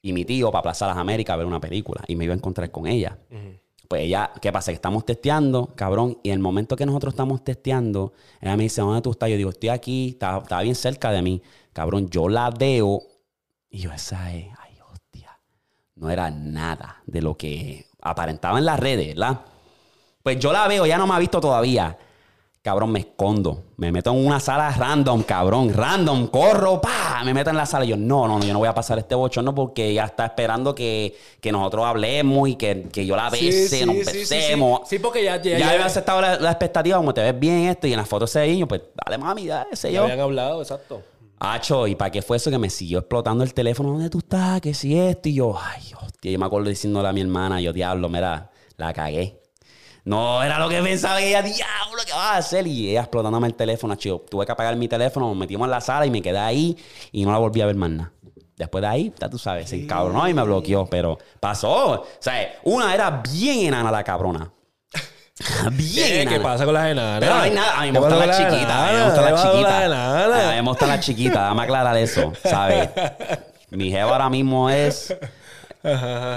y 0.03 0.12
mi 0.12 0.25
tío 0.25 0.51
para 0.51 0.62
Plaza 0.62 0.87
Las 0.87 0.97
Américas 0.97 1.35
a 1.35 1.37
ver 1.37 1.47
una 1.47 1.61
película 1.61 2.03
y 2.07 2.17
me 2.17 2.25
iba 2.25 2.35
a 2.35 2.37
encontrar 2.37 2.71
con 2.71 2.87
ella. 2.87 3.19
Pues 3.89 4.03
ella, 4.03 4.33
¿qué 4.41 4.51
pasa? 4.53 4.73
Que 4.73 4.77
estamos 4.77 5.05
testeando, 5.05 5.73
cabrón, 5.77 6.19
y 6.23 6.31
en 6.31 6.35
el 6.35 6.39
momento 6.41 6.75
que 6.75 6.87
nosotros 6.87 7.14
estamos 7.14 7.45
testeando, 7.45 8.12
ella 8.41 8.57
me 8.57 8.64
dice, 8.64 8.81
¿dónde 8.81 9.01
tú 9.01 9.12
estás? 9.12 9.31
Yo 9.31 9.37
digo, 9.37 9.51
estoy 9.51 9.69
aquí, 9.69 10.11
estaba, 10.11 10.62
bien 10.62 10.75
cerca 10.75 11.12
de 11.12 11.23
mí. 11.23 11.43
Cabrón, 11.73 12.09
yo 12.11 12.29
la 12.29 12.51
veo 12.51 13.03
y 13.71 13.79
yo, 13.79 13.93
esa 13.93 14.35
es, 14.35 14.47
no 15.97 16.11
era 16.11 16.30
nada 16.30 17.03
de 17.07 17.22
lo 17.22 17.36
que 17.36 17.86
aparentaba 18.01 18.59
en 18.59 18.64
las 18.66 18.78
redes, 18.78 19.09
¿verdad? 19.14 19.40
Pues 20.22 20.38
yo 20.38 20.53
la 20.53 20.66
veo, 20.68 20.86
ya 20.86 20.99
no 20.99 21.07
me 21.07 21.14
ha 21.14 21.18
visto 21.18 21.40
todavía. 21.40 21.97
Cabrón, 22.62 22.90
me 22.90 22.99
escondo. 22.99 23.62
Me 23.76 23.92
meto 23.92 24.11
en 24.11 24.26
una 24.26 24.40
sala 24.40 24.68
random, 24.70 25.22
cabrón. 25.22 25.72
Random, 25.72 26.26
corro, 26.26 26.80
pa. 26.80 27.22
Me 27.24 27.32
meto 27.32 27.51
en 27.51 27.57
la 27.57 27.64
sala. 27.64 27.84
Y 27.84 27.88
yo, 27.90 27.97
no, 27.97 28.26
no, 28.26 28.40
no, 28.40 28.44
yo 28.44 28.53
no 28.53 28.59
voy 28.59 28.66
a 28.66 28.74
pasar 28.74 28.99
este 28.99 29.14
bochorno 29.14 29.55
porque 29.55 29.90
ella 29.90 30.05
está 30.07 30.24
esperando 30.26 30.74
que, 30.74 31.16
que 31.40 31.53
nosotros 31.53 31.86
hablemos 31.86 32.49
y 32.49 32.57
que, 32.57 32.88
que 32.92 33.07
yo 33.07 33.14
la 33.14 33.30
bese, 33.30 33.68
sí, 33.68 33.86
nos 33.86 33.94
sí, 33.99 34.05
sí, 34.05 34.34
besemos. 34.34 34.80
sí. 34.88 34.97
Sí, 34.97 34.99
porque 34.99 35.22
ya- 35.22 35.36
ya- 35.36 35.53
Ya, 35.53 35.59
ya- 35.61 35.70
había 35.70 35.86
aceptado 35.86 36.20
la, 36.20 36.40
la 36.40 36.51
expectativa, 36.51 36.97
como 36.97 37.14
te 37.14 37.20
ves 37.22 37.38
bien 37.38 37.66
esto, 37.68 37.86
y 37.86 37.92
en 37.92 37.99
las 38.01 38.09
fotos 38.09 38.30
ese 38.34 38.44
niño, 38.49 38.66
pues 38.66 38.80
dale 39.05 39.16
mami, 39.16 39.47
dale, 39.47 39.68
ese 39.70 39.92
Ya 39.92 39.99
yo. 39.99 40.03
habían 40.03 40.18
hablado, 40.20 40.61
exacto. 40.61 41.03
Hacho, 41.39 41.87
¿y 41.87 41.95
para 41.95 42.11
qué 42.11 42.22
fue 42.22 42.39
eso 42.39 42.51
que 42.51 42.59
me 42.59 42.70
siguió 42.70 42.99
explotando 42.99 43.45
el 43.45 43.53
teléfono? 43.53 43.91
¿Dónde 43.91 44.09
tú 44.09 44.18
estás? 44.18 44.61
¿Qué 44.62 44.72
si 44.72 44.99
esto? 44.99 45.28
Y 45.28 45.34
yo, 45.34 45.59
ay, 45.59 45.93
hostia, 46.01 46.30
yo 46.32 46.39
me 46.39 46.47
acuerdo 46.47 46.70
diciéndole 46.70 47.09
a 47.09 47.12
mi 47.12 47.20
hermana, 47.20 47.61
yo, 47.61 47.74
diablo, 47.74 48.09
mira, 48.09 48.51
la 48.78 48.93
cagué. 48.95 49.43
No 50.05 50.43
era 50.43 50.59
lo 50.59 50.68
que 50.68 50.80
pensaba 50.82 51.20
ella, 51.20 51.43
diablo, 51.43 52.03
¿qué 52.07 52.12
vas 52.12 52.32
a 52.32 52.37
hacer? 52.39 52.66
Y 52.66 52.91
ella 52.91 53.01
explotándome 53.01 53.49
el 53.49 53.55
teléfono, 53.55 53.97
chico. 53.97 54.24
Tuve 54.30 54.47
que 54.47 54.53
apagar 54.53 54.76
mi 54.76 54.89
teléfono, 54.89 55.28
nos 55.28 55.37
metimos 55.37 55.66
en 55.66 55.72
la 55.72 55.80
sala 55.80 56.07
y 56.07 56.11
me 56.11 56.22
quedé 56.22 56.39
ahí 56.39 56.76
y 57.12 57.24
no 57.24 57.32
la 57.32 57.39
volví 57.39 57.61
a 57.61 57.66
ver 57.66 57.76
más 57.76 57.91
nada. 57.91 58.12
Después 58.57 58.80
de 58.80 58.89
ahí, 58.89 59.12
ya 59.20 59.28
tú 59.28 59.37
sabes, 59.37 59.68
se 59.68 59.82
encabronó 59.82 60.26
y 60.26 60.32
me 60.32 60.43
bloqueó, 60.43 60.87
pero 60.87 61.18
pasó. 61.41 62.01
O 62.01 62.07
sea, 62.18 62.55
una 62.64 62.95
era 62.95 63.22
bien 63.30 63.66
enana 63.66 63.91
la 63.91 64.03
cabrona. 64.03 64.51
Bien 65.72 65.95
¿Qué, 65.95 66.22
enana. 66.22 66.37
¿Qué 66.37 66.43
pasa 66.43 66.64
con 66.64 66.74
las 66.74 66.87
enanas? 66.87 67.20
Pero 67.20 67.34
no 67.34 67.41
hay 67.41 67.51
nada. 67.51 67.78
A 67.78 67.82
mí 67.82 67.93
me 67.93 67.99
¿Qué 67.99 68.01
pasa 68.01 68.16
gustan 68.16 68.28
las 68.28 68.39
chiquitas. 68.39 68.72
A 68.72 68.91
mí 68.91 68.97
me 68.97 69.05
gustan 69.05 69.24
¿Qué 69.24 69.30
las 69.30 69.43
chiquitas. 69.43 69.72
A 69.72 70.51
mí 70.51 70.62
me 70.62 70.68
gustan 70.68 70.89
las 70.89 71.01
chiquitas. 71.01 71.43
Dame 71.43 71.62
aclarar 71.62 71.97
eso, 71.97 72.32
¿sabes? 72.43 72.89
Mi 73.70 73.91
jeva 73.91 74.12
ahora 74.12 74.30
mismo 74.30 74.70
es 74.70 75.14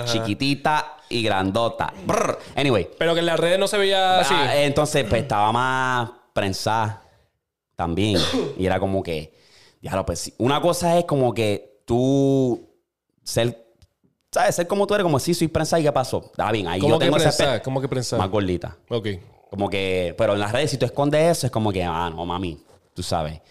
chiquitita 0.06 0.97
y 1.10 1.24
grandota. 1.24 1.93
Brr. 2.06 2.39
Anyway. 2.56 2.89
Pero 2.97 3.14
que 3.14 3.20
en 3.20 3.26
las 3.26 3.39
redes 3.39 3.60
no 3.60 3.68
se 3.68 3.78
veía 3.78 4.20
así. 4.20 4.34
ah, 4.36 4.56
entonces, 4.58 5.06
pues 5.10 5.22
estaba 5.22 5.52
más 5.52 6.10
prensada 6.34 7.02
también. 7.76 8.18
Y 8.58 8.66
era 8.66 8.80
como 8.80 9.02
que, 9.02 9.34
ya 9.82 10.06
pues 10.06 10.20
sí. 10.20 10.34
Una 10.38 10.62
cosa 10.62 10.97
es 10.97 11.06
como 11.06 11.34
que 11.34 11.82
tú 11.86 12.70
ser, 13.24 13.69
¿sabes? 14.32 14.56
Ser 14.56 14.68
como 14.68 14.86
tú 14.88 14.94
eres, 14.94 15.04
como 15.04 15.20
si 15.20 15.34
soy 15.34 15.48
prensada 15.48 15.80
y 15.80 15.84
qué 15.84 15.92
pasó. 15.92 16.24
Está 16.26 16.52
bien, 16.52 16.68
ahí 16.68 16.80
¿Cómo 16.80 16.94
yo 16.96 17.00
que 17.00 17.06
tengo 17.06 17.18
ese 17.18 17.28
aspecto 17.30 17.62
¿Cómo 17.64 17.82
que 17.82 17.88
prensar? 17.88 18.20
más 18.20 18.30
gordita. 18.30 18.78
Ok. 18.90 19.08
Como 19.50 19.70
que, 19.70 20.14
pero 20.18 20.34
en 20.34 20.40
las 20.40 20.52
redes, 20.52 20.72
si 20.72 20.78
tú 20.78 20.86
escondes 20.86 21.38
eso, 21.38 21.48
es 21.48 21.52
como 21.52 21.72
que, 21.72 21.84
ah, 21.84 22.12
no, 22.14 22.26
mami, 22.26 22.60
tú 22.94 23.02
sabes. 23.02 23.42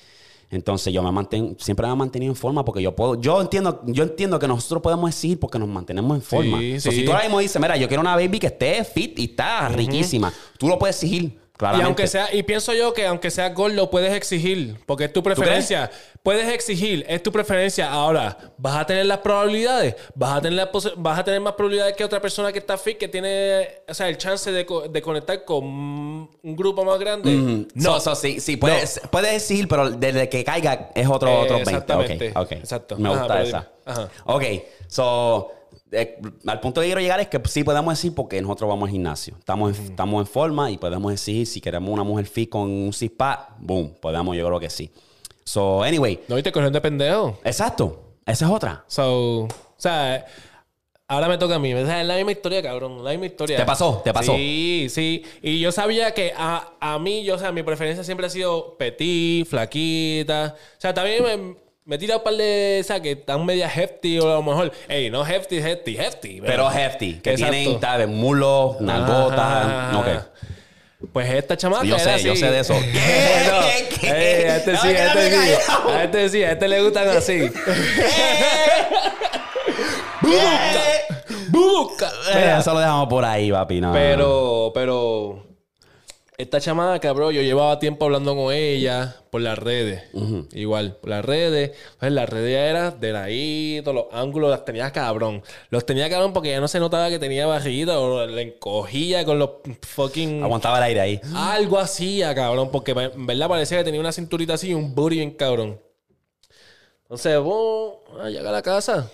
Entonces 0.51 0.93
yo 0.95 1.03
me 1.03 1.13
mantengo, 1.13 1.57
siempre 1.59 1.87
me 1.87 1.93
he 1.93 1.97
mantenido 1.97 2.33
en 2.33 2.37
forma 2.37 2.65
porque 2.65 2.81
yo 2.81 2.97
puedo, 2.97 3.21
yo 3.21 3.39
entiendo, 3.41 3.83
yo 3.87 4.05
entiendo 4.05 4.39
que 4.39 4.49
nosotros 4.49 4.81
podemos 4.81 5.11
exigir 5.11 5.39
porque 5.39 5.59
nos 5.59 5.69
mantenemos 5.69 6.17
en 6.17 6.23
forma. 6.23 6.59
Sí, 6.59 6.81
So, 6.81 6.91
sí. 6.91 6.99
Si 7.01 7.05
tú 7.05 7.11
ahora 7.11 7.25
mismo 7.25 7.39
dices, 7.41 7.61
mira, 7.61 7.77
yo 7.77 7.87
quiero 7.87 8.01
una 8.01 8.15
baby 8.15 8.39
que 8.39 8.47
esté 8.47 8.83
fit 8.85 9.19
y 9.19 9.25
está 9.25 9.69
riquísima, 9.69 10.33
tú 10.59 10.69
lo 10.69 10.79
puedes 10.79 10.97
exigir, 10.97 11.39
Y 11.61 11.81
aunque 11.83 12.07
sea, 12.07 12.33
y 12.33 12.43
pienso 12.45 12.73
yo 12.73 12.95
que 12.95 13.05
aunque 13.07 13.31
sea 13.31 13.49
gordo, 13.51 13.91
puedes 13.91 14.13
exigir, 14.15 14.77
porque 14.87 15.05
es 15.07 15.13
tu 15.13 15.23
preferencia. 15.25 15.91
Puedes 16.23 16.47
exigir, 16.53 17.05
es 17.09 17.23
tu 17.23 17.33
preferencia. 17.33 17.91
Ahora, 17.91 18.37
vas 18.59 18.77
a 18.77 18.87
tener 18.87 19.07
las 19.07 19.19
probabilidades, 19.19 19.97
vas 20.15 20.37
a 20.39 20.41
tener 20.41 20.57
la 20.57 20.71
vas 20.99 21.19
a 21.19 21.25
tener 21.25 21.41
más 21.41 21.55
probabilidades 21.55 21.97
que 21.97 22.05
otra 22.05 22.21
persona 22.21 22.53
que 22.53 22.59
está 22.61 22.77
fit, 22.79 22.97
que 22.99 23.09
tiene, 23.09 23.69
o 23.89 23.95
sea, 23.95 24.09
el 24.09 24.19
chance 24.19 24.53
de, 24.53 24.65
co- 24.67 24.89
de 24.89 25.03
conectar 25.03 25.45
con 25.45 25.65
un 25.65 26.31
grupo 26.57 26.85
más 26.85 26.99
grande. 26.99 27.35
No, 27.35 27.67
No, 27.75 28.01
so, 28.01 28.15
sí, 28.15 28.39
sí, 28.41 28.57
puedes, 28.57 29.01
puedes 29.11 29.33
exigir, 29.33 29.67
pero 29.67 29.91
desde 29.91 30.29
que 30.29 30.45
caiga 30.45 30.91
es 30.95 31.09
otro, 31.09 31.29
Eh, 31.29 31.39
otro 31.43 31.57
20. 31.57 31.71
exactamente. 31.73 32.31
Ok, 32.31 32.37
ok. 32.43 32.53
Exacto. 32.53 32.97
Me 32.99 33.09
gusta 33.09 33.43
esa. 33.43 33.69
Ajá. 33.85 34.09
Ok, 34.27 34.45
so, 34.87 35.51
eh, 35.93 36.19
al 36.47 36.61
punto 36.61 36.81
que 36.81 36.87
quiero 36.87 37.01
llegar 37.01 37.21
es 37.21 37.29
que 37.29 37.41
sí 37.47 37.65
podemos 37.65 37.95
decir 37.95 38.15
porque 38.15 38.41
nosotros 38.43 38.69
vamos 38.69 38.89
al 38.89 38.93
gimnasio. 38.93 39.35
Estamos, 39.39 39.79
en, 39.79 39.87
estamos 39.87 40.21
en 40.21 40.27
forma 40.27 40.71
y 40.71 40.79
podemos 40.79 41.11
decir 41.11 41.47
si 41.47 41.61
queremos 41.61 41.91
una 41.91 42.05
mujer 42.05 42.27
fit 42.27 42.51
con 42.51 42.71
un 42.71 42.93
six 42.93 43.13
pack, 43.17 43.57
boom, 43.59 43.95
podemos, 44.01 44.37
yo 44.37 44.47
creo 44.47 44.61
que 44.61 44.71
sí. 44.71 44.91
So, 45.45 45.83
anyway, 45.83 46.21
no, 46.29 46.39
y 46.39 46.43
te 46.43 46.53
cogieron 46.53 46.73
de 46.73 46.81
pendejo. 46.81 47.39
exacto. 47.45 48.05
Esa 48.27 48.45
es 48.45 48.51
otra. 48.51 48.85
So, 48.89 49.45
o 49.45 49.49
sea, 49.79 50.27
ahora 51.07 51.29
me 51.29 51.39
toca 51.39 51.55
a 51.55 51.59
mí. 51.59 51.73
O 51.73 51.87
sea, 51.87 52.03
es 52.03 52.07
la 52.07 52.17
misma 52.17 52.33
historia, 52.33 52.63
cabrón. 52.63 53.03
La 53.03 53.13
misma 53.13 53.25
historia. 53.25 53.57
¿Te 53.57 53.65
pasó? 53.65 54.03
¿Te 54.05 54.13
pasó? 54.13 54.35
Sí, 54.35 54.89
sí. 54.91 55.25
Y 55.41 55.59
yo 55.61 55.73
sabía 55.73 56.13
que 56.13 56.35
a, 56.37 56.73
a 56.79 56.99
mí, 56.99 57.25
yo, 57.25 57.37
o 57.37 57.39
sea, 57.39 57.51
mi 57.53 57.63
preferencia 57.63 58.05
siempre 58.05 58.27
ha 58.27 58.31
sido 58.31 58.77
petit, 58.77 59.47
flaquita. 59.47 60.55
O 60.55 60.81
sea, 60.81 60.93
también 60.93 61.25
me, 61.25 61.57
me 61.89 61.97
he 61.97 61.99
tirado 61.99 62.19
un 62.21 62.25
par 62.25 62.35
de, 62.35 62.83
sea, 62.85 63.01
que 63.01 63.13
están 63.13 63.47
media 63.47 63.67
hefty 63.75 64.19
o 64.19 64.31
a 64.31 64.35
lo 64.35 64.43
mejor, 64.43 64.71
ey, 64.89 65.09
no 65.11 65.27
hefty, 65.27 65.57
hefty, 65.57 65.97
hefty. 65.97 66.41
Pero 66.43 66.71
hefty, 66.71 67.15
que 67.15 67.31
Exacto. 67.31 67.53
tienen, 67.55 67.81
¿sabes? 67.81 68.07
Mulos, 68.09 68.79
nalgotas. 68.81 69.95
Ok. 69.97 70.07
Pues 71.15 71.31
esta 71.31 71.57
chamaca 71.57 71.85
Yo 71.85 71.95
era 71.97 72.19
sé, 72.19 72.25
yo 72.25 72.33
así. 72.33 72.41
sé 72.43 72.51
de 72.51 72.61
eso. 72.61 72.75
No, 72.75 72.81
¿Qué? 72.93 73.89
¿Qué? 74.01 74.09
a 74.51 74.57
este 74.59 74.73
No, 74.73 74.83
sí, 74.83 74.89
a 74.89 75.07
este 75.07 75.31
sí. 75.31 75.37
callado. 75.37 75.89
A 75.95 76.05
este 76.05 76.29
sí, 76.29 76.43
a 76.45 76.53
este 76.53 76.69
le 76.69 76.83
gustan 76.83 77.09
así. 77.09 77.51
¡Bubuca! 81.51 82.11
Eh, 82.35 82.57
Eso 82.59 82.75
lo 82.75 82.81
dejamos 82.81 83.09
por 83.09 83.25
ahí, 83.25 83.51
papi. 83.51 83.81
no. 83.81 83.93
Pero, 83.93 84.71
pero. 84.75 85.48
Esta 86.41 86.61
chamaca, 86.61 87.13
bro, 87.13 87.33
yo 87.33 87.43
llevaba 87.43 87.81
tiempo 87.81 88.05
hablando 88.05 88.37
con 88.37 88.55
ella 88.55 89.17
por 89.31 89.41
las 89.41 89.59
redes. 89.59 90.05
Igual, 90.53 90.95
por 90.95 91.11
las 91.11 91.25
redes. 91.25 91.73
Pues 91.99 92.13
las 92.13 92.29
redes 92.29 92.53
ya 92.53 92.67
era 92.67 92.91
de 92.93 93.13
ladito, 93.13 93.93
los 93.93 94.05
ángulos 94.13 94.49
las 94.49 94.65
tenía 94.65 94.93
cabrón. 94.93 95.43
Los 95.71 95.85
tenía 95.85 96.09
cabrón 96.09 96.33
porque 96.33 96.51
ya 96.51 96.61
no 96.61 96.69
se 96.69 96.79
notaba 96.79 97.09
que 97.09 97.19
tenía 97.19 97.45
barriguita 97.49 97.99
o 97.99 98.25
le 98.25 98.41
encogía 98.43 99.25
con 99.25 99.41
los 99.41 99.51
fucking. 99.83 100.45
Aguantaba 100.45 100.79
el 100.79 100.85
aire 100.85 101.01
ahí. 101.01 101.21
Algo 101.35 101.77
hacía, 101.81 102.33
cabrón, 102.37 102.71
porque 102.71 102.93
en 102.93 103.27
verdad 103.27 103.49
parecía 103.49 103.79
que 103.79 103.85
tenía 103.85 103.99
una 103.99 104.13
cinturita 104.13 104.55
así 104.55 104.69
y 104.69 104.75
un 104.75 104.95
booty 104.95 105.17
bien 105.17 105.33
cabrón. 105.33 105.81
Entonces, 107.03 107.37
vos, 107.41 107.97
ah, 108.21 108.31
llega 108.31 108.51
a 108.51 108.53
la 108.53 108.63
casa. 108.63 109.11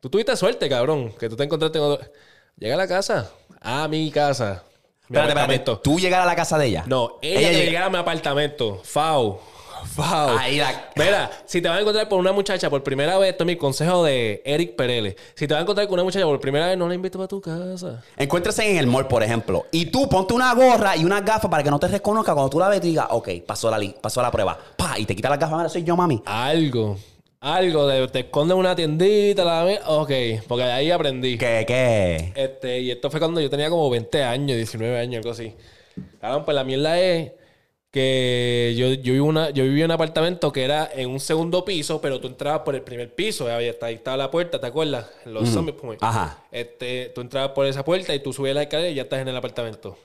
Tú 0.00 0.10
tuviste 0.10 0.36
suerte, 0.36 0.68
cabrón, 0.68 1.12
que 1.20 1.28
tú 1.28 1.36
te 1.36 1.44
encontraste 1.44 1.78
con 1.78 1.92
otro- 1.92 2.10
Llega 2.56 2.74
a 2.74 2.78
la 2.78 2.88
casa. 2.88 3.30
A 3.60 3.86
mi 3.86 4.10
casa. 4.10 4.64
Espérate. 5.10 5.58
¿Tú 5.82 5.98
llegar 5.98 6.22
a 6.22 6.26
la 6.26 6.36
casa 6.36 6.58
de 6.58 6.66
ella? 6.66 6.84
No, 6.86 7.18
ella, 7.22 7.50
Ella 7.50 7.84
a 7.86 7.90
mi 7.90 7.96
apartamento. 7.96 8.80
Fau. 8.84 9.38
Fau. 9.94 10.36
Ahí 10.36 10.56
la- 10.58 10.90
Mira, 10.96 11.30
si 11.46 11.62
te 11.62 11.68
vas 11.68 11.78
a 11.78 11.80
encontrar 11.80 12.08
con 12.08 12.18
una 12.18 12.32
muchacha 12.32 12.68
por 12.68 12.82
primera 12.82 13.16
vez, 13.16 13.30
esto 13.30 13.44
es 13.44 13.46
mi 13.46 13.56
consejo 13.56 14.02
de 14.04 14.42
Eric 14.44 14.74
Pereles. 14.74 15.14
Si 15.36 15.46
te 15.46 15.54
vas 15.54 15.60
a 15.60 15.62
encontrar 15.62 15.86
con 15.86 15.94
una 15.94 16.02
muchacha 16.04 16.24
por 16.24 16.40
primera 16.40 16.66
vez, 16.66 16.76
no 16.76 16.88
la 16.88 16.94
invites 16.94 17.16
para 17.16 17.28
tu 17.28 17.40
casa. 17.40 18.02
Encuéntrese 18.16 18.68
en 18.70 18.76
el 18.78 18.86
mall, 18.88 19.06
por 19.06 19.22
ejemplo, 19.22 19.66
y 19.70 19.86
tú 19.86 20.08
ponte 20.08 20.34
una 20.34 20.52
gorra 20.52 20.96
y 20.96 21.04
unas 21.04 21.24
gafas 21.24 21.48
para 21.50 21.62
que 21.62 21.70
no 21.70 21.78
te 21.78 21.86
reconozca 21.88 22.34
cuando 22.34 22.50
tú 22.50 22.58
la 22.58 22.68
ves 22.68 22.80
y 22.84 22.88
digas, 22.88 23.06
ok, 23.10 23.28
pasó 23.46 23.70
la, 23.70 23.80
pasó 24.00 24.20
la 24.20 24.30
prueba. 24.32 24.58
Pa, 24.76 24.98
y 24.98 25.04
te 25.06 25.14
quita 25.14 25.30
las 25.30 25.38
gafas, 25.38 25.56
mira, 25.56 25.68
soy 25.68 25.84
yo, 25.84 25.96
mami. 25.96 26.22
Algo. 26.26 26.98
Algo 27.40 27.86
de 27.86 28.08
te 28.08 28.20
escondes 28.20 28.54
en 28.54 28.58
una 28.60 28.74
tiendita, 28.74 29.44
la 29.44 29.64
Ok, 29.86 30.10
porque 30.48 30.64
de 30.64 30.72
ahí 30.72 30.90
aprendí. 30.90 31.38
¿Qué, 31.38 31.64
qué? 31.66 32.32
Este, 32.34 32.80
y 32.80 32.90
esto 32.90 33.10
fue 33.10 33.20
cuando 33.20 33.40
yo 33.40 33.48
tenía 33.48 33.70
como 33.70 33.88
20 33.88 34.22
años, 34.24 34.56
19 34.56 34.98
años, 34.98 35.18
algo 35.18 35.30
así. 35.30 35.54
Cabrón, 36.20 36.44
pues 36.44 36.54
la 36.56 36.64
mierda 36.64 36.98
es 37.00 37.30
que 37.92 38.74
yo, 38.76 38.88
yo, 38.94 39.12
vivo 39.12 39.26
una, 39.28 39.50
yo 39.50 39.62
vivía 39.62 39.84
en 39.84 39.90
un 39.90 39.94
apartamento 39.94 40.52
que 40.52 40.64
era 40.64 40.90
en 40.92 41.08
un 41.10 41.20
segundo 41.20 41.64
piso, 41.64 42.00
pero 42.00 42.20
tú 42.20 42.26
entrabas 42.26 42.62
por 42.62 42.74
el 42.74 42.82
primer 42.82 43.14
piso. 43.14 43.46
Ahí, 43.54 43.66
está- 43.68 43.86
ahí 43.86 43.94
estaba 43.94 44.16
la 44.16 44.30
puerta, 44.32 44.60
¿te 44.60 44.66
acuerdas? 44.66 45.06
En 45.24 45.34
los 45.34 45.48
Summit 45.48 45.76
Point. 45.76 46.02
Ajá. 46.02 46.42
Este, 46.50 47.12
tú 47.14 47.20
entrabas 47.20 47.52
por 47.52 47.66
esa 47.66 47.84
puerta 47.84 48.12
y 48.14 48.18
tú 48.20 48.32
subías 48.32 48.56
la 48.56 48.62
escalera 48.62 48.90
y 48.90 48.94
ya 48.94 49.02
estás 49.02 49.20
en 49.20 49.28
el 49.28 49.36
apartamento. 49.36 49.96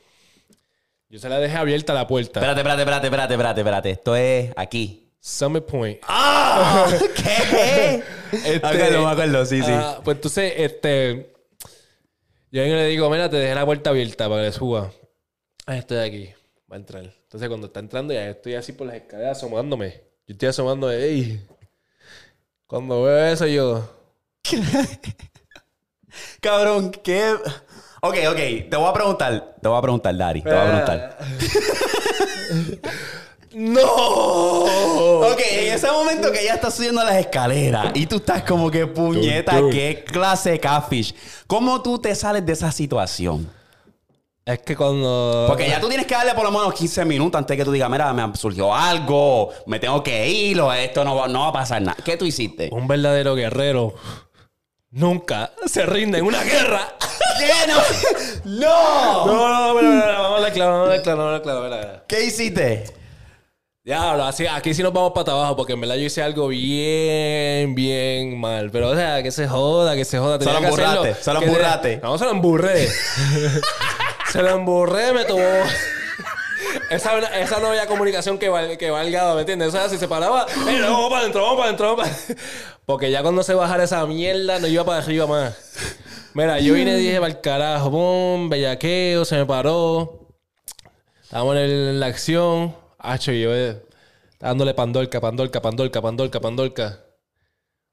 Yo 1.10 1.20
se 1.20 1.30
la 1.30 1.40
dejé 1.40 1.58
abierta 1.58 1.94
la 1.96 2.08
puerta. 2.08 2.40
Espérate, 2.40 2.60
espérate, 2.62 2.82
espérate, 2.84 3.08
espérate, 3.08 3.34
espérate, 3.34 3.60
espérate. 3.62 3.90
Esto 3.92 4.16
es 4.16 4.52
aquí. 4.56 5.03
Summit 5.26 5.64
Point. 5.64 6.00
¡Ah! 6.04 6.86
¿Qué? 7.16 8.04
Este, 8.34 8.60
Me 8.62 8.68
acuerdo, 8.68 9.06
me 9.06 9.12
acuerdo, 9.12 9.46
sí, 9.46 9.62
sí. 9.62 9.72
ah, 9.72 10.02
pues 10.04 10.18
entonces, 10.18 10.54
este. 10.58 11.32
Yo 12.52 12.64
vengo 12.64 12.74
y 12.76 12.78
le 12.80 12.88
digo, 12.88 13.08
mira, 13.12 13.30
te 13.30 13.38
dejé 13.38 13.54
la 13.54 13.64
puerta 13.64 13.92
abierta 13.92 14.28
para 14.28 14.42
que 14.42 14.48
le 14.48 14.52
suba. 14.52 14.92
Ah, 15.68 15.78
estoy 15.78 16.00
aquí. 16.00 16.34
Va 16.70 16.76
a 16.76 16.80
entrar. 16.80 17.04
Entonces, 17.04 17.48
cuando 17.48 17.68
está 17.68 17.80
entrando, 17.80 18.12
ya 18.12 18.28
estoy 18.30 18.56
así 18.56 18.74
por 18.74 18.88
las 18.88 18.96
escaleras 18.96 19.38
asomándome. 19.38 20.02
Yo 20.26 20.34
estoy 20.34 20.50
asomándome. 20.50 20.96
¡Ey! 20.96 21.48
Cuando 22.66 23.04
veo 23.04 23.24
eso, 23.28 23.46
yo. 23.46 23.88
Cabrón, 26.42 26.92
¿qué? 27.04 27.36
Ok, 28.02 28.16
ok, 28.32 28.70
te 28.70 28.76
voy 28.76 28.90
a 28.90 28.94
preguntar. 28.94 29.56
Te 29.62 29.68
voy 29.68 29.78
a 29.78 29.82
preguntar, 29.82 30.18
Dari. 30.18 30.42
Te 30.42 30.50
voy 30.50 30.58
a 30.58 30.66
preguntar. 30.66 31.18
¡No! 33.54 33.84
Ok, 35.32 35.40
en 35.52 35.74
ese 35.74 35.92
momento 35.92 36.32
que 36.32 36.42
ella 36.42 36.56
está 36.56 36.72
subiendo 36.72 37.04
las 37.04 37.16
escaleras 37.16 37.92
y 37.94 38.06
tú 38.06 38.18
estás 38.18 38.44
como 38.44 38.72
que 38.72 38.88
puñeta, 38.88 39.60
dun. 39.60 39.72
qué 39.72 40.04
clase 40.06 40.52
de 40.52 40.60
catfish. 40.60 41.14
¿Cómo 41.48 41.82
tú 41.82 42.00
te 42.00 42.14
sales 42.16 42.46
de 42.46 42.54
esa 42.54 42.72
situación? 42.72 43.50
Es 44.46 44.60
que 44.60 44.76
cuando. 44.76 45.46
Porque 45.48 45.70
ya 45.70 45.80
tú 45.80 45.88
tienes 45.88 46.06
que 46.06 46.16
darle 46.16 46.34
por 46.34 46.44
lo 46.44 46.52
menos 46.52 46.74
15 46.74 47.06
minutos 47.06 47.40
antes 47.40 47.56
que 47.56 47.64
tú 47.64 47.72
digas, 47.72 47.90
mira, 47.90 48.12
me 48.12 48.36
surgió 48.36 48.76
algo, 48.76 49.52
me 49.68 49.80
tengo 49.80 50.04
que 50.04 50.28
ir 50.28 50.60
o 50.60 50.74
esto 50.74 51.06
no 51.06 51.16
va, 51.16 51.28
no 51.28 51.42
va 51.42 51.48
a 51.48 51.54
pasar 51.54 51.82
nada. 51.82 51.98
¿Qué 52.04 52.18
tú 52.18 52.26
hiciste? 52.26 52.70
Un 52.72 52.88
verdadero 52.88 53.36
guerrero 53.36 53.94
nunca 54.92 55.52
se 55.66 55.86
rinde 55.86 56.18
en 56.18 56.26
una 56.26 56.44
guerra. 56.44 56.96
¿Qué? 57.40 57.52
¡No! 57.68 58.60
¡No! 58.60 59.26
No, 59.26 59.50
no, 59.50 59.68
no, 59.68 59.80
pero, 59.80 59.92
pero, 59.92 60.14
vamos 60.14 60.32
a 60.32 60.36
hablar 60.36 60.54
claro, 60.54 60.72
vamos 60.72 60.82
a 60.82 60.92
hablar 60.92 61.02
claro, 61.04 61.18
vamos 61.18 61.32
a 61.32 61.36
hablar 61.36 61.42
claro. 61.42 61.64
mira, 61.64 61.78
mira. 61.78 62.04
¿Qué 62.08 62.26
hiciste? 62.26 63.03
Diablo, 63.86 64.24
así, 64.24 64.48
aquí 64.48 64.74
sí 64.74 64.82
nos 64.82 64.94
vamos 64.94 65.12
para 65.12 65.34
abajo 65.34 65.58
porque 65.58 65.74
en 65.74 65.82
verdad 65.82 65.96
yo 65.96 66.04
hice 66.04 66.24
algo 66.24 66.48
bien, 66.48 67.76
bien 67.76 68.40
mal. 68.40 68.72
Pero, 68.72 68.92
o 68.92 68.96
sea, 68.96 69.22
que 69.22 69.30
se 69.30 69.46
joda, 69.46 69.94
que 69.96 70.06
se 70.06 70.18
joda. 70.20 70.40
Tenía 70.40 70.54
Se 70.56 70.62
lo 70.62 70.68
emburraste, 70.70 71.16
se 71.22 71.34
lo 71.34 71.42
emburraste. 71.42 72.00
No, 72.02 72.18
se 72.18 72.24
lo 72.26 72.32
emburré. 72.32 72.88
se 74.32 74.42
lo 74.42 74.50
emburré, 74.52 75.12
me 75.12 75.26
tomó... 75.26 75.44
Esa, 76.90 77.20
esa 77.42 77.60
no 77.60 77.68
había 77.68 77.86
comunicación 77.88 78.38
que, 78.38 78.48
val- 78.48 78.78
que 78.78 78.90
valga, 78.90 79.34
¿me 79.36 79.42
entiendes? 79.42 79.68
O 79.68 79.72
sea, 79.72 79.90
si 79.90 79.98
se 79.98 80.08
paraba, 80.08 80.46
"Eh, 80.70 80.78
no, 80.80 80.92
vamos 80.94 81.10
para 81.10 81.22
adentro, 81.22 81.42
vamos 81.42 81.58
para 81.58 81.66
adentro, 81.68 81.96
vamos 81.98 82.10
para 82.28 82.40
Porque 82.86 83.12
ya 83.12 83.22
cuando 83.22 83.44
se 83.44 83.54
bajara 83.54 83.84
esa 83.84 84.06
mierda, 84.06 84.60
no 84.60 84.68
iba 84.68 84.86
para 84.86 85.00
arriba 85.00 85.28
más. 85.28 85.56
Mira, 86.34 86.60
yo 86.62 86.74
vine 86.74 86.94
y 86.98 87.02
dije, 87.02 87.20
para 87.20 87.34
el 87.34 87.42
carajo, 87.42 87.90
boom, 87.90 88.50
bellaqueo, 88.50 89.26
se 89.26 89.36
me 89.36 89.46
paró. 89.46 90.30
Estábamos 91.22 91.58
en, 91.58 91.62
el- 91.64 91.72
en 91.90 92.00
la 92.00 92.06
acción. 92.06 92.82
Hacho, 93.04 93.34
y 93.34 93.42
yo 93.42 93.54
eh, 93.54 93.82
dándole 94.40 94.74
pandorca, 94.74 95.20
pandorca, 95.20 95.62
pandorca, 95.62 96.02
pandorca, 96.02 96.40
pandorca. 96.40 97.00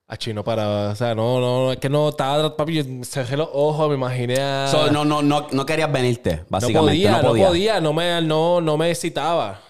Hacho, 0.06 0.30
y 0.30 0.34
no 0.34 0.44
paraba. 0.44 0.90
O 0.90 0.94
sea, 0.94 1.16
no, 1.16 1.40
no, 1.40 1.64
no, 1.64 1.72
es 1.72 1.78
que 1.78 1.88
no 1.88 2.10
estaba, 2.10 2.56
papi, 2.56 2.74
yo 2.74 3.04
cerré 3.04 3.36
los 3.36 3.48
ojos, 3.52 3.88
me 3.88 3.96
imaginé 3.96 4.40
a... 4.40 4.68
So, 4.68 4.88
no, 4.92 5.04
no, 5.04 5.20
no, 5.20 5.48
no 5.50 5.66
querías 5.66 5.90
venirte, 5.90 6.36
no 6.36 6.46
básicamente. 6.48 6.90
podía, 6.90 7.10
no 7.10 7.22
no 7.22 7.28
podía. 7.28 7.46
podía, 7.48 7.80
no 7.80 7.92
me, 7.92 8.22
no, 8.22 8.60
no 8.60 8.76
me 8.76 8.90
excitaba. 8.90 9.60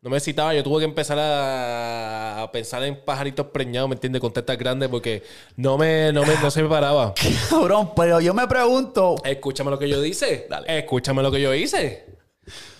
No 0.00 0.10
me 0.10 0.16
excitaba, 0.16 0.52
yo 0.52 0.64
tuve 0.64 0.80
que 0.80 0.86
empezar 0.86 1.16
a, 1.16 2.42
a 2.42 2.50
pensar 2.50 2.82
en 2.82 3.04
pajaritos 3.04 3.46
preñados, 3.46 3.88
¿me 3.88 3.94
entiendes? 3.94 4.20
Con 4.20 4.32
tetas 4.32 4.58
grandes 4.58 4.88
porque 4.88 5.22
no 5.54 5.78
me, 5.78 6.12
no 6.12 6.22
me, 6.24 6.34
no 6.42 6.50
se 6.50 6.60
me 6.60 6.68
paraba. 6.68 7.14
Cabrón, 7.50 7.92
pero 7.94 8.20
yo 8.20 8.34
me 8.34 8.48
pregunto. 8.48 9.14
Escúchame 9.24 9.70
lo 9.70 9.78
que 9.78 9.88
yo 9.88 10.04
hice. 10.04 10.48
Dale. 10.50 10.76
Escúchame 10.80 11.22
lo 11.22 11.30
que 11.30 11.40
yo 11.40 11.54
hice. 11.54 12.04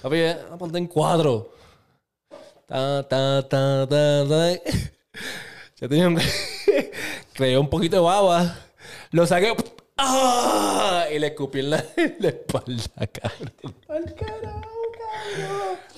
Papi, 0.03 0.17
eh, 0.17 0.37
ponte 0.59 0.79
en 0.79 0.89
cuadro. 0.89 1.52
Ta, 2.73 3.03
ta, 3.07 3.43
ta, 3.51 3.87
ta, 3.87 4.25
ta. 4.27 4.53
Yo 5.79 5.89
tenía 5.91 6.09
un... 6.09 6.19
Creé 7.35 7.59
un 7.59 7.69
poquito 7.69 7.97
de 7.97 8.03
baba. 8.03 8.57
Lo 9.11 9.27
saqué. 9.27 9.55
¡Ah! 9.99 11.05
Y 11.15 11.19
le 11.19 11.27
escupí 11.27 11.59
en 11.59 11.69
la, 11.69 11.85
en 11.99 12.17
la 12.19 12.29
espalda, 12.29 13.07
cabrón. 13.13 13.75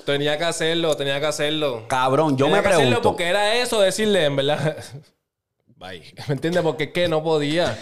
Tenía 0.04 0.36
que 0.36 0.44
hacerlo, 0.44 0.96
tenía 0.96 1.20
que 1.20 1.26
hacerlo. 1.26 1.84
Cabrón, 1.86 2.36
yo 2.36 2.46
Tenía 2.46 2.56
me 2.60 2.62
que 2.62 2.68
hacerlo 2.74 2.88
pregunto. 2.88 3.08
porque 3.10 3.28
era 3.28 3.54
eso, 3.54 3.80
decirle, 3.80 4.24
en 4.24 4.34
verdad. 4.34 4.76
Bye. 5.76 6.12
¿Me 6.26 6.34
entiendes? 6.34 6.62
Porque 6.64 6.84
es 6.84 6.90
que 6.92 7.06
no 7.06 7.22
podía. 7.22 7.78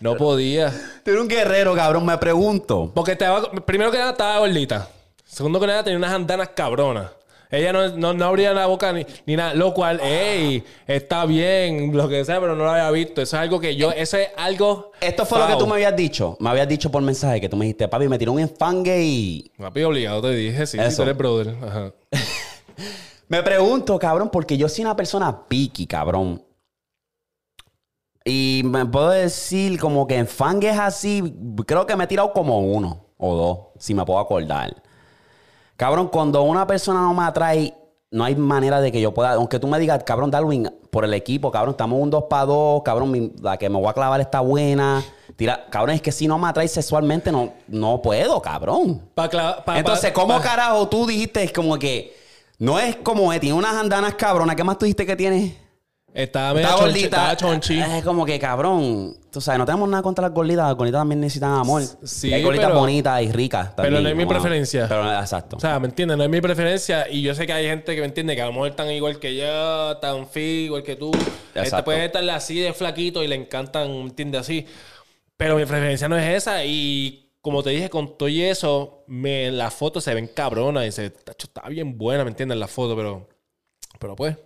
No 0.00 0.18
podía. 0.18 0.70
Tú 1.02 1.12
eres 1.12 1.22
un 1.22 1.28
guerrero, 1.28 1.74
cabrón, 1.74 2.04
me 2.04 2.18
pregunto. 2.18 2.92
Porque 2.94 3.12
estaba, 3.12 3.50
primero 3.64 3.90
que 3.90 3.96
nada 3.96 4.10
estaba 4.10 4.38
gordita. 4.40 4.86
Segundo 5.24 5.58
que 5.58 5.66
nada 5.66 5.82
tenía 5.82 5.96
unas 5.96 6.12
andanas 6.12 6.50
cabronas. 6.54 7.10
Ella 7.50 7.72
no, 7.72 7.88
no, 7.96 8.12
no 8.12 8.24
abría 8.24 8.52
la 8.52 8.66
boca 8.66 8.92
ni, 8.92 9.06
ni 9.26 9.36
nada. 9.36 9.54
Lo 9.54 9.72
cual, 9.72 10.00
ey, 10.02 10.62
está 10.86 11.24
bien, 11.24 11.96
lo 11.96 12.08
que 12.08 12.24
sea, 12.24 12.40
pero 12.40 12.54
no 12.54 12.64
lo 12.64 12.70
había 12.70 12.90
visto. 12.90 13.22
Eso 13.22 13.36
es 13.36 13.42
algo 13.42 13.58
que 13.60 13.76
yo, 13.76 13.90
eso 13.90 14.16
es 14.16 14.28
algo. 14.36 14.92
Esto 15.00 15.24
fue 15.24 15.38
lo 15.38 15.46
que 15.46 15.56
tú 15.56 15.66
me 15.66 15.74
habías 15.74 15.96
dicho. 15.96 16.36
Me 16.40 16.50
habías 16.50 16.68
dicho 16.68 16.90
por 16.90 17.02
mensaje 17.02 17.40
que 17.40 17.48
tú 17.48 17.56
me 17.56 17.64
dijiste, 17.64 17.88
papi, 17.88 18.08
me 18.08 18.18
tiró 18.18 18.32
un 18.32 18.40
enfangue 18.40 19.02
y. 19.02 19.50
Papi, 19.56 19.82
obligado 19.82 20.22
te 20.22 20.30
dije, 20.30 20.66
sí, 20.66 20.78
sí, 20.78 20.84
Eso. 20.84 20.96
tú 20.96 21.02
eres 21.02 21.16
brother. 21.16 21.56
Ajá. 21.62 21.92
Me 23.28 23.42
pregunto, 23.42 23.98
cabrón, 23.98 24.30
porque 24.30 24.56
yo 24.56 24.70
soy 24.70 24.84
una 24.84 24.96
persona 24.96 25.46
piqui, 25.46 25.86
cabrón. 25.86 26.42
Y 28.24 28.62
me 28.64 28.84
puedo 28.86 29.10
decir 29.10 29.78
como 29.78 30.06
que 30.06 30.16
enfangues 30.16 30.78
así, 30.78 31.22
creo 31.66 31.86
que 31.86 31.96
me 31.96 32.04
he 32.04 32.06
tirado 32.06 32.32
como 32.32 32.60
uno 32.60 33.06
o 33.16 33.36
dos, 33.36 33.58
si 33.78 33.94
me 33.94 34.04
puedo 34.04 34.18
acordar. 34.18 34.82
Cabrón, 35.78 36.08
cuando 36.08 36.42
una 36.42 36.66
persona 36.66 37.00
no 37.02 37.14
me 37.14 37.22
atrae, 37.22 37.72
no 38.10 38.24
hay 38.24 38.34
manera 38.34 38.80
de 38.80 38.90
que 38.90 39.00
yo 39.00 39.14
pueda, 39.14 39.34
aunque 39.34 39.60
tú 39.60 39.68
me 39.68 39.78
digas, 39.78 40.02
cabrón, 40.02 40.28
Darwin, 40.28 40.68
por 40.90 41.04
el 41.04 41.14
equipo, 41.14 41.52
cabrón, 41.52 41.70
estamos 41.74 42.00
un 42.02 42.10
2 42.10 42.24
para 42.28 42.46
2, 42.46 42.82
cabrón, 42.84 43.12
mi- 43.12 43.32
la 43.40 43.56
que 43.56 43.68
me 43.70 43.78
voy 43.78 43.86
a 43.86 43.92
clavar 43.92 44.20
está 44.20 44.40
buena. 44.40 45.04
Tira, 45.36 45.66
cabrón, 45.70 45.94
es 45.94 46.02
que 46.02 46.10
si 46.10 46.26
no 46.26 46.36
me 46.36 46.48
atrae 46.48 46.66
sexualmente, 46.66 47.30
no, 47.30 47.52
no 47.68 48.02
puedo, 48.02 48.42
cabrón. 48.42 49.08
Pa 49.14 49.30
cla- 49.30 49.62
pa- 49.62 49.78
Entonces, 49.78 50.10
¿cómo 50.10 50.34
pa- 50.34 50.42
carajo 50.42 50.88
tú 50.88 51.06
dijiste 51.06 51.44
es 51.44 51.52
como 51.52 51.78
que 51.78 52.12
no 52.58 52.80
es 52.80 52.96
como, 52.96 53.32
eh, 53.32 53.38
tiene 53.38 53.54
unas 53.56 53.76
andanas 53.76 54.14
cabronas? 54.16 54.56
¿Qué 54.56 54.64
más 54.64 54.78
tú 54.78 54.84
dijiste 54.84 55.06
que 55.06 55.14
tiene? 55.14 55.56
Estaba 56.18 56.60
Está 56.60 56.72
chonchi, 56.72 56.84
gordita. 56.84 57.06
estaba 57.06 57.36
chonchi. 57.36 57.78
Es 57.78 58.04
como 58.04 58.26
que, 58.26 58.40
cabrón. 58.40 59.14
Tú 59.30 59.40
sabes, 59.40 59.58
no 59.60 59.64
tenemos 59.64 59.88
nada 59.88 60.02
contra 60.02 60.22
las 60.26 60.34
gorditas. 60.34 60.66
Las 60.66 60.74
gorditas 60.74 61.00
también 61.00 61.20
necesitan 61.20 61.52
amor. 61.52 61.80
Sí, 62.02 62.32
Hay 62.34 62.42
gorditas 62.42 62.66
pero- 62.66 62.80
bonitas 62.80 63.22
y 63.22 63.30
ricas. 63.30 63.68
pero 63.76 63.84
también, 63.86 64.02
no 64.02 64.08
es 64.08 64.16
mi 64.16 64.26
preferencia. 64.26 64.86
Pero, 64.88 65.12
exacto. 65.20 65.56
O 65.58 65.60
sea, 65.60 65.78
¿me 65.78 65.86
entiendes? 65.86 66.16
No 66.18 66.24
es 66.24 66.30
mi 66.30 66.40
preferencia. 66.40 67.08
Y 67.08 67.22
yo 67.22 67.36
sé 67.36 67.46
que 67.46 67.52
hay 67.52 67.66
gente 67.68 67.94
que 67.94 68.00
me 68.00 68.08
entiende 68.08 68.34
que 68.34 68.42
a 68.42 68.46
lo 68.46 68.52
mejor 68.52 68.70
están 68.70 68.90
igual 68.90 69.20
que 69.20 69.36
yo, 69.36 69.96
tan 69.98 70.26
fit, 70.26 70.64
igual 70.66 70.82
que 70.82 70.96
tú. 70.96 71.12
Este 71.14 71.60
Exacto. 71.60 71.84
puede 71.84 72.04
estar 72.06 72.28
así 72.30 72.58
de 72.58 72.72
flaquito 72.72 73.22
y 73.22 73.28
le 73.28 73.36
encantan, 73.36 73.88
¿me 73.92 74.00
entiendes? 74.02 74.40
Así. 74.40 74.66
Pero 75.36 75.54
mi 75.54 75.64
preferencia 75.66 76.08
no 76.08 76.18
es 76.18 76.34
esa. 76.36 76.64
Y 76.64 77.30
como 77.40 77.62
te 77.62 77.70
dije, 77.70 77.88
con 77.90 78.18
todo 78.18 78.28
y 78.28 78.42
eso, 78.42 79.04
me, 79.06 79.52
las 79.52 79.72
fotos 79.72 80.02
se 80.02 80.14
ven 80.14 80.26
cabronas. 80.34 80.84
Y 80.84 80.90
se, 80.90 81.06
está 81.06 81.68
bien 81.68 81.96
buena, 81.96 82.24
¿me 82.24 82.30
entiendes? 82.30 82.58
La 82.58 82.66
foto, 82.66 82.96
pero. 82.96 83.28
Pero 84.00 84.16
pues. 84.16 84.36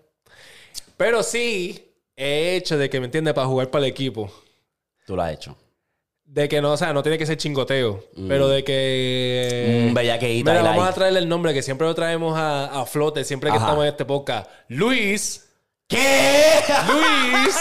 Pero 1.03 1.25
sí, 1.25 1.85
he 2.15 2.55
hecho 2.55 2.79
de 2.79 2.89
que, 2.89 3.01
¿me 3.01 3.07
entiendes? 3.07 3.35
Para 3.35 3.49
jugar 3.49 3.73
para 3.73 3.85
el 3.87 3.91
equipo. 3.91 4.31
Tú 5.05 5.17
lo 5.17 5.23
has 5.23 5.33
hecho. 5.33 5.57
De 6.25 6.49
que 6.49 6.63
no, 6.63 6.71
o 6.71 6.77
sea, 6.77 6.93
no 6.93 7.03
tiene 7.03 7.19
que 7.19 7.27
ser 7.27 7.37
chingoteo. 7.37 8.05
Pero 8.29 8.47
de 8.47 8.63
que. 8.63 9.87
Un 9.89 9.95
bellaqueíto 9.95 10.49
Mira, 10.49 10.63
vamos 10.63 10.87
a 10.87 10.93
traerle 10.93 11.19
el 11.19 11.29
nombre 11.29 11.53
que 11.53 11.61
siempre 11.61 11.89
lo 11.89 11.95
traemos 11.97 12.39
a, 12.39 12.81
a 12.81 12.87
flote, 12.87 13.25
siempre 13.25 13.51
que 13.51 13.57
Ajá. 13.57 13.67
estamos 13.67 13.83
en 13.85 13.89
este 13.91 14.05
podcast. 14.05 14.49
Luis. 14.69 15.49
¿Qué? 15.89 16.61
Luis. 16.87 17.57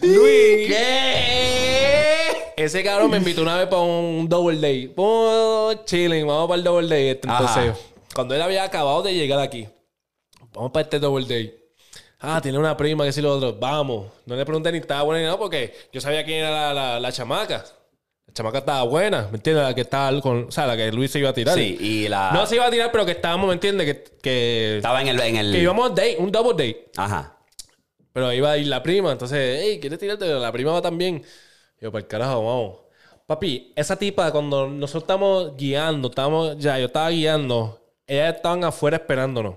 Luis. 0.00 0.68
¿Qué? 0.68 2.54
Ese 2.56 2.84
cabrón 2.84 3.10
me 3.10 3.16
invitó 3.16 3.42
una 3.42 3.56
vez 3.58 3.66
para 3.66 3.82
un 3.82 4.28
double 4.28 4.60
day. 4.60 4.86
Vamos 4.96 5.84
chilling, 5.84 6.28
vamos 6.28 6.46
para 6.46 6.58
el 6.58 6.62
double 6.64 6.86
day. 6.86 7.08
este. 7.08 7.26
Entonces, 7.26 7.70
Ajá. 7.70 7.78
cuando 8.14 8.36
él 8.36 8.40
había 8.42 8.62
acabado 8.62 9.02
de 9.02 9.12
llegar 9.14 9.40
aquí, 9.40 9.66
vamos 10.52 10.70
para 10.70 10.84
este 10.84 11.00
double 11.00 11.26
day. 11.26 11.63
Ah, 12.20 12.40
tiene 12.40 12.58
una 12.58 12.76
prima 12.76 13.04
que 13.04 13.12
sí 13.12 13.20
lo 13.20 13.34
otro. 13.36 13.54
Vamos. 13.54 14.06
No 14.26 14.34
le 14.36 14.44
pregunté 14.44 14.72
ni 14.72 14.78
estaba 14.78 15.02
buena 15.02 15.20
ni 15.20 15.26
nada 15.26 15.38
porque 15.38 15.74
yo 15.92 16.00
sabía 16.00 16.24
quién 16.24 16.38
era 16.38 16.50
la, 16.50 16.74
la- 16.74 17.00
la 17.00 17.12
chamaca. 17.12 17.64
La 18.26 18.32
chamaca 18.32 18.58
estaba 18.58 18.82
buena, 18.84 19.28
¿me 19.30 19.36
entiendes? 19.36 19.62
La 19.64 19.74
que 19.74 19.82
estaba 19.82 20.18
con. 20.20 20.44
O 20.44 20.50
sea, 20.50 20.66
la 20.66 20.76
que 20.76 20.90
Luis 20.90 21.10
se 21.10 21.18
iba 21.18 21.28
a 21.30 21.34
tirar. 21.34 21.54
Sí, 21.54 21.76
y 21.78 22.08
la. 22.08 22.30
No 22.32 22.46
se 22.46 22.56
iba 22.56 22.66
a 22.66 22.70
tirar, 22.70 22.90
pero 22.90 23.04
que 23.04 23.12
estábamos, 23.12 23.46
¿me 23.48 23.54
entiendes? 23.54 23.86
Que, 23.86 24.04
que, 24.22 24.76
Estaba 24.78 25.02
en 25.02 25.08
el. 25.08 25.20
En 25.20 25.36
el... 25.36 25.52
que 25.52 25.58
íbamos 25.60 25.86
a 25.86 25.88
date, 25.90 26.16
un 26.18 26.32
double 26.32 26.52
date. 26.52 26.90
Ajá. 26.96 27.36
Pero 28.12 28.32
iba 28.32 28.52
a 28.52 28.56
ir 28.56 28.68
la 28.68 28.82
prima. 28.82 29.12
Entonces, 29.12 29.60
hey, 29.62 29.78
¿quieres 29.80 29.98
tirarte? 29.98 30.26
La 30.26 30.50
prima 30.52 30.72
va 30.72 30.80
también. 30.80 31.22
Yo, 31.80 31.92
para 31.92 32.00
el 32.02 32.08
carajo, 32.08 32.44
vamos. 32.46 32.78
Papi, 33.26 33.72
esa 33.76 33.96
tipa, 33.96 34.30
cuando 34.32 34.68
nosotros 34.68 35.02
estamos 35.04 35.56
guiando, 35.56 36.08
estamos, 36.08 36.56
ya, 36.58 36.78
yo 36.78 36.86
estaba 36.86 37.10
guiando, 37.10 37.80
ellas 38.06 38.36
estaban 38.36 38.64
afuera 38.64 38.98
esperándonos. 38.98 39.56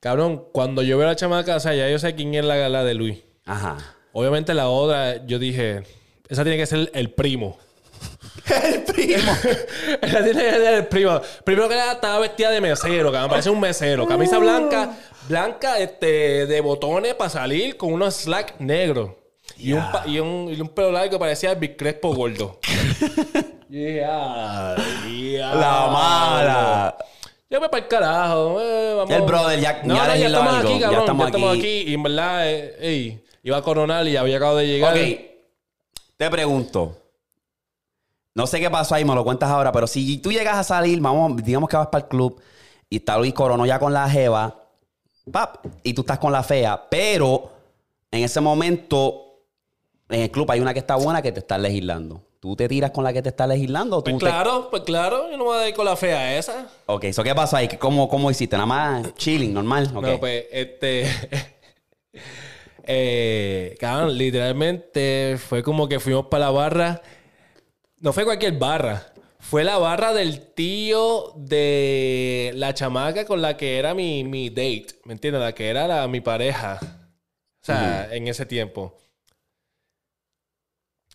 Cabrón, 0.00 0.44
cuando 0.52 0.82
yo 0.82 0.96
veo 0.98 1.06
a 1.06 1.10
la 1.10 1.16
chamaca, 1.16 1.56
o 1.56 1.60
sea, 1.60 1.74
ya 1.74 1.88
yo 1.88 1.98
sé 1.98 2.14
quién 2.14 2.34
es 2.34 2.44
la, 2.44 2.68
la 2.68 2.84
de 2.84 2.94
Luis. 2.94 3.18
Ajá. 3.46 3.76
Obviamente 4.12 4.54
la 4.54 4.68
otra, 4.68 5.24
yo 5.26 5.38
dije, 5.38 5.82
esa 6.28 6.42
tiene 6.42 6.56
que 6.58 6.66
ser 6.66 6.90
el 6.94 7.10
primo. 7.10 7.58
El 8.64 8.82
primo. 8.82 9.32
Esa 10.02 10.24
tiene 10.24 10.42
que 10.42 10.50
ser 10.50 10.74
el 10.74 10.86
primo. 10.86 11.20
Primero 11.44 11.68
que 11.68 11.76
nada, 11.76 11.92
estaba 11.92 12.18
vestida 12.18 12.50
de 12.50 12.60
mesero, 12.60 13.12
que 13.12 13.18
me 13.18 13.28
parece 13.28 13.50
un 13.50 13.60
mesero. 13.60 14.06
Camisa 14.08 14.38
blanca, 14.38 14.96
blanca, 15.28 15.78
este, 15.78 16.46
de 16.46 16.60
botones 16.60 17.14
para 17.14 17.30
salir 17.30 17.76
con 17.76 17.92
unos 17.92 18.14
slack 18.16 18.58
negros. 18.58 19.10
Y, 19.56 19.72
un, 19.74 19.92
pa- 19.92 20.04
y, 20.06 20.18
un, 20.18 20.52
y 20.52 20.60
un 20.60 20.68
pelo 20.70 20.90
largo 20.90 21.10
que 21.10 21.18
parecía 21.18 21.52
el 21.52 21.58
Big 21.58 21.76
Crespo 21.76 22.12
gordo. 22.14 22.58
yeah, 23.68 24.74
yeah. 25.08 25.54
La 25.54 25.86
mala. 25.92 26.96
Yo 27.50 27.60
me 27.60 27.68
para 27.68 27.82
el 27.82 27.88
carajo. 27.88 28.60
eh, 28.60 28.94
vamos. 28.94 29.10
El 29.14 29.22
brother, 29.22 29.60
ya- 29.60 29.82
no, 29.84 29.94
ya 29.96 30.02
no, 30.02 30.06
ya 30.06 30.14
legislo 30.14 30.28
estamos 30.38 30.54
algo, 30.54 30.68
aquí, 30.70 30.80
cabrón. 30.80 30.92
Ya 30.92 31.00
estamos 31.00 31.26
estamos, 31.26 31.50
aquí. 31.50 31.58
aquí. 31.58 31.90
Y 31.90 31.94
en 31.94 32.02
verdad, 32.04 32.48
eh, 32.50 32.76
ey, 32.80 33.24
iba 33.42 33.56
a 33.56 33.62
coronar 33.62 34.06
y 34.06 34.16
había 34.16 34.36
acabado 34.36 34.58
de 34.58 34.66
llegar. 34.68 34.96
Ok. 34.96 35.20
Te 36.16 36.30
pregunto. 36.30 36.96
No 38.34 38.46
sé 38.46 38.60
qué 38.60 38.70
pasó 38.70 38.94
ahí, 38.94 39.04
me 39.04 39.14
lo 39.14 39.24
cuentas 39.24 39.50
ahora, 39.50 39.72
pero 39.72 39.86
si 39.88 40.18
tú 40.18 40.30
llegas 40.30 40.56
a 40.56 40.62
salir, 40.64 41.00
vamos, 41.00 41.42
digamos 41.42 41.68
que 41.68 41.76
vas 41.76 41.88
para 41.88 42.04
el 42.04 42.08
club 42.08 42.40
y 42.88 42.96
está 42.98 43.18
Luis 43.18 43.34
Corono 43.34 43.66
ya 43.66 43.78
con 43.80 43.92
la 43.92 44.08
jeva, 44.08 44.56
pap, 45.32 45.66
y 45.82 45.92
tú 45.92 46.02
estás 46.02 46.20
con 46.20 46.30
la 46.30 46.42
fea, 46.44 46.80
pero 46.88 47.50
en 48.12 48.22
ese 48.22 48.40
momento 48.40 49.40
en 50.08 50.20
el 50.20 50.30
club 50.30 50.48
hay 50.52 50.60
una 50.60 50.72
que 50.72 50.78
está 50.78 50.94
buena 50.94 51.20
que 51.20 51.32
te 51.32 51.40
está 51.40 51.58
legislando. 51.58 52.22
¿Tú 52.40 52.56
te 52.56 52.66
tiras 52.68 52.90
con 52.90 53.04
la 53.04 53.12
que 53.12 53.20
te 53.20 53.28
está 53.28 53.46
legislando 53.46 53.98
o 53.98 54.02
tú 54.02 54.12
Pues 54.12 54.24
te- 54.24 54.26
claro, 54.30 54.68
pues 54.70 54.82
claro. 54.84 55.30
Yo 55.30 55.36
no 55.36 55.44
me 55.44 55.50
voy 55.50 55.58
a 55.58 55.68
ir 55.68 55.74
con 55.74 55.84
la 55.84 55.94
fea 55.94 56.38
esa. 56.38 56.68
Ok, 56.86 57.04
¿eso 57.04 57.22
qué 57.22 57.34
pasó 57.34 57.56
ahí? 57.56 57.68
¿Cómo, 57.78 58.08
¿Cómo 58.08 58.30
hiciste? 58.30 58.56
¿Nada 58.56 58.66
más 58.66 59.14
chilling, 59.14 59.52
normal? 59.52 59.92
No, 59.92 60.00
pues, 60.18 60.46
este. 60.50 61.04
eh, 62.84 63.76
cabrón, 63.78 64.16
literalmente 64.16 65.36
fue 65.38 65.62
como 65.62 65.88
que 65.88 66.00
fuimos 66.00 66.26
para 66.26 66.46
la 66.46 66.50
barra. 66.50 67.02
No 67.98 68.12
fue 68.12 68.24
cualquier 68.24 68.58
barra. 68.58 69.06
Fue 69.38 69.64
la 69.64 69.78
barra 69.78 70.12
del 70.12 70.40
tío 70.54 71.32
de 71.36 72.52
la 72.54 72.72
chamaca 72.74 73.24
con 73.26 73.42
la 73.42 73.56
que 73.56 73.78
era 73.78 73.94
mi, 73.94 74.24
mi 74.24 74.48
date. 74.48 74.86
¿Me 75.04 75.12
entiendes? 75.12 75.42
La 75.42 75.54
que 75.54 75.68
era 75.68 75.86
la- 75.86 76.08
mi 76.08 76.20
pareja. 76.20 76.78
O 76.82 77.64
sea, 77.64 78.08
en 78.14 78.28
ese 78.28 78.46
tiempo. 78.46 78.96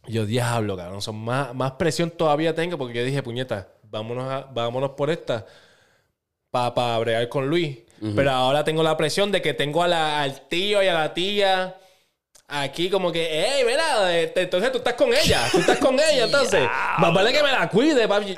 Yo, 0.07 0.25
diablo, 0.25 0.77
cabrón. 0.77 1.01
Son 1.01 1.15
más, 1.15 1.53
más 1.55 1.73
presión 1.73 2.11
todavía 2.11 2.53
tengo 2.55 2.77
porque 2.77 2.93
yo 2.99 3.03
dije, 3.05 3.23
puñeta, 3.23 3.67
vámonos, 3.83 4.31
a- 4.31 4.47
vámonos 4.51 4.91
por 4.91 5.09
esta 5.09 5.45
para 6.51 6.97
bregar 6.99 7.27
con 7.29 7.47
Luis. 7.47 7.79
Pero 8.15 8.29
ahora 8.31 8.63
tengo 8.63 8.83
la 8.83 8.95
presión 8.97 9.31
de 9.31 9.41
que 9.41 9.53
tengo 9.53 9.81
a 9.81 9.87
la- 9.87 10.21
al 10.21 10.47
tío 10.47 10.83
y 10.83 10.87
a 10.87 10.93
la 10.93 11.13
tía 11.13 11.75
aquí 12.47 12.89
como 12.89 13.11
que, 13.11 13.27
hey, 13.47 13.63
mira, 13.65 14.15
este, 14.19 14.41
entonces 14.43 14.71
tú 14.71 14.77
estás 14.79 14.93
con 14.93 15.11
ella, 15.13 15.47
tú 15.51 15.59
estás 15.59 15.77
con 15.79 15.95
ella, 15.99 16.25
entonces. 16.25 16.67
Más 16.99 17.13
vale 17.13 17.31
que 17.33 17.41
me 17.41 17.51
la 17.51 17.67
cuide, 17.69 18.07
papi. 18.07 18.37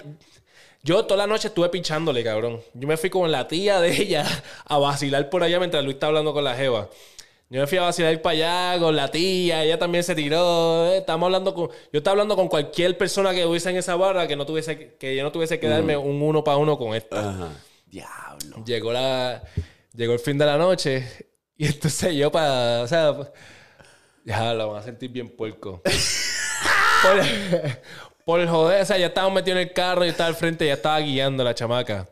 Yo 0.83 1.03
toda 1.05 1.17
la 1.17 1.27
noche 1.27 1.49
estuve 1.49 1.67
pinchándole, 1.69 2.23
cabrón. 2.23 2.61
Yo 2.73 2.87
me 2.87 2.95
fui 2.97 3.09
con 3.09 3.29
la 3.31 3.47
tía 3.47 3.81
de 3.81 3.91
ella 4.01 4.25
a 4.65 4.77
vacilar 4.77 5.29
por 5.29 5.43
allá 5.43 5.57
mientras 5.59 5.83
Luis 5.83 5.95
está 5.95 6.07
hablando 6.07 6.33
con 6.33 6.43
la 6.43 6.55
jeva. 6.55 6.87
Yo 7.49 7.61
me 7.61 7.67
fui 7.67 7.77
a 7.77 7.83
vacilar 7.83 8.21
para 8.21 8.33
allá 8.73 8.79
con 8.81 8.95
la 8.95 9.09
tía, 9.09 9.63
ella 9.63 9.79
también 9.79 10.03
se 10.03 10.13
tiró. 10.15 10.87
eh, 10.91 10.97
Estamos 10.97 11.27
hablando 11.27 11.53
con. 11.53 11.69
Yo 11.69 11.99
estaba 11.99 12.11
hablando 12.11 12.35
con 12.35 12.49
cualquier 12.49 12.97
persona 12.97 13.33
que 13.33 13.45
hubiese 13.45 13.69
en 13.69 13.77
esa 13.77 13.95
barra 13.95 14.27
que 14.27 14.35
no 14.35 14.45
tuviese 14.45 14.95
que- 14.97 15.15
yo 15.15 15.23
no 15.23 15.31
tuviese 15.31 15.57
que 15.59 15.67
darme 15.67 15.95
un 15.95 16.21
uno 16.21 16.43
para 16.43 16.57
uno 16.57 16.77
con 16.77 16.93
esta. 16.93 17.29
Ajá. 17.29 17.49
Diablo. 17.85 18.63
Llegó 18.65 18.91
la. 18.91 19.41
Llegó 19.93 20.11
el 20.13 20.19
fin 20.19 20.37
de 20.37 20.45
la 20.45 20.57
noche. 20.57 21.07
Y 21.55 21.65
entonces 21.67 22.13
yo 22.15 22.31
para. 22.31 22.81
O 22.81 22.87
sea. 22.87 23.15
Ya 24.25 24.53
lo 24.53 24.71
van 24.73 24.81
a 24.81 24.83
sentir 24.83 25.09
bien 25.09 25.29
puerco. 25.29 25.81
por, 27.01 27.21
por 28.25 28.47
joder. 28.47 28.81
O 28.81 28.85
sea, 28.85 28.97
ya 28.97 29.05
estábamos 29.07 29.35
metidos 29.35 29.61
en 29.61 29.67
el 29.69 29.73
carro, 29.73 30.03
yo 30.03 30.11
estaba 30.11 30.27
al 30.27 30.35
frente, 30.35 30.65
ya 30.67 30.73
estaba 30.73 30.99
guiando 30.99 31.43
a 31.43 31.45
la 31.45 31.55
chamaca. 31.55 32.09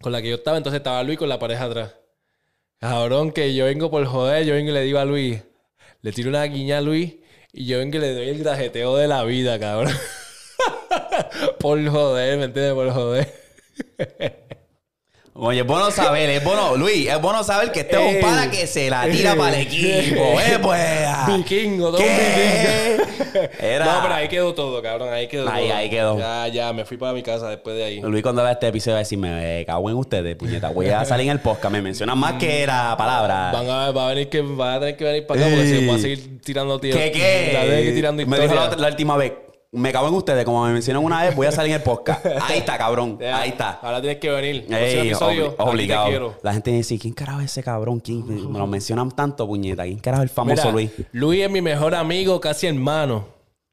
Con 0.00 0.12
la 0.12 0.22
que 0.22 0.28
yo 0.28 0.36
estaba, 0.36 0.56
entonces 0.56 0.78
estaba 0.78 1.02
Luis 1.02 1.18
con 1.18 1.28
la 1.28 1.40
pareja 1.40 1.64
atrás. 1.64 1.94
Cabrón, 2.80 3.32
que 3.32 3.54
yo 3.54 3.64
vengo 3.64 3.90
por 3.90 4.06
joder, 4.06 4.44
yo 4.46 4.54
vengo 4.54 4.70
y 4.70 4.74
le 4.74 4.82
digo 4.82 5.00
a 5.00 5.04
Luis, 5.04 5.42
le 6.00 6.12
tiro 6.12 6.28
una 6.30 6.44
guiña 6.44 6.78
a 6.78 6.80
Luis 6.80 7.16
y 7.52 7.66
yo 7.66 7.78
vengo 7.78 7.96
y 7.96 8.00
le 8.00 8.14
doy 8.14 8.28
el 8.28 8.38
grajeteo 8.38 8.96
de 8.96 9.08
la 9.08 9.24
vida, 9.24 9.58
cabrón. 9.58 9.92
por 11.60 11.84
joder, 11.88 12.38
¿me 12.38 12.44
entiendes? 12.44 12.74
Por 12.74 12.90
joder. 12.92 13.34
Oye, 15.40 15.60
es 15.60 15.66
bueno 15.66 15.88
saber, 15.92 16.28
es 16.30 16.42
bueno, 16.42 16.76
Luis, 16.76 17.08
es 17.08 17.20
bueno 17.20 17.44
saber 17.44 17.70
que 17.70 17.80
este 17.80 17.94
es 17.94 18.14
un 18.16 18.20
pana 18.20 18.50
que 18.50 18.66
se 18.66 18.90
la 18.90 19.04
tira 19.08 19.36
para 19.36 19.56
el 19.56 19.62
equipo. 19.68 20.20
¡Eh, 20.40 20.58
pues! 20.60 21.08
Vikingo, 21.28 21.90
todo 21.92 21.98
¿Qué? 21.98 22.96
un 22.98 23.06
vikingo. 23.06 23.48
Era- 23.60 23.84
No, 23.84 24.02
pero 24.02 24.14
ahí 24.14 24.26
quedó 24.28 24.52
todo, 24.52 24.82
cabrón. 24.82 25.12
Ahí 25.12 25.28
quedó 25.28 25.48
Ahí, 25.48 25.68
todo. 25.68 25.76
ahí 25.76 25.90
quedó. 25.90 26.18
Ya, 26.18 26.48
ya, 26.48 26.72
me 26.72 26.84
fui 26.84 26.96
para 26.96 27.12
mi 27.12 27.22
casa 27.22 27.50
después 27.50 27.76
de 27.76 27.84
ahí. 27.84 28.00
Luis 28.00 28.20
cuando 28.24 28.42
vea 28.42 28.50
este 28.52 28.66
episodio 28.66 28.94
va 28.94 28.98
a 28.98 29.02
decirme, 29.02 29.30
me 29.30 29.64
cago 29.64 29.88
en 29.88 29.96
ustedes, 29.96 30.34
puñeta. 30.34 30.70
Voy 30.70 30.88
a 30.88 31.04
salir 31.04 31.26
en 31.26 31.32
el 31.32 31.40
podcast, 31.40 31.70
me 31.72 31.82
mencionan 31.82 32.18
más 32.18 32.32
que 32.32 32.66
la 32.66 32.96
palabra. 32.98 33.52
Van 33.52 33.70
a, 33.70 33.90
va 33.92 34.06
a 34.06 34.08
venir 34.14 34.28
que, 34.28 34.40
van 34.40 34.74
a 34.74 34.80
tener 34.80 34.96
que 34.96 35.04
venir 35.04 35.24
para 35.26 35.40
acá 35.40 35.50
porque 35.50 35.66
si 35.68 35.86
voy 35.86 35.94
a 35.96 35.98
seguir 36.00 36.40
tirando 36.42 36.80
tiros. 36.80 36.98
¿Qué 37.00 37.12
qué? 37.12 37.50
La 37.52 37.64
de 37.64 37.84
que 37.84 37.92
tirando 37.92 38.26
me 38.26 38.40
dijo 38.40 38.54
la 38.56 38.88
última 38.88 39.16
vez, 39.16 39.32
me 39.70 39.92
cago 39.92 40.08
en 40.08 40.14
ustedes, 40.14 40.44
como 40.44 40.64
me 40.64 40.72
mencionan 40.72 41.04
una 41.04 41.22
vez, 41.22 41.36
voy 41.36 41.46
a 41.46 41.52
salir 41.52 41.72
en 41.72 41.78
el 41.78 41.82
podcast. 41.82 42.24
Ahí 42.48 42.58
está, 42.58 42.78
cabrón. 42.78 43.18
Ahí 43.22 43.50
está. 43.50 43.78
Ahora 43.82 44.00
tienes 44.00 44.18
que 44.18 44.30
venir. 44.30 44.66
Ey, 44.70 45.08
episodio, 45.08 45.48
aquí 45.48 45.56
obligado. 45.58 46.36
La 46.42 46.54
gente 46.54 46.70
dice, 46.70 46.98
¿quién 46.98 47.12
carajo 47.12 47.40
es 47.40 47.46
ese 47.46 47.62
cabrón? 47.62 48.00
¿Quién? 48.00 48.50
Me 48.50 48.58
lo 48.58 48.66
mencionan 48.66 49.10
tanto, 49.10 49.46
puñeta. 49.46 49.84
¿Quién 49.84 49.98
carajo 49.98 50.22
es 50.22 50.30
el 50.30 50.34
famoso 50.34 50.62
Mira, 50.62 50.72
Luis? 50.72 50.90
Luis 51.12 51.42
es 51.42 51.50
mi 51.50 51.60
mejor 51.60 51.94
amigo, 51.94 52.40
casi 52.40 52.66
hermano. 52.66 53.26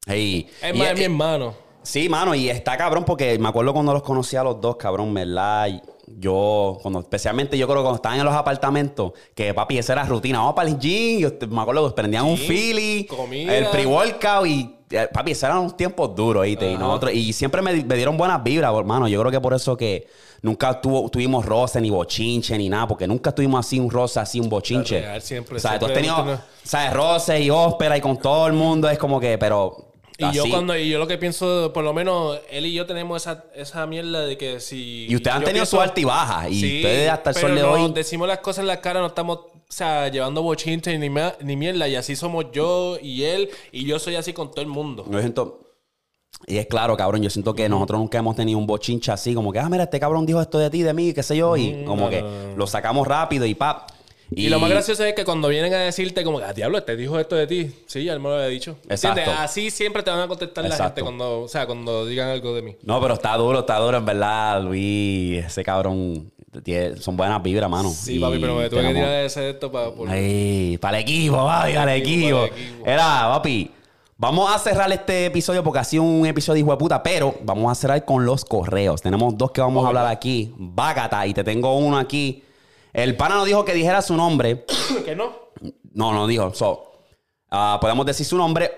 Ey. 0.06 0.48
Es 0.62 0.76
más, 0.76 0.88
es 0.88 0.98
mi 0.98 1.04
hermano. 1.04 1.54
Sí, 1.82 2.08
mano, 2.08 2.34
y 2.34 2.50
está 2.50 2.76
cabrón 2.76 3.04
porque 3.04 3.38
me 3.38 3.48
acuerdo 3.48 3.72
cuando 3.72 3.92
los 3.92 4.02
conocí 4.02 4.36
a 4.36 4.42
los 4.42 4.60
dos, 4.60 4.76
cabrón, 4.76 5.14
¿verdad? 5.14 5.68
Y 5.68 5.80
Yo, 6.08 6.78
cuando, 6.82 7.00
especialmente 7.00 7.58
yo 7.58 7.66
creo 7.66 7.78
que 7.78 7.82
cuando 7.82 7.96
estaban 7.96 8.18
en 8.18 8.24
los 8.24 8.34
apartamentos, 8.34 9.12
que 9.34 9.52
papi, 9.52 9.78
esa 9.78 9.94
era 9.94 10.04
rutina. 10.04 10.38
Vamos 10.38 10.54
para 10.54 10.68
el 10.68 10.78
gym, 10.78 11.18
yo 11.20 11.30
me 11.48 11.60
acuerdo 11.60 11.88
que 11.88 11.94
prendían 11.94 12.24
un 12.24 12.36
Philly, 12.36 13.04
comida. 13.06 13.56
el 13.56 13.66
pre-workout 13.68 14.46
y 14.46 14.76
eh, 14.90 15.08
papi, 15.12 15.32
esos 15.32 15.44
eran 15.44 15.58
unos 15.58 15.76
tiempos 15.76 16.14
duros, 16.14 16.44
¿viste? 16.44 16.70
Y, 16.70 16.76
nosotros, 16.76 17.12
y 17.12 17.32
siempre 17.32 17.60
me, 17.60 17.72
me 17.84 17.96
dieron 17.96 18.16
buenas 18.16 18.42
vibras, 18.44 18.72
hermano. 18.72 19.08
Yo 19.08 19.18
creo 19.20 19.32
que 19.32 19.40
por 19.40 19.52
eso 19.52 19.76
que 19.76 20.06
nunca 20.42 20.80
tuvo, 20.80 21.08
tuvimos 21.08 21.44
roce, 21.44 21.80
ni 21.80 21.90
bochinche, 21.90 22.56
ni 22.56 22.68
nada, 22.68 22.86
porque 22.86 23.08
nunca 23.08 23.32
tuvimos 23.34 23.66
así 23.66 23.80
un 23.80 23.90
roce, 23.90 24.20
así 24.20 24.38
un 24.38 24.48
bochinche. 24.48 25.00
real, 25.00 25.20
siempre, 25.22 25.56
O 25.56 25.60
sea, 25.60 25.76
tú 25.76 25.86
has 25.86 25.92
tenido, 25.92 26.16
tenido- 26.18 26.40
¿sabes? 26.62 26.92
Roce 26.92 27.40
y 27.40 27.50
ópera 27.50 27.96
y 27.96 28.00
con 28.00 28.16
todo 28.18 28.46
el 28.46 28.52
mundo, 28.52 28.88
es 28.88 28.98
como 28.98 29.18
que, 29.18 29.38
pero. 29.38 29.82
Y 30.18 30.32
yo 30.32 30.44
cuando 30.48 30.76
y 30.76 30.88
yo 30.88 30.98
lo 30.98 31.06
que 31.06 31.18
pienso, 31.18 31.72
por 31.74 31.84
lo 31.84 31.92
menos 31.92 32.38
él 32.50 32.66
y 32.66 32.72
yo 32.72 32.86
tenemos 32.86 33.20
esa, 33.22 33.44
esa 33.54 33.86
mierda 33.86 34.24
de 34.26 34.38
que 34.38 34.60
si. 34.60 35.06
Y 35.08 35.16
ustedes 35.16 35.36
han 35.36 35.44
tenido 35.44 35.64
pienso- 35.64 35.76
su 35.76 35.80
alta 35.82 36.00
y 36.00 36.04
baja. 36.04 36.48
Y 36.48 36.60
Sí, 36.60 36.76
ustedes 36.76 37.10
hasta 37.10 37.30
el 37.30 37.34
pero 37.34 37.48
sol 37.48 37.56
de 37.56 37.62
no, 37.62 37.72
hoy. 37.72 37.92
decimos 37.92 38.26
las 38.28 38.38
cosas 38.38 38.60
en 38.62 38.68
la 38.68 38.80
cara, 38.80 39.00
no 39.00 39.06
estamos, 39.08 39.36
o 39.38 39.52
sea, 39.68 40.08
llevando 40.08 40.42
bochinche 40.42 40.96
ni, 40.98 41.08
ni 41.40 41.56
mierda. 41.56 41.86
Y 41.88 41.96
así 41.96 42.16
somos 42.16 42.46
yo 42.52 42.98
y 43.02 43.24
él. 43.24 43.50
Y 43.72 43.84
yo 43.84 43.98
soy 43.98 44.14
así 44.16 44.32
con 44.32 44.50
todo 44.50 44.62
el 44.62 44.68
mundo. 44.68 45.04
Yo 45.10 45.20
siento. 45.20 45.60
Y 46.46 46.58
es 46.58 46.66
claro, 46.66 46.96
cabrón, 46.96 47.22
yo 47.22 47.30
siento 47.30 47.54
que 47.54 47.66
nosotros 47.68 47.98
nunca 47.98 48.18
hemos 48.18 48.36
tenido 48.36 48.58
un 48.58 48.66
bochincha 48.66 49.14
así, 49.14 49.32
como 49.34 49.52
que, 49.52 49.58
ah, 49.58 49.68
mira, 49.70 49.84
este 49.84 49.98
cabrón 49.98 50.26
dijo 50.26 50.40
esto 50.40 50.58
de 50.58 50.68
ti, 50.68 50.82
de 50.82 50.92
mí, 50.92 51.14
qué 51.14 51.22
sé 51.22 51.34
yo, 51.36 51.56
y 51.56 51.82
como 51.86 52.10
que 52.10 52.22
lo 52.56 52.66
sacamos 52.66 53.06
rápido 53.06 53.46
y 53.46 53.54
pap. 53.54 53.88
Y, 54.30 54.48
lo 54.48 54.58
más 54.58 54.70
gracioso 54.70 55.04
es 55.04 55.14
que 55.14 55.24
cuando 55.24 55.48
vienen 55.48 55.72
a 55.72 55.78
decirte 55.78 56.24
como, 56.24 56.38
ah, 56.38 56.52
diablo, 56.52 56.82
te 56.82 56.96
dijo 56.96 57.18
esto 57.18 57.36
de 57.36 57.46
ti. 57.46 57.70
Sí, 57.86 58.08
él 58.08 58.18
me 58.18 58.28
lo 58.28 58.34
había 58.34 58.48
dicho. 58.48 58.76
Exacto. 58.88 59.20
¿Entiendes? 59.20 59.40
Así 59.40 59.70
siempre 59.70 60.02
te 60.02 60.10
van 60.10 60.20
a 60.20 60.28
contestar 60.28 60.64
la 60.64 60.76
gente 60.76 61.02
cuando, 61.02 61.42
o 61.42 61.48
sea, 61.48 61.66
cuando 61.66 62.04
digan 62.06 62.28
algo 62.28 62.54
de 62.54 62.62
mí. 62.62 62.76
No, 62.82 63.00
pero 63.00 63.14
está 63.14 63.36
duro, 63.36 63.60
está 63.60 63.78
duro, 63.78 63.98
en 63.98 64.04
verdad, 64.04 64.62
Luis. 64.62 65.44
Ese 65.44 65.62
cabrón. 65.62 66.32
tiene- 66.64 66.96
son 66.96 67.16
buenas 67.16 67.42
vibras, 67.42 67.68
mano. 67.70 67.90
Sí, 67.90 68.16
Y 68.16 68.18
papi, 68.18 68.38
pero 68.38 68.56
me 68.56 68.68
tuve 68.70 68.82
que 68.82 68.94
tirar 68.94 69.24
ese 69.24 69.40
de 69.40 69.50
esto 69.50 69.70
para... 69.70 69.90
por- 69.90 70.08
Ay, 70.08 70.78
para 70.80 70.96
el 70.96 71.02
equipo, 71.02 71.36
papi, 71.36 71.74
para 71.74 71.94
el 71.94 72.00
equipo. 72.02 72.36
para 72.38 72.46
el 72.46 72.52
equipo. 72.52 72.86
Era, 72.86 73.28
papi. 73.28 73.70
Vamos 74.18 74.50
a 74.50 74.58
cerrar 74.58 74.90
este 74.90 75.26
episodio 75.26 75.62
porque 75.62 75.80
ha 75.80 75.84
sido 75.84 76.02
un 76.02 76.24
episodio 76.26 76.62
hijo 76.62 76.70
de 76.70 76.78
puta, 76.78 77.02
pero 77.02 77.34
vamos 77.44 77.70
a 77.70 77.74
cerrar 77.74 78.02
con 78.06 78.24
los 78.24 78.46
correos. 78.46 79.02
Tenemos 79.02 79.36
dos 79.36 79.50
que 79.50 79.60
vamos 79.60 79.84
a 79.84 79.88
hablar 79.88 80.06
aquí. 80.06 80.50
Bácata, 80.56 81.26
y 81.26 81.34
te 81.34 81.44
tengo 81.44 81.76
uno 81.76 81.98
aquí. 81.98 82.42
El 82.96 83.14
pana 83.14 83.34
nos 83.34 83.44
dijo 83.44 83.62
que 83.62 83.74
dijera 83.74 84.00
su 84.00 84.16
nombre. 84.16 84.64
¿Que 85.04 85.14
no? 85.14 85.50
No, 85.92 86.14
no 86.14 86.26
dijo. 86.26 86.54
So, 86.54 87.02
ah, 87.50 87.76
podemos 87.78 88.06
decir 88.06 88.24
su 88.24 88.38
nombre. 88.38 88.70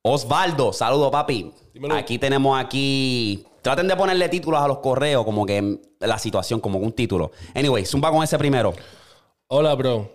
Osvaldo, 0.00 0.72
saludo, 0.72 1.10
papi. 1.10 1.52
Dímelo. 1.74 1.94
Aquí 1.94 2.18
tenemos 2.18 2.58
aquí. 2.58 3.46
Traten 3.60 3.88
de 3.88 3.94
ponerle 3.94 4.30
títulos 4.30 4.58
a 4.58 4.66
los 4.66 4.78
correos, 4.78 5.22
como 5.26 5.44
que 5.44 5.78
la 6.00 6.18
situación, 6.18 6.60
como 6.60 6.78
un 6.78 6.92
título. 6.92 7.30
Anyway, 7.54 7.84
zumba 7.84 8.10
con 8.10 8.24
ese 8.24 8.38
primero. 8.38 8.72
Hola, 9.48 9.74
bro. 9.74 10.10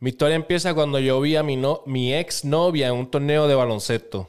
Mi 0.00 0.10
historia 0.10 0.34
empieza 0.34 0.74
cuando 0.74 0.98
yo 0.98 1.20
vi 1.20 1.36
a 1.36 1.44
mi, 1.44 1.54
no, 1.54 1.82
mi 1.86 2.12
ex 2.12 2.44
novia 2.44 2.88
en 2.88 2.94
un 2.94 3.08
torneo 3.08 3.46
de 3.46 3.54
baloncesto. 3.54 4.28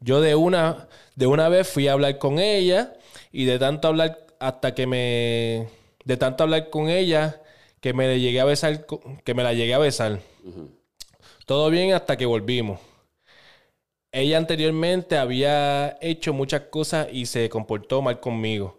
Yo 0.00 0.20
de 0.20 0.34
una, 0.34 0.88
de 1.14 1.26
una 1.26 1.48
vez 1.48 1.66
fui 1.66 1.88
a 1.88 1.94
hablar 1.94 2.18
con 2.18 2.38
ella 2.38 2.92
y 3.32 3.46
de 3.46 3.58
tanto 3.58 3.88
hablar 3.88 4.26
hasta 4.40 4.74
que 4.74 4.86
me... 4.86 5.68
De 6.04 6.18
tanto 6.18 6.44
hablar 6.44 6.68
con 6.68 6.90
ella 6.90 7.40
que 7.84 7.92
me 7.92 8.06
le 8.06 8.18
llegué 8.18 8.40
a 8.40 8.46
besar, 8.46 8.86
que 9.24 9.34
me 9.34 9.42
la 9.42 9.52
llegué 9.52 9.74
a 9.74 9.78
besar. 9.78 10.18
Todo 11.44 11.68
bien 11.68 11.92
hasta 11.92 12.16
que 12.16 12.24
volvimos. 12.24 12.80
Ella 14.10 14.38
anteriormente 14.38 15.18
había 15.18 15.98
hecho 16.00 16.32
muchas 16.32 16.62
cosas 16.70 17.08
y 17.12 17.26
se 17.26 17.50
comportó 17.50 18.00
mal 18.00 18.20
conmigo. 18.20 18.78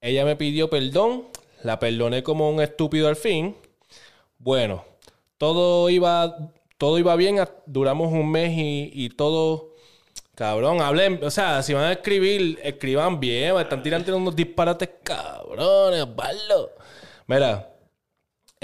Ella 0.00 0.24
me 0.24 0.34
pidió 0.34 0.68
perdón, 0.68 1.28
la 1.62 1.78
perdoné 1.78 2.24
como 2.24 2.50
un 2.50 2.60
estúpido 2.60 3.06
al 3.06 3.14
fin. 3.14 3.54
Bueno, 4.38 4.84
todo 5.38 5.88
iba, 5.88 6.36
todo 6.76 6.98
iba 6.98 7.14
bien, 7.14 7.38
duramos 7.66 8.12
un 8.12 8.32
mes 8.32 8.50
y, 8.58 8.90
y 8.92 9.10
todo... 9.10 9.76
Cabrón, 10.34 10.80
hablen, 10.80 11.20
o 11.22 11.30
sea, 11.30 11.62
si 11.62 11.72
van 11.72 11.84
a 11.84 11.92
escribir, 11.92 12.58
escriban 12.64 13.20
bien, 13.20 13.54
me 13.54 13.62
están 13.62 13.80
tirando 13.80 14.16
unos 14.16 14.34
disparates 14.34 14.88
cabrones, 15.04 16.02
Osvaldo. 16.02 16.72
Mira, 17.28 17.73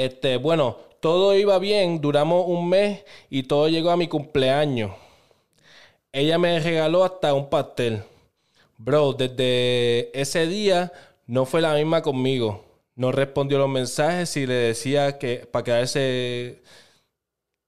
este, 0.05 0.37
bueno, 0.37 0.79
todo 1.01 1.37
iba 1.37 1.59
bien, 1.59 2.01
duramos 2.01 2.45
un 2.47 2.69
mes 2.69 3.05
y 3.31 3.45
todo 3.45 3.69
llegó 3.69 3.91
a 3.91 3.97
mi 3.97 4.09
cumpleaños. 4.09 4.93
Ella 6.13 6.39
me 6.39 6.59
regaló 6.61 7.05
hasta 7.05 7.35
un 7.35 7.49
pastel. 7.49 8.03
Bro, 8.77 9.13
desde 9.15 10.11
ese 10.19 10.47
día 10.47 10.93
no 11.27 11.47
fue 11.47 11.61
la 11.61 11.75
misma 11.75 12.03
conmigo. 12.03 12.65
No 12.95 13.13
respondió 13.13 13.59
los 13.59 13.69
mensajes 13.69 14.31
si 14.31 14.47
le 14.47 14.55
decía 14.55 15.19
que 15.19 15.47
para 15.51 15.65
quedarse. 15.65 16.63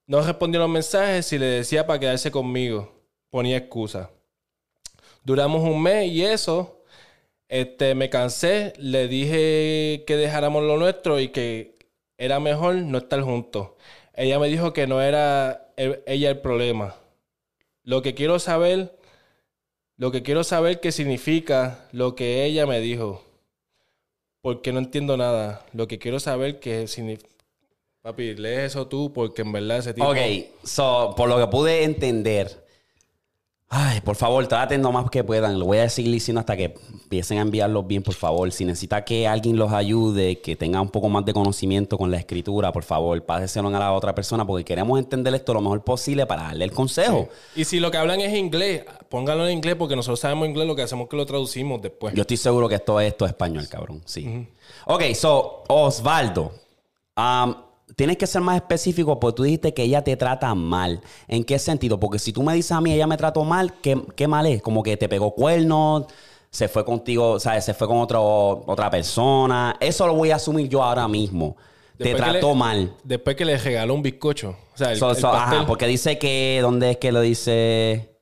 No 0.06 0.20
respondió 0.22 0.60
los 0.60 0.68
mensajes 0.68 1.26
si 1.26 1.38
le 1.38 1.46
decía 1.46 1.86
para 1.86 2.00
quedarse 2.00 2.30
conmigo. 2.30 2.92
Ponía 3.30 3.56
excusa. 3.56 4.10
Duramos 5.24 5.62
un 5.62 5.82
mes 5.82 6.10
y 6.10 6.24
eso. 6.24 6.82
Este, 7.48 7.94
me 7.94 8.10
cansé. 8.10 8.72
Le 8.78 9.08
dije 9.08 10.04
que 10.06 10.16
dejáramos 10.16 10.64
lo 10.64 10.76
nuestro 10.78 11.20
y 11.20 11.28
que 11.28 11.71
era 12.24 12.38
mejor 12.40 12.76
no 12.76 12.98
estar 12.98 13.20
juntos. 13.22 13.70
Ella 14.14 14.38
me 14.38 14.46
dijo 14.48 14.72
que 14.72 14.86
no 14.86 15.00
era 15.02 15.72
el- 15.76 16.02
ella 16.06 16.30
el 16.30 16.38
problema. 16.38 16.94
Lo 17.82 18.00
que 18.02 18.14
quiero 18.14 18.38
saber, 18.38 18.96
lo 19.96 20.12
que 20.12 20.22
quiero 20.22 20.44
saber 20.44 20.78
qué 20.80 20.92
significa 20.92 21.88
lo 21.90 22.14
que 22.14 22.44
ella 22.44 22.64
me 22.66 22.80
dijo. 22.80 23.24
Porque 24.40 24.72
no 24.72 24.78
entiendo 24.78 25.16
nada. 25.16 25.64
Lo 25.72 25.88
que 25.88 25.98
quiero 25.98 26.20
saber 26.20 26.60
qué 26.60 26.86
significa. 26.86 27.28
Papi, 28.02 28.34
lee 28.34 28.64
eso 28.66 28.86
tú 28.86 29.12
porque 29.12 29.42
en 29.42 29.52
verdad 29.52 29.78
ese 29.78 29.94
tipo... 29.94 30.06
Ok, 30.08 30.16
so, 30.64 31.14
por 31.16 31.28
lo 31.28 31.38
que 31.38 31.46
pude 31.48 31.84
entender. 31.84 32.61
Ay, 33.74 34.02
por 34.02 34.16
favor, 34.16 34.46
traten 34.46 34.82
lo 34.82 34.92
más 34.92 35.08
que 35.08 35.24
puedan. 35.24 35.58
Lo 35.58 35.64
voy 35.64 35.78
a 35.78 35.88
seguir 35.88 36.12
diciendo 36.12 36.40
hasta 36.40 36.54
que 36.58 36.74
empiecen 36.92 37.38
a 37.38 37.40
enviarlos 37.40 37.86
bien, 37.86 38.02
por 38.02 38.12
favor. 38.12 38.52
Si 38.52 38.66
necesita 38.66 39.02
que 39.02 39.26
alguien 39.26 39.56
los 39.56 39.72
ayude, 39.72 40.42
que 40.42 40.56
tenga 40.56 40.78
un 40.78 40.90
poco 40.90 41.08
más 41.08 41.24
de 41.24 41.32
conocimiento 41.32 41.96
con 41.96 42.10
la 42.10 42.18
escritura, 42.18 42.70
por 42.70 42.82
favor, 42.82 43.24
páseselo 43.24 43.68
a 43.68 43.70
la 43.70 43.92
otra 43.94 44.14
persona 44.14 44.46
porque 44.46 44.62
queremos 44.62 44.98
entender 44.98 45.34
esto 45.34 45.54
lo 45.54 45.62
mejor 45.62 45.82
posible 45.84 46.26
para 46.26 46.42
darle 46.42 46.66
el 46.66 46.72
consejo. 46.72 47.30
Y 47.56 47.64
si 47.64 47.80
lo 47.80 47.90
que 47.90 47.96
hablan 47.96 48.20
es 48.20 48.36
inglés, 48.36 48.84
pónganlo 49.08 49.46
en 49.48 49.54
inglés 49.54 49.74
porque 49.76 49.96
nosotros 49.96 50.20
sabemos 50.20 50.48
inglés, 50.48 50.66
lo 50.66 50.76
que 50.76 50.82
hacemos 50.82 51.04
es 51.04 51.10
que 51.10 51.16
lo 51.16 51.24
traducimos 51.24 51.80
después. 51.80 52.12
Yo 52.12 52.20
estoy 52.20 52.36
seguro 52.36 52.68
que 52.68 52.74
esto 52.74 53.00
es, 53.00 53.08
esto 53.08 53.24
es 53.24 53.30
español, 53.30 53.66
cabrón. 53.70 54.02
Sí. 54.04 54.48
Ok, 54.84 55.02
so, 55.14 55.64
Osvaldo. 55.68 56.52
um, 57.16 57.54
tienes 58.02 58.16
que 58.16 58.26
ser 58.26 58.42
más 58.42 58.56
específico 58.56 59.20
porque 59.20 59.36
tú 59.36 59.42
dijiste 59.44 59.72
que 59.72 59.84
ella 59.84 60.02
te 60.02 60.16
trata 60.16 60.52
mal. 60.56 61.00
¿En 61.28 61.44
qué 61.44 61.56
sentido? 61.60 62.00
Porque 62.00 62.18
si 62.18 62.32
tú 62.32 62.42
me 62.42 62.52
dices 62.52 62.72
a 62.72 62.80
mí, 62.80 62.92
ella 62.92 63.06
me 63.06 63.16
trató 63.16 63.44
mal, 63.44 63.74
¿qué, 63.80 63.96
qué 64.16 64.26
mal 64.26 64.44
es? 64.46 64.60
Como 64.60 64.82
que 64.82 64.96
te 64.96 65.08
pegó 65.08 65.32
cuernos, 65.36 66.06
se 66.50 66.66
fue 66.66 66.84
contigo, 66.84 67.38
¿sabes? 67.38 67.64
Se 67.64 67.74
fue 67.74 67.86
con 67.86 67.98
otro, 67.98 68.64
otra 68.66 68.90
persona. 68.90 69.76
Eso 69.78 70.04
lo 70.08 70.14
voy 70.14 70.32
a 70.32 70.36
asumir 70.36 70.68
yo 70.68 70.82
ahora 70.82 71.06
mismo. 71.06 71.54
te 71.96 72.02
Después 72.08 72.24
trató 72.24 72.48
le- 72.48 72.54
mal. 72.56 72.92
Después 73.04 73.36
que 73.36 73.44
le 73.44 73.56
regaló 73.56 73.94
un 73.94 74.02
bizcocho. 74.02 74.56
O 74.74 74.76
sea, 74.76 74.90
el, 74.90 74.98
So- 74.98 75.10
el 75.12 75.16
so, 75.18 75.28
ajá, 75.28 75.64
porque 75.64 75.86
dice 75.86 76.18
que, 76.18 76.58
¿dónde 76.60 76.90
es 76.90 76.96
que 76.96 77.12
lo 77.12 77.20
dice? 77.20 78.18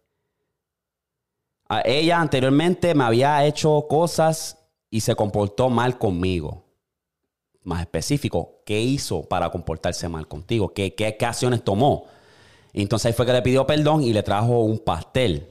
A 1.71 1.81
ella 1.87 2.21
anteriormente 2.21 2.95
me 2.95 3.05
había 3.05 3.47
hecho 3.47 3.87
cosas 3.89 4.59
y 4.91 5.01
se 5.01 5.15
comportó 5.15 5.71
mal 5.71 5.97
conmigo. 5.97 6.65
Más 7.63 7.83
específico, 7.83 8.63
¿qué 8.65 8.81
hizo 8.81 9.23
para 9.23 9.51
comportarse 9.51 10.09
mal 10.09 10.27
contigo? 10.27 10.73
¿Qué, 10.73 10.95
qué, 10.95 11.17
acciones 11.27 11.63
tomó? 11.63 12.07
Entonces 12.73 13.07
ahí 13.07 13.13
fue 13.13 13.27
que 13.27 13.33
le 13.33 13.43
pidió 13.43 13.67
perdón 13.67 14.03
y 14.03 14.13
le 14.13 14.23
trajo 14.23 14.61
un 14.61 14.79
pastel. 14.79 15.47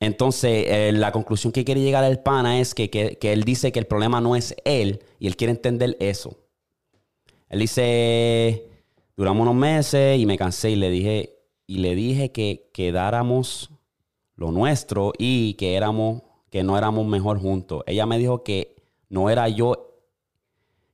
Entonces, 0.00 0.64
eh, 0.68 0.92
la 0.92 1.12
conclusión 1.12 1.52
que 1.52 1.64
quiere 1.64 1.80
llegar 1.80 2.02
el 2.04 2.18
pana 2.18 2.60
es 2.60 2.74
que, 2.74 2.90
que- 2.90 3.18
que 3.18 3.32
él 3.32 3.44
dice 3.44 3.70
que 3.72 3.78
el 3.78 3.86
problema 3.86 4.20
no 4.20 4.34
es 4.34 4.54
él 4.64 5.02
y 5.20 5.26
él 5.28 5.36
quiere 5.36 5.52
entender 5.52 5.96
eso. 6.00 6.36
Él 7.48 7.60
dice, 7.60 8.66
duramos 9.16 9.42
unos 9.42 9.54
meses 9.54 10.18
y 10.18 10.26
me 10.26 10.38
cansé 10.38 10.70
y 10.70 10.76
le 10.76 10.90
dije, 10.90 11.38
y 11.66 11.78
le 11.78 11.94
dije 11.94 12.32
que 12.32 12.70
quedáramos 12.72 13.70
lo 14.36 14.50
nuestro 14.50 15.12
y 15.18 15.54
que 15.54 15.76
éramos, 15.76 16.22
que 16.50 16.62
no 16.64 16.76
éramos 16.76 17.06
mejor 17.06 17.38
juntos. 17.38 17.82
Ella 17.86 18.06
me 18.06 18.18
dijo 18.18 18.42
que 18.42 18.74
no 19.08 19.30
era 19.30 19.48
yo, 19.48 19.91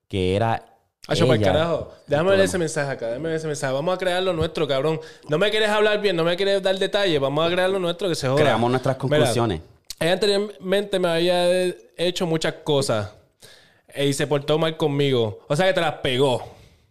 que 0.08 0.34
era 0.36 0.64
Hacho, 1.06 1.26
carajo. 1.26 1.90
Déjame 2.06 2.30
ver 2.32 2.40
ese 2.40 2.58
mensaje 2.58 2.90
acá. 2.90 3.06
Déjame 3.06 3.28
ver 3.28 3.36
ese 3.38 3.46
mensaje. 3.46 3.72
Vamos 3.72 3.94
a 3.94 3.98
crear 3.98 4.22
lo 4.22 4.34
nuestro, 4.34 4.68
cabrón. 4.68 5.00
No 5.28 5.38
me 5.38 5.50
quieres 5.50 5.70
hablar 5.70 6.00
bien, 6.02 6.14
no 6.16 6.22
me 6.22 6.36
quieres 6.36 6.62
dar 6.62 6.78
detalles. 6.78 7.18
Vamos 7.18 7.46
a 7.46 7.50
crear 7.50 7.70
lo 7.70 7.78
nuestro 7.78 8.10
que 8.10 8.14
se 8.14 8.28
joda. 8.28 8.40
Creamos 8.42 8.70
nuestras 8.70 8.96
Mira, 9.02 9.16
conclusiones. 9.18 9.62
ella 9.98 10.12
anteriormente 10.12 10.98
me 10.98 11.08
había 11.08 11.50
hecho 11.96 12.26
muchas 12.26 12.54
cosas 12.62 13.10
e- 13.94 14.06
y 14.06 14.12
se 14.12 14.26
portó 14.26 14.58
mal 14.58 14.76
conmigo. 14.76 15.38
O 15.48 15.56
sea 15.56 15.66
que 15.66 15.72
te 15.72 15.80
las 15.80 15.94
pegó. 15.94 16.42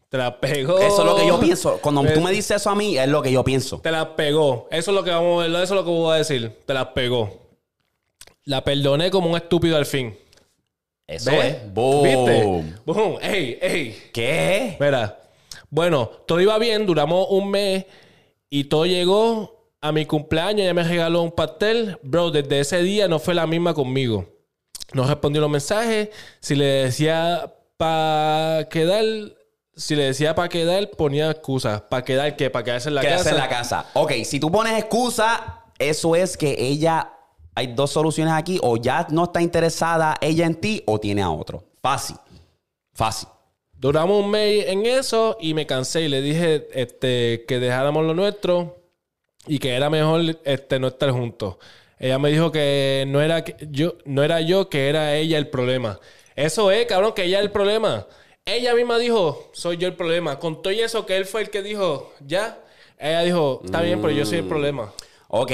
Te 0.10 0.18
las 0.18 0.32
pegó. 0.36 0.80
Eso 0.80 1.00
es 1.02 1.06
lo 1.06 1.16
que 1.16 1.28
yo 1.28 1.40
pienso. 1.40 1.78
Cuando 1.80 2.02
tú 2.12 2.20
me 2.22 2.32
dices 2.32 2.60
eso 2.62 2.72
a 2.72 2.76
mí, 2.76 2.98
es 2.98 3.08
lo 3.08 3.22
que 3.22 3.32
yo 3.32 3.44
pienso. 3.44 3.80
Te 3.82 3.92
las 3.92 4.06
pegó. 4.08 4.68
Eso 4.72 4.90
es 4.92 4.96
lo 4.96 5.04
que 5.04 5.12
vamos 5.12 5.44
a 5.44 5.48
ver. 5.48 5.52
Eso 5.62 5.76
es 5.76 5.80
lo 5.80 5.84
que 5.84 5.92
voy 5.92 6.14
a 6.16 6.18
decir. 6.18 6.58
Te 6.66 6.74
las 6.74 6.88
pegó. 6.88 7.46
La 8.46 8.64
perdoné 8.64 9.12
como 9.12 9.30
un 9.30 9.36
estúpido 9.36 9.78
al 9.78 9.86
fin. 9.86 10.18
Eso 11.08 11.32
¿Ves? 11.32 11.46
es. 11.56 11.74
Boom. 11.74 12.04
¿Viste? 12.04 12.74
Boom. 12.86 13.18
Ey, 13.22 13.58
ey. 13.62 13.98
¿Qué? 14.14 14.76
Mira, 14.80 15.20
bueno, 15.70 16.08
todo 16.28 16.42
iba 16.42 16.58
bien, 16.60 16.86
duramos 16.86 17.28
un 17.30 17.50
mes 17.50 17.86
y 18.50 18.66
todo 18.66 18.86
llegó 18.86 19.70
a 19.80 19.92
mi 19.92 20.06
cumpleaños, 20.06 20.62
ella 20.62 20.74
me 20.74 20.84
regaló 20.84 21.22
un 21.22 21.32
pastel. 21.32 21.98
Bro, 22.04 22.32
desde 22.32 22.60
ese 22.60 22.82
día 22.82 23.08
no 23.08 23.20
fue 23.20 23.34
la 23.36 23.48
misma 23.48 23.74
conmigo. 23.74 24.28
No 24.94 25.06
respondió 25.08 25.42
los 25.42 25.50
mensajes. 25.50 26.10
Si 26.40 26.56
le 26.56 26.66
decía 26.66 27.54
para 27.78 28.68
quedar, 28.70 29.04
si 29.76 29.96
le 29.96 30.06
decía 30.06 30.34
para 30.36 30.50
quedar, 30.50 30.90
ponía 30.92 31.30
excusas. 31.32 31.82
¿Para 31.82 32.04
quedar 32.04 32.36
qué? 32.36 32.50
¿Para 32.50 32.66
quedarse 32.66 32.90
en 32.90 32.96
la 32.96 33.02
Quedarse 33.02 33.24
casa? 33.26 33.36
en 33.36 33.42
la 33.42 33.50
casa. 33.50 33.86
Ok, 33.94 34.12
si 34.26 34.40
tú 34.40 34.52
pones 34.52 34.74
excusa, 34.78 35.64
eso 35.80 36.16
es 36.16 36.36
que 36.38 36.56
ella. 36.58 37.14
Hay 37.58 37.74
dos 37.74 37.90
soluciones 37.90 38.36
aquí. 38.36 38.60
O 38.62 38.78
ya 38.78 39.08
no 39.10 39.24
está 39.24 39.42
interesada 39.42 40.16
ella 40.22 40.46
en 40.46 40.54
ti 40.54 40.84
o 40.86 41.00
tiene 41.00 41.24
a 41.24 41.32
otro. 41.32 41.64
Fácil. 41.82 42.16
Fácil. 42.94 43.30
Duramos 43.74 44.24
un 44.24 44.30
mes 44.30 44.68
en 44.68 44.86
eso 44.86 45.38
y 45.42 45.56
me 45.56 45.66
cansé 45.66 46.02
y 46.02 46.08
le 46.08 46.22
dije 46.22 46.68
este, 46.74 47.46
que 47.48 47.58
dejáramos 47.60 48.06
lo 48.06 48.14
nuestro 48.14 48.78
y 49.48 49.58
que 49.58 49.74
era 49.74 49.90
mejor 49.90 50.22
este, 50.44 50.78
no 50.78 50.90
estar 50.90 51.10
juntos. 51.10 51.56
Ella 51.98 52.20
me 52.20 52.30
dijo 52.30 52.52
que 52.52 53.06
no 53.08 53.24
era, 53.24 53.44
yo, 53.72 53.96
no 54.06 54.22
era 54.22 54.42
yo, 54.42 54.70
que 54.70 54.88
era 54.88 55.16
ella 55.16 55.40
el 55.40 55.48
problema. 55.48 56.00
Eso 56.36 56.70
es, 56.70 56.86
cabrón, 56.86 57.14
que 57.16 57.24
ella 57.24 57.40
es 57.40 57.46
el 57.46 57.52
problema. 57.52 58.06
Ella 58.46 58.76
misma 58.76 59.00
dijo, 59.00 59.50
soy 59.54 59.78
yo 59.78 59.88
el 59.88 59.96
problema. 59.96 60.38
Con 60.38 60.62
todo 60.62 60.72
y 60.72 60.82
eso 60.82 61.08
que 61.08 61.18
él 61.18 61.26
fue 61.26 61.42
el 61.42 61.50
que 61.50 61.64
dijo, 61.64 62.14
ya. 62.20 62.60
Ella 63.00 63.24
dijo, 63.24 63.62
está 63.66 63.82
bien, 63.82 64.00
pero 64.00 64.14
yo 64.14 64.28
soy 64.28 64.38
el 64.38 64.48
problema. 64.48 64.94
Ok, 65.30 65.52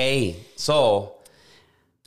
so. 0.58 1.23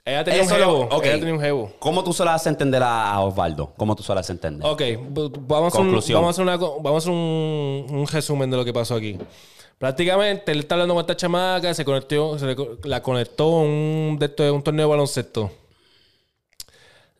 Ella 0.09 0.23
tenía 0.25 0.43
Eso 0.43 0.55
un 0.55 0.61
lo- 0.61 0.67
jevo. 0.67 0.97
ok. 0.97 1.05
Ella 1.05 1.19
tenía 1.19 1.35
un 1.35 1.41
jevo. 1.41 1.73
¿Cómo 1.81 2.05
tú 2.05 2.13
se 2.13 2.25
lo 2.25 2.31
haces 2.31 2.47
entender 2.47 2.81
a, 2.83 3.21
Osvaldo? 3.21 3.73
¿Cómo 3.77 3.97
tú 3.97 4.05
se 4.05 4.15
lo 4.15 4.21
haces 4.21 4.31
entender? 4.31 4.65
Ok, 4.67 4.81
bu- 4.81 5.33
vamos 5.49 5.65
a, 5.65 5.67
hacer 5.69 5.81
un, 5.81 5.87
Conclusión. 5.89 6.17
vamos 6.23 6.29
a 6.29 6.31
hacer, 6.31 6.43
una 6.45 6.57
vamos 6.57 6.95
a 6.95 6.99
hacer 6.99 7.11
un, 7.13 7.87
un 7.91 8.07
resumen 8.07 8.49
de 8.51 8.57
lo 8.57 8.65
que 8.65 8.73
pasó 8.73 8.95
aquí. 8.95 9.19
Prácticamente 9.79 10.53
él 10.53 10.61
está 10.61 10.77
hablando 10.77 10.95
con 10.95 11.01
esta 11.03 11.17
chamaca, 11.17 11.75
se 11.75 11.85
conectó, 11.85 12.39
se 12.39 12.57
la 12.85 13.03
conectó 13.03 13.45
a 13.57 13.61
un, 13.63 14.17
de 14.19 14.27
estos- 14.27 14.53
un 14.53 14.63
torneo 14.63 14.87
de 14.87 14.91
baloncesto. 14.91 15.51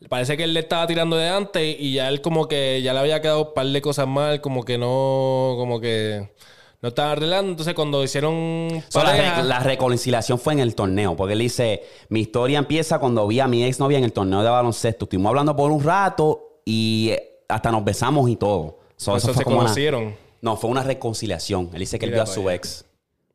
Parece 0.09 0.37
que 0.37 0.43
él 0.43 0.53
le 0.53 0.59
estaba 0.61 0.85
tirando 0.87 1.15
de 1.17 1.27
antes 1.27 1.75
y 1.79 1.93
ya 1.93 2.07
él 2.07 2.21
como 2.21 2.47
que 2.47 2.81
ya 2.83 2.93
le 2.93 2.99
había 2.99 3.21
quedado 3.21 3.47
un 3.49 3.53
par 3.53 3.65
de 3.65 3.81
cosas 3.81 4.07
mal, 4.07 4.41
como 4.41 4.63
que 4.63 4.77
no, 4.77 5.55
como 5.57 5.79
que 5.81 6.29
no 6.81 6.89
estaba 6.89 7.11
arreglando. 7.13 7.51
Entonces 7.51 7.73
cuando 7.73 8.03
hicieron 8.03 8.83
So, 8.89 8.99
la, 8.99 9.05
pareja- 9.11 9.35
re- 9.41 9.43
la 9.43 9.59
reconciliación 9.59 10.39
fue 10.39 10.53
en 10.53 10.59
el 10.59 10.75
torneo, 10.75 11.15
porque 11.15 11.33
él 11.33 11.39
dice, 11.39 11.83
mi 12.09 12.21
historia 12.21 12.59
empieza 12.59 12.99
cuando 12.99 13.25
vi 13.27 13.39
a 13.39 13.47
mi 13.47 13.63
ex 13.63 13.79
novia 13.79 13.97
en 13.97 14.03
el 14.03 14.13
torneo 14.13 14.43
de 14.43 14.49
baloncesto. 14.49 15.05
Estuvimos 15.05 15.29
hablando 15.29 15.55
por 15.55 15.71
un 15.71 15.83
rato 15.83 16.59
y 16.65 17.09
eh, 17.11 17.39
hasta 17.47 17.71
nos 17.71 17.83
besamos 17.83 18.29
y 18.29 18.35
todo. 18.35 18.79
So, 18.95 19.15
eso 19.17 19.33
se 19.33 19.43
una- 19.47 19.57
conocieron. 19.57 20.15
No, 20.41 20.55
fue 20.55 20.69
una 20.69 20.83
reconciliación. 20.83 21.69
Él 21.73 21.79
dice 21.79 21.97
que 21.97 22.05
él 22.05 22.11
vio 22.11 22.21
a 22.21 22.25
su 22.27 22.49
ex. 22.49 22.85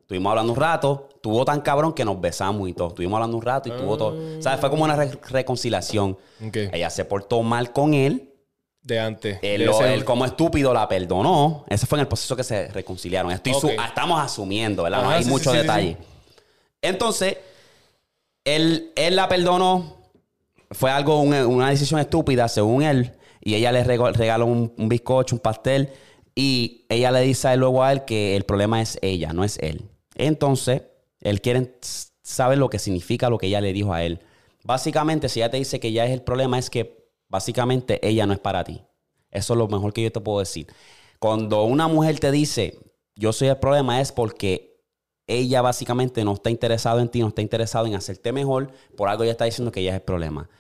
Estuvimos 0.00 0.30
hablando 0.30 0.52
un 0.52 0.58
rato, 0.58 1.08
tuvo 1.20 1.44
tan 1.44 1.60
cabrón 1.62 1.92
que 1.94 2.04
nos 2.04 2.20
besamos 2.20 2.68
y 2.68 2.74
todo. 2.74 2.88
Estuvimos 2.88 3.16
hablando 3.16 3.36
un 3.38 3.42
rato 3.42 3.68
y 3.68 3.72
tuvo 3.72 3.96
todo. 3.96 4.38
O 4.38 4.42
sea, 4.42 4.56
fue 4.58 4.68
como 4.70 4.84
una 4.84 4.94
re- 4.94 5.18
reconciliación. 5.30 6.16
Ok. 6.46 6.56
Ella 6.72 6.90
se 6.90 7.04
portó 7.04 7.42
mal 7.42 7.72
con 7.72 7.94
él. 7.94 8.28
De 8.82 8.98
antes. 9.00 9.38
Él, 9.42 9.64
lo- 9.64 10.04
como 10.04 10.24
estúpido 10.24 10.72
la 10.74 10.88
perdonó. 10.88 11.64
Ese 11.68 11.86
fue 11.86 11.98
en 11.98 12.00
el 12.00 12.08
proceso 12.08 12.34
que 12.36 12.44
se 12.44 12.68
reconciliaron. 12.68 13.30
Estoy 13.32 13.54
su- 13.54 13.68
estamos 13.68 14.20
asumiendo, 14.20 14.82
¿verdad? 14.82 15.02
No 15.02 15.10
hay 15.10 15.22
sí, 15.24 15.30
mucho 15.30 15.50
sí, 15.52 15.56
sí, 15.56 15.62
detalle. 15.62 15.96
Entonces, 16.80 17.36
él, 18.44 18.90
él 18.96 19.16
la 19.16 19.28
perdonó. 19.28 19.96
Fue 20.70 20.90
algo, 20.90 21.20
un- 21.20 21.34
una 21.34 21.70
decisión 21.70 22.00
estúpida, 22.00 22.48
según 22.48 22.82
él. 22.82 23.12
Y 23.40 23.54
ella 23.54 23.72
le 23.72 23.84
regaló 23.84 24.46
un, 24.46 24.72
un 24.76 24.88
bizcocho, 24.88 25.36
un 25.36 25.40
pastel. 25.40 25.90
Y 26.34 26.86
ella 26.88 27.10
le 27.10 27.20
dice 27.20 27.48
a 27.48 27.54
él 27.54 27.60
luego 27.60 27.82
a 27.84 27.92
él 27.92 28.04
que 28.04 28.36
el 28.36 28.44
problema 28.44 28.80
es 28.80 28.98
ella, 29.02 29.32
no 29.32 29.44
es 29.44 29.58
él. 29.58 29.82
Entonces, 30.14 30.82
él 31.20 31.40
quiere 31.40 31.72
saber 32.22 32.58
lo 32.58 32.70
que 32.70 32.78
significa 32.78 33.28
lo 33.28 33.38
que 33.38 33.46
ella 33.48 33.60
le 33.60 33.72
dijo 33.72 33.92
a 33.92 34.02
él. 34.02 34.20
Básicamente, 34.64 35.28
si 35.28 35.40
ella 35.40 35.50
te 35.50 35.56
dice 35.58 35.78
que 35.80 35.88
ella 35.88 36.06
es 36.06 36.12
el 36.12 36.22
problema, 36.22 36.58
es 36.58 36.70
que 36.70 37.01
básicamente 37.32 37.98
ella 38.06 38.26
no 38.26 38.34
es 38.34 38.38
para 38.38 38.62
ti. 38.62 38.82
Eso 39.30 39.54
es 39.54 39.58
lo 39.58 39.66
mejor 39.66 39.94
que 39.94 40.02
yo 40.02 40.12
te 40.12 40.20
puedo 40.20 40.40
decir. 40.40 40.66
Cuando 41.18 41.64
una 41.64 41.88
mujer 41.88 42.20
te 42.20 42.30
dice, 42.30 42.78
yo 43.16 43.32
soy 43.32 43.48
el 43.48 43.56
problema, 43.56 44.02
es 44.02 44.12
porque 44.12 44.82
ella 45.26 45.62
básicamente 45.62 46.24
no 46.24 46.34
está 46.34 46.50
interesado 46.50 47.00
en 47.00 47.08
ti, 47.08 47.20
no 47.20 47.28
está 47.28 47.40
interesado 47.40 47.86
en 47.86 47.94
hacerte 47.94 48.32
mejor, 48.32 48.70
por 48.98 49.08
algo 49.08 49.22
ella 49.22 49.32
está 49.32 49.46
diciendo 49.46 49.72
que 49.72 49.80
ella 49.80 49.92
es 49.92 49.96
el 49.96 50.02
problema. 50.02 50.50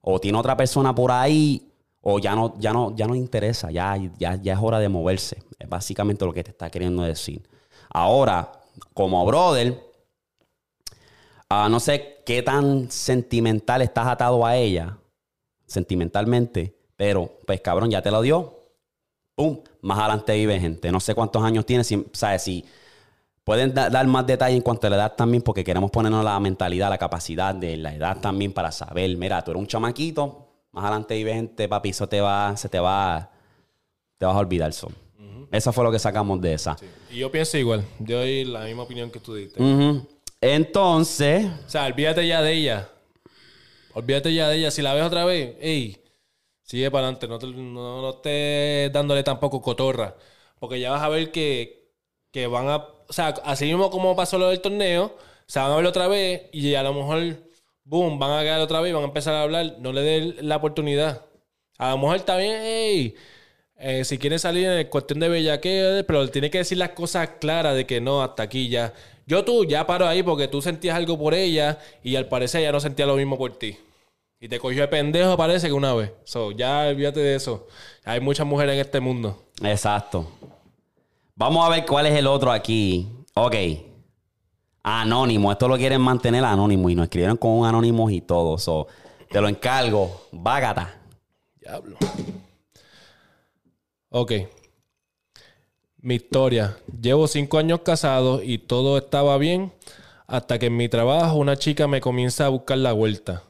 O 0.00 0.18
tiene 0.18 0.38
otra 0.38 0.56
persona 0.56 0.94
por 0.94 1.12
ahí, 1.12 1.70
o 2.00 2.18
ya 2.18 2.34
no, 2.34 2.58
ya 2.58 2.72
no, 2.72 2.96
ya 2.96 3.06
no 3.06 3.14
interesa, 3.14 3.70
ya, 3.70 3.94
ya, 4.18 4.36
ya 4.36 4.54
es 4.54 4.58
hora 4.62 4.78
de 4.78 4.88
moverse. 4.88 5.42
Es 5.58 5.68
básicamente 5.68 6.24
lo 6.24 6.32
que 6.32 6.42
te 6.42 6.52
está 6.52 6.70
queriendo 6.70 7.02
decir. 7.02 7.46
Ahora, 7.90 8.50
como 8.94 9.22
brother, 9.26 9.78
ah, 11.50 11.68
no 11.70 11.80
sé 11.80 12.22
qué 12.24 12.42
tan 12.42 12.90
sentimental 12.90 13.82
estás 13.82 14.06
atado 14.06 14.46
a 14.46 14.56
ella, 14.56 14.96
sentimentalmente, 15.74 16.74
pero 16.96 17.30
pues 17.46 17.60
cabrón, 17.60 17.90
ya 17.90 18.00
te 18.00 18.10
lo 18.10 18.22
dio. 18.22 18.60
Pum, 19.34 19.58
más 19.82 19.98
adelante 19.98 20.32
vive 20.34 20.58
gente. 20.60 20.90
No 20.92 21.00
sé 21.00 21.14
cuántos 21.14 21.42
años 21.42 21.66
tiene, 21.66 21.82
si, 21.84 22.06
¿sabes? 22.12 22.42
Si 22.42 22.64
pueden 23.42 23.74
da- 23.74 23.90
dar 23.90 24.06
más 24.06 24.26
detalle 24.26 24.54
en 24.56 24.62
cuanto 24.62 24.86
a 24.86 24.90
la 24.90 24.96
edad 24.96 25.14
también, 25.16 25.42
porque 25.42 25.64
queremos 25.64 25.90
ponernos 25.90 26.24
la 26.24 26.38
mentalidad, 26.40 26.88
la 26.88 26.98
capacidad 26.98 27.54
de 27.54 27.76
la 27.76 27.94
edad 27.94 28.18
también 28.20 28.52
para 28.52 28.70
saber, 28.72 29.14
mira, 29.16 29.42
tú 29.42 29.50
eres 29.50 29.60
un 29.60 29.66
chamaquito, 29.66 30.48
más 30.70 30.84
adelante 30.84 31.14
vive 31.16 31.34
gente, 31.34 31.68
papi, 31.68 31.90
eso 31.90 32.08
te 32.08 32.20
va, 32.20 32.56
se 32.56 32.68
te 32.68 32.78
va, 32.78 33.30
te 34.18 34.24
vas 34.26 34.36
a 34.36 34.38
olvidar 34.38 34.70
eso. 34.70 34.88
Eso 35.50 35.72
fue 35.72 35.84
lo 35.84 35.92
que 35.92 35.98
sacamos 36.00 36.40
de 36.40 36.54
esa. 36.54 36.76
Y 37.12 37.18
yo 37.18 37.30
pienso 37.30 37.56
igual. 37.58 37.84
Yo 38.00 38.18
doy 38.18 38.44
la 38.44 38.64
misma 38.64 38.82
opinión 38.84 39.08
que 39.10 39.20
tú 39.20 39.34
diste. 39.34 39.60
Entonces, 40.40 41.46
O 41.66 41.70
sea, 41.70 41.86
olvídate 41.86 42.26
ya 42.26 42.42
de 42.42 42.52
ella. 42.52 42.88
Olvídate 43.94 44.34
ya 44.34 44.48
de 44.48 44.56
ella. 44.58 44.70
Si 44.70 44.82
la 44.82 44.94
ves 44.94 45.04
otra 45.04 45.24
vez, 45.24 45.56
ey, 45.60 45.98
sigue 46.62 46.90
para 46.90 47.08
adelante. 47.08 47.28
No, 47.28 47.38
te- 47.38 47.46
no, 47.48 48.02
no 48.02 48.10
estés 48.10 48.92
dándole 48.92 49.22
tampoco 49.22 49.62
cotorra. 49.62 50.16
Porque 50.58 50.80
ya 50.80 50.90
vas 50.92 51.02
a 51.02 51.08
ver 51.08 51.32
que, 51.32 51.90
que 52.32 52.46
van 52.46 52.68
a. 52.68 52.76
O 53.08 53.12
sea, 53.12 53.28
así 53.44 53.66
mismo 53.66 53.90
como 53.90 54.16
pasó 54.16 54.38
lo 54.38 54.48
del 54.50 54.60
torneo, 54.60 55.16
se 55.46 55.60
van 55.60 55.72
a 55.72 55.76
ver 55.76 55.86
otra 55.86 56.08
vez 56.08 56.44
y 56.52 56.74
a 56.74 56.82
lo 56.82 56.94
mejor, 56.94 57.20
boom, 57.84 58.18
van 58.18 58.32
a 58.38 58.42
quedar 58.42 58.60
otra 58.60 58.80
vez 58.80 58.90
y 58.90 58.94
van 58.94 59.04
a 59.04 59.06
empezar 59.06 59.34
a 59.34 59.42
hablar. 59.42 59.76
No 59.80 59.92
le 59.92 60.02
des 60.02 60.42
la 60.44 60.56
oportunidad. 60.56 61.26
A 61.78 61.90
lo 61.92 61.98
mejor 61.98 62.24
bien, 62.38 62.62
ey. 62.62 63.16
eh, 63.76 64.04
si 64.04 64.18
quiere 64.18 64.38
salir 64.38 64.66
en 64.68 64.86
cuestión 64.88 65.20
de 65.20 65.28
bellaqueo, 65.28 66.04
pero 66.06 66.28
tiene 66.30 66.50
que 66.50 66.58
decir 66.58 66.78
las 66.78 66.90
cosas 66.90 67.30
claras 67.40 67.74
de 67.76 67.86
que 67.86 68.00
no, 68.00 68.22
hasta 68.22 68.42
aquí 68.44 68.68
ya. 68.68 68.94
Yo 69.26 69.44
tú 69.44 69.64
ya 69.64 69.86
paro 69.86 70.06
ahí 70.06 70.22
porque 70.22 70.48
tú 70.48 70.60
sentías 70.60 70.96
algo 70.96 71.18
por 71.18 71.34
ella 71.34 71.78
y 72.02 72.16
al 72.16 72.28
parecer 72.28 72.60
ella 72.60 72.72
no 72.72 72.80
sentía 72.80 73.06
lo 73.06 73.16
mismo 73.16 73.38
por 73.38 73.56
ti. 73.56 73.76
Y 74.40 74.48
te 74.48 74.58
cogió 74.58 74.82
de 74.82 74.88
pendejo, 74.88 75.36
parece 75.36 75.68
que 75.68 75.72
una 75.72 75.94
vez. 75.94 76.12
So, 76.24 76.50
ya 76.52 76.88
olvídate 76.88 77.20
de 77.20 77.34
eso. 77.34 77.66
Hay 78.04 78.20
muchas 78.20 78.46
mujeres 78.46 78.74
en 78.74 78.80
este 78.80 79.00
mundo. 79.00 79.42
exacto. 79.62 80.28
Vamos 81.36 81.66
a 81.66 81.70
ver 81.70 81.84
cuál 81.86 82.06
es 82.06 82.14
el 82.14 82.26
otro 82.26 82.52
aquí. 82.52 83.08
Ok. 83.34 83.56
Anónimo. 84.82 85.50
Esto 85.50 85.66
lo 85.66 85.76
quieren 85.76 86.00
mantener 86.00 86.44
anónimo 86.44 86.90
y 86.90 86.94
nos 86.94 87.04
escribieron 87.04 87.36
con 87.38 87.52
un 87.52 87.66
anónimo 87.66 88.10
y 88.10 88.20
todo. 88.20 88.58
So, 88.58 88.86
te 89.30 89.40
lo 89.40 89.48
encargo. 89.48 90.26
Vágata. 90.30 90.94
Diablo. 91.58 91.96
Ok. 94.10 94.32
Mi 96.04 96.16
historia. 96.16 96.76
Llevo 97.00 97.26
cinco 97.26 97.56
años 97.56 97.80
casado 97.80 98.42
y 98.42 98.58
todo 98.58 98.98
estaba 98.98 99.38
bien 99.38 99.72
hasta 100.26 100.58
que 100.58 100.66
en 100.66 100.76
mi 100.76 100.90
trabajo 100.90 101.38
una 101.38 101.56
chica 101.56 101.88
me 101.88 102.02
comienza 102.02 102.44
a 102.44 102.50
buscar 102.50 102.76
la 102.76 102.92
vuelta. 102.92 103.42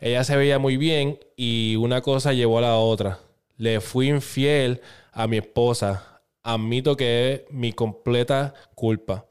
Ella 0.00 0.24
se 0.24 0.36
veía 0.36 0.58
muy 0.58 0.76
bien 0.76 1.20
y 1.36 1.76
una 1.76 2.00
cosa 2.00 2.32
llevó 2.32 2.58
a 2.58 2.62
la 2.62 2.74
otra. 2.78 3.20
Le 3.58 3.80
fui 3.80 4.08
infiel 4.08 4.80
a 5.12 5.28
mi 5.28 5.36
esposa. 5.36 6.20
Admito 6.42 6.96
que 6.96 7.32
es 7.32 7.40
mi 7.52 7.72
completa 7.72 8.54
culpa. 8.74 9.26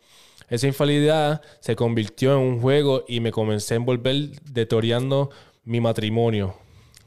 Esa 0.48 0.68
infidelidad 0.68 1.42
se 1.60 1.76
convirtió 1.76 2.32
en 2.32 2.40
un 2.40 2.62
juego 2.62 3.04
y 3.10 3.20
me 3.20 3.34
comencé 3.34 3.74
a 3.74 3.78
envolver 3.78 4.16
deteriorando 4.50 5.32
mi 5.66 5.82
matrimonio. 5.82 6.56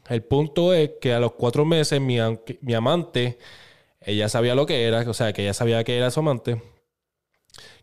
El 0.07 0.21
punto 0.21 0.71
es 0.71 0.91
que 1.01 1.13
a 1.13 1.19
los 1.19 1.31
cuatro 1.31 1.65
meses 1.65 1.99
mi, 1.99 2.17
mi 2.61 2.75
amante, 2.75 3.39
ella 4.01 4.29
sabía 4.29 4.55
lo 4.55 4.65
que 4.65 4.83
era, 4.83 5.01
o 5.09 5.13
sea, 5.13 5.31
que 5.33 5.43
ella 5.43 5.53
sabía 5.53 5.83
que 5.83 5.97
era 5.97 6.11
su 6.11 6.19
amante, 6.19 6.61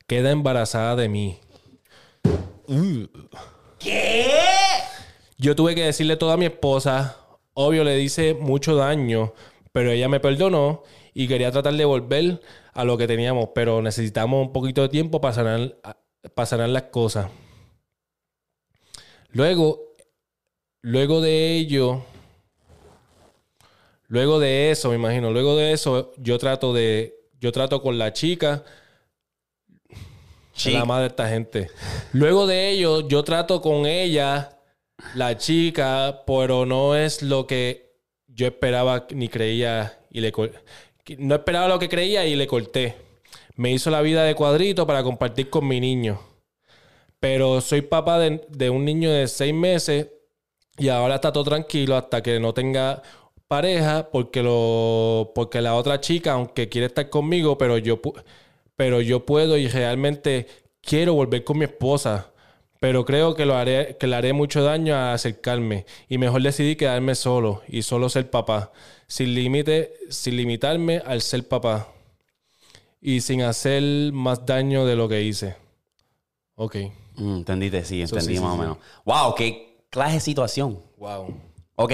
queda 0.06 0.30
embarazada 0.30 0.96
de 0.96 1.08
mí. 1.08 1.38
¿Qué? 3.78 4.26
Yo 5.36 5.54
tuve 5.54 5.74
que 5.74 5.84
decirle 5.84 6.16
todo 6.16 6.32
a 6.32 6.36
mi 6.36 6.46
esposa. 6.46 7.16
Obvio, 7.54 7.84
le 7.84 7.96
dice 7.96 8.34
mucho 8.34 8.74
daño, 8.74 9.34
pero 9.72 9.90
ella 9.90 10.08
me 10.08 10.20
perdonó 10.20 10.82
y 11.14 11.28
quería 11.28 11.50
tratar 11.50 11.74
de 11.74 11.84
volver 11.84 12.40
a 12.72 12.84
lo 12.84 12.98
que 12.98 13.06
teníamos, 13.06 13.50
pero 13.54 13.82
necesitamos 13.82 14.46
un 14.46 14.52
poquito 14.52 14.82
de 14.82 14.88
tiempo 14.88 15.20
para 15.20 15.34
sanar, 15.34 15.76
para 16.34 16.46
sanar 16.46 16.68
las 16.68 16.84
cosas. 16.84 17.30
Luego, 19.30 19.94
luego 20.82 21.20
de 21.20 21.56
ello, 21.56 22.04
luego 24.08 24.40
de 24.40 24.70
eso, 24.70 24.90
me 24.90 24.96
imagino, 24.96 25.30
luego 25.30 25.56
de 25.56 25.72
eso, 25.72 26.12
yo 26.18 26.38
trato 26.38 26.72
de, 26.72 27.14
yo 27.40 27.52
trato 27.52 27.80
con 27.80 27.98
la 27.98 28.12
chica, 28.12 28.64
Sí. 30.52 30.72
la 30.72 30.84
madre 30.84 31.02
de 31.02 31.08
esta 31.08 31.28
gente. 31.28 31.70
Luego 32.12 32.48
de 32.48 32.70
ello, 32.70 33.06
yo 33.06 33.22
trato 33.22 33.62
con 33.62 33.86
ella, 33.86 34.58
la 35.14 35.36
chica, 35.38 36.22
pero 36.26 36.66
no 36.66 36.96
es 36.96 37.22
lo 37.22 37.46
que 37.46 37.92
yo 38.26 38.46
esperaba 38.46 39.06
ni 39.10 39.28
creía 39.28 40.00
y 40.10 40.20
le 40.20 40.32
no 41.18 41.34
esperaba 41.36 41.68
lo 41.68 41.78
que 41.78 41.88
creía 41.88 42.26
y 42.26 42.34
le 42.34 42.46
corté. 42.48 42.96
Me 43.54 43.72
hizo 43.72 43.90
la 43.90 44.02
vida 44.02 44.24
de 44.24 44.34
cuadrito 44.34 44.86
para 44.86 45.02
compartir 45.04 45.48
con 45.48 45.66
mi 45.66 45.80
niño. 45.80 46.20
Pero 47.20 47.60
soy 47.60 47.82
papá 47.82 48.18
de, 48.18 48.44
de 48.48 48.70
un 48.70 48.84
niño 48.84 49.12
de 49.12 49.26
seis 49.28 49.54
meses 49.54 50.08
y 50.76 50.88
ahora 50.88 51.16
está 51.16 51.32
todo 51.32 51.44
tranquilo 51.44 51.96
hasta 51.96 52.22
que 52.22 52.38
no 52.38 52.52
tenga 52.54 53.02
pareja 53.48 54.10
porque 54.10 54.42
lo 54.42 55.32
porque 55.34 55.60
la 55.60 55.74
otra 55.74 56.00
chica 56.00 56.32
aunque 56.32 56.68
quiere 56.68 56.86
estar 56.86 57.10
conmigo 57.10 57.58
pero 57.58 57.78
yo 57.78 58.00
pero 58.76 59.00
yo 59.00 59.24
puedo 59.26 59.56
y 59.56 59.68
realmente 59.68 60.46
quiero 60.82 61.14
volver 61.14 61.44
con 61.44 61.58
mi 61.58 61.64
esposa 61.64 62.30
pero 62.80 63.04
creo 63.04 63.34
que 63.34 63.46
lo 63.46 63.56
haré 63.56 63.96
que 63.98 64.06
le 64.06 64.16
haré 64.16 64.32
mucho 64.32 64.62
daño 64.62 64.94
a 64.94 65.14
acercarme 65.14 65.86
y 66.08 66.18
mejor 66.18 66.42
decidí 66.42 66.76
quedarme 66.76 67.14
solo 67.14 67.62
y 67.68 67.82
solo 67.82 68.08
ser 68.08 68.30
papá 68.30 68.72
sin 69.06 69.34
límite 69.34 69.94
sin 70.10 70.36
limitarme 70.36 71.02
al 71.04 71.22
ser 71.22 71.48
papá 71.48 71.88
y 73.00 73.20
sin 73.20 73.42
hacer 73.42 74.12
más 74.12 74.44
daño 74.46 74.84
de 74.86 74.96
lo 74.96 75.08
que 75.08 75.22
hice 75.22 75.56
ok 76.56 76.76
Mm, 77.18 77.38
entendiste, 77.38 77.84
sí, 77.84 78.00
entendí 78.00 78.36
sí, 78.36 78.40
más 78.40 78.52
sí. 78.52 78.58
o 78.58 78.60
menos. 78.62 78.78
Wow, 79.04 79.34
qué 79.34 79.84
clase 79.90 80.14
de 80.14 80.20
situación. 80.20 80.78
wow 80.96 81.26
Ok. 81.74 81.92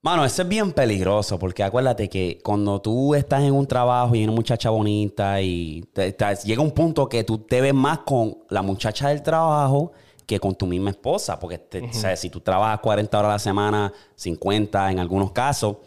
Mano, 0.00 0.24
eso 0.24 0.42
es 0.42 0.48
bien 0.48 0.72
peligroso 0.72 1.38
porque 1.40 1.64
acuérdate 1.64 2.08
que 2.08 2.38
cuando 2.44 2.80
tú 2.80 3.14
estás 3.16 3.42
en 3.42 3.52
un 3.52 3.66
trabajo 3.66 4.14
y 4.14 4.18
hay 4.20 4.24
una 4.24 4.32
muchacha 4.32 4.70
bonita 4.70 5.40
y 5.42 5.82
te- 5.92 6.12
te- 6.12 6.36
llega 6.44 6.62
un 6.62 6.70
punto 6.70 7.08
que 7.08 7.24
tú 7.24 7.38
te 7.38 7.60
ves 7.60 7.74
más 7.74 7.98
con 8.00 8.38
la 8.48 8.62
muchacha 8.62 9.08
del 9.08 9.22
trabajo 9.24 9.90
que 10.24 10.38
con 10.38 10.54
tu 10.54 10.66
misma 10.66 10.90
esposa. 10.90 11.40
Porque 11.40 11.58
te- 11.58 11.80
si 12.16 12.30
tú 12.30 12.40
trabajas 12.40 12.78
40 12.80 13.18
horas 13.18 13.30
a 13.30 13.32
la 13.34 13.38
semana, 13.40 13.92
50 14.14 14.90
en 14.92 15.00
algunos 15.00 15.32
casos, 15.32 15.78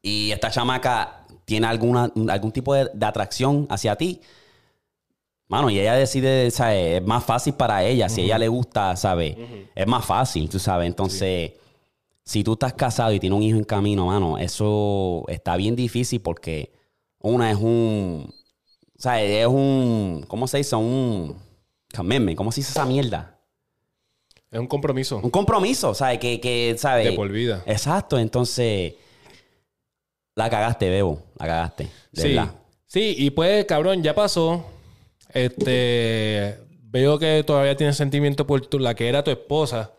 y 0.00 0.30
esta 0.30 0.50
chamaca 0.50 1.26
tiene 1.44 1.66
alguna, 1.66 2.10
algún 2.28 2.52
tipo 2.52 2.72
de, 2.74 2.88
de 2.94 3.06
atracción 3.06 3.66
hacia 3.68 3.96
ti, 3.96 4.20
Mano, 5.48 5.68
y 5.68 5.78
ella 5.78 5.92
decide, 5.94 6.50
¿sabes? 6.50 7.00
Es 7.02 7.06
más 7.06 7.22
fácil 7.24 7.52
para 7.52 7.84
ella. 7.84 8.08
Si 8.08 8.22
a 8.22 8.24
ella 8.24 8.38
le 8.38 8.48
gusta, 8.48 8.96
¿sabes? 8.96 9.36
Es 9.74 9.86
más 9.86 10.02
fácil, 10.02 10.48
tú 10.48 10.58
sabes. 10.58 10.86
Entonces, 10.86 11.52
si 12.24 12.44
tú 12.44 12.52
estás 12.52 12.72
casado 12.74 13.12
y 13.12 13.20
tienes 13.20 13.36
un 13.36 13.42
hijo 13.42 13.58
en 13.58 13.64
camino, 13.64 14.06
mano, 14.06 14.38
eso 14.38 15.24
está 15.28 15.56
bien 15.56 15.74
difícil 15.76 16.20
porque 16.20 16.72
una 17.18 17.50
es 17.50 17.58
un. 17.58 18.32
¿Sabes? 18.96 19.30
Es 19.30 19.46
un. 19.46 20.24
¿Cómo 20.28 20.46
se 20.46 20.58
dice? 20.58 20.76
Un. 20.76 21.36
commitment. 21.94 22.36
¿Cómo 22.36 22.52
se 22.52 22.60
dice 22.60 22.70
esa 22.70 22.84
mierda? 22.86 23.38
es 24.50 24.60
un 24.60 24.66
compromiso 24.66 25.18
Un 25.22 25.30
compromiso, 25.30 25.94
¿sabes? 25.94 26.18
Que, 26.18 26.38
que 26.38 26.74
¿sabes? 26.76 27.06
de 27.06 27.12
por 27.12 27.30
vida 27.30 27.62
Exacto, 27.66 28.18
entonces. 28.18 28.94
La 30.34 30.48
cagaste, 30.48 30.88
Bebo. 30.90 31.22
La 31.38 31.46
cagaste. 31.46 31.88
De 32.12 32.22
Sí. 32.22 32.28
verdad. 32.28 32.54
Sí, 32.86 33.14
y 33.18 33.30
pues, 33.30 33.64
cabrón, 33.64 34.02
ya 34.02 34.14
pasó. 34.14 34.64
Este. 35.32 36.58
Veo 36.84 37.18
que 37.18 37.42
todavía 37.44 37.74
tienes 37.76 37.96
sentimiento 37.96 38.46
por 38.46 38.66
tu, 38.66 38.78
la 38.78 38.94
que 38.94 39.08
era 39.08 39.24
tu 39.24 39.30
esposa. 39.30 39.92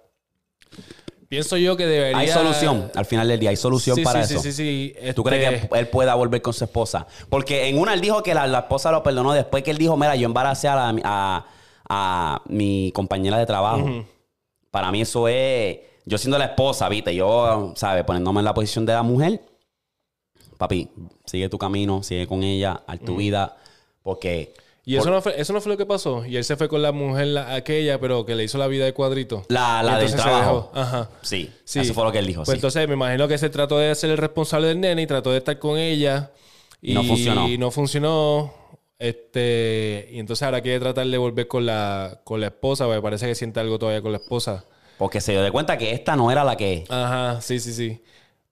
Pienso 1.34 1.58
yo 1.58 1.76
que 1.76 1.88
debería. 1.88 2.18
Hay 2.20 2.28
solución. 2.28 2.92
Al 2.94 3.06
final 3.06 3.28
del 3.28 3.40
día, 3.40 3.50
hay 3.50 3.56
solución 3.56 3.96
Sí, 3.96 4.04
para 4.04 4.24
sí, 4.24 4.36
eso. 4.36 4.44
Sí, 4.44 4.52
sí, 4.52 4.94
sí. 5.02 5.14
¿Tú 5.16 5.24
crees 5.24 5.52
Este, 5.54 5.68
que 5.68 5.80
él 5.80 5.88
pueda 5.88 6.14
volver 6.14 6.44
con 6.44 6.54
su 6.54 6.64
esposa? 6.64 7.08
Porque 7.28 7.68
en 7.70 7.80
una 7.80 7.96
él 7.96 8.02
dijo 8.02 8.22
que 8.22 8.36
la, 8.36 8.46
la 8.46 8.60
esposa 8.60 8.92
lo 8.92 9.02
perdonó 9.02 9.34
después 9.34 9.64
que 9.64 9.72
él 9.72 9.80
dijo, 9.80 9.98
mira, 9.98 10.16
yo 10.16 10.28
embaracé 10.28 10.68
a, 10.68 10.76
la- 10.76 11.02
a- 11.04 11.46
a 11.90 12.42
mi 12.46 12.92
compañera 12.94 13.40
de 13.40 13.48
trabajo. 13.48 14.06
Para 14.70 14.92
mí 14.92 15.02
eso 15.02 15.28
es, 15.28 15.80
yo 16.06 16.20
siendo 16.20 16.38
la 16.38 16.46
esposa, 16.46 16.88
viste, 16.88 17.16
yo, 17.16 17.74
¿sabes? 17.76 18.04
Poniéndome 18.04 18.40
en 18.42 18.46
la 18.46 18.54
posición 18.54 18.86
de 18.86 18.94
la 18.94 19.02
mujer, 19.02 19.42
papi, 20.60 20.88
sigue 21.26 21.50
tu 21.50 21.58
camino, 21.58 22.04
sigue 22.04 22.28
con 22.28 22.44
ella, 22.44 22.82
haz 22.86 23.00
tu 23.00 23.16
vida, 23.18 23.58
porque 24.04 24.54
Y 24.86 24.98
eso 24.98 25.10
no, 25.10 25.22
fue, 25.22 25.40
eso 25.40 25.54
no 25.54 25.62
fue 25.62 25.72
lo 25.72 25.78
que 25.78 25.86
pasó. 25.86 26.26
Y 26.26 26.36
él 26.36 26.44
se 26.44 26.58
fue 26.58 26.68
con 26.68 26.82
la 26.82 26.92
mujer 26.92 27.28
la- 27.28 27.54
aquella, 27.56 28.00
pero 28.02 28.26
que 28.26 28.36
le 28.36 28.44
hizo 28.44 28.58
la 28.58 28.68
vida 28.68 28.84
de 28.84 28.94
cuadrito. 28.94 29.46
la, 29.48 29.82
la 29.82 29.98
del 29.98 30.14
trabajo. 30.14 30.72
Ajá. 30.74 31.10
sí, 31.22 31.50
Sí. 31.64 31.80
eso 31.80 31.94
fue 31.94 32.04
lo 32.04 32.12
que 32.12 32.20
él 32.20 32.28
dijo, 32.28 32.42
Pues 32.44 32.50
sí. 32.56 32.58
entonces 32.58 32.86
me 32.88 32.96
imagino 32.96 33.28
que 33.30 33.38
se 33.38 33.50
trató 33.50 33.78
de 33.78 33.96
ser 33.96 34.10
el 34.10 34.18
responsable 34.18 34.68
del 34.68 34.82
nene 34.82 35.02
y 35.04 35.08
trató 35.08 35.32
de 35.32 35.38
estar 35.38 35.58
con 35.60 35.78
ella. 35.78 36.32
Y 36.82 36.94
no 36.94 37.04
funcionó. 37.04 37.48
Y 37.48 37.58
no 37.58 37.72
funcionó. 37.72 38.54
Este, 39.00 40.10
y 40.12 40.20
entonces 40.20 40.44
ahora 40.44 40.62
quiere 40.62 40.80
tratar 40.82 41.08
de 41.08 41.18
volver 41.18 41.48
con 41.48 41.66
la, 41.66 42.20
con 42.26 42.42
la 42.42 42.48
esposa, 42.48 42.86
porque 42.86 43.02
parece 43.02 43.26
que 43.28 43.36
siente 43.36 43.60
algo 43.62 43.80
todavía 43.80 44.02
con 44.02 44.12
la 44.12 44.18
esposa. 44.18 44.66
Porque 44.98 45.22
se 45.22 45.32
dio 45.32 45.42
de 45.42 45.52
cuenta 45.52 45.78
que 45.78 45.92
esta 45.92 46.16
no 46.16 46.30
era 46.32 46.44
la 46.44 46.56
que... 46.58 46.84
Ajá, 46.90 47.40
sí, 47.42 47.60
sí, 47.60 47.74
sí. 47.74 48.02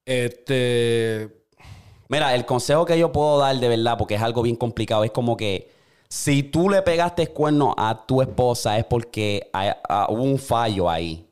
Este. 0.06 1.30
Mira, 2.10 2.36
el 2.36 2.46
consejo 2.46 2.86
que 2.86 2.98
yo 3.00 3.12
puedo 3.12 3.38
dar 3.40 3.56
de 3.58 3.68
verdad, 3.70 3.98
porque 3.98 4.16
es 4.16 4.22
algo 4.22 4.42
bien 4.42 4.56
complicado, 4.56 5.04
es 5.04 5.12
como 5.12 5.38
que 5.38 5.70
si 6.12 6.44
tú 6.44 6.70
le 6.70 6.82
pegaste 6.82 7.28
cuerno 7.28 7.74
a 7.78 8.06
tu 8.06 8.22
esposa 8.22 8.78
es 8.78 8.84
porque 8.84 9.50
hay- 9.54 9.72
ah, 9.88 10.08
hubo 10.10 10.24
un 10.24 10.38
fallo 10.38 10.90
ahí. 10.90 11.26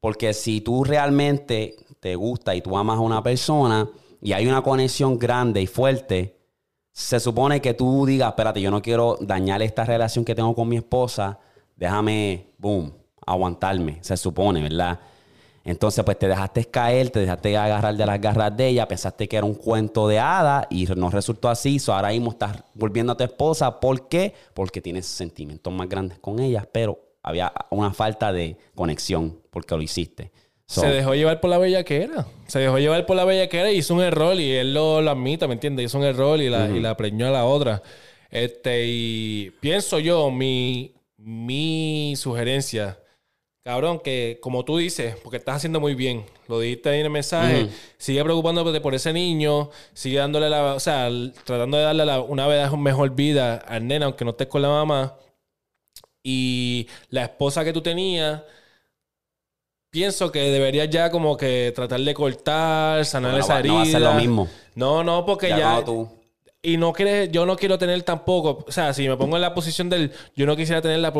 Porque 0.00 0.32
si 0.32 0.62
tú 0.62 0.84
realmente 0.84 1.76
te 2.00 2.16
gusta 2.16 2.54
y 2.54 2.62
tú 2.62 2.74
amas 2.78 2.96
a 2.96 3.00
una 3.02 3.22
persona 3.22 3.90
y 4.22 4.32
hay 4.32 4.46
una 4.46 4.62
conexión 4.62 5.18
grande 5.18 5.60
y 5.60 5.66
fuerte, 5.66 6.38
se 6.92 7.20
supone 7.20 7.60
que 7.60 7.74
tú 7.74 8.06
digas, 8.06 8.30
espérate, 8.30 8.62
yo 8.62 8.70
no 8.70 8.80
quiero 8.80 9.18
dañar 9.20 9.60
esta 9.60 9.84
relación 9.84 10.24
que 10.24 10.34
tengo 10.34 10.54
con 10.54 10.66
mi 10.66 10.76
esposa, 10.78 11.38
déjame, 11.76 12.54
boom, 12.56 12.90
aguantarme, 13.26 13.98
se 14.00 14.16
supone, 14.16 14.62
¿verdad? 14.62 14.98
Entonces, 15.64 16.04
pues 16.04 16.18
te 16.18 16.26
dejaste 16.26 16.64
caer, 16.64 17.10
te 17.10 17.20
dejaste 17.20 17.56
agarrar 17.56 17.96
de 17.96 18.04
las 18.04 18.20
garras 18.20 18.56
de 18.56 18.68
ella, 18.68 18.88
pensaste 18.88 19.28
que 19.28 19.36
era 19.36 19.46
un 19.46 19.54
cuento 19.54 20.08
de 20.08 20.18
hada 20.18 20.66
y 20.70 20.86
no 20.96 21.08
resultó 21.10 21.48
así. 21.48 21.78
So, 21.78 21.92
ahora 21.92 22.08
mismo 22.08 22.30
estás 22.32 22.64
volviendo 22.74 23.12
a 23.12 23.16
tu 23.16 23.24
esposa. 23.24 23.78
¿Por 23.78 24.08
qué? 24.08 24.34
Porque 24.54 24.80
tienes 24.80 25.06
sentimientos 25.06 25.72
más 25.72 25.88
grandes 25.88 26.18
con 26.18 26.40
ella, 26.40 26.68
pero 26.70 26.98
había 27.22 27.52
una 27.70 27.92
falta 27.92 28.32
de 28.32 28.56
conexión 28.74 29.38
porque 29.50 29.76
lo 29.76 29.82
hiciste. 29.82 30.32
So, 30.66 30.80
Se 30.80 30.88
dejó 30.88 31.14
llevar 31.14 31.40
por 31.40 31.50
la 31.50 31.58
bella 31.58 31.84
que 31.84 32.02
era. 32.02 32.26
Se 32.48 32.58
dejó 32.58 32.78
llevar 32.78 33.06
por 33.06 33.14
la 33.14 33.24
bella 33.24 33.48
que 33.48 33.60
era 33.60 33.70
y 33.70 33.78
hizo 33.78 33.94
un 33.94 34.00
error 34.00 34.40
y 34.40 34.52
él 34.52 34.74
lo, 34.74 35.00
lo 35.00 35.10
admite, 35.10 35.46
¿me 35.46 35.54
entiendes? 35.54 35.86
Hizo 35.86 35.98
un 35.98 36.04
error 36.04 36.40
y 36.40 36.48
la, 36.48 36.68
y 36.68 36.80
la 36.80 36.96
preñó 36.96 37.28
a 37.28 37.30
la 37.30 37.44
otra. 37.44 37.82
Este, 38.30 38.86
y 38.86 39.50
pienso 39.60 39.98
yo, 39.98 40.30
mi, 40.30 40.94
mi 41.18 42.14
sugerencia, 42.16 42.98
cabrón, 43.64 44.00
que 44.00 44.38
como 44.42 44.64
tú 44.64 44.78
dices, 44.78 45.16
porque 45.22 45.36
estás 45.36 45.56
haciendo 45.56 45.78
muy 45.80 45.94
bien, 45.94 46.24
lo 46.48 46.58
dijiste 46.60 46.88
ahí 46.88 46.98
en 47.00 47.06
el 47.06 47.12
mensaje, 47.12 47.68
sigue 47.96 48.22
preocupándote 48.24 48.80
por 48.80 48.94
ese 48.94 49.12
niño, 49.12 49.70
sigue 49.94 50.18
dándole 50.18 50.50
la, 50.50 50.74
o 50.74 50.80
sea, 50.80 51.08
tratando 51.44 51.76
de 51.76 51.84
darle 51.84 52.04
la- 52.04 52.20
una 52.20 52.46
vez 52.46 52.70
mejor 52.72 53.10
vida 53.14 53.56
al 53.56 53.86
nena, 53.86 54.06
aunque 54.06 54.24
no 54.24 54.32
estés 54.32 54.48
con 54.48 54.62
la 54.62 54.68
mamá. 54.68 55.14
Y 56.24 56.86
la 57.10 57.22
esposa 57.24 57.64
que 57.64 57.72
tú 57.72 57.80
tenías, 57.82 58.42
pienso 59.90 60.32
que 60.32 60.40
deberías 60.50 60.88
ya 60.90 61.10
como 61.10 61.36
que 61.36 61.72
tratar 61.74 62.00
de 62.00 62.14
cortar, 62.14 63.04
sanar 63.04 63.38
esa 63.38 63.58
herida. 63.58 63.72
no 63.72 63.78
va 63.78 63.82
a 63.82 63.86
ser 63.86 64.00
lo 64.00 64.14
mismo. 64.14 64.48
No, 64.74 65.04
no, 65.04 65.24
porque 65.26 65.48
ya 65.50 65.58
ya. 65.58 65.64
cuando 65.72 65.84
tú- 65.84 66.08
Y 66.64 66.76
no 66.76 66.92
quieres, 66.92 67.30
yo 67.32 67.44
no 67.44 67.56
quiero 67.56 67.76
tener 67.76 68.00
tampoco, 68.04 68.64
o 68.66 68.70
sea, 68.72 68.94
si 68.94 69.08
me 69.08 69.16
pongo 69.16 69.36
en 69.36 69.42
la 69.42 69.52
posición 69.52 69.88
del, 69.90 70.12
yo 70.36 70.46
no 70.46 70.54
quisiera 70.56 70.80
tener 70.80 71.00
la, 71.00 71.12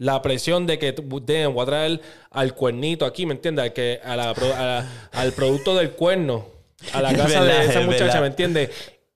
la 0.00 0.22
presión 0.22 0.66
de 0.66 0.78
que 0.78 0.92
de, 0.92 1.46
voy 1.46 1.62
a 1.62 1.66
traer 1.66 2.00
al 2.30 2.54
cuernito 2.54 3.04
aquí, 3.04 3.26
¿me 3.26 3.34
entiendes? 3.34 3.64
Al, 3.66 3.72
que, 3.74 4.00
a 4.02 4.16
la 4.16 4.32
pro- 4.32 4.54
a 4.54 4.64
la- 4.64 4.86
al 5.12 5.32
producto 5.32 5.74
del 5.76 5.90
cuerno, 5.90 6.46
a 6.94 7.02
la 7.02 7.10
Es 7.12 7.16
casa 7.18 7.40
verdad, 7.42 7.58
de 7.60 7.66
esa 7.66 7.80
es 7.80 7.86
muchacha. 7.86 8.20
¿me 8.22 8.26
entiendes? 8.28 8.70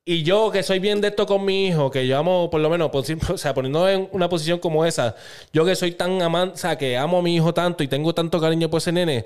Y 0.04 0.22
yo 0.22 0.50
que 0.50 0.62
soy 0.62 0.80
bien 0.80 1.00
de 1.00 1.08
esto 1.08 1.24
con 1.24 1.42
mi 1.46 1.66
hijo, 1.68 1.90
que 1.90 2.06
yo 2.06 2.18
amo, 2.18 2.50
por 2.50 2.60
lo 2.60 2.68
menos, 2.68 2.90
por 2.90 3.02
o 3.32 3.38
sea, 3.38 3.54
poniendo 3.54 3.88
en 3.88 4.06
una 4.12 4.28
posición 4.28 4.58
como 4.58 4.84
esa, 4.84 5.16
yo 5.54 5.64
que 5.64 5.74
soy 5.74 5.92
tan 5.92 6.20
amante, 6.20 6.54
o 6.56 6.58
sea, 6.58 6.76
que 6.76 6.98
amo 6.98 7.18
a 7.18 7.22
mi 7.22 7.34
hijo 7.34 7.54
tanto 7.54 7.82
y 7.82 7.88
tengo 7.88 8.14
tanto 8.14 8.38
cariño 8.38 8.68
por 8.68 8.78
ese 8.78 8.92
nene, 8.92 9.24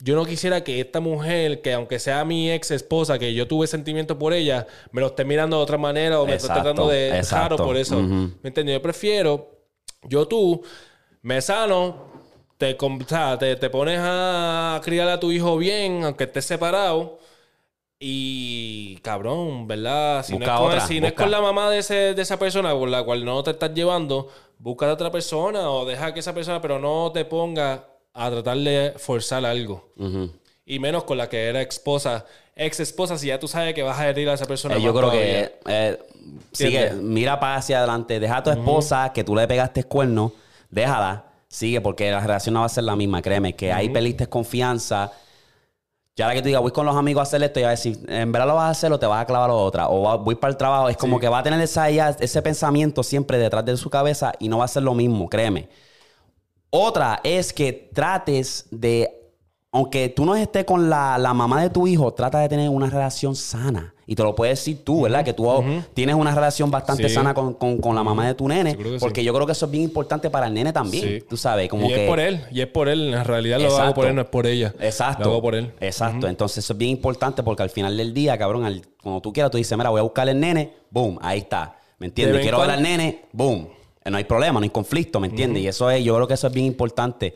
yo 0.00 0.14
no 0.14 0.26
quisiera 0.26 0.62
que 0.62 0.80
esta 0.80 1.00
mujer, 1.00 1.62
que 1.62 1.72
aunque 1.72 1.98
sea 1.98 2.24
mi 2.26 2.52
ex 2.52 2.70
esposa, 2.70 3.18
que 3.18 3.32
yo 3.32 3.48
tuve 3.48 3.66
sentimientos 3.66 4.16
por 4.18 4.34
ella, 4.34 4.66
me 4.92 5.00
lo 5.00 5.06
esté 5.08 5.24
mirando 5.24 5.56
de 5.56 5.62
otra 5.62 5.78
manera 5.78 6.20
o 6.20 6.26
me 6.26 6.34
esté 6.34 6.48
tratando 6.48 6.88
de 6.88 7.16
exacto. 7.16 7.56
raro 7.56 7.56
por 7.66 7.76
eso. 7.78 7.98
¿Me 8.00 8.30
entiendes? 8.44 8.74
Yo 8.74 8.82
prefiero, 8.82 9.57
yo 10.08 10.26
tú, 10.26 10.62
me 11.22 11.40
sano, 11.40 12.08
te, 12.56 12.76
o 12.80 12.98
sea, 13.06 13.38
te, 13.38 13.56
te 13.56 13.70
pones 13.70 14.00
a 14.02 14.80
criar 14.84 15.08
a 15.08 15.20
tu 15.20 15.30
hijo 15.30 15.56
bien, 15.56 16.04
aunque 16.04 16.24
estés 16.24 16.44
separado. 16.44 17.18
Y 18.00 18.96
cabrón, 18.98 19.66
¿verdad? 19.66 20.24
Si, 20.24 20.38
no 20.38 20.44
es, 20.44 20.50
con, 20.50 20.68
otra, 20.68 20.86
si 20.86 21.00
no 21.00 21.08
es 21.08 21.14
con 21.14 21.30
la 21.30 21.40
mamá 21.40 21.68
de, 21.68 21.78
ese, 21.78 22.14
de 22.14 22.22
esa 22.22 22.38
persona 22.38 22.72
por 22.72 22.88
la 22.88 23.02
cual 23.02 23.24
no 23.24 23.42
te 23.42 23.50
estás 23.50 23.74
llevando, 23.74 24.28
busca 24.58 24.88
a 24.88 24.92
otra 24.92 25.10
persona 25.10 25.70
o 25.70 25.84
deja 25.84 26.14
que 26.14 26.20
esa 26.20 26.32
persona, 26.32 26.60
pero 26.60 26.78
no 26.78 27.10
te 27.12 27.24
ponga 27.24 27.86
a 28.12 28.30
tratar 28.30 28.56
de 28.58 28.94
forzar 28.96 29.44
algo. 29.44 29.90
Y 30.64 30.78
menos 30.78 31.04
con 31.04 31.18
la 31.18 31.28
que 31.28 31.46
era 31.46 31.60
esposa, 31.62 32.24
ex 32.58 32.80
esposa, 32.80 33.16
si 33.16 33.28
ya 33.28 33.38
tú 33.38 33.48
sabes 33.48 33.72
que 33.74 33.82
vas 33.82 33.98
a 33.98 34.08
herir 34.08 34.28
a 34.28 34.34
esa 34.34 34.44
persona. 34.44 34.76
Eh, 34.76 34.82
yo 34.82 34.92
creo 34.92 35.10
que 35.10 35.58
eh, 35.66 35.98
sigue, 36.52 36.92
mira 36.92 37.40
para 37.40 37.56
hacia 37.56 37.78
adelante, 37.78 38.20
deja 38.20 38.38
a 38.38 38.42
tu 38.42 38.50
esposa 38.50 39.12
que 39.14 39.24
tú 39.24 39.34
le 39.34 39.46
pegaste 39.48 39.84
cuerno, 39.84 40.32
déjala, 40.68 41.24
sigue 41.48 41.80
porque 41.80 42.10
la 42.10 42.20
relación 42.20 42.54
no 42.54 42.60
va 42.60 42.66
a 42.66 42.68
ser 42.68 42.84
la 42.84 42.96
misma, 42.96 43.22
créeme, 43.22 43.54
que 43.56 43.72
ahí 43.72 43.88
perdiste 43.88 44.26
confianza. 44.26 45.10
Ya 46.16 46.26
la 46.26 46.34
que 46.34 46.42
tú 46.42 46.46
digas, 46.48 46.60
voy 46.60 46.72
con 46.72 46.84
los 46.84 46.96
amigos 46.96 47.20
a 47.20 47.22
hacer 47.22 47.40
esto 47.44 47.60
y 47.60 47.62
a 47.62 47.70
decir, 47.70 47.96
en 48.08 48.32
verdad 48.32 48.48
lo 48.48 48.56
vas 48.56 48.64
a 48.64 48.70
hacer 48.70 48.92
o 48.92 48.98
te 48.98 49.06
vas 49.06 49.22
a 49.22 49.24
clavar 49.24 49.50
a 49.50 49.54
otra. 49.54 49.88
O 49.88 50.02
va- 50.02 50.16
voy 50.16 50.34
para 50.34 50.50
el 50.50 50.56
trabajo. 50.56 50.88
Es 50.88 50.96
como 50.96 51.20
que 51.20 51.28
va 51.28 51.38
a 51.38 51.42
tener 51.44 51.60
esa, 51.60 51.88
ese 51.88 52.42
pensamiento 52.42 53.04
siempre 53.04 53.38
detrás 53.38 53.64
de 53.64 53.76
su 53.76 53.88
cabeza 53.88 54.32
y 54.40 54.48
no 54.48 54.58
va 54.58 54.64
a 54.64 54.68
ser 54.68 54.82
lo 54.82 54.94
mismo, 54.94 55.28
créeme. 55.28 55.68
Otra 56.70 57.20
es 57.22 57.52
que 57.52 57.72
trates 57.94 58.66
de, 58.72 59.17
aunque 59.78 60.08
tú 60.08 60.24
no 60.24 60.34
estés 60.34 60.64
con 60.64 60.90
la, 60.90 61.16
la 61.18 61.32
mamá 61.32 61.62
de 61.62 61.70
tu 61.70 61.86
hijo, 61.86 62.12
trata 62.12 62.40
de 62.40 62.48
tener 62.48 62.68
una 62.68 62.90
relación 62.90 63.36
sana. 63.36 63.94
Y 64.06 64.14
te 64.16 64.22
lo 64.24 64.34
puedes 64.34 64.58
decir 64.58 64.82
tú, 64.84 65.02
¿verdad? 65.02 65.24
Que 65.24 65.32
tú 65.34 65.46
tienes 65.94 66.16
una 66.16 66.34
relación 66.34 66.70
bastante 66.70 67.08
Sí. 67.08 67.14
sana 67.14 67.32
con, 67.34 67.54
con- 67.54 67.78
con 67.78 67.94
la 67.94 68.02
mamá 68.02 68.26
de 68.26 68.34
tu 68.34 68.48
nene. 68.48 68.72
Sí. 68.72 68.96
Porque 68.98 69.22
yo 69.22 69.32
creo 69.32 69.46
que 69.46 69.52
eso 69.52 69.66
es 69.66 69.70
bien 69.70 69.84
importante 69.84 70.30
para 70.30 70.46
el 70.48 70.54
nene 70.54 70.72
también. 70.72 71.22
Tú 71.28 71.36
sabes, 71.36 71.68
como 71.68 71.86
y 71.86 71.90
que... 71.90 72.04
es 72.04 72.08
por 72.10 72.18
él, 72.18 72.40
y 72.50 72.60
es 72.60 72.66
por 72.66 72.88
él. 72.88 73.14
En 73.14 73.24
realidad 73.24 73.60
lo 73.60 73.76
hago 73.76 73.94
por 73.94 74.06
él, 74.06 74.14
no 74.16 74.22
es 74.22 74.28
por 74.28 74.46
ella. 74.46 74.74
Exacto. 74.80 75.24
Lo 75.24 75.30
hago 75.32 75.42
por 75.42 75.54
él. 75.54 75.72
Exacto. 75.80 76.26
Entonces 76.26 76.64
eso 76.64 76.72
es 76.72 76.78
bien 76.78 76.90
importante 76.92 77.42
porque 77.44 77.62
al 77.62 77.70
final 77.70 77.96
del 77.96 78.12
día, 78.12 78.36
cabrón, 78.36 78.64
al- 78.64 78.82
cuando 79.02 79.20
tú 79.20 79.32
quieras, 79.32 79.50
tú 79.52 79.58
dices, 79.58 79.76
mira, 79.78 79.90
voy 79.90 80.00
a 80.00 80.02
buscar 80.02 80.28
al 80.28 80.40
nene, 80.40 80.72
boom, 80.90 81.18
ahí 81.22 81.38
está. 81.40 81.76
¿Me 81.98 82.06
De 82.06 82.08
entiendes? 82.08 82.40
Quiero 82.42 82.60
ver 82.60 82.70
al 82.70 82.82
nene, 82.82 83.24
boom. 83.32 83.68
Eh, 84.04 84.10
No 84.10 84.16
hay 84.16 84.24
problema, 84.24 84.58
no 84.58 84.64
hay 84.64 84.70
conflicto, 84.70 85.20
¿me 85.20 85.26
entiendes? 85.28 85.62
Y 85.62 85.68
eso 85.68 85.90
es, 85.90 86.02
yo 86.02 86.14
creo 86.14 86.26
que 86.26 86.34
eso 86.34 86.46
es 86.46 86.52
bien 86.54 86.64
importante. 86.66 87.34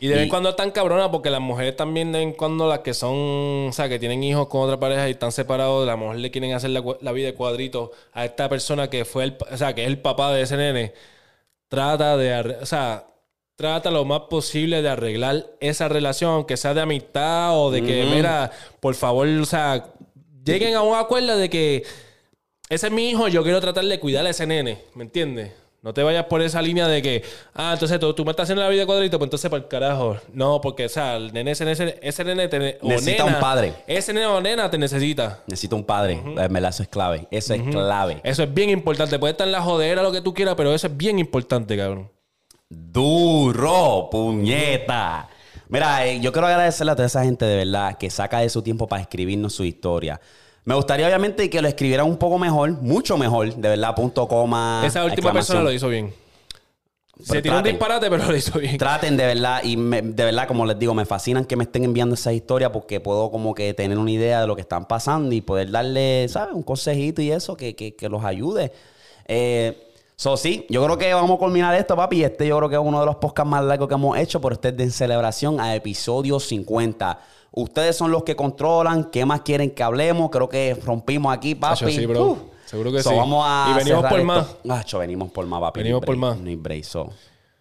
Y 0.00 0.08
de 0.08 0.14
vez 0.14 0.22
en 0.24 0.28
cuando 0.28 0.50
están 0.50 0.70
cabronas 0.70 1.08
porque 1.08 1.30
las 1.30 1.40
mujeres 1.40 1.76
también 1.76 2.12
de 2.12 2.18
vez 2.18 2.28
en 2.28 2.34
cuando 2.34 2.68
las 2.68 2.80
que 2.80 2.94
son, 2.94 3.68
o 3.68 3.72
sea, 3.72 3.88
que 3.88 3.98
tienen 3.98 4.22
hijos 4.24 4.48
con 4.48 4.62
otra 4.62 4.78
pareja 4.78 5.08
y 5.08 5.12
están 5.12 5.32
separados, 5.32 5.86
la 5.86 5.96
mujer 5.96 6.18
le 6.20 6.30
quieren 6.30 6.52
hacer 6.52 6.70
la, 6.70 7.12
vida 7.12 7.26
de 7.26 7.34
cuadrito 7.34 7.92
a 8.12 8.24
esta 8.24 8.48
persona 8.48 8.90
que 8.90 9.04
fue 9.04 9.24
el, 9.24 9.36
o 9.50 9.56
sea, 9.56 9.74
que 9.74 9.82
es 9.82 9.88
el 9.88 9.98
papá 9.98 10.32
de 10.32 10.42
ese 10.42 10.56
nene. 10.56 10.92
Trata 11.68 12.16
de, 12.16 12.56
o 12.60 12.66
sea, 12.66 13.06
trata 13.56 13.90
lo 13.90 14.04
más 14.04 14.22
posible 14.22 14.82
de 14.82 14.88
arreglar 14.88 15.46
esa 15.60 15.88
relación, 15.88 16.32
aunque 16.32 16.56
sea 16.56 16.74
de 16.74 16.80
amistad 16.80 17.58
o 17.58 17.70
de 17.70 17.82
que, 17.82 18.04
mira, 18.04 18.50
por 18.80 18.94
favor, 18.94 19.26
o 19.26 19.46
sea, 19.46 19.92
lleguen 20.44 20.74
a 20.74 20.82
un 20.82 20.96
acuerdo 20.96 21.36
de 21.36 21.48
que 21.48 21.84
ese 22.68 22.86
es 22.86 22.92
mi 22.92 23.10
hijo, 23.10 23.28
yo 23.28 23.42
quiero 23.42 23.60
tratar 23.60 23.84
de 23.84 24.00
cuidar 24.00 24.26
a 24.26 24.30
ese 24.30 24.46
nene, 24.46 24.78
¿me 24.94 25.04
entiendes? 25.04 25.52
No 25.84 25.92
te 25.92 26.02
vayas 26.02 26.24
por 26.24 26.40
esa 26.40 26.62
línea 26.62 26.88
de 26.88 27.02
que, 27.02 27.22
ah, 27.52 27.72
entonces 27.74 28.00
tú, 28.00 28.14
tú 28.14 28.24
me 28.24 28.30
estás 28.30 28.44
haciendo 28.44 28.62
la 28.62 28.70
vida 28.70 28.80
de 28.80 28.86
cuadrito, 28.86 29.18
pues 29.18 29.26
entonces 29.26 29.50
para 29.50 29.62
el 29.62 29.68
carajo. 29.68 30.16
No, 30.32 30.58
porque, 30.62 30.86
o 30.86 30.88
sea, 30.88 31.16
el 31.16 31.30
nene, 31.34 31.50
ese, 31.50 31.70
ese, 31.70 31.98
ese 32.00 32.24
nene 32.24 32.48
te, 32.48 32.78
o 32.80 32.88
Necesita 32.88 33.24
nena, 33.24 33.36
un 33.36 33.42
padre. 33.42 33.74
Ese 33.86 34.14
nene 34.14 34.24
o 34.24 34.40
nena 34.40 34.70
te 34.70 34.78
necesita. 34.78 35.42
Necesito 35.46 35.76
un 35.76 35.84
padre. 35.84 36.22
Verdad, 36.24 36.70
eso 36.70 36.82
es 36.84 36.88
clave. 36.88 37.28
Eso 37.30 37.52
es 37.52 37.60
clave. 37.64 38.18
Eso 38.24 38.42
es 38.42 38.54
bien 38.54 38.70
importante. 38.70 39.18
Puede 39.18 39.32
estar 39.32 39.46
en 39.46 39.52
la 39.52 39.60
jodera, 39.60 40.02
lo 40.02 40.10
que 40.10 40.22
tú 40.22 40.32
quieras, 40.32 40.54
pero 40.56 40.72
eso 40.72 40.86
es 40.86 40.96
bien 40.96 41.18
importante, 41.18 41.76
cabrón. 41.76 42.10
Duro, 42.70 44.08
puñeta. 44.10 45.28
Mira, 45.68 46.06
eh, 46.06 46.18
yo 46.18 46.32
quiero 46.32 46.46
agradecerle 46.46 46.92
a 46.92 46.96
toda 46.96 47.08
esa 47.08 47.24
gente 47.24 47.44
de 47.44 47.56
verdad 47.56 47.98
que 47.98 48.08
saca 48.08 48.38
de 48.38 48.48
su 48.48 48.62
tiempo 48.62 48.86
para 48.88 49.02
escribirnos 49.02 49.52
su 49.52 49.64
historia. 49.64 50.18
Me 50.64 50.74
gustaría 50.74 51.06
obviamente 51.06 51.50
que 51.50 51.60
lo 51.60 51.68
escribieran 51.68 52.06
un 52.06 52.16
poco 52.16 52.38
mejor, 52.38 52.70
mucho 52.80 53.18
mejor, 53.18 53.54
de 53.54 53.68
verdad, 53.68 53.94
punto 53.94 54.26
coma. 54.26 54.82
Esa 54.86 55.04
última 55.04 55.32
persona 55.32 55.60
lo 55.62 55.72
hizo 55.72 55.88
bien. 55.88 56.12
Se 57.22 57.40
tiró 57.42 57.58
un 57.58 57.62
disparate, 57.62 58.10
pero 58.10 58.24
lo 58.26 58.36
hizo 58.36 58.58
bien. 58.58 58.76
Traten 58.76 59.16
de 59.16 59.24
verdad, 59.26 59.62
y 59.62 59.76
me- 59.76 60.02
de 60.02 60.24
verdad, 60.24 60.48
como 60.48 60.66
les 60.66 60.76
digo, 60.78 60.94
me 60.94 61.04
fascinan 61.04 61.44
que 61.44 61.54
me 61.54 61.62
estén 61.64 61.84
enviando 61.84 62.14
esa 62.16 62.32
historia 62.32 62.72
porque 62.72 62.98
puedo 62.98 63.30
como 63.30 63.54
que 63.54 63.72
tener 63.72 63.98
una 63.98 64.10
idea 64.10 64.40
de 64.40 64.46
lo 64.48 64.56
que 64.56 64.62
están 64.62 64.86
pasando 64.88 65.32
y 65.32 65.40
poder 65.40 65.70
darle, 65.70 66.26
¿sabes? 66.28 66.54
Un 66.54 66.62
consejito 66.64 67.22
y 67.22 67.30
eso 67.30 67.56
que, 67.56 67.76
que- 67.76 67.94
que 67.94 68.08
los 68.08 68.24
ayude. 68.24 68.72
Eh, 69.28 69.92
so, 70.16 70.36
sí, 70.36 70.66
yo 70.68 70.82
creo 70.84 70.98
que 70.98 71.14
vamos 71.14 71.36
a 71.36 71.38
culminar 71.38 71.74
esto, 71.76 71.94
papi. 71.94 72.24
Este 72.24 72.48
yo 72.48 72.56
creo 72.58 72.68
que 72.68 72.74
es 72.76 72.82
uno 72.82 72.98
de 73.00 73.06
los 73.06 73.16
podcasts 73.16 73.48
más 73.50 73.62
largos 73.62 73.86
que 73.86 73.94
hemos 73.94 74.18
hecho, 74.18 74.40
pero 74.40 74.54
este 74.54 74.68
es 74.70 74.76
de 74.76 74.90
celebración 74.90 75.60
a 75.60 75.74
episodio 75.76 76.40
50. 76.40 77.20
Ustedes 77.56 77.96
son 77.96 78.10
los 78.10 78.24
que 78.24 78.34
controlan, 78.34 79.10
¿qué 79.10 79.24
más 79.24 79.42
quieren 79.42 79.70
que 79.70 79.82
hablemos? 79.82 80.28
Creo 80.30 80.48
que 80.48 80.74
rompimos 80.74 81.32
aquí, 81.32 81.54
papi. 81.54 81.92
Sí, 81.92 82.04
bro. 82.06 82.24
Uf. 82.24 82.38
Seguro 82.64 82.90
que 82.90 83.02
So, 83.02 83.10
sí. 83.10 83.16
Vamos 83.16 83.44
a 83.46 83.68
Y 83.70 83.74
venimos 83.76 84.02
por 84.04 84.18
esto. 84.18 84.24
más. 84.24 84.56
Acho, 84.80 84.98
venimos 84.98 85.30
por 85.30 85.46
más, 85.46 85.60
papi. 85.60 85.80
Venimos 85.80 86.04
por 86.04 86.16
más. 86.16 86.36
No. 86.38 86.50
So, 86.82 87.10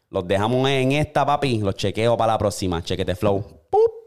los 0.09 0.27
dejamos 0.27 0.67
en 0.69 0.93
esta, 0.93 1.25
papi. 1.25 1.59
Los 1.59 1.75
chequeo 1.75 2.17
para 2.17 2.33
la 2.33 2.37
próxima. 2.39 2.81
Chequete 2.83 3.15
flow. 3.15 3.43
Pup. 3.69 4.02